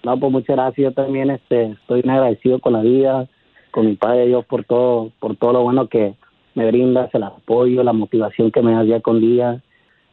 No, 0.04 0.18
pues 0.18 0.32
muchas 0.32 0.56
gracias. 0.56 0.84
Yo 0.84 0.92
también 0.92 1.30
este, 1.30 1.72
estoy 1.72 2.00
agradecido 2.00 2.58
con 2.58 2.74
la 2.74 2.82
vida, 2.82 3.26
con 3.70 3.86
mi 3.86 3.96
padre 3.96 4.26
Dios 4.26 4.44
por 4.46 4.64
todo, 4.64 5.10
por 5.18 5.36
todo 5.36 5.52
lo 5.54 5.62
bueno 5.62 5.88
que 5.88 6.14
me 6.54 6.66
brindas, 6.66 7.14
el 7.14 7.22
apoyo, 7.22 7.82
la 7.82 7.92
motivación 7.92 8.50
que 8.50 8.62
me 8.62 8.72
das 8.72 8.86
día 8.86 9.00
con 9.00 9.20
día. 9.20 9.62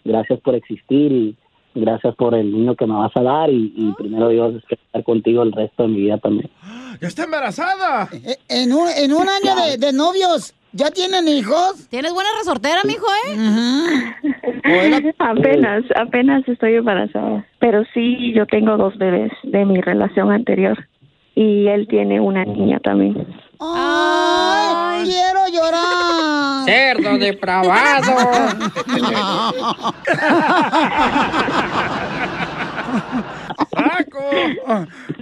Gracias 0.04 0.40
por 0.42 0.56
existir 0.56 1.12
y 1.12 1.36
gracias 1.76 2.16
por 2.16 2.34
el 2.34 2.52
niño 2.52 2.76
que 2.76 2.88
me 2.88 2.94
vas 2.96 3.12
a 3.16 3.22
dar 3.22 3.50
y, 3.50 3.74
y 3.76 3.94
primero 3.98 4.30
Dios 4.30 4.56
espero 4.56 4.82
estar 4.86 5.04
contigo 5.04 5.44
el 5.44 5.52
resto 5.52 5.84
de 5.84 5.90
mi 5.90 5.98
vida 6.02 6.18
también. 6.18 6.50
¡Ya 7.02 7.08
está 7.08 7.26
embarazada! 7.26 8.10
Eh, 8.14 8.38
En 8.50 8.74
un, 8.74 8.88
en 8.90 9.12
un 9.14 9.28
año 9.30 9.56
de, 9.56 9.78
de 9.78 9.94
novios, 9.94 10.54
¿ya 10.72 10.90
tienen 10.92 11.28
hijos? 11.28 11.88
Tienes 11.90 12.14
buena 12.14 12.30
resortera, 12.40 12.82
mijo, 12.86 13.06
¿eh? 13.28 13.36
Apenas, 15.20 15.84
apenas 15.96 16.48
estoy 16.48 16.76
embarazada. 16.76 17.46
Pero 17.60 17.84
sí, 17.94 18.34
yo 18.34 18.46
tengo 18.48 18.78
dos 18.78 18.98
bebés 18.98 19.32
de 19.44 19.66
mi 19.66 19.80
relación 19.82 20.32
anterior 20.32 20.78
y 21.36 21.68
él 21.68 21.88
tiene 21.88 22.20
una 22.20 22.46
niña 22.46 22.80
también. 22.80 23.28
¡Ay, 23.60 25.06
quiero 25.06 25.48
llorar! 25.48 26.66
Cerdo 26.66 27.18
depravado. 27.18 28.16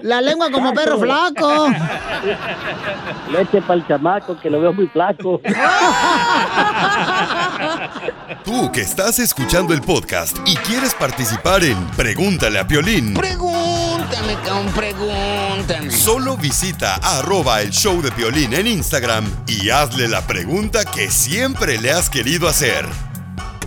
La 0.02 0.22
lengua 0.22 0.50
como 0.52 0.74
perro 0.74 1.00
flaco. 1.00 1.68
Leche 3.32 3.62
para 3.62 3.76
el 3.76 3.88
chamaco 3.88 4.40
que 4.40 4.50
lo 4.50 4.60
veo 4.62 4.74
muy 4.74 4.88
flaco. 4.88 5.42
Tú 8.44 8.72
que 8.72 8.82
estás 8.82 9.20
escuchando 9.20 9.74
el 9.74 9.82
podcast 9.82 10.38
y 10.46 10.56
quieres 10.58 10.94
participar 10.94 11.64
en 11.64 11.78
Pregúntale 11.92 12.60
a 12.60 12.68
Piolín, 12.68 13.14
Pregúntame, 13.14 14.36
cabrón, 14.44 14.72
pregúntame. 14.76 15.92
solo 15.92 16.38
visita 16.38 16.96
arroba 17.02 17.62
el 17.62 17.72
show 17.72 18.02
de 18.02 18.12
Piolín 18.12 18.54
en 18.54 18.68
Instagram 18.68 19.26
y 19.48 19.70
hazle 19.70 20.08
la 20.08 20.22
pregunta 20.28 20.84
que 20.86 21.10
siempre 21.10 21.78
le 21.78 21.92
has 21.92 22.10
querido 22.10 22.48
hacer. 22.48 22.86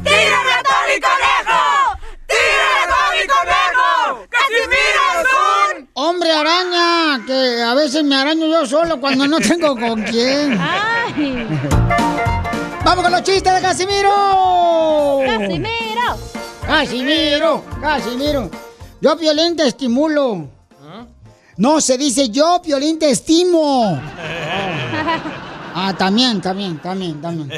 ¡Tírame 0.02 0.52
a 0.52 0.62
Tony 0.62 1.00
Conejo! 1.00 2.05
¡Tírame 2.26 2.80
a 2.82 2.86
Tony 2.90 3.24
Conejo! 3.26 4.26
¡Casimiro 4.28 5.02
es 5.20 5.26
un... 5.78 5.88
Hombre 5.94 6.32
araña, 6.32 7.24
que 7.26 7.62
a 7.62 7.74
veces 7.74 8.04
me 8.04 8.16
araño 8.16 8.46
yo 8.46 8.66
solo 8.66 9.00
cuando 9.00 9.26
no 9.26 9.38
tengo 9.40 9.76
con 9.76 10.02
quién. 10.02 10.58
¡Vamos 12.84 13.02
con 13.02 13.12
los 13.12 13.22
chistes 13.22 13.54
de 13.54 13.60
Casimiro! 13.60 15.20
¡Casimiro! 15.26 16.16
¡Casimiro! 16.66 17.64
¡Casimiro! 17.80 18.50
Yo, 19.00 19.16
Piolín, 19.16 19.56
te 19.56 19.66
estimulo. 19.66 20.48
No, 21.56 21.80
se 21.80 21.96
dice 21.96 22.28
yo, 22.28 22.60
Piolín, 22.62 22.98
te 22.98 23.10
estimo. 23.10 24.00
Ah, 25.78 25.92
también, 25.94 26.40
también, 26.40 26.78
también, 26.78 27.20
también. 27.20 27.50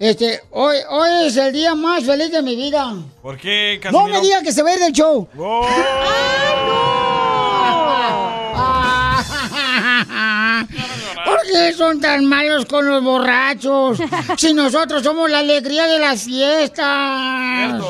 Este, 0.00 0.40
hoy, 0.50 0.76
hoy 0.90 1.26
es 1.26 1.36
el 1.36 1.52
día 1.52 1.74
más 1.74 2.04
feliz 2.04 2.30
de 2.30 2.40
mi 2.42 2.54
vida. 2.54 2.94
¿Por 3.20 3.36
qué, 3.36 3.80
No 3.86 3.98
Casimiro? 3.98 4.14
me 4.14 4.20
diga 4.20 4.42
que 4.42 4.52
se 4.52 4.62
va 4.62 4.70
a 4.70 4.74
ir 4.74 4.78
del 4.80 4.92
show. 4.92 5.28
¿Por 11.24 11.40
qué 11.42 11.72
son 11.76 12.00
tan 12.00 12.24
malos 12.26 12.64
con 12.66 12.86
los 12.86 13.02
borrachos? 13.02 13.98
Si 14.36 14.52
nosotros 14.54 15.02
somos 15.02 15.28
la 15.30 15.40
alegría 15.40 15.86
de 15.86 15.98
las 15.98 16.22
fiestas. 16.22 17.82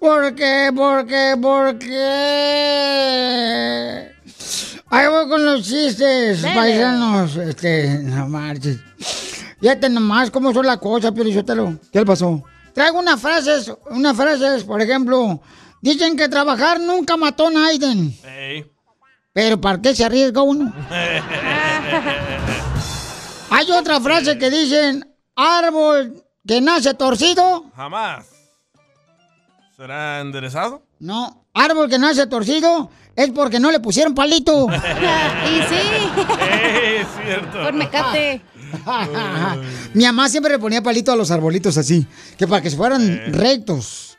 ¿Por 0.00 0.34
qué? 0.34 0.70
¿Por 0.74 1.06
qué? 1.06 1.36
¿Por 1.40 1.78
qué? 1.78 3.14
Ahí 4.90 5.06
voy 5.08 5.28
con 5.28 5.44
los 5.44 5.62
chistes, 5.62 6.42
Dele. 6.42 6.54
paisanos. 6.54 7.36
Este, 7.36 7.98
no 8.02 8.28
marches. 8.28 8.78
Fíjate 9.64 9.88
nomás 9.88 10.30
cómo 10.30 10.52
son 10.52 10.66
las 10.66 10.76
cosas, 10.76 11.12
Piolichotelo. 11.12 11.78
¿Qué 11.90 12.00
le 12.00 12.04
pasó? 12.04 12.42
Traigo 12.74 12.98
unas 12.98 13.18
frases, 13.18 13.72
unas 13.88 14.14
frases, 14.14 14.62
por 14.62 14.82
ejemplo, 14.82 15.40
Dicen 15.80 16.18
que 16.18 16.28
trabajar 16.28 16.78
nunca 16.78 17.16
mató 17.16 17.46
a 17.46 17.50
Naiden. 17.50 18.14
Pero 19.32 19.58
¿para 19.58 19.80
qué 19.80 19.94
se 19.94 20.04
arriesga 20.04 20.42
uno? 20.42 20.70
Hay 23.50 23.70
otra 23.70 24.02
frase 24.02 24.36
que 24.36 24.50
dicen, 24.50 25.10
árbol 25.34 26.22
que 26.46 26.60
nace 26.60 26.92
torcido. 26.92 27.64
Jamás. 27.74 28.26
¿Será 29.74 30.20
enderezado? 30.20 30.82
No, 30.98 31.46
árbol 31.54 31.88
que 31.88 31.98
nace 31.98 32.26
torcido 32.26 32.90
es 33.16 33.30
porque 33.30 33.60
no 33.60 33.70
le 33.70 33.80
pusieron 33.80 34.14
palito. 34.14 34.66
y 34.68 35.62
sí. 35.68 35.76
es 37.00 37.06
cierto. 37.24 37.62
Por 37.62 37.72
mecate. 37.72 38.42
Mi 39.94 40.04
mamá 40.04 40.28
siempre 40.28 40.52
le 40.52 40.58
ponía 40.58 40.82
palito 40.82 41.12
a 41.12 41.16
los 41.16 41.30
arbolitos 41.30 41.76
así, 41.76 42.06
que 42.36 42.46
para 42.46 42.62
que 42.62 42.70
se 42.70 42.76
fueran 42.76 43.32
rectos. 43.32 44.14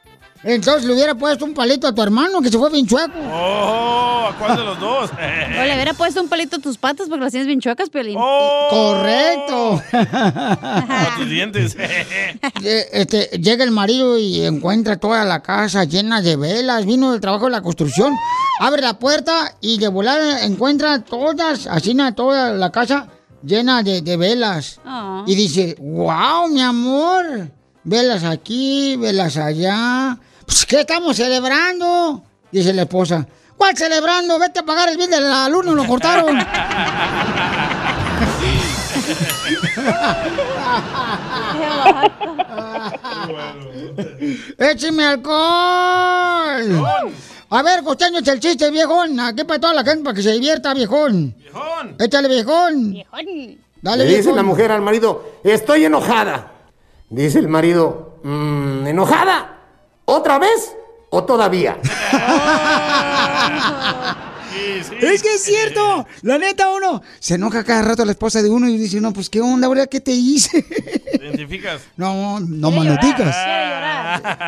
Entonces 0.45 0.85
le 0.85 0.93
hubiera 0.93 1.15
puesto 1.15 1.43
un 1.43 1.55
palito 1.55 1.87
a 1.87 1.95
tu 1.95 2.03
hermano 2.03 2.39
que 2.39 2.49
se 2.49 2.59
fue 2.59 2.69
bien 2.69 2.85
chueco. 2.85 3.17
Oh, 3.31 4.29
¿a 4.29 4.37
cuál 4.37 4.55
de 4.55 4.63
los 4.63 4.79
dos? 4.79 5.09
O 5.59 5.63
le 5.63 5.73
hubiera 5.73 5.93
puesto 5.95 6.21
un 6.21 6.29
palito 6.29 6.57
a 6.57 6.59
tus 6.59 6.77
patas 6.77 7.07
porque 7.09 7.23
las 7.23 7.31
tienes 7.31 7.47
bien 7.47 7.59
chuecas, 7.59 7.89
Piolín. 7.89 8.15
Oh. 8.19 8.67
Correcto. 8.69 9.81
A 9.91 11.15
tus 11.17 11.29
dientes. 11.29 11.75
Eh, 11.79 12.89
este, 12.91 13.29
llega 13.39 13.63
el 13.63 13.71
marido 13.71 14.19
y 14.19 14.45
encuentra 14.45 14.97
toda 14.97 15.23
la 15.23 15.41
casa 15.41 15.83
llena 15.85 16.21
de 16.21 16.35
velas. 16.35 16.85
Vino 16.85 17.11
del 17.11 17.21
trabajo 17.21 17.45
de 17.45 17.51
la 17.51 17.61
construcción. 17.61 18.13
Abre 18.59 18.81
la 18.83 18.99
puerta 18.99 19.55
y 19.61 19.79
de 19.79 19.87
volar 19.87 20.43
encuentra 20.43 20.99
todas, 21.01 21.65
así 21.67 21.97
toda 22.15 22.53
la 22.53 22.71
casa 22.71 23.07
llena 23.45 23.83
de, 23.83 24.01
de 24.01 24.17
velas. 24.17 24.79
Oh. 24.85 25.23
Y 25.27 25.35
dice, 25.35 25.75
wow, 25.79 26.47
mi 26.49 26.61
amor. 26.61 27.49
Velas 27.83 28.23
aquí, 28.23 28.95
velas 28.97 29.37
allá. 29.37 30.17
Pues, 30.45 30.65
¿qué 30.65 30.81
estamos 30.81 31.17
celebrando? 31.17 32.23
Dice 32.51 32.73
la 32.73 32.83
esposa. 32.83 33.27
¿Cuál 33.57 33.77
celebrando? 33.77 34.39
Vete 34.39 34.59
a 34.59 34.63
pagar 34.63 34.89
el 34.89 34.97
bill 34.97 35.09
de 35.09 35.21
la 35.21 35.47
luna, 35.47 35.71
lo 35.71 35.85
cortaron. 35.85 36.37
¡Écheme 44.57 45.05
alcohol! 45.05 46.85
A 47.49 47.61
ver, 47.61 47.83
costeño, 47.83 48.19
echa 48.19 48.31
el 48.33 48.39
chiste, 48.39 48.71
viejón. 48.71 49.19
Aquí 49.19 49.43
para 49.43 49.59
toda 49.59 49.73
la 49.73 49.83
gente, 49.83 50.03
para 50.03 50.15
que 50.15 50.23
se 50.23 50.31
divierta, 50.31 50.73
viejón. 50.73 51.35
Viejón. 51.37 51.64
Échale, 51.99 52.27
viejón. 52.27 52.95
Dale, 53.81 54.03
Le 54.03 54.09
dice 54.09 54.21
viejón. 54.21 54.35
la 54.35 54.43
mujer 54.43 54.71
al 54.71 54.81
marido, 54.81 55.23
estoy 55.43 55.85
enojada. 55.85 56.51
Dice 57.09 57.39
el 57.39 57.47
marido, 57.47 58.17
"Mm, 58.23 58.87
¿enojada? 58.87 59.57
¿Otra 60.05 60.39
vez 60.39 60.75
o 61.09 61.23
todavía? 61.23 61.77
Es 65.01 65.21
que 65.21 65.33
es 65.35 65.43
cierto. 65.43 66.05
La 66.21 66.37
neta, 66.37 66.69
uno 66.71 67.01
se 67.19 67.35
enoja 67.35 67.63
cada 67.63 67.81
rato 67.81 68.05
la 68.05 68.11
esposa 68.11 68.41
de 68.41 68.49
uno 68.49 68.69
y 68.69 68.77
dice, 68.77 69.01
no, 69.01 69.13
pues 69.13 69.29
qué 69.29 69.41
onda, 69.41 69.67
ahora 69.67 69.87
qué 69.87 69.99
te 69.99 70.11
hice. 70.11 70.61
¿Te 70.63 71.17
identificas? 71.17 71.81
No, 71.97 72.39
no 72.39 72.71
manoticas. 72.71 73.35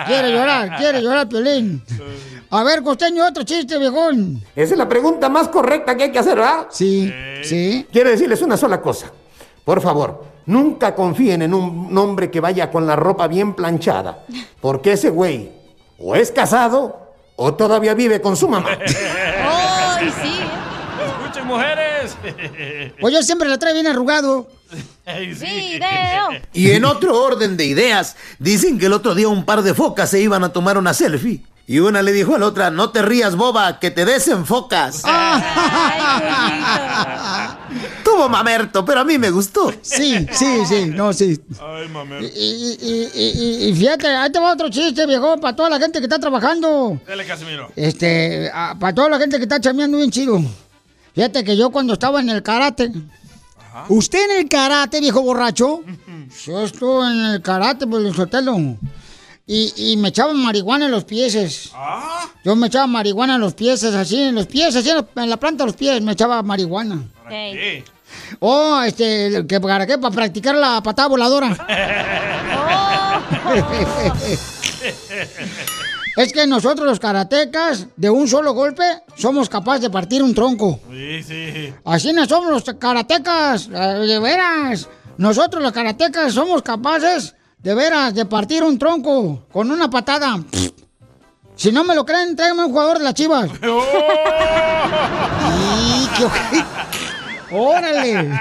Quiere 0.06 0.32
llorar, 0.32 0.78
quiere 0.78 1.02
llorar, 1.02 1.28
Piolín. 1.30 1.82
A 2.50 2.64
ver, 2.64 2.84
costeño, 2.84 3.26
otro 3.26 3.44
chiste, 3.44 3.78
viejón. 3.78 4.44
Esa 4.56 4.74
es 4.74 4.78
la 4.78 4.88
pregunta 4.88 5.30
más 5.30 5.48
correcta 5.48 5.96
que 5.96 6.04
hay 6.04 6.12
que 6.12 6.20
hacer, 6.20 6.36
¿verdad? 6.36 6.68
Sí, 6.70 7.12
sí. 7.44 7.86
Quiero 7.92 8.10
decirles 8.10 8.42
una 8.42 8.58
sola 8.58 8.82
cosa. 8.82 9.12
Por 9.64 9.82
favor, 9.82 10.24
nunca 10.46 10.94
confíen 10.96 11.42
en 11.42 11.54
un 11.54 11.98
hombre 11.98 12.30
que 12.32 12.40
vaya 12.40 12.72
con 12.72 12.86
la 12.88 12.96
ropa 12.96 13.28
bien 13.28 13.54
planchada, 13.54 14.24
porque 14.62 14.94
ese 14.94 15.10
güey 15.10 15.52
o 16.00 16.16
es 16.16 16.32
casado 16.32 17.08
o 17.36 17.54
todavía 17.54 17.94
vive 17.94 18.22
con 18.22 18.36
su 18.36 18.48
mamá. 18.48 18.70
¡Ay, 19.98 20.14
sí! 20.22 20.40
Escuchen, 21.06 21.48
mujeres. 21.48 22.18
Pues 23.00 23.14
yo 23.14 23.22
siempre 23.24 23.48
la 23.48 23.58
trae 23.58 23.74
bien 23.74 23.88
arrugado. 23.88 24.50
Ay, 25.06 25.36
sí. 25.36 25.46
¡Video! 25.74 26.42
Y 26.54 26.72
en 26.72 26.86
otro 26.86 27.22
orden 27.22 27.58
de 27.58 27.66
ideas, 27.66 28.16
dicen 28.40 28.80
que 28.80 28.88
el 28.88 28.94
otro 28.94 29.16
día 29.16 29.28
un 29.28 29.46
par 29.46 29.62
de 29.62 29.74
focas 29.74 30.10
se 30.10 30.20
iban 30.22 30.44
a 30.44 30.50
tomar 30.50 30.78
una 30.78 30.94
selfie. 30.94 31.44
Y 31.70 31.80
una 31.80 32.02
le 32.02 32.14
dijo 32.14 32.34
a 32.34 32.40
la 32.40 32.46
otra, 32.48 32.72
no 32.72 32.92
te 32.92 33.02
rías, 33.02 33.36
boba, 33.36 33.78
que 33.80 33.92
te 33.92 34.06
desenfocas. 34.06 35.04
Tuvo 38.04 38.30
mamerto, 38.30 38.86
pero 38.86 39.02
a 39.02 39.04
mí 39.04 39.18
me 39.18 39.30
gustó. 39.32 39.74
Sí, 39.82 40.26
sí, 40.32 40.66
sí, 40.66 40.86
no, 40.86 41.12
sí. 41.12 41.38
Ay, 41.62 41.90
mamá. 41.90 42.20
Y, 42.22 42.26
y- 42.26 42.78
y- 42.82 43.10
y- 43.14 43.68
y 43.70 43.74
fíjate, 43.76 44.08
ahí 44.08 44.32
te 44.32 44.40
va 44.40 44.54
otro 44.54 44.70
chiste, 44.70 45.06
viejo, 45.06 45.38
para 45.42 45.56
toda 45.56 45.70
la 45.70 45.78
gente 45.80 46.00
que 46.00 46.06
está 46.06 46.18
trabajando. 46.20 47.00
Dale, 47.06 47.26
Casimiro. 47.26 47.70
Este, 47.76 48.50
para 48.80 48.96
toda 48.96 49.10
la 49.10 49.20
gente 49.20 49.36
que 49.38 49.44
está 49.44 49.60
chameando 49.60 49.98
bien 49.98 50.10
chido. 50.10 50.42
Fíjate 51.14 51.44
que 51.44 51.58
yo 51.58 51.70
cuando 51.70 51.94
estaba 51.94 52.22
en 52.22 52.30
el 52.30 52.42
karate. 52.44 52.92
¿Usted 53.90 54.20
en 54.32 54.38
el 54.40 54.50
karate, 54.50 55.02
viejo 55.02 55.22
borracho? 55.22 55.82
Yo 56.46 56.64
estuve 56.64 57.08
en 57.12 57.26
el 57.26 57.42
karate, 57.42 57.86
pues, 57.86 58.06
el 58.06 58.16
sotelo. 58.16 58.56
Y, 59.50 59.94
y 59.94 59.98
me 59.98 60.10
echaban 60.10 60.38
marihuana 60.44 60.86
en 60.86 60.92
los 60.92 61.06
pies. 61.06 61.72
Yo 62.44 62.56
me 62.56 62.68
echaba 62.68 62.86
marihuana 62.86 63.36
en 63.36 63.42
los 63.42 63.54
pies, 63.54 63.84
así, 63.84 64.22
en 64.22 64.36
los 64.36 64.46
pies, 64.46 64.76
así, 64.76 64.90
en 64.90 65.30
la, 65.30 65.38
planta 65.38 65.64
de 65.64 65.68
los 65.68 65.78
pies, 65.78 66.02
me 66.02 66.12
echaba 66.12 66.44
marihuana. 66.44 67.04
¿Qué? 67.30 67.84
Oh, 68.40 68.82
este, 68.86 69.46
que 69.48 69.60
para 69.60 69.88
qué, 69.88 69.98
para 69.98 70.14
practicar 70.14 70.56
la 70.56 70.82
patada 70.84 71.08
voladora. 71.08 71.58
Es 76.18 76.34
que 76.34 76.48
nosotros 76.48 76.88
los 76.88 77.00
karatecas, 77.00 77.86
de 77.96 78.10
un 78.10 78.28
solo 78.28 78.54
golpe, 78.54 78.84
somos 79.16 79.50
capaces 79.50 79.84
de 79.84 79.92
partir 79.92 80.24
un 80.24 80.34
tronco. 80.34 80.80
Sí, 80.90 81.22
sí. 81.22 81.74
Así 81.86 82.12
no 82.12 82.26
somos 82.26 82.50
los 82.50 82.64
karatecas, 82.80 83.70
eh, 83.72 83.78
de 83.78 84.18
veras. 84.18 84.90
Nosotros 85.18 85.62
los 85.62 85.72
karatecas 85.72 86.34
somos 86.34 86.64
capaces, 86.64 87.36
de 87.68 87.76
veras, 87.76 88.16
de 88.16 88.26
partir 88.26 88.64
un 88.64 88.80
tronco 88.80 89.46
con 89.52 89.70
una 89.70 89.90
patada. 89.90 90.40
Si 91.54 91.70
no 91.70 91.84
me 91.84 91.96
lo 91.96 92.06
creen, 92.06 92.34
tráigame 92.34 92.64
un 92.64 92.72
jugador 92.72 92.98
de 92.98 93.04
las 93.04 93.14
chivas. 93.14 93.52
Y 95.78 96.08
qué. 96.16 96.28
¡Órale! 97.52 98.32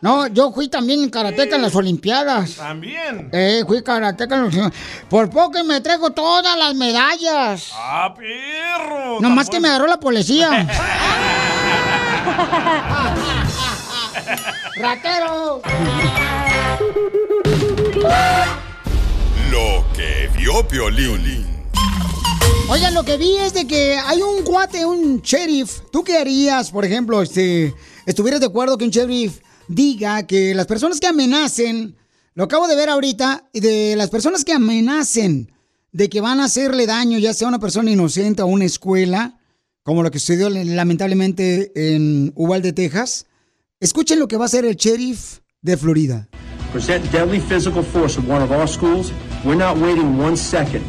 No, 0.00 0.28
yo 0.28 0.52
fui 0.52 0.68
también 0.68 1.10
karateca 1.10 1.56
en 1.56 1.62
las 1.62 1.74
Olimpiadas. 1.74 2.54
También. 2.54 3.30
Eh, 3.32 3.64
fui 3.66 3.82
karateca 3.82 4.36
en 4.36 4.44
las 4.44 4.72
Por 5.08 5.28
poco 5.28 5.64
me 5.64 5.80
traigo 5.80 6.10
todas 6.10 6.56
las 6.56 6.74
medallas. 6.76 7.72
¡Ah, 7.74 8.14
perro! 8.16 9.20
Nomás 9.20 9.50
que 9.50 9.58
me 9.58 9.68
agarró 9.68 9.88
la 9.88 9.98
policía. 9.98 10.68
¡Ratero! 14.76 15.62
Lo 19.50 19.84
que 19.94 20.30
vio 20.38 20.66
Piolín. 20.66 21.46
Oigan, 22.70 22.94
lo 22.94 23.04
que 23.04 23.16
vi 23.16 23.36
es 23.36 23.52
de 23.52 23.66
que 23.66 23.98
hay 23.98 24.22
un 24.22 24.42
cuate, 24.42 24.86
un 24.86 25.20
sheriff. 25.20 25.80
¿Tú 25.92 26.02
qué 26.02 26.16
harías, 26.16 26.70
por 26.70 26.84
ejemplo, 26.84 27.20
este, 27.20 27.74
estuvieras 28.06 28.40
de 28.40 28.46
acuerdo 28.46 28.78
que 28.78 28.84
un 28.84 28.90
sheriff 28.90 29.40
diga 29.68 30.26
que 30.26 30.54
las 30.54 30.66
personas 30.66 30.98
que 30.98 31.08
amenacen, 31.08 31.96
lo 32.34 32.44
acabo 32.44 32.68
de 32.68 32.76
ver 32.76 32.88
ahorita, 32.88 33.50
de 33.52 33.96
las 33.96 34.08
personas 34.08 34.44
que 34.44 34.52
amenacen 34.52 35.52
de 35.92 36.08
que 36.08 36.20
van 36.20 36.40
a 36.40 36.44
hacerle 36.44 36.86
daño, 36.86 37.18
ya 37.18 37.34
sea 37.34 37.48
a 37.48 37.50
una 37.50 37.58
persona 37.58 37.90
inocente 37.90 38.40
o 38.40 38.46
a 38.46 38.48
una 38.48 38.64
escuela, 38.64 39.38
como 39.82 40.02
lo 40.02 40.10
que 40.10 40.20
sucedió 40.20 40.48
lamentablemente 40.48 41.72
en 41.74 42.32
Uvalde, 42.34 42.72
Texas, 42.72 43.26
escuchen 43.80 44.20
lo 44.20 44.28
que 44.28 44.36
va 44.36 44.44
a 44.44 44.46
hacer 44.46 44.64
el 44.64 44.76
sheriff 44.76 45.40
de 45.60 45.76
Florida. 45.76 46.29
Present 46.70 47.10
deadly 47.12 47.40
physical 47.40 47.82
force 47.82 48.18
at 48.18 48.24
one 48.28 48.42
of 48.42 48.50
our 48.52 48.66
schools, 48.66 49.12
we're 49.44 49.56
not 49.56 49.76
waiting 49.78 50.18
one 50.18 50.36
second. 50.36 50.84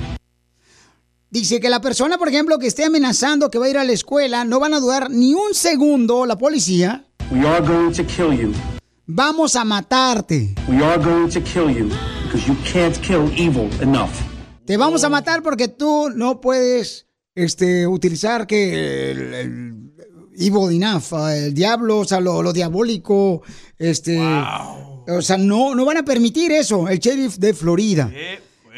Dice 1.30 1.62
que 1.62 1.70
la 1.70 1.80
persona, 1.80 2.18
por 2.18 2.28
ejemplo, 2.28 2.60
que 2.60 2.68
esté 2.68 2.84
amenazando 2.84 3.49
que 3.49 3.58
va 3.58 3.66
a 3.66 3.70
ir 3.70 3.78
a 3.78 3.86
la 3.86 3.94
escuela, 3.94 4.44
no 4.44 4.60
van 4.60 4.74
a 4.74 4.80
dudar 4.82 5.10
ni 5.10 5.34
un 5.34 5.53
segundo 5.53 6.26
la 6.26 6.38
policía. 6.38 7.06
We 7.32 7.48
are 7.48 7.66
going 7.66 7.94
to 7.94 8.03
kill 8.03 8.34
you. 8.34 8.53
Vamos 9.08 9.56
a 9.56 9.64
matarte. 9.64 10.53
We 10.68 10.84
are 10.84 10.98
going 10.98 11.30
to 11.30 11.41
kill 11.41 11.70
you 11.70 11.90
because 12.26 12.45
you 12.48 12.56
can't 12.72 12.98
kill 13.02 13.32
evil 13.38 13.70
enough. 13.82 14.12
Te 14.66 14.76
vamos 14.78 15.03
a 15.06 15.10
matar 15.10 15.41
porque 15.41 15.70
tú 15.70 16.10
no 16.14 16.41
puedes 16.41 17.08
este, 17.34 17.88
utilizar 17.88 18.45
que 18.45 19.12
el, 19.12 19.34
el 19.34 19.94
evil 20.36 20.72
enough, 20.72 21.14
el 21.30 21.53
diablo, 21.53 21.99
o 21.99 22.06
sea, 22.06 22.20
lo, 22.20 22.44
lo 22.44 22.52
diabólico, 22.52 23.41
este, 23.78 24.20
o 25.07 25.22
sea, 25.22 25.38
no, 25.38 25.76
no 25.76 25.86
van 25.86 25.98
a 25.98 26.03
permitir 26.03 26.52
eso, 26.52 26.88
el 26.88 26.99
sheriff 26.99 27.38
de 27.38 27.53
Florida. 27.53 28.11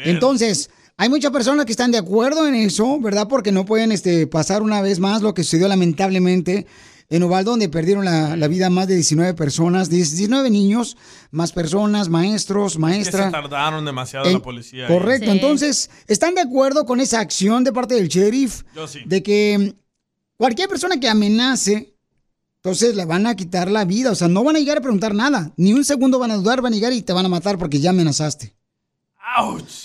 Entonces, 0.04 0.70
hay 0.96 1.08
muchas 1.08 1.30
personas 1.32 1.66
que 1.66 1.72
están 1.72 1.90
de 1.90 1.98
acuerdo 1.98 2.46
en 2.46 2.54
eso, 2.54 2.98
¿verdad? 3.00 3.26
Porque 3.28 3.52
no 3.52 3.64
pueden 3.64 3.92
este, 3.92 4.26
pasar 4.26 4.62
una 4.62 4.80
vez 4.82 4.98
más 5.00 5.22
lo 5.22 5.34
que 5.34 5.42
sucedió 5.42 5.68
lamentablemente 5.68 6.66
en 7.10 7.22
Uvalde, 7.22 7.50
donde 7.50 7.68
perdieron 7.68 8.04
la, 8.04 8.36
la 8.36 8.48
vida 8.48 8.70
más 8.70 8.88
de 8.88 8.94
19 8.94 9.34
personas, 9.34 9.90
19 9.90 10.50
niños, 10.50 10.96
más 11.30 11.52
personas, 11.52 12.08
maestros, 12.08 12.72
Que 12.72 12.76
se 12.76 12.78
maestras. 12.80 13.30
tardaron 13.32 13.84
demasiado 13.84 14.26
En- 14.26 14.34
la 14.34 14.38
policía. 14.40 14.86
ahí. 14.86 14.92
Correcto, 14.92 15.30
entonces, 15.30 15.90
¿están 16.06 16.34
de 16.34 16.40
acuerdo 16.40 16.86
con 16.86 17.00
esa 17.00 17.20
acción 17.20 17.62
de 17.62 17.72
parte 17.72 17.94
del 17.94 18.08
sheriff? 18.08 18.62
Yo 18.74 18.88
sí. 18.88 19.00
De 19.04 19.22
que 19.22 19.74
mm, 19.76 19.78
cualquier 20.38 20.68
persona 20.68 20.98
que 20.98 21.08
amenace, 21.08 21.93
entonces 22.64 22.96
le 22.96 23.04
van 23.04 23.26
a 23.26 23.36
quitar 23.36 23.70
la 23.70 23.84
vida, 23.84 24.10
o 24.10 24.14
sea, 24.14 24.26
no 24.26 24.42
van 24.42 24.56
a 24.56 24.58
llegar 24.58 24.78
a 24.78 24.80
preguntar 24.80 25.14
nada, 25.14 25.52
ni 25.58 25.74
un 25.74 25.84
segundo 25.84 26.18
van 26.18 26.30
a 26.30 26.36
dudar, 26.36 26.62
van 26.62 26.72
a 26.72 26.76
llegar 26.76 26.94
y 26.94 27.02
te 27.02 27.12
van 27.12 27.26
a 27.26 27.28
matar 27.28 27.58
porque 27.58 27.78
ya 27.78 27.90
amenazaste. 27.90 28.54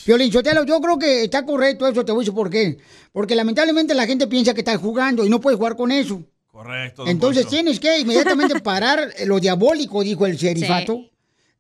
Piolín, 0.06 0.32
Sotelo, 0.32 0.64
yo 0.64 0.80
creo 0.80 0.98
que 0.98 1.26
está 1.26 1.46
correcto 1.46 1.86
eso, 1.86 2.06
te 2.06 2.14
voy 2.14 2.22
a 2.22 2.24
decir 2.24 2.34
por 2.34 2.50
qué. 2.50 2.78
Porque 3.12 3.36
lamentablemente 3.36 3.94
la 3.94 4.06
gente 4.06 4.28
piensa 4.28 4.54
que 4.54 4.62
estás 4.62 4.78
jugando 4.78 5.26
y 5.26 5.30
no 5.30 5.42
puedes 5.42 5.58
jugar 5.58 5.76
con 5.76 5.92
eso. 5.92 6.24
Correcto. 6.48 7.06
Entonces 7.06 7.44
Poncho. 7.44 7.58
tienes 7.58 7.82
que 7.82 8.00
inmediatamente 8.00 8.62
parar 8.62 9.14
lo 9.26 9.42
diabólico, 9.42 10.02
dijo 10.02 10.26
el 10.26 10.38
sherifato. 10.38 11.02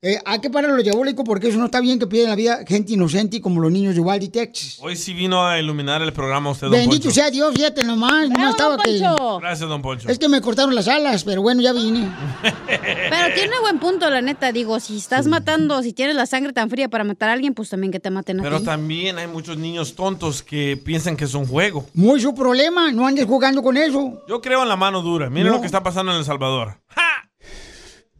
Eh, 0.01 0.17
hay 0.23 0.39
que 0.39 0.49
parar 0.49 0.71
lo 0.71 0.81
diabólico 0.81 1.25
porque 1.25 1.49
eso 1.49 1.57
no 1.59 1.65
está 1.65 1.81
bien 1.81 1.99
que 1.99 2.07
pierdan 2.07 2.29
la 2.29 2.35
vida 2.37 2.59
gente 2.65 2.93
inocente 2.93 3.41
como 3.41 3.59
los 3.59 3.69
niños 3.69 3.95
de 3.95 3.99
Uvalde, 3.99 4.29
Texas. 4.29 4.77
Hoy 4.81 4.95
sí 4.95 5.13
vino 5.13 5.45
a 5.45 5.59
iluminar 5.59 6.01
el 6.01 6.13
programa 6.13 6.51
usted, 6.51 6.67
don 6.67 6.71
Bendito 6.71 7.03
Poncho. 7.03 7.11
sea 7.11 7.29
Dios, 7.29 7.53
fíjate 7.53 7.83
nomás. 7.83 8.29
nomás 8.29 8.51
estaba 8.51 8.77
que... 8.77 8.97
Gracias, 9.41 9.67
don 9.67 9.81
Poncho. 9.81 10.07
Es 10.07 10.17
que 10.17 10.29
me 10.29 10.39
cortaron 10.39 10.73
las 10.73 10.87
alas, 10.87 11.25
pero 11.25 11.41
bueno, 11.41 11.61
ya 11.61 11.73
vine. 11.73 12.09
Pero 13.09 13.33
tiene 13.35 13.59
buen 13.59 13.79
punto, 13.79 14.09
la 14.09 14.21
neta. 14.21 14.53
Digo, 14.53 14.79
si 14.79 14.95
estás 14.97 15.27
matando, 15.27 15.83
si 15.83 15.91
tienes 15.91 16.15
la 16.15 16.25
sangre 16.25 16.53
tan 16.53 16.69
fría 16.69 16.87
para 16.87 17.03
matar 17.03 17.29
a 17.29 17.33
alguien, 17.33 17.53
pues 17.53 17.67
también 17.69 17.91
que 17.91 17.99
te 17.99 18.09
maten 18.09 18.39
a 18.39 18.43
Pero 18.43 18.59
ti. 18.59 18.65
también 18.65 19.17
hay 19.17 19.27
muchos 19.27 19.57
niños 19.57 19.95
tontos 19.95 20.41
que 20.43 20.77
piensan 20.77 21.17
que 21.17 21.25
es 21.25 21.33
un 21.33 21.45
juego. 21.45 21.85
Muy 21.93 22.21
su 22.21 22.33
problema, 22.33 22.91
no 22.93 23.05
andes 23.05 23.25
jugando 23.25 23.61
con 23.61 23.75
eso. 23.75 24.23
Yo 24.29 24.39
creo 24.39 24.63
en 24.63 24.69
la 24.69 24.77
mano 24.77 25.01
dura. 25.01 25.29
Miren 25.29 25.47
No. 25.47 25.53
lo 25.55 25.59
que 25.59 25.65
está 25.65 25.83
pasando 25.83 26.13
en 26.13 26.19
El 26.19 26.23
Salvador. 26.25 26.77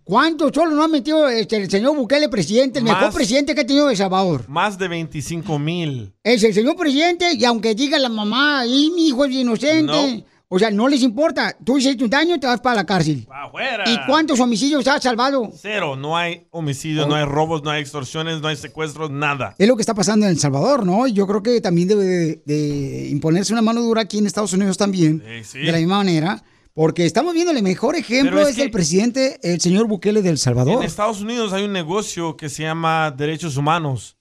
¿Cuántos 0.09 0.51
solo 0.55 0.71
no 0.75 0.81
ha 0.83 0.87
metido 0.87 1.29
este, 1.29 1.57
el 1.57 1.69
señor 1.69 1.95
Bukele 1.95 2.29
presidente, 2.29 2.79
el 2.79 2.85
mejor 2.85 3.13
presidente 3.13 3.53
que 3.53 3.61
ha 3.61 3.67
tenido 3.67 3.91
El 3.91 3.95
Salvador? 3.95 4.49
Más 4.49 4.75
de 4.79 4.87
25 4.87 5.59
mil. 5.59 6.11
Es 6.23 6.43
el 6.43 6.51
señor 6.51 6.75
presidente 6.75 7.35
y 7.35 7.45
aunque 7.45 7.75
diga 7.75 7.99
la 7.99 8.09
mamá, 8.09 8.65
y 8.65 8.89
mi 8.95 9.09
hijo 9.09 9.23
es 9.25 9.31
inocente, 9.35 10.25
o 10.47 10.57
sea, 10.57 10.71
no 10.71 10.87
les 10.87 11.03
importa. 11.03 11.55
Tú 11.63 11.77
hiciste 11.77 12.03
un 12.03 12.09
daño, 12.09 12.39
te 12.39 12.47
vas 12.47 12.59
para 12.59 12.77
la 12.77 12.85
cárcel. 12.87 13.27
¡Afuera! 13.29 13.83
¿Y 13.85 14.03
cuántos 14.07 14.39
homicidios 14.39 14.87
has 14.87 15.03
salvado? 15.03 15.51
Cero. 15.55 15.95
No 15.95 16.17
hay 16.17 16.47
homicidios, 16.49 17.07
no 17.07 17.13
hay 17.13 17.25
robos, 17.25 17.61
no 17.61 17.69
hay 17.69 17.81
extorsiones, 17.81 18.41
no 18.41 18.47
hay 18.47 18.55
secuestros, 18.55 19.11
nada. 19.11 19.53
Es 19.59 19.67
lo 19.67 19.75
que 19.75 19.83
está 19.83 19.93
pasando 19.93 20.25
en 20.25 20.31
El 20.31 20.39
Salvador, 20.39 20.87
¿no? 20.87 21.05
Y 21.05 21.13
yo 21.13 21.27
creo 21.27 21.43
que 21.43 21.61
también 21.61 21.87
debe 21.87 22.03
de, 22.05 22.41
de 22.47 23.09
imponerse 23.11 23.53
una 23.53 23.61
mano 23.61 23.79
dura 23.83 24.01
aquí 24.01 24.17
en 24.17 24.25
Estados 24.25 24.53
Unidos 24.53 24.75
también, 24.75 25.23
Sí, 25.43 25.43
sí. 25.43 25.59
de 25.59 25.71
la 25.71 25.77
misma 25.77 25.97
manera, 25.97 26.43
porque 26.79 27.05
estamos 27.05 27.33
viendo 27.33 27.51
el 27.51 27.61
mejor 27.61 27.97
ejemplo 27.97 28.39
es, 28.39 28.51
es 28.51 28.55
del 28.55 28.71
presidente, 28.71 29.37
el 29.43 29.59
señor 29.59 29.85
Bukele 29.89 30.21
del 30.21 30.37
Salvador. 30.37 30.75
En 30.75 30.83
Estados 30.83 31.19
Unidos 31.19 31.51
hay 31.51 31.65
un 31.65 31.73
negocio 31.73 32.37
que 32.37 32.47
se 32.47 32.63
llama 32.63 33.11
Derechos 33.11 33.57
Humanos, 33.57 34.17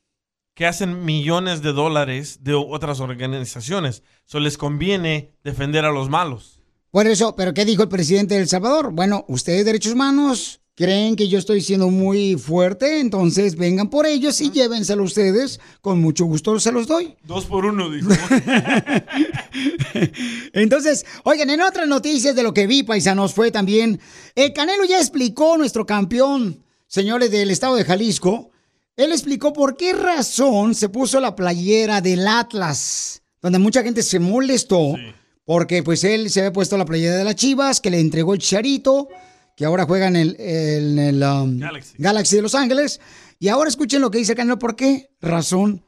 que 0.54 0.66
hacen 0.66 1.04
millones 1.04 1.62
de 1.62 1.72
dólares 1.72 2.42
de 2.42 2.54
otras 2.54 2.98
organizaciones. 2.98 4.02
So 4.24 4.40
les 4.40 4.58
conviene 4.58 5.36
defender 5.44 5.84
a 5.84 5.92
los 5.92 6.08
malos. 6.08 6.60
Por 6.90 7.06
eso, 7.06 7.36
¿pero 7.36 7.54
qué 7.54 7.64
dijo 7.64 7.84
el 7.84 7.88
presidente 7.88 8.34
de 8.34 8.40
El 8.40 8.48
Salvador? 8.48 8.90
Bueno, 8.90 9.24
ustedes 9.28 9.64
derechos 9.64 9.92
humanos 9.92 10.60
creen 10.78 11.16
que 11.16 11.26
yo 11.26 11.40
estoy 11.40 11.60
siendo 11.60 11.90
muy 11.90 12.36
fuerte, 12.36 13.00
entonces 13.00 13.56
vengan 13.56 13.90
por 13.90 14.06
ellos 14.06 14.40
y 14.40 14.52
llévenselo 14.52 15.02
ustedes. 15.02 15.58
Con 15.80 16.00
mucho 16.00 16.24
gusto 16.24 16.60
se 16.60 16.70
los 16.70 16.86
doy. 16.86 17.16
Dos 17.24 17.46
por 17.46 17.66
uno, 17.66 17.90
dijo. 17.90 18.08
Entonces, 20.52 21.04
oigan, 21.24 21.50
en 21.50 21.62
otras 21.62 21.88
noticias 21.88 22.36
de 22.36 22.44
lo 22.44 22.54
que 22.54 22.68
vi, 22.68 22.84
paisanos, 22.84 23.34
fue 23.34 23.50
también, 23.50 23.98
el 24.36 24.52
Canelo 24.52 24.84
ya 24.84 25.00
explicó, 25.00 25.58
nuestro 25.58 25.84
campeón, 25.84 26.62
señores 26.86 27.32
del 27.32 27.50
estado 27.50 27.74
de 27.74 27.84
Jalisco, 27.84 28.52
él 28.96 29.10
explicó 29.10 29.52
por 29.52 29.76
qué 29.76 29.94
razón 29.94 30.76
se 30.76 30.88
puso 30.88 31.18
la 31.18 31.34
playera 31.34 32.00
del 32.00 32.28
Atlas, 32.28 33.22
donde 33.42 33.58
mucha 33.58 33.82
gente 33.82 34.04
se 34.04 34.20
molestó, 34.20 34.94
porque 35.44 35.82
pues 35.82 36.04
él 36.04 36.30
se 36.30 36.38
había 36.38 36.52
puesto 36.52 36.78
la 36.78 36.84
playera 36.84 37.16
de 37.16 37.24
las 37.24 37.34
Chivas, 37.34 37.80
que 37.80 37.90
le 37.90 37.98
entregó 37.98 38.32
el 38.32 38.38
Chicharito, 38.38 39.08
que 39.58 39.64
ahora 39.64 39.86
juega 39.86 40.06
en 40.06 40.14
el, 40.14 40.36
en 40.38 40.98
el, 41.00 41.20
um, 41.24 41.58
Galaxy. 41.98 42.36
de 42.36 42.42
Los 42.42 42.54
Ángeles, 42.54 43.00
y 43.40 43.48
ahora 43.48 43.68
escuchen 43.68 44.00
lo 44.00 44.08
que 44.08 44.18
dice 44.18 44.32
el 44.32 44.36
Canelo, 44.36 44.56
por 44.60 44.76
qué 44.76 45.08
razón 45.20 45.82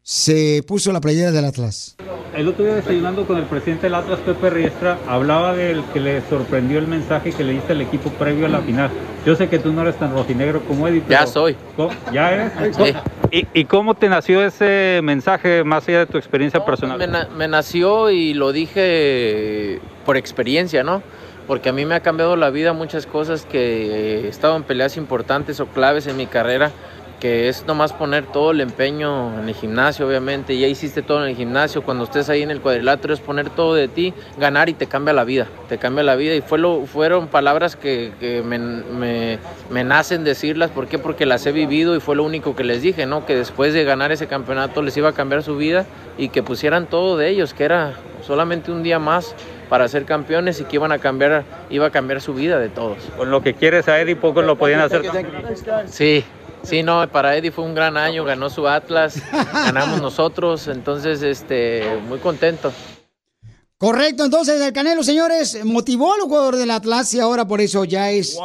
se 0.00 0.62
puso 0.64 0.92
la 0.92 1.00
playera 1.00 1.32
del 1.32 1.44
Atlas. 1.44 1.96
El 2.36 2.46
otro 2.46 2.64
día 2.64 2.76
desayunando 2.76 3.26
con 3.26 3.36
el 3.36 3.46
presidente 3.46 3.86
del 3.86 3.96
Atlas, 3.96 4.20
Pepe 4.20 4.48
Riestra, 4.50 4.96
hablaba 5.08 5.54
del 5.56 5.82
que 5.92 5.98
le 5.98 6.22
sorprendió 6.28 6.78
el 6.78 6.86
mensaje 6.86 7.32
que 7.32 7.42
le 7.42 7.54
diste 7.54 7.72
al 7.72 7.80
equipo 7.80 8.10
previo 8.10 8.46
a 8.46 8.48
la 8.48 8.60
final. 8.60 8.90
Yo 9.26 9.34
sé 9.34 9.48
que 9.48 9.58
tú 9.58 9.72
no 9.72 9.82
eres 9.82 9.98
tan 9.98 10.12
rojinegro 10.12 10.60
como 10.64 10.86
Eddie, 10.86 11.00
pero... 11.06 11.20
Ya 11.20 11.26
soy. 11.26 11.56
¿Cómo? 11.76 11.90
¿Ya 12.12 12.30
eres? 12.32 12.52
Sí. 12.76 12.94
¿Y, 13.32 13.60
y 13.60 13.64
cómo 13.64 13.94
te 13.96 14.08
nació 14.08 14.44
ese 14.44 15.00
mensaje 15.02 15.64
más 15.64 15.86
allá 15.88 15.98
de 16.00 16.06
tu 16.06 16.16
experiencia 16.16 16.64
personal? 16.64 16.96
Me, 16.96 17.08
na- 17.08 17.28
me 17.36 17.48
nació 17.48 18.10
y 18.10 18.34
lo 18.34 18.52
dije 18.52 19.80
por 20.06 20.16
experiencia, 20.16 20.84
¿no? 20.84 21.02
Porque 21.50 21.70
a 21.70 21.72
mí 21.72 21.84
me 21.84 21.96
ha 21.96 22.00
cambiado 22.00 22.36
la 22.36 22.50
vida 22.50 22.72
muchas 22.74 23.06
cosas 23.06 23.44
que 23.44 24.20
he 24.20 24.28
estado 24.28 24.54
en 24.54 24.62
peleas 24.62 24.96
importantes 24.96 25.58
o 25.58 25.66
claves 25.66 26.06
en 26.06 26.16
mi 26.16 26.26
carrera, 26.26 26.70
que 27.18 27.48
es 27.48 27.66
nomás 27.66 27.92
poner 27.92 28.24
todo 28.24 28.52
el 28.52 28.60
empeño 28.60 29.36
en 29.36 29.48
el 29.48 29.54
gimnasio, 29.56 30.06
obviamente. 30.06 30.56
Ya 30.56 30.68
hiciste 30.68 31.02
todo 31.02 31.24
en 31.24 31.30
el 31.30 31.34
gimnasio, 31.34 31.82
cuando 31.82 32.04
estés 32.04 32.28
ahí 32.28 32.42
en 32.42 32.52
el 32.52 32.60
cuadrilátero 32.60 33.12
es 33.12 33.18
poner 33.18 33.50
todo 33.50 33.74
de 33.74 33.88
ti, 33.88 34.14
ganar 34.38 34.68
y 34.68 34.74
te 34.74 34.86
cambia 34.86 35.12
la 35.12 35.24
vida, 35.24 35.48
te 35.68 35.76
cambia 35.76 36.04
la 36.04 36.14
vida. 36.14 36.36
Y 36.36 36.40
fue 36.40 36.60
fueron 36.86 37.26
palabras 37.26 37.74
que, 37.74 38.12
me 39.70 39.82
nacen 39.82 40.22
decirlas, 40.22 40.70
¿por 40.70 40.86
qué? 40.86 41.00
Porque 41.00 41.26
las 41.26 41.44
he 41.46 41.50
vivido 41.50 41.96
y 41.96 42.00
fue 42.00 42.14
lo 42.14 42.22
único 42.22 42.54
que 42.54 42.62
les 42.62 42.80
dije, 42.80 43.06
¿no? 43.06 43.26
Que 43.26 43.34
después 43.34 43.74
de 43.74 43.82
ganar 43.82 44.12
ese 44.12 44.28
campeonato 44.28 44.82
les 44.82 44.96
iba 44.96 45.08
a 45.08 45.14
cambiar 45.14 45.42
su 45.42 45.56
vida 45.56 45.84
y 46.16 46.28
que 46.28 46.44
pusieran 46.44 46.86
todo 46.86 47.16
de 47.16 47.28
ellos, 47.28 47.54
que 47.54 47.64
era 47.64 47.94
solamente 48.24 48.70
un 48.70 48.84
día 48.84 49.00
más 49.00 49.34
para 49.70 49.88
ser 49.88 50.04
campeones 50.04 50.60
y 50.60 50.64
que 50.64 50.76
iban 50.76 50.92
a 50.92 50.98
cambiar, 50.98 51.44
iba 51.70 51.86
a 51.86 51.90
cambiar 51.90 52.20
su 52.20 52.34
vida 52.34 52.58
de 52.58 52.68
todos. 52.68 52.98
Con 53.16 53.30
lo 53.30 53.40
que 53.40 53.54
quieres 53.54 53.88
a 53.88 54.00
Eddie, 54.00 54.16
pocos 54.16 54.44
lo 54.44 54.56
podían 54.56 54.80
hacer. 54.80 55.02
Sí, 55.86 56.24
sí, 56.62 56.82
no, 56.82 57.08
para 57.08 57.36
Eddie 57.36 57.52
fue 57.52 57.64
un 57.64 57.74
gran 57.74 57.96
año, 57.96 58.24
ganó 58.24 58.50
su 58.50 58.68
Atlas, 58.68 59.22
ganamos 59.52 60.02
nosotros, 60.02 60.66
entonces, 60.66 61.22
este, 61.22 61.98
muy 62.08 62.18
contento. 62.18 62.72
Correcto, 63.80 64.26
entonces 64.26 64.60
el 64.60 64.74
Canelo, 64.74 65.02
señores, 65.02 65.64
motivó 65.64 66.12
al 66.12 66.20
jugador 66.20 66.56
del 66.56 66.70
Atlas 66.70 67.14
y 67.14 67.18
ahora 67.20 67.46
por 67.48 67.62
eso 67.62 67.86
ya 67.86 68.10
es 68.10 68.36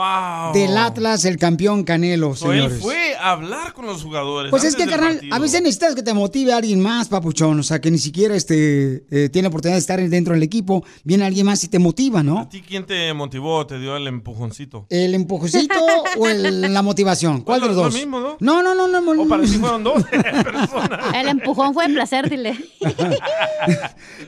del 0.54 0.78
Atlas 0.78 1.26
el 1.26 1.36
campeón 1.36 1.84
Canelo, 1.84 2.30
él 2.32 2.38
señores. 2.38 2.80
fue 2.82 3.16
a 3.18 3.32
hablar 3.32 3.74
con 3.74 3.86
los 3.86 4.02
jugadores. 4.02 4.50
Pues 4.50 4.64
es 4.64 4.78
que, 4.78 4.84
del 4.84 4.92
carnal, 4.92 5.16
partido. 5.16 5.36
a 5.36 5.40
veces 5.40 5.62
necesitas 5.62 5.94
que 5.94 6.04
te 6.04 6.14
motive 6.14 6.54
a 6.54 6.58
alguien 6.58 6.80
más, 6.80 7.10
papuchón. 7.10 7.60
O 7.60 7.64
sea, 7.64 7.82
que 7.82 7.92
ni 7.92 7.98
siquiera 7.98 8.34
este, 8.34 9.04
eh, 9.12 9.28
tiene 9.28 9.50
oportunidad 9.50 9.76
de 9.76 9.80
estar 9.82 10.00
dentro 10.10 10.34
del 10.36 10.44
equipo. 10.44 10.86
Viene 11.04 11.26
alguien 11.26 11.46
más 11.48 11.62
y 11.66 11.68
te 11.68 11.80
motiva, 11.80 12.24
¿no? 12.24 12.40
¿A 12.40 12.48
ti 12.48 12.62
quién 12.66 12.86
te 12.86 13.14
motivó, 13.14 13.68
te 13.68 13.78
dio 13.78 13.98
el 13.98 14.08
empujoncito? 14.08 14.86
¿El 14.90 15.16
empujoncito 15.16 15.76
o 16.18 16.28
el- 16.30 16.74
la 16.74 16.82
motivación? 16.82 17.42
¿Cuál 17.42 17.60
de 17.60 17.68
los 17.68 17.76
Lo 17.76 17.84
dos? 17.84 17.94
mismo, 17.94 18.22
¿no? 18.22 18.38
No, 18.40 18.64
no, 18.64 18.74
no, 18.74 18.88
no. 19.02 19.22
O 19.22 19.28
para 19.28 19.44
ti 19.44 19.50
fueron 19.58 19.84
dos. 19.84 20.02
El 21.14 21.28
empujón 21.28 21.74
fue 21.74 21.90
de 21.90 21.94
placer, 21.94 22.30
dile. 22.30 22.58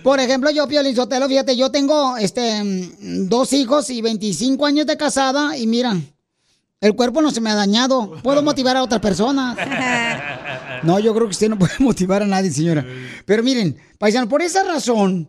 Por 0.04 0.20
ejemplo, 0.20 0.50
yo, 0.52 0.68
Pio 0.68 0.82
Sotelo, 0.98 1.28
fíjate, 1.28 1.56
yo 1.56 1.70
tengo 1.70 2.18
este, 2.18 2.90
dos 3.00 3.54
hijos 3.54 3.88
y 3.92 4.02
25 4.02 4.66
años 4.66 4.88
de 4.88 4.98
casada 4.98 5.56
y 5.56 5.68
mira, 5.68 5.96
el 6.82 6.96
cuerpo 6.96 7.22
no 7.22 7.30
se 7.30 7.40
me 7.40 7.52
ha 7.52 7.54
dañado. 7.54 8.20
Puedo 8.24 8.42
motivar 8.42 8.76
a 8.78 8.82
otras 8.84 9.00
personas. 9.00 9.58
No, 10.84 11.00
yo 11.00 11.12
creo 11.12 11.26
que 11.26 11.32
usted 11.32 11.50
no 11.50 11.58
puede 11.58 11.74
motivar 11.80 12.22
a 12.22 12.28
nadie, 12.28 12.52
señora. 12.52 12.86
Pero 13.26 13.42
miren, 13.42 13.78
paisano, 13.98 14.30
por 14.30 14.44
esa 14.44 14.64
razón, 14.64 15.28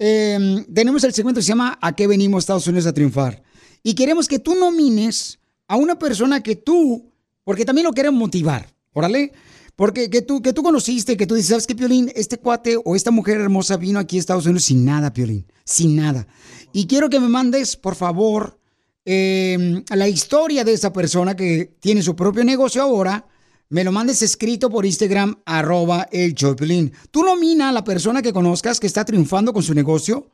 eh, 0.00 0.64
tenemos 0.74 1.04
el 1.04 1.14
segmento 1.14 1.38
que 1.38 1.44
se 1.44 1.50
llama 1.50 1.78
¿A 1.80 1.94
qué 1.94 2.08
venimos 2.08 2.42
Estados 2.42 2.66
Unidos 2.66 2.86
a 2.86 2.92
triunfar? 2.92 3.40
Y 3.84 3.94
queremos 3.94 4.26
que 4.26 4.40
tú 4.40 4.56
nomines 4.56 5.38
a 5.68 5.76
una 5.76 5.96
persona 5.96 6.42
que 6.42 6.56
tú, 6.56 7.12
porque 7.44 7.64
también 7.64 7.86
lo 7.86 7.92
queremos 7.92 8.18
motivar, 8.18 8.66
órale. 8.92 9.32
Porque 9.76 10.10
que 10.10 10.22
tú, 10.22 10.42
que 10.42 10.52
tú 10.52 10.62
conociste, 10.62 11.16
que 11.16 11.26
tú 11.26 11.34
dices, 11.34 11.50
¿sabes 11.50 11.66
qué, 11.66 11.74
Piolín? 11.74 12.12
Este 12.14 12.38
cuate 12.38 12.76
o 12.84 12.96
esta 12.96 13.10
mujer 13.10 13.40
hermosa 13.40 13.76
vino 13.76 13.98
aquí 13.98 14.16
a 14.16 14.20
Estados 14.20 14.46
Unidos 14.46 14.64
sin 14.64 14.84
nada, 14.84 15.12
Piolín. 15.12 15.46
Sin 15.64 15.96
nada. 15.96 16.26
Y 16.72 16.86
quiero 16.86 17.08
que 17.08 17.20
me 17.20 17.28
mandes, 17.28 17.76
por 17.76 17.94
favor, 17.94 18.58
eh, 19.04 19.82
la 19.88 20.08
historia 20.08 20.64
de 20.64 20.72
esa 20.72 20.92
persona 20.92 21.34
que 21.34 21.76
tiene 21.80 22.02
su 22.02 22.14
propio 22.14 22.44
negocio 22.44 22.82
ahora. 22.82 23.26
Me 23.68 23.84
lo 23.84 23.92
mandes 23.92 24.20
escrito 24.22 24.68
por 24.68 24.84
Instagram, 24.84 25.40
arroba 25.46 26.08
el 26.10 26.34
Piolín. 26.34 26.92
Tú 27.10 27.22
nomina 27.22 27.68
a 27.68 27.72
la 27.72 27.84
persona 27.84 28.20
que 28.20 28.32
conozcas 28.32 28.80
que 28.80 28.86
está 28.86 29.04
triunfando 29.04 29.52
con 29.52 29.62
su 29.62 29.74
negocio, 29.74 30.28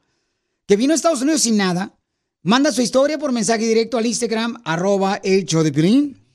que 0.66 0.76
vino 0.76 0.92
a 0.92 0.96
Estados 0.96 1.22
Unidos 1.22 1.42
sin 1.42 1.58
nada. 1.58 1.94
Manda 2.42 2.72
su 2.72 2.80
historia 2.80 3.18
por 3.18 3.32
mensaje 3.32 3.66
directo 3.66 3.98
al 3.98 4.06
Instagram, 4.06 4.62
arroba 4.64 5.20
el 5.22 5.44
Piolín 5.44 6.25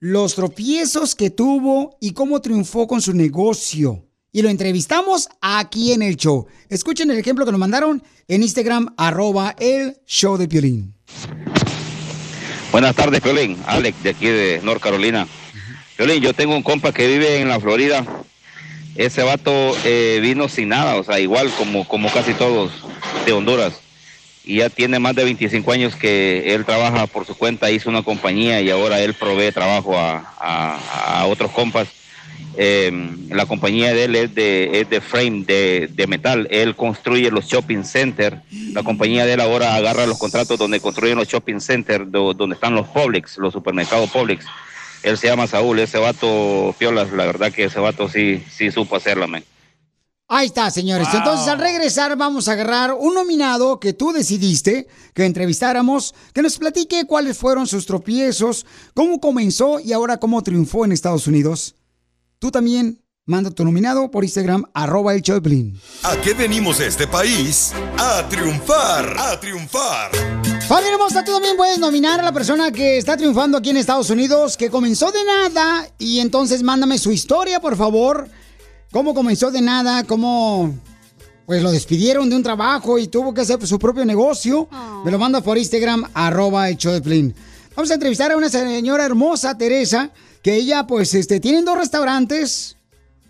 los 0.00 0.34
tropiezos 0.34 1.14
que 1.14 1.28
tuvo 1.28 1.98
y 2.00 2.12
cómo 2.12 2.40
triunfó 2.40 2.86
con 2.88 3.02
su 3.02 3.12
negocio. 3.12 4.06
y 4.32 4.42
lo 4.42 4.48
entrevistamos 4.48 5.28
aquí 5.40 5.92
en 5.92 6.02
el 6.02 6.16
show. 6.16 6.46
Escuchen 6.68 7.10
el 7.10 7.18
ejemplo 7.18 7.44
que 7.44 7.50
nos 7.50 7.58
mandaron 7.58 8.00
en 8.28 8.44
Instagram, 8.44 8.94
arroba 8.96 9.56
el 9.58 9.96
show 10.06 10.36
de 10.36 10.46
Piolín. 10.46 10.94
Buenas 12.70 12.94
tardes, 12.94 13.20
Piolín. 13.20 13.58
Alex, 13.66 14.00
de 14.04 14.10
aquí 14.10 14.26
de 14.26 14.60
North 14.62 14.80
Carolina. 14.80 15.26
Piolín, 15.96 16.22
yo 16.22 16.32
tengo 16.32 16.54
un 16.54 16.62
compa 16.62 16.92
que 16.92 17.08
vive 17.08 17.40
en 17.40 17.48
la 17.48 17.58
Florida. 17.58 18.06
Ese 18.94 19.24
vato 19.24 19.76
eh, 19.84 20.20
vino 20.22 20.48
sin 20.48 20.68
nada, 20.68 20.94
o 20.94 21.02
sea, 21.02 21.18
igual 21.18 21.50
como, 21.58 21.86
como 21.88 22.08
casi 22.12 22.32
todos 22.34 22.70
de 23.26 23.32
Honduras. 23.32 23.80
Y 24.50 24.56
ya 24.56 24.68
tiene 24.68 24.98
más 24.98 25.14
de 25.14 25.22
25 25.22 25.70
años 25.70 25.94
que 25.94 26.52
él 26.56 26.64
trabaja 26.64 27.06
por 27.06 27.24
su 27.24 27.36
cuenta, 27.36 27.70
hizo 27.70 27.88
una 27.88 28.02
compañía 28.02 28.60
y 28.60 28.68
ahora 28.68 29.00
él 29.00 29.14
provee 29.14 29.52
trabajo 29.52 29.96
a, 29.96 30.34
a- 30.40 31.26
otros 31.26 31.52
compas. 31.52 31.86
Eh, 32.56 32.90
la 33.28 33.46
compañía 33.46 33.94
de 33.94 34.04
él 34.06 34.16
es 34.16 34.34
de, 34.34 34.80
es 34.80 34.90
de 34.90 35.00
frame, 35.00 35.44
de, 35.46 35.88
de 35.92 36.06
metal. 36.08 36.48
Él 36.50 36.74
construye 36.74 37.30
los 37.30 37.46
shopping 37.46 37.84
centers. 37.84 38.38
La 38.72 38.82
compañía 38.82 39.24
de 39.24 39.34
él 39.34 39.40
ahora 39.40 39.76
agarra 39.76 40.04
los 40.04 40.18
contratos 40.18 40.58
donde 40.58 40.80
construyen 40.80 41.16
los 41.16 41.28
shopping 41.28 41.60
centers, 41.60 42.10
do- 42.10 42.34
donde 42.34 42.54
están 42.54 42.74
los 42.74 42.88
Publix, 42.88 43.38
los 43.38 43.52
supermercados 43.52 44.10
Publix. 44.10 44.44
Él 45.04 45.16
se 45.16 45.28
llama 45.28 45.46
Saúl, 45.46 45.78
ese 45.78 45.98
vato, 45.98 46.74
piolas, 46.76 47.12
la 47.12 47.24
verdad 47.24 47.52
que 47.52 47.64
ese 47.64 47.78
vato 47.78 48.08
sí, 48.08 48.42
sí 48.50 48.72
supo 48.72 48.96
hacerla, 48.96 49.28
man. 49.28 49.44
Ahí 50.32 50.46
está, 50.46 50.70
señores. 50.70 51.08
Wow. 51.08 51.16
Entonces, 51.18 51.48
al 51.48 51.58
regresar, 51.58 52.16
vamos 52.16 52.46
a 52.46 52.52
agarrar 52.52 52.94
un 52.94 53.14
nominado 53.14 53.80
que 53.80 53.92
tú 53.92 54.12
decidiste 54.12 54.86
que 55.12 55.24
entrevistáramos, 55.24 56.14
que 56.32 56.40
nos 56.40 56.56
platique 56.56 57.04
cuáles 57.04 57.36
fueron 57.36 57.66
sus 57.66 57.84
tropiezos, 57.84 58.64
cómo 58.94 59.18
comenzó 59.18 59.80
y 59.80 59.92
ahora 59.92 60.18
cómo 60.18 60.40
triunfó 60.40 60.84
en 60.84 60.92
Estados 60.92 61.26
Unidos. 61.26 61.74
Tú 62.38 62.52
también 62.52 63.02
manda 63.26 63.50
tu 63.50 63.64
nominado 63.64 64.08
por 64.08 64.22
Instagram, 64.22 64.66
arroba 64.72 65.14
el 65.14 65.22
Choplin. 65.22 65.76
¿A 66.04 66.16
qué 66.20 66.32
venimos 66.32 66.78
a 66.78 66.86
este 66.86 67.08
país? 67.08 67.72
A 67.98 68.24
triunfar, 68.28 69.16
a 69.18 69.40
triunfar. 69.40 70.12
Familia 70.68 70.92
hermosa, 70.92 71.24
tú 71.24 71.32
también 71.32 71.56
puedes 71.56 71.80
nominar 71.80 72.20
a 72.20 72.22
la 72.22 72.32
persona 72.32 72.70
que 72.70 72.98
está 72.98 73.16
triunfando 73.16 73.58
aquí 73.58 73.70
en 73.70 73.78
Estados 73.78 74.10
Unidos, 74.10 74.56
que 74.56 74.70
comenzó 74.70 75.10
de 75.10 75.24
nada, 75.24 75.88
y 75.98 76.20
entonces 76.20 76.62
mándame 76.62 76.98
su 76.98 77.10
historia, 77.10 77.58
por 77.58 77.76
favor. 77.76 78.30
¿Cómo 78.92 79.14
comenzó 79.14 79.50
de 79.50 79.60
nada? 79.60 80.02
¿Cómo 80.04 80.74
pues 81.46 81.62
lo 81.62 81.70
despidieron 81.70 82.28
de 82.28 82.36
un 82.36 82.42
trabajo 82.42 82.98
y 82.98 83.06
tuvo 83.06 83.32
que 83.32 83.42
hacer 83.42 83.64
su 83.66 83.78
propio 83.78 84.04
negocio? 84.04 84.68
Me 85.04 85.10
lo 85.10 85.18
manda 85.18 85.40
por 85.40 85.58
Instagram, 85.58 86.10
arroba 86.12 86.68
el 86.68 86.76
show 86.76 86.92
de 86.92 87.00
Piolín. 87.00 87.34
Vamos 87.76 87.90
a 87.90 87.94
entrevistar 87.94 88.32
a 88.32 88.36
una 88.36 88.48
señora 88.48 89.04
hermosa, 89.04 89.56
Teresa, 89.56 90.10
que 90.42 90.54
ella 90.54 90.86
pues 90.86 91.14
este, 91.14 91.38
tienen 91.38 91.64
dos 91.64 91.78
restaurantes. 91.78 92.76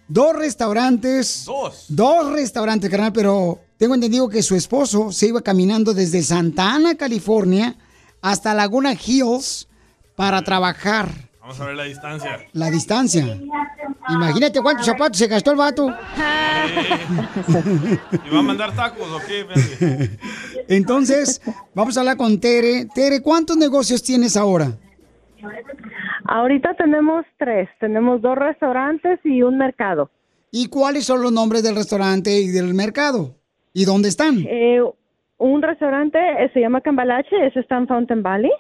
Dos 0.09 0.35
restaurantes. 0.35 1.45
Dos. 1.45 1.85
Dos 1.89 2.32
restaurantes, 2.32 2.91
carnal, 2.91 3.12
pero 3.12 3.61
tengo 3.77 3.95
entendido 3.95 4.28
que 4.28 4.43
su 4.43 4.57
esposo 4.57 5.12
se 5.12 5.28
iba 5.28 5.43
caminando 5.43 5.93
desde 5.93 6.23
Santa 6.23 6.73
Ana, 6.74 6.97
California, 6.97 7.77
hasta 8.23 8.55
Laguna 8.55 8.95
Hills 8.95 9.69
para 10.16 10.43
trabajar 10.43 11.31
Vamos 11.51 11.61
a 11.62 11.66
ver 11.66 11.77
la 11.77 11.85
distancia. 11.85 12.47
la 12.53 12.70
distancia. 12.70 13.41
Imagínate 14.15 14.61
cuántos 14.61 14.87
zapatos 14.87 15.19
se 15.19 15.27
gastó 15.27 15.53
el 15.53 15.57
vato. 15.57 15.89
¿Y 18.24 18.31
va 18.35 18.39
a 18.39 18.43
mandar 18.43 18.74
tacos 18.74 19.09
o 19.11 19.20
qué? 19.27 19.47
Entonces, 20.69 21.41
vamos 21.74 21.97
a 21.97 22.01
hablar 22.01 22.16
con 22.16 22.39
Tere. 22.41 22.87
Tere, 22.95 23.23
¿cuántos 23.23 23.57
negocios 23.57 24.03
tienes 24.03 24.37
ahora? 24.37 24.73
Ahorita 26.24 26.74
tenemos 26.74 27.24
tres. 27.39 27.69
Tenemos 27.81 28.20
dos 28.23 28.37
restaurantes 28.37 29.19
y 29.24 29.43
un 29.43 29.59
mercado. 29.59 30.11
¿Y 30.53 30.69
cuáles 30.69 31.05
son 31.05 31.23
los 31.23 31.32
nombres 31.32 31.62
del 31.62 31.77
restaurante 31.77 32.41
y 32.41 32.49
del 32.49 32.74
mercado? 32.74 33.35
¿Y 33.73 33.85
dónde 33.85 34.09
están? 34.09 34.45
Eh, 34.49 34.82
un 35.39 35.62
restaurante 35.62 36.19
eh, 36.19 36.51
se 36.53 36.61
llama 36.61 36.81
Cambalache, 36.81 37.47
ese 37.47 37.61
está 37.61 37.77
en 37.78 37.87
Fountain 37.87 38.23
Valley. 38.23 38.51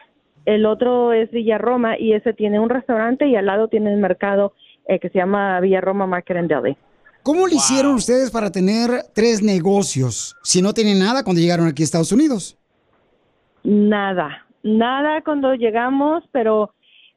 El 0.46 0.64
otro 0.66 1.12
es 1.12 1.30
Villarroma 1.30 1.98
y 1.98 2.14
ese 2.14 2.32
tiene 2.32 2.58
un 2.58 2.70
restaurante 2.70 3.26
y 3.26 3.36
al 3.36 3.46
lado 3.46 3.68
tiene 3.68 3.92
el 3.92 4.00
mercado 4.00 4.54
eh, 4.86 4.98
que 4.98 5.08
se 5.08 5.18
llama 5.18 5.60
Villarroma 5.60 6.06
Market 6.06 6.36
and 6.36 6.48
Deli. 6.48 6.76
¿Cómo 7.22 7.46
le 7.46 7.56
hicieron 7.56 7.94
ustedes 7.94 8.30
para 8.30 8.50
tener 8.50 8.90
tres 9.14 9.42
negocios 9.42 10.36
si 10.42 10.62
no 10.62 10.72
tienen 10.72 10.98
nada 10.98 11.22
cuando 11.22 11.40
llegaron 11.40 11.66
aquí 11.66 11.82
a 11.82 11.84
Estados 11.84 12.12
Unidos? 12.12 12.56
Nada, 13.62 14.46
nada 14.62 15.20
cuando 15.22 15.54
llegamos, 15.54 16.24
pero 16.32 16.72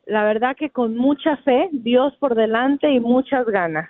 la 0.06 0.26
verdad 0.26 0.56
que 0.58 0.70
con 0.70 0.98
mucha 0.98 1.38
fe, 1.38 1.70
Dios 1.72 2.14
por 2.20 2.36
delante 2.36 2.92
y 2.92 3.00
muchas 3.00 3.46
ganas. 3.46 3.90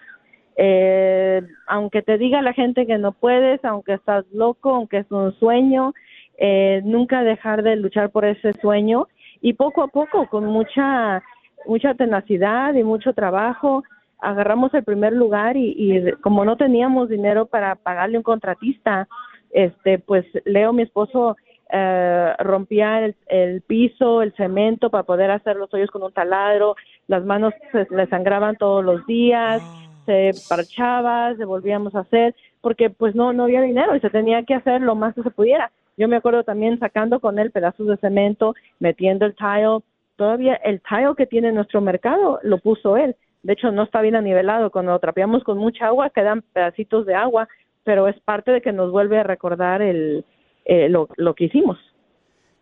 Eh, 0.55 1.41
aunque 1.65 2.03
te 2.03 2.19
diga 2.19 2.43
la 2.43 2.53
gente 2.53 2.85
que 2.85 2.99
no 2.99 3.11
puedes, 3.11 3.63
aunque 3.65 3.93
estás 3.93 4.23
loco, 4.31 4.75
aunque 4.75 4.99
es 4.99 5.11
un 5.11 5.33
sueño, 5.39 5.93
eh, 6.37 6.81
nunca 6.83 7.23
dejar 7.23 7.63
de 7.63 7.75
luchar 7.75 8.11
por 8.11 8.25
ese 8.25 8.53
sueño 8.61 9.07
y 9.41 9.53
poco 9.53 9.81
a 9.81 9.87
poco, 9.87 10.27
con 10.29 10.45
mucha, 10.45 11.23
mucha 11.65 11.93
tenacidad 11.93 12.73
y 12.73 12.83
mucho 12.83 13.13
trabajo, 13.13 13.83
agarramos 14.19 14.73
el 14.73 14.83
primer 14.83 15.13
lugar 15.13 15.57
y, 15.57 15.75
y 15.77 16.11
como 16.21 16.45
no 16.45 16.57
teníamos 16.57 17.09
dinero 17.09 17.45
para 17.45 17.75
pagarle 17.75 18.17
un 18.17 18.23
contratista, 18.23 19.07
este, 19.51 19.99
pues 19.99 20.25
Leo, 20.45 20.73
mi 20.73 20.83
esposo, 20.83 21.37
eh, 21.71 22.33
rompía 22.39 23.03
el, 23.05 23.15
el 23.27 23.61
piso, 23.61 24.21
el 24.21 24.33
cemento 24.35 24.89
para 24.89 25.03
poder 25.03 25.31
hacer 25.31 25.55
los 25.55 25.73
hoyos 25.73 25.89
con 25.91 26.03
un 26.03 26.11
taladro, 26.11 26.75
las 27.07 27.25
manos 27.25 27.53
se 27.71 27.87
le 27.89 28.07
sangraban 28.07 28.55
todos 28.57 28.83
los 28.83 29.05
días, 29.05 29.61
se 30.05 30.31
parchaba, 30.49 31.35
se 31.35 31.45
volvíamos 31.45 31.95
a 31.95 32.01
hacer, 32.01 32.35
porque 32.61 32.89
pues 32.89 33.15
no, 33.15 33.33
no 33.33 33.43
había 33.43 33.61
dinero 33.61 33.95
y 33.95 33.99
se 33.99 34.09
tenía 34.09 34.43
que 34.43 34.55
hacer 34.55 34.81
lo 34.81 34.95
más 34.95 35.15
que 35.15 35.23
se 35.23 35.31
pudiera. 35.31 35.71
Yo 35.97 36.07
me 36.07 36.15
acuerdo 36.15 36.43
también 36.43 36.79
sacando 36.79 37.19
con 37.19 37.37
él 37.39 37.51
pedazos 37.51 37.87
de 37.87 37.97
cemento, 37.97 38.55
metiendo 38.79 39.25
el 39.25 39.35
tile, 39.35 39.79
todavía 40.15 40.55
el 40.55 40.81
tile 40.81 41.13
que 41.17 41.25
tiene 41.25 41.51
nuestro 41.51 41.81
mercado 41.81 42.39
lo 42.43 42.59
puso 42.59 42.97
él. 42.97 43.15
De 43.41 43.53
hecho, 43.53 43.71
no 43.71 43.83
está 43.83 44.01
bien 44.01 44.15
anivelado. 44.15 44.71
Cuando 44.71 44.91
lo 44.93 44.99
trapeamos 44.99 45.43
con 45.43 45.57
mucha 45.57 45.87
agua, 45.87 46.09
quedan 46.09 46.41
pedacitos 46.53 47.05
de 47.05 47.15
agua, 47.15 47.47
pero 47.83 48.07
es 48.07 48.17
parte 48.21 48.51
de 48.51 48.61
que 48.61 48.71
nos 48.71 48.91
vuelve 48.91 49.19
a 49.19 49.23
recordar 49.23 49.81
el, 49.81 50.23
eh, 50.65 50.87
lo, 50.89 51.09
lo 51.17 51.33
que 51.35 51.45
hicimos. 51.45 51.77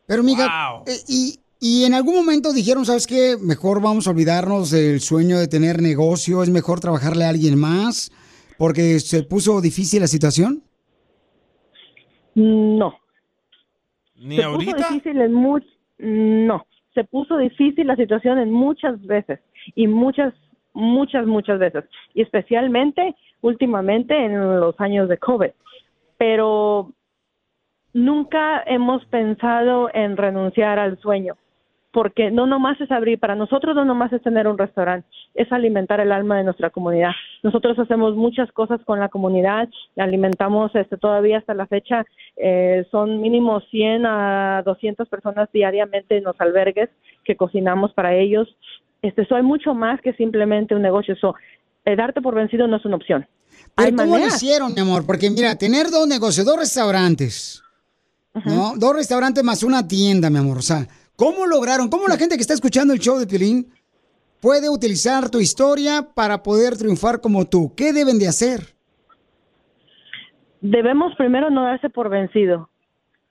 Pero, 0.07 0.23
mija, 0.23 0.81
eh, 0.87 0.97
y, 1.07 1.39
y 1.59 1.83
en 1.85 1.93
algún 1.93 2.15
momento 2.15 2.51
dijeron, 2.51 2.83
¿sabes 2.85 3.05
qué? 3.05 3.35
Mejor 3.39 3.81
vamos 3.81 4.07
a 4.07 4.09
olvidarnos 4.11 4.71
del 4.71 4.99
sueño 4.99 5.37
de 5.37 5.47
tener 5.47 5.81
negocio, 5.81 6.41
es 6.41 6.49
mejor 6.49 6.79
trabajarle 6.79 7.25
a 7.25 7.29
alguien 7.29 7.59
más, 7.59 8.11
porque 8.57 8.99
se 8.99 9.21
puso 9.23 9.61
difícil 9.61 10.01
la 10.01 10.07
situación. 10.07 10.63
No. 12.33 12.95
¿Ni 14.15 14.37
se 14.37 14.43
ahorita? 14.43 14.75
puso 14.77 14.89
difícil 14.93 15.21
en 15.21 15.33
much- 15.33 15.77
no, 15.99 16.65
se 16.93 17.03
puso 17.03 17.37
difícil 17.37 17.87
la 17.87 17.95
situación 17.95 18.39
en 18.39 18.51
muchas 18.51 19.01
veces 19.05 19.39
y 19.75 19.87
muchas, 19.87 20.33
muchas, 20.73 21.25
muchas 21.25 21.59
veces 21.59 21.85
y 22.13 22.21
especialmente 22.21 23.15
últimamente 23.41 24.15
en 24.15 24.59
los 24.59 24.79
años 24.79 25.09
de 25.09 25.17
COVID. 25.17 25.51
Pero 26.17 26.91
nunca 27.93 28.63
hemos 28.65 29.05
pensado 29.05 29.89
en 29.93 30.17
renunciar 30.17 30.79
al 30.79 30.97
sueño 30.99 31.35
porque 31.91 32.31
no 32.31 32.45
nomás 32.45 32.79
es 32.79 32.89
abrir, 32.89 33.19
para 33.19 33.35
nosotros 33.35 33.75
no 33.75 33.83
nomás 33.83 34.13
es 34.13 34.21
tener 34.21 34.47
un 34.47 34.57
restaurante, 34.57 35.07
es 35.35 35.51
alimentar 35.51 35.99
el 35.99 36.11
alma 36.11 36.37
de 36.37 36.45
nuestra 36.45 36.69
comunidad. 36.69 37.11
Nosotros 37.43 37.77
hacemos 37.79 38.15
muchas 38.15 38.51
cosas 38.53 38.79
con 38.85 38.99
la 38.99 39.09
comunidad, 39.09 39.67
alimentamos 39.97 40.73
este, 40.75 40.97
todavía 40.97 41.39
hasta 41.39 41.53
la 41.53 41.67
fecha, 41.67 42.05
eh, 42.37 42.85
son 42.91 43.19
mínimo 43.19 43.59
100 43.59 44.05
a 44.05 44.63
200 44.65 45.09
personas 45.09 45.49
diariamente 45.51 46.17
en 46.17 46.23
los 46.23 46.39
albergues 46.39 46.89
que 47.25 47.35
cocinamos 47.35 47.93
para 47.93 48.15
ellos. 48.15 48.47
Este, 49.01 49.25
so 49.25 49.35
hay 49.35 49.43
mucho 49.43 49.73
más 49.73 49.99
que 50.01 50.13
simplemente 50.13 50.75
un 50.75 50.81
negocio. 50.81 51.15
So, 51.17 51.35
eh, 51.83 51.95
darte 51.95 52.21
por 52.21 52.35
vencido 52.35 52.67
no 52.67 52.77
es 52.77 52.85
una 52.85 52.95
opción. 52.95 53.27
Pero 53.75 53.97
¿cómo 53.97 54.17
lo 54.17 54.27
hicieron, 54.27 54.73
mi 54.73 54.81
amor? 54.81 55.05
Porque 55.05 55.29
mira, 55.29 55.55
tener 55.55 55.89
dos 55.89 56.07
negocios, 56.07 56.45
dos 56.45 56.57
restaurantes, 56.57 57.61
¿no? 58.45 58.73
Dos 58.77 58.95
restaurantes 58.95 59.43
más 59.43 59.61
una 59.63 59.85
tienda, 59.87 60.29
mi 60.29 60.37
amor. 60.37 60.57
O 60.57 60.61
sea, 60.61 60.87
¿cómo 61.21 61.45
lograron? 61.45 61.87
¿Cómo 61.87 62.07
la 62.07 62.17
gente 62.17 62.35
que 62.35 62.41
está 62.41 62.55
escuchando 62.55 62.93
el 62.93 62.99
show 62.99 63.19
de 63.19 63.27
Piolín 63.27 63.67
puede 64.41 64.67
utilizar 64.69 65.29
tu 65.29 65.39
historia 65.39 66.07
para 66.15 66.41
poder 66.41 66.75
triunfar 66.75 67.21
como 67.21 67.45
tú? 67.45 67.71
¿Qué 67.77 67.93
deben 67.93 68.17
de 68.17 68.27
hacer? 68.27 68.59
debemos 70.61 71.15
primero 71.15 71.49
no 71.49 71.63
darse 71.63 71.89
por 71.89 72.09
vencido 72.09 72.69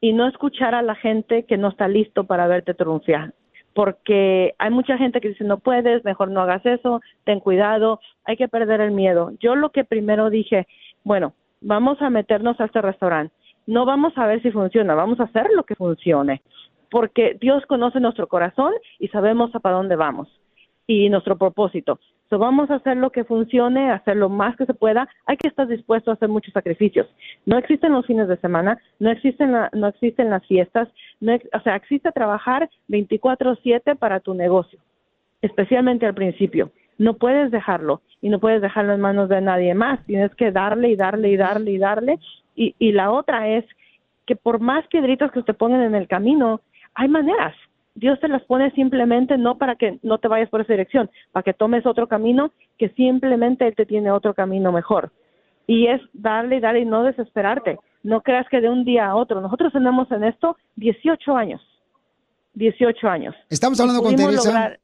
y 0.01 0.13
no 0.13 0.27
escuchar 0.27 0.75
a 0.75 0.83
la 0.83 0.95
gente 0.97 1.45
que 1.45 1.57
no 1.57 1.69
está 1.69 1.89
listo 1.89 2.25
para 2.25 2.47
verte 2.47 2.75
triunfar. 2.75 3.33
Porque 3.73 4.55
hay 4.59 4.71
mucha 4.71 4.99
gente 4.99 5.21
que 5.21 5.29
dice, 5.29 5.45
no 5.45 5.59
puedes, 5.59 6.05
mejor 6.05 6.31
no 6.31 6.41
hagas 6.43 6.65
eso, 6.67 7.01
ten 7.25 7.39
cuidado, 7.39 8.01
hay 8.25 8.37
que 8.37 8.49
perder 8.49 8.81
el 8.81 8.91
miedo. 8.91 9.33
Yo 9.41 9.55
lo 9.55 9.71
que 9.71 9.85
primero 9.85 10.29
dije, 10.29 10.67
bueno, 11.05 11.35
vamos 11.61 12.03
a 12.03 12.11
meternos 12.11 12.61
a 12.61 12.65
este 12.65 12.83
restaurante. 12.83 13.35
No 13.67 13.85
vamos 13.85 14.13
a 14.17 14.27
ver 14.27 14.43
si 14.43 14.51
funciona, 14.51 14.95
vamos 14.95 15.21
a 15.21 15.25
hacer 15.25 15.47
lo 15.55 15.63
que 15.63 15.77
funcione. 15.77 16.43
Porque 16.91 17.37
Dios 17.41 17.65
conoce 17.67 18.01
nuestro 18.01 18.27
corazón 18.27 18.73
y 18.99 19.09
sabemos 19.09 19.55
a 19.55 19.61
para 19.61 19.77
dónde 19.77 19.97
vamos 19.97 20.29
y 20.87 21.09
nuestro 21.09 21.37
propósito. 21.39 22.01
So, 22.29 22.39
vamos 22.39 22.71
a 22.71 22.77
hacer 22.77 22.97
lo 22.97 23.11
que 23.11 23.25
funcione, 23.25 23.91
hacer 23.91 24.17
lo 24.17 24.29
más 24.29 24.57
que 24.57 24.65
se 24.67 24.75
pueda. 24.75 25.09
Hay 25.27 25.37
que 25.37 25.49
estar 25.49 25.67
dispuesto 25.67 26.11
a 26.11 26.15
hacer 26.15 26.29
muchos 26.29 26.53
sacrificios. 26.53 27.09
No 27.45 27.59
existen 27.59 27.93
los 27.93 28.07
fines 28.07 28.29
de 28.29 28.37
semana, 28.37 28.79
no 29.01 29.11
existen, 29.11 29.53
la- 29.53 29.71
no 29.73 29.89
existen 29.89 30.31
las 30.31 30.45
fiestas, 30.47 30.89
no 31.21 31.35
o 31.35 31.61
sea, 31.61 31.75
existe 31.77 32.13
trabajar 32.13 32.69
24/7 32.89 33.97
para 33.97 34.21
tu 34.21 34.35
negocio, 34.35 34.79
especialmente 35.43 36.07
al 36.07 36.15
principio. 36.15 36.71
No 36.99 37.15
puedes 37.15 37.51
dejarlo 37.51 38.03
y 38.21 38.29
no 38.29 38.39
puedes 38.39 38.61
dejarlo 38.61 38.93
en 38.93 39.01
manos 39.01 39.29
de 39.29 39.41
nadie 39.41 39.75
más. 39.75 40.05
Tienes 40.07 40.35
que 40.35 40.53
darle 40.53 40.91
y 40.91 40.97
darle 40.97 41.31
y 41.31 41.37
darle 41.37 41.71
y 41.73 41.79
darle. 41.79 42.19
Y, 42.55 42.75
y 42.79 42.93
la 42.93 43.11
otra 43.11 43.49
es 43.49 43.65
que 44.27 44.37
por 44.37 44.61
más 44.61 44.87
piedritas 44.89 45.33
que 45.33 45.43
te 45.43 45.55
pongan 45.55 45.83
en 45.83 45.95
el 45.95 46.07
camino, 46.07 46.61
hay 46.95 47.09
maneras. 47.09 47.55
Dios 47.95 48.19
te 48.21 48.29
las 48.29 48.43
pone 48.43 48.71
simplemente 48.73 49.37
no 49.37 49.59
para 49.59 49.75
que 49.77 49.99
no 50.03 50.19
te 50.19 50.29
vayas 50.29 50.49
por 50.49 50.61
esa 50.61 50.73
dirección, 50.73 51.11
para 51.33 51.43
que 51.43 51.53
tomes 51.53 51.85
otro 51.87 52.07
camino, 52.07 52.53
que 52.79 52.89
simplemente 52.91 53.67
Él 53.67 53.75
te 53.75 53.85
tiene 53.87 54.11
otro 54.11 54.33
camino 54.35 54.73
mejor. 54.73 55.11
Y 55.67 55.87
es 55.89 56.01
darle 56.13 56.57
y 56.57 56.61
darle 56.61 56.81
y 56.81 56.85
no 56.85 57.03
desesperarte. 57.03 57.79
No 58.03 58.23
creas 58.23 58.49
que 58.49 58.61
de 58.61 58.69
un 58.71 58.85
día 58.85 59.07
a 59.07 59.15
otro. 59.17 59.41
Nosotros 59.41 59.73
tenemos 59.73 60.11
en 60.11 60.25
esto 60.25 60.57
18 60.77 61.37
años. 61.37 61.61
18 62.55 63.09
años. 63.09 63.35
Estamos 63.49 63.79
hablando 63.81 64.03
con 64.03 64.17
Teresa. 64.17 64.49
lograr- 64.51 64.80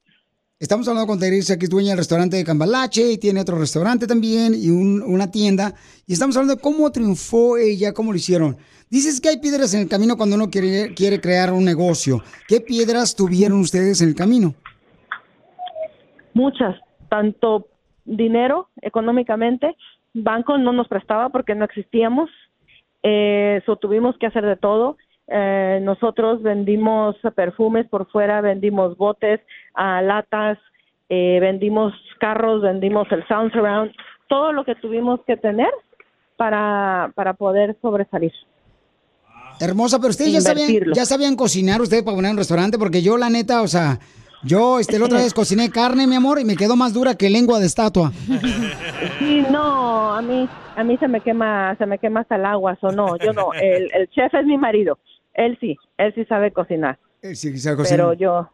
Estamos 0.59 0.89
hablando 0.89 1.07
con 1.07 1.19
Teresa, 1.19 1.59
que 1.59 1.67
es 1.67 1.71
dueña 1.71 1.91
del 1.91 1.99
restaurante 1.99 2.39
de 2.39 2.45
Cambalache 2.45 3.13
y 3.13 3.19
tiene 3.19 3.41
otro 3.43 3.59
restaurante 3.59 4.07
también 4.07 4.55
y 4.55 4.71
un- 4.71 5.03
una 5.03 5.31
tienda. 5.31 5.75
Y 6.07 6.15
estamos 6.15 6.35
hablando 6.35 6.55
de 6.55 6.63
cómo 6.63 6.91
triunfó 6.91 7.59
ella, 7.59 7.93
cómo 7.93 8.11
lo 8.11 8.17
hicieron. 8.17 8.57
Dices 8.89 9.21
que 9.21 9.29
hay 9.29 9.39
piedras 9.39 9.75
en 9.75 9.83
el 9.83 9.89
camino 9.89 10.17
cuando 10.17 10.35
uno 10.37 10.49
quiere, 10.49 10.95
quiere 10.95 11.21
crear 11.21 11.53
un 11.53 11.63
negocio. 11.63 12.23
¿Qué 12.49 12.63
piedras 12.63 13.15
tuvieron 13.15 13.61
ustedes 13.61 14.01
en 14.01 14.09
el 14.09 14.15
camino? 14.15 14.55
muchas, 16.33 16.77
tanto 17.09 17.67
dinero 18.05 18.69
económicamente, 18.83 19.75
banco 20.13 20.59
no 20.59 20.71
nos 20.75 20.87
prestaba 20.87 21.31
porque 21.31 21.55
no 21.55 21.65
existíamos, 21.65 22.29
eh, 23.03 23.63
tuvimos 23.81 24.19
que 24.19 24.27
hacer 24.27 24.45
de 24.45 24.57
todo. 24.57 24.99
Eh, 25.29 25.81
nosotros 25.83 26.43
vendimos 26.43 27.17
perfumes 27.35 27.87
por 27.89 28.09
fuera, 28.11 28.41
vendimos 28.41 28.97
botes, 28.97 29.41
ah, 29.75 30.01
latas, 30.01 30.59
eh, 31.09 31.39
vendimos 31.41 31.93
carros, 32.21 32.63
vendimos 32.63 33.11
el 33.11 33.27
sound 33.27 33.53
surround, 33.53 33.93
todo 34.29 34.53
lo 34.53 34.65
que 34.65 34.75
tuvimos 34.77 35.21
que 35.27 35.37
tener 35.37 35.71
para, 36.37 37.13
para 37.15 37.35
poder 37.35 37.77
sobresalir. 37.83 38.33
Hermosa, 39.61 39.99
pero 39.99 40.11
ustedes 40.11 40.33
ya 40.33 40.41
sabían, 40.41 40.93
ya 40.95 41.07
sabían 41.07 41.35
cocinar 41.35 41.81
ustedes 41.81 42.03
para 42.03 42.17
poner 42.17 42.33
un 42.33 42.39
restaurante, 42.39 42.79
porque 42.79 43.03
yo, 43.03 43.17
la 43.17 43.31
neta, 43.31 43.63
o 43.63 43.69
sea, 43.69 43.99
yo 44.43 44.79
este, 44.79 44.99
la 44.99 45.07
otra 45.07 45.19
vez 45.19 45.33
cociné 45.33 45.71
carne, 45.71 46.07
mi 46.07 46.15
amor, 46.15 46.39
y 46.39 46.45
me 46.45 46.57
quedó 46.57 46.77
más 46.77 46.93
dura 46.93 47.15
que 47.15 47.31
lengua 47.31 47.59
de 47.59 47.67
estatua. 47.67 48.13
Sí, 49.19 49.45
no, 49.51 50.15
a 50.15 50.21
mí, 50.21 50.47
a 50.77 50.85
mí 50.85 50.97
se 50.99 51.09
me 51.09 51.21
quema, 51.21 51.75
se 51.79 51.87
me 51.87 51.99
quema 51.99 52.21
hasta 52.21 52.37
el 52.37 52.45
agua, 52.45 52.77
o 52.81 52.93
no, 52.93 53.17
yo 53.17 53.33
no. 53.33 53.55
El, 53.55 53.91
el 53.95 54.09
chef 54.11 54.35
es 54.35 54.45
mi 54.45 54.59
marido, 54.59 54.99
él 55.37 55.57
sí, 55.61 55.77
él 55.99 56.13
sí 56.15 56.25
sabe 56.25 56.53
cocinar. 56.53 56.99
Él 57.23 57.37
sí 57.37 57.57
sabe 57.59 57.77
cocinar. 57.77 57.99
Pero 57.99 58.13
yo, 58.15 58.51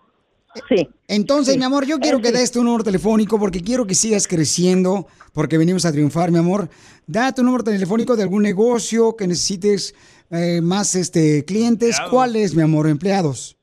sí. 0.69 0.89
Entonces, 1.09 1.57
mi 1.57 1.65
amor, 1.65 1.87
yo 1.87 1.99
quiero 1.99 2.19
Él 2.19 2.23
que 2.23 2.29
sí. 2.29 2.35
des 2.35 2.53
tu 2.53 2.63
número 2.63 2.85
telefónico 2.85 3.39
porque 3.39 3.63
quiero 3.63 3.87
que 3.87 3.95
sigas 3.95 4.29
creciendo, 4.29 5.07
porque 5.33 5.59
venimos 5.59 5.85
a 5.87 5.93
triunfar, 5.93 6.31
mi 6.31 6.39
amor. 6.39 6.69
Da 7.07 7.33
tu 7.33 7.43
número 7.43 7.65
telefónico 7.65 8.17
de 8.17 8.23
algún 8.23 8.43
negocio 8.43 9.17
que 9.17 9.27
necesites 9.27 9.95
eh, 10.31 10.61
más 10.61 10.95
este 10.95 11.45
clientes. 11.45 12.01
¿Cuáles, 12.11 12.55
mi 12.55 12.63
amor, 12.63 12.89
empleados? 12.89 13.57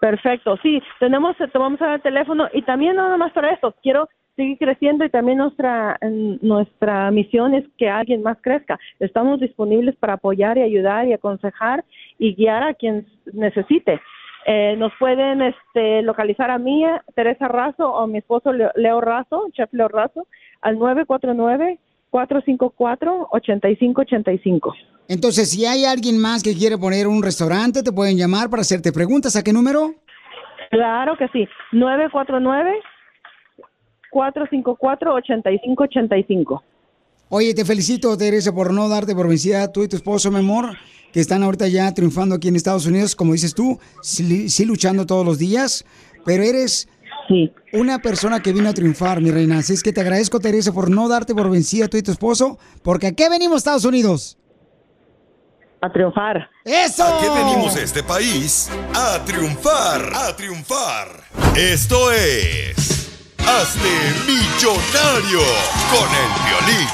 Perfecto, 0.00 0.56
sí, 0.62 0.80
tenemos, 0.98 1.36
te 1.36 1.58
vamos 1.58 1.80
a 1.82 1.84
dar 1.84 1.94
el 1.96 2.02
teléfono 2.02 2.48
y 2.54 2.62
también 2.62 2.96
nada 2.96 3.18
más 3.18 3.32
para 3.32 3.52
esto, 3.52 3.74
quiero 3.82 4.08
seguir 4.40 4.58
creciendo 4.58 5.04
y 5.04 5.10
también 5.10 5.36
nuestra 5.36 5.98
nuestra 6.40 7.10
misión 7.10 7.52
es 7.54 7.66
que 7.76 7.90
alguien 7.90 8.22
más 8.22 8.38
crezca. 8.40 8.78
Estamos 8.98 9.38
disponibles 9.38 9.94
para 9.96 10.14
apoyar 10.14 10.56
y 10.56 10.62
ayudar 10.62 11.06
y 11.06 11.12
aconsejar 11.12 11.84
y 12.18 12.34
guiar 12.34 12.62
a 12.62 12.72
quien 12.72 13.06
necesite. 13.34 14.00
Eh, 14.46 14.76
nos 14.78 14.92
pueden 14.98 15.42
este, 15.42 16.00
localizar 16.00 16.50
a 16.50 16.56
mí, 16.56 16.86
Teresa 17.14 17.48
Razo, 17.48 17.90
o 17.90 18.00
a 18.00 18.06
mi 18.06 18.16
esposo 18.18 18.50
Leo, 18.52 19.00
Razo, 19.02 19.44
Chef 19.52 19.68
Leo 19.72 19.88
Razo, 19.88 20.26
al 20.62 20.78
949-454-8585. 22.10 24.74
Entonces, 25.08 25.50
si 25.50 25.66
hay 25.66 25.84
alguien 25.84 26.18
más 26.18 26.42
que 26.42 26.54
quiere 26.54 26.78
poner 26.78 27.06
un 27.06 27.22
restaurante, 27.22 27.82
te 27.82 27.92
pueden 27.92 28.16
llamar 28.16 28.48
para 28.48 28.62
hacerte 28.62 28.90
preguntas. 28.90 29.36
¿A 29.36 29.42
qué 29.42 29.52
número? 29.52 29.96
Claro 30.70 31.18
que 31.18 31.28
sí, 31.28 31.46
949-454-8585. 34.12 36.62
Oye, 37.28 37.54
te 37.54 37.64
felicito, 37.64 38.16
Teresa, 38.16 38.52
por 38.52 38.72
no 38.72 38.88
darte 38.88 39.14
por 39.14 39.28
vencida 39.28 39.70
tú 39.70 39.84
y 39.84 39.88
tu 39.88 39.96
esposo, 39.96 40.32
mi 40.32 40.38
amor, 40.38 40.76
que 41.12 41.20
están 41.20 41.42
ahorita 41.42 41.68
ya 41.68 41.92
triunfando 41.94 42.34
aquí 42.34 42.48
en 42.48 42.56
Estados 42.56 42.86
Unidos, 42.86 43.14
como 43.14 43.32
dices 43.32 43.54
tú, 43.54 43.78
sí, 44.02 44.48
sí 44.48 44.64
luchando 44.64 45.06
todos 45.06 45.24
los 45.24 45.38
días, 45.38 45.84
pero 46.24 46.42
eres 46.42 46.88
una 47.72 48.00
persona 48.00 48.40
que 48.40 48.52
vino 48.52 48.68
a 48.68 48.74
triunfar, 48.74 49.20
mi 49.20 49.30
reina. 49.30 49.58
Así 49.58 49.72
es 49.72 49.82
que 49.82 49.92
te 49.92 50.00
agradezco, 50.00 50.40
Teresa, 50.40 50.72
por 50.72 50.90
no 50.90 51.08
darte 51.08 51.34
por 51.34 51.50
vencida 51.50 51.88
tú 51.88 51.96
y 51.96 52.02
tu 52.02 52.10
esposo, 52.10 52.58
porque 52.82 53.08
¿a 53.08 53.12
qué 53.12 53.28
venimos, 53.28 53.58
Estados 53.58 53.84
Unidos? 53.84 54.36
A 55.80 55.90
triunfar. 55.90 56.50
¡Eso! 56.64 57.04
¿A 57.04 57.20
qué 57.20 57.30
venimos 57.30 57.76
a 57.76 57.82
este 57.82 58.02
país? 58.02 58.70
A 58.94 59.24
triunfar, 59.24 60.12
a 60.14 60.36
triunfar. 60.36 61.08
Esto 61.56 62.12
es... 62.12 62.99
Hazte 63.46 64.14
millonario 64.26 65.40
con 65.90 66.08
el 66.08 66.30
violín. 66.46 66.88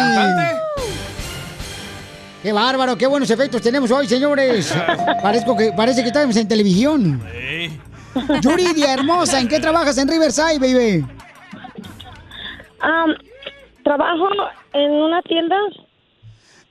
Qué 2.45 2.53
bárbaro, 2.53 2.95
qué 2.95 3.07
buenos 3.07 3.27
efectos 3.31 3.59
tenemos 3.59 3.89
hoy, 3.89 4.07
señores. 4.07 4.71
Parezco 5.23 5.57
que, 5.57 5.71
parece 5.71 6.03
que 6.03 6.09
estamos 6.09 6.37
en 6.37 6.47
televisión. 6.47 7.19
Yuridia, 8.39 8.93
hermosa, 8.93 9.39
¿en 9.39 9.47
qué 9.47 9.59
trabajas 9.59 9.97
en 9.97 10.07
Riverside, 10.07 10.59
baby? 10.59 11.03
Am, 12.81 13.15
trabajo 13.83 14.27
en 14.73 14.91
una 14.91 15.23
tienda. 15.23 15.55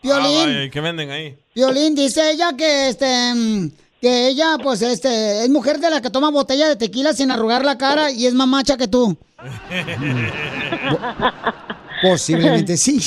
Piolín. 0.00 0.24
Ah, 0.24 0.44
vaya, 0.46 0.62
¿y 0.62 0.70
¿Qué 0.70 0.80
venden 0.80 1.10
ahí? 1.10 1.36
Violín 1.56 1.96
dice 1.96 2.30
ella 2.30 2.52
que 2.56 2.90
este 2.90 3.34
mm, 3.34 3.70
que 4.00 4.28
ella 4.28 4.58
pues 4.62 4.80
este 4.80 5.42
es 5.42 5.50
mujer 5.50 5.80
de 5.80 5.90
la 5.90 6.00
que 6.00 6.10
toma 6.10 6.30
botella 6.30 6.68
de 6.68 6.76
tequila 6.76 7.14
sin 7.14 7.32
arrugar 7.32 7.64
la 7.64 7.76
cara 7.76 8.12
y 8.12 8.26
es 8.26 8.34
más 8.34 8.46
macha 8.46 8.76
que 8.76 8.86
tú. 8.86 9.18
Posiblemente 12.00 12.76
sí. 12.76 13.00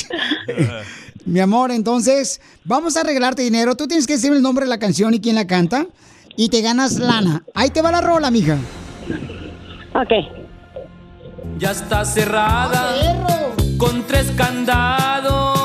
Mi 1.28 1.40
amor, 1.40 1.70
entonces 1.70 2.40
vamos 2.64 2.96
a 2.96 3.02
arreglarte 3.02 3.42
dinero. 3.42 3.76
Tú 3.76 3.86
tienes 3.86 4.06
que 4.06 4.14
decirme 4.14 4.38
el 4.38 4.42
nombre 4.42 4.64
de 4.64 4.70
la 4.70 4.78
canción 4.78 5.12
y 5.12 5.20
quién 5.20 5.34
la 5.34 5.46
canta 5.46 5.86
y 6.36 6.48
te 6.48 6.62
ganas 6.62 6.98
lana. 6.98 7.44
Ahí 7.54 7.68
te 7.68 7.82
va 7.82 7.92
la 7.92 8.00
rola, 8.00 8.30
mija. 8.30 8.56
Ok. 9.94 10.10
Ya 11.58 11.72
está 11.72 12.06
cerrada 12.06 12.94
con 13.76 14.06
tres 14.06 14.30
candados. 14.38 15.58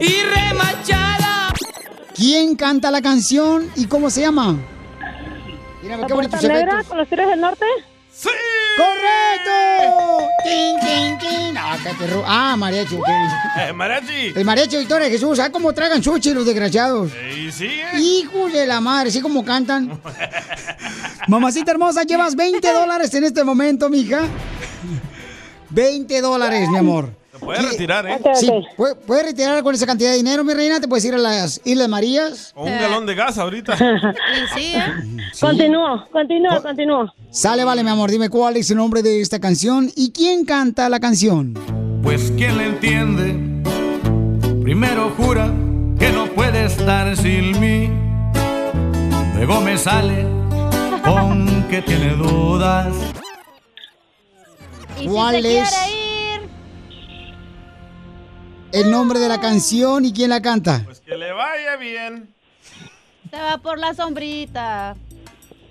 Y 0.00 0.22
remachada. 0.22 1.52
¿Quién 2.16 2.56
canta 2.56 2.90
la 2.90 3.00
canción 3.00 3.70
y 3.76 3.86
cómo 3.86 4.10
se 4.10 4.22
llama? 4.22 4.56
Mira, 5.84 5.98
¿La 5.98 6.06
qué 6.08 6.14
Puerta 6.14 6.40
Negra 6.40 6.82
con 6.82 6.98
los 6.98 7.08
Tigres 7.08 7.28
del 7.28 7.40
Norte? 7.40 7.64
¡Sí! 8.16 8.28
¡Correcto! 8.76 10.28
¡Tin, 10.44 10.80
tin, 10.80 11.18
tin! 11.18 11.56
Ah, 11.58 11.76
qué 11.82 11.90
perro. 11.98 12.22
Ah, 12.26 12.56
mariachi. 12.56 12.96
Eh. 12.96 14.32
El 14.36 14.44
mariachi 14.44 14.76
Victoria 14.76 15.08
Jesús, 15.08 15.36
¿sabes 15.36 15.52
cómo 15.52 15.72
tragan 15.72 16.02
sushi 16.02 16.32
los 16.32 16.46
desgraciados? 16.46 17.10
Y 17.36 17.50
sigue. 17.50 17.84
Hijos 17.98 18.52
de 18.52 18.66
la 18.66 18.80
madre, 18.80 19.10
¿sí 19.10 19.20
como 19.20 19.44
cantan? 19.44 20.00
Mamacita 21.28 21.72
hermosa, 21.72 22.02
llevas 22.04 22.36
20 22.36 22.72
dólares 22.72 23.12
en 23.14 23.24
este 23.24 23.42
momento, 23.44 23.88
mija. 23.88 24.22
20 25.70 26.20
dólares, 26.20 26.68
mi 26.68 26.76
amor. 26.78 27.23
Se 27.34 27.40
puede 27.40 27.62
retirar, 27.62 28.06
¿eh? 28.06 28.18
Sí, 28.34 28.48
¿puede- 28.76 28.94
¿puedes 28.94 29.26
retirar 29.26 29.60
con 29.64 29.74
esa 29.74 29.86
cantidad 29.86 30.10
de 30.10 30.16
dinero, 30.18 30.44
mi 30.44 30.54
reina? 30.54 30.78
¿Te 30.80 30.86
puedes 30.86 31.04
ir 31.04 31.14
a 31.14 31.18
las 31.18 31.60
Islas 31.64 31.88
Marías? 31.88 32.52
O 32.54 32.64
un 32.64 32.70
galón 32.78 33.06
de 33.06 33.14
gas 33.16 33.38
ahorita. 33.38 33.76
Sí. 34.54 34.74
Continúo, 35.40 36.06
continúo, 36.12 36.62
continúo. 36.62 37.12
Sale, 37.30 37.64
vale, 37.64 37.82
mi 37.82 37.90
amor. 37.90 38.08
Dime 38.10 38.28
cuál 38.30 38.56
es 38.56 38.70
el 38.70 38.76
nombre 38.76 39.02
de 39.02 39.20
esta 39.20 39.40
canción 39.40 39.90
y 39.96 40.12
quién 40.12 40.44
canta 40.44 40.88
la 40.88 41.00
canción. 41.00 41.54
pues 42.04 42.32
¿quién 42.36 42.56
le 42.56 42.66
entiende? 42.66 43.34
Primero 44.62 45.10
jura 45.16 45.52
que 45.98 46.10
no 46.12 46.26
puede 46.26 46.66
estar 46.66 47.16
sin 47.16 47.58
mí, 47.60 47.90
luego 49.34 49.60
me 49.60 49.76
sale 49.76 50.24
con 51.02 51.66
que 51.68 51.82
tiene 51.82 52.14
dudas. 52.14 52.94
¿Y 54.98 55.02
si 55.02 55.08
¿Cuál 55.08 55.34
es 55.36 55.42
quiere 55.42 55.58
ir? 55.98 56.03
El 58.74 58.90
nombre 58.90 59.20
de 59.20 59.28
la 59.28 59.40
canción 59.40 60.04
y 60.04 60.12
quién 60.12 60.30
la 60.30 60.42
canta? 60.42 60.84
Que 61.06 61.16
le 61.16 61.32
vaya 61.32 61.76
bien. 61.76 62.34
Se 63.30 63.36
va 63.36 63.58
por 63.58 63.78
la 63.78 63.94
sombrita. 63.94 64.96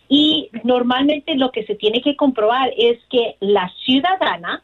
y 0.09 0.49
normalmente 0.63 1.35
lo 1.35 1.51
que 1.51 1.65
se 1.67 1.75
tiene 1.75 2.01
que 2.01 2.15
comprobar 2.17 2.71
es 2.77 2.99
que 3.11 3.37
la 3.41 3.71
ciudadana, 3.85 4.63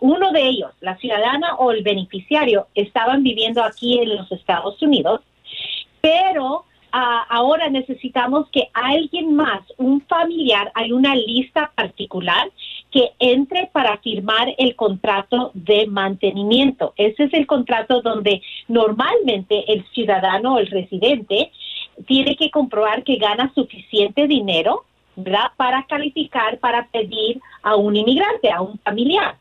uno 0.00 0.32
de 0.32 0.48
ellos, 0.48 0.72
la 0.80 0.96
ciudadana 0.96 1.54
o 1.56 1.70
el 1.70 1.82
beneficiario, 1.82 2.66
estaban 2.74 3.22
viviendo 3.22 3.62
aquí 3.62 3.98
en 3.98 4.16
los 4.16 4.32
Estados 4.32 4.80
Unidos, 4.82 5.20
pero 6.02 6.64
ah, 6.90 7.24
ahora 7.30 7.70
necesitamos 7.70 8.48
que 8.50 8.68
alguien 8.74 9.34
más, 9.34 9.62
un 9.78 10.02
familiar, 10.02 10.70
hay 10.74 10.92
una 10.92 11.14
lista 11.14 11.72
particular 11.74 12.50
que 12.90 13.12
entre 13.18 13.70
para 13.72 13.96
firmar 13.98 14.48
el 14.58 14.76
contrato 14.76 15.52
de 15.54 15.86
mantenimiento. 15.86 16.92
Ese 16.96 17.24
es 17.24 17.32
el 17.32 17.46
contrato 17.46 18.02
donde 18.02 18.42
normalmente 18.68 19.72
el 19.72 19.86
ciudadano 19.94 20.54
o 20.54 20.58
el 20.58 20.66
residente 20.66 21.50
tiene 22.06 22.36
que 22.36 22.50
comprobar 22.50 23.02
que 23.04 23.16
gana 23.16 23.50
suficiente 23.54 24.26
dinero. 24.26 24.84
Para 25.58 25.84
calificar, 25.86 26.58
para 26.58 26.86
pedir 26.86 27.38
a 27.62 27.76
un 27.76 27.94
inmigrante, 27.94 28.50
a 28.50 28.62
un 28.62 28.78
familiar 28.78 29.36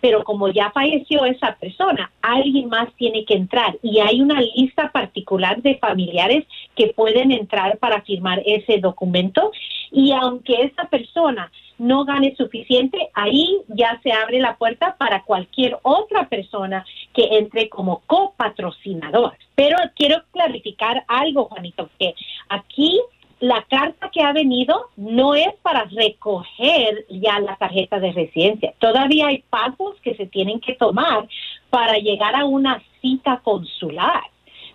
pero 0.00 0.24
como 0.24 0.48
ya 0.48 0.70
falleció 0.70 1.24
esa 1.24 1.56
persona, 1.56 2.10
alguien 2.22 2.68
más 2.68 2.92
tiene 2.96 3.24
que 3.24 3.34
entrar 3.34 3.76
y 3.82 4.00
hay 4.00 4.20
una 4.20 4.40
lista 4.40 4.90
particular 4.90 5.62
de 5.62 5.76
familiares 5.76 6.46
que 6.74 6.88
pueden 6.88 7.32
entrar 7.32 7.78
para 7.78 8.02
firmar 8.02 8.42
ese 8.44 8.78
documento 8.78 9.52
y 9.90 10.12
aunque 10.12 10.62
esa 10.62 10.88
persona 10.88 11.50
no 11.78 12.04
gane 12.04 12.36
suficiente, 12.36 13.08
ahí 13.14 13.62
ya 13.68 13.98
se 14.02 14.12
abre 14.12 14.38
la 14.38 14.56
puerta 14.56 14.96
para 14.98 15.22
cualquier 15.22 15.78
otra 15.82 16.28
persona 16.28 16.84
que 17.14 17.38
entre 17.38 17.70
como 17.70 18.02
copatrocinador. 18.06 19.32
Pero 19.54 19.78
quiero 19.96 20.22
clarificar 20.30 21.04
algo, 21.08 21.46
Juanito, 21.46 21.88
que 21.98 22.14
aquí 22.50 23.00
la 23.40 23.64
carta 23.68 24.10
que 24.10 24.22
ha 24.22 24.32
venido 24.32 24.88
no 24.96 25.34
es 25.34 25.54
para 25.62 25.84
recoger 25.84 27.06
ya 27.08 27.40
la 27.40 27.56
tarjeta 27.56 27.98
de 27.98 28.12
residencia. 28.12 28.74
Todavía 28.78 29.28
hay 29.28 29.42
pasos 29.48 29.96
que 30.02 30.14
se 30.14 30.26
tienen 30.26 30.60
que 30.60 30.74
tomar 30.74 31.26
para 31.70 31.94
llegar 31.98 32.36
a 32.36 32.44
una 32.44 32.82
cita 33.00 33.40
consular. 33.42 34.22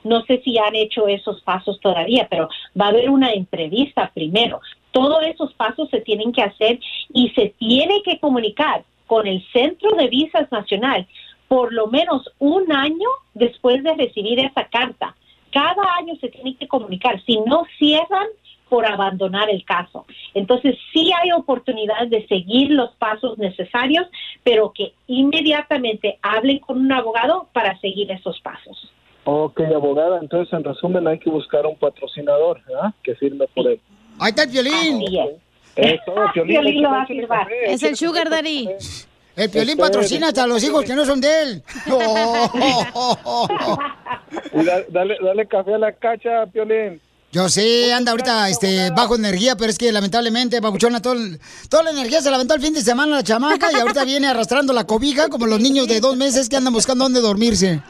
No 0.03 0.23
sé 0.25 0.41
si 0.43 0.57
han 0.57 0.75
hecho 0.75 1.07
esos 1.07 1.41
pasos 1.41 1.79
todavía, 1.79 2.27
pero 2.29 2.49
va 2.79 2.85
a 2.85 2.89
haber 2.89 3.09
una 3.09 3.31
entrevista 3.31 4.11
primero. 4.13 4.59
Todos 4.91 5.23
esos 5.23 5.53
pasos 5.53 5.89
se 5.89 6.01
tienen 6.01 6.31
que 6.31 6.41
hacer 6.41 6.79
y 7.13 7.29
se 7.29 7.53
tiene 7.57 8.01
que 8.03 8.19
comunicar 8.19 8.83
con 9.07 9.27
el 9.27 9.45
Centro 9.53 9.91
de 9.91 10.07
Visas 10.07 10.51
Nacional 10.51 11.07
por 11.47 11.71
lo 11.71 11.87
menos 11.87 12.27
un 12.39 12.71
año 12.71 13.07
después 13.35 13.83
de 13.83 13.93
recibir 13.93 14.39
esa 14.39 14.67
carta 14.67 15.15
cada 15.55 15.95
año 15.99 16.15
se 16.19 16.27
tienen 16.27 16.57
que 16.57 16.67
comunicar. 16.67 17.23
Si 17.25 17.39
no 17.39 17.63
cierran, 17.79 18.27
por 18.69 18.85
abandonar 18.85 19.49
el 19.49 19.63
caso. 19.65 20.05
Entonces, 20.33 20.75
sí 20.91 21.11
hay 21.21 21.31
oportunidad 21.31 22.07
de 22.07 22.25
seguir 22.27 22.71
los 22.71 22.91
pasos 22.95 23.37
necesarios, 23.37 24.07
pero 24.43 24.71
que 24.73 24.93
inmediatamente 25.07 26.17
hablen 26.21 26.59
con 26.59 26.79
un 26.79 26.91
abogado 26.91 27.47
para 27.53 27.77
seguir 27.79 28.11
esos 28.11 28.39
pasos. 28.41 28.91
Ok, 29.23 29.59
abogada, 29.61 30.19
entonces 30.21 30.53
en 30.53 30.63
resumen 30.63 31.07
hay 31.07 31.19
que 31.19 31.29
buscar 31.29 31.65
un 31.65 31.75
patrocinador 31.75 32.61
que 33.03 33.15
firme 33.15 33.45
por 33.55 33.67
él. 33.67 33.79
Ahí 34.19 34.29
está 34.29 34.43
el 34.43 34.49
violín. 34.49 35.01
Es. 35.75 35.93
Eso, 36.01 36.13
Piolín, 36.33 36.53
Piolín 36.55 36.81
lo 36.83 36.89
va 36.89 37.01
a 37.01 37.03
échale 37.03 37.19
firmar. 37.21 37.39
café, 37.43 37.73
Es 37.73 37.83
el 37.83 37.95
sugar 37.97 38.29
daddy. 38.29 38.69
El 39.35 39.49
violín 39.49 39.77
patrocina 39.77 40.27
hasta 40.27 40.43
a 40.43 40.47
los 40.47 40.63
hijos 40.63 40.85
que 40.85 40.95
no 40.95 41.03
son 41.05 41.19
de 41.19 41.41
él. 41.41 41.63
Y 44.53 44.63
da- 44.63 44.83
dale, 44.89 45.17
dale 45.21 45.45
café 45.47 45.73
a 45.73 45.77
la 45.77 45.91
cacha, 45.91 46.45
Piolín. 46.47 47.01
Yo 47.35 47.49
sé, 47.49 47.91
anda 47.91 48.11
ahorita 48.11 48.47
este, 48.47 48.91
bajo 48.91 49.17
energía, 49.17 49.57
pero 49.57 49.69
es 49.69 49.77
que 49.77 49.91
lamentablemente, 49.91 50.61
Papuchona, 50.61 51.01
todo 51.01 51.15
toda 51.69 51.83
la 51.83 51.89
energía 51.91 52.21
se 52.21 52.29
la 52.29 52.37
aventó 52.37 52.53
el 52.53 52.61
fin 52.61 52.73
de 52.73 52.79
semana 52.79 53.17
la 53.17 53.23
chamaca 53.23 53.73
y 53.73 53.75
ahorita 53.75 54.05
viene 54.05 54.27
arrastrando 54.27 54.71
la 54.71 54.87
cobija 54.87 55.27
como 55.27 55.45
los 55.45 55.59
niños 55.59 55.85
de 55.89 55.99
dos 55.99 56.15
meses 56.15 56.47
que 56.47 56.55
andan 56.55 56.71
buscando 56.71 57.03
dónde 57.03 57.19
dormirse. 57.19 57.81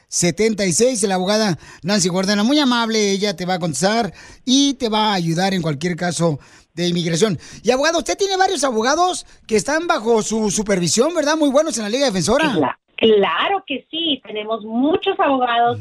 1-800-333-3676. 0.09 1.07
La 1.07 1.15
abogada 1.15 1.57
Nancy 1.83 2.09
Guardera, 2.09 2.43
muy 2.43 2.59
amable, 2.59 3.11
ella 3.11 3.35
te 3.35 3.45
va 3.45 3.55
a 3.55 3.59
contestar 3.59 4.13
y 4.45 4.73
te 4.75 4.89
va 4.89 5.11
a 5.11 5.15
ayudar 5.15 5.53
en 5.53 5.61
cualquier 5.61 5.95
caso 5.95 6.39
de 6.73 6.87
inmigración. 6.87 7.39
Y 7.63 7.71
abogado, 7.71 7.99
usted 7.99 8.17
tiene 8.17 8.37
varios 8.37 8.63
abogados 8.63 9.25
que 9.47 9.55
están 9.55 9.87
bajo 9.87 10.21
su 10.21 10.51
supervisión, 10.51 11.13
¿verdad? 11.15 11.35
Muy 11.37 11.49
buenos 11.49 11.77
en 11.77 11.83
la 11.83 11.89
Liga 11.89 12.05
Defensora. 12.05 12.51
Cla- 12.53 12.75
Claro 13.01 13.63
que 13.65 13.87
sí, 13.89 14.21
tenemos 14.27 14.61
muchos 14.65 15.17
abogados 15.19 15.79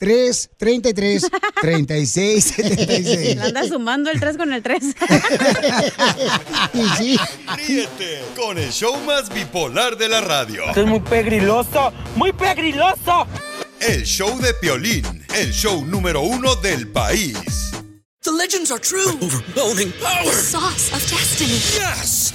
1-800-6... 0.00 1.30
1-800-333-3676. 1.62 3.34
Le 3.36 3.42
anda 3.42 3.66
sumando 3.66 4.10
el 4.10 4.18
3 4.18 4.36
con 4.36 4.52
el 4.52 4.62
3. 4.62 4.82
Ríete 7.56 8.22
con 8.36 8.58
el 8.58 8.70
show 8.70 8.98
más 9.04 9.32
bipolar 9.32 9.96
de 9.96 10.08
la 10.08 10.20
radio. 10.20 10.64
Esto 10.68 10.80
es 10.80 10.86
muy 10.86 11.00
pegriloso, 11.00 11.92
muy 12.16 12.32
pegriloso. 12.32 13.26
El 13.80 14.04
show 14.04 14.38
de 14.40 14.52
Piolín, 14.54 15.24
el 15.34 15.52
show 15.52 15.84
número 15.84 16.20
uno 16.22 16.54
del 16.56 16.88
país. 16.88 17.36
The 18.22 18.30
legends 18.30 18.70
are 18.70 18.78
true. 18.78 19.16
overwhelming 19.22 19.92
power! 19.92 20.24
The 20.24 20.32
sauce 20.32 20.92
of 20.92 21.00
destiny. 21.10 21.58
Yes! 21.72 22.34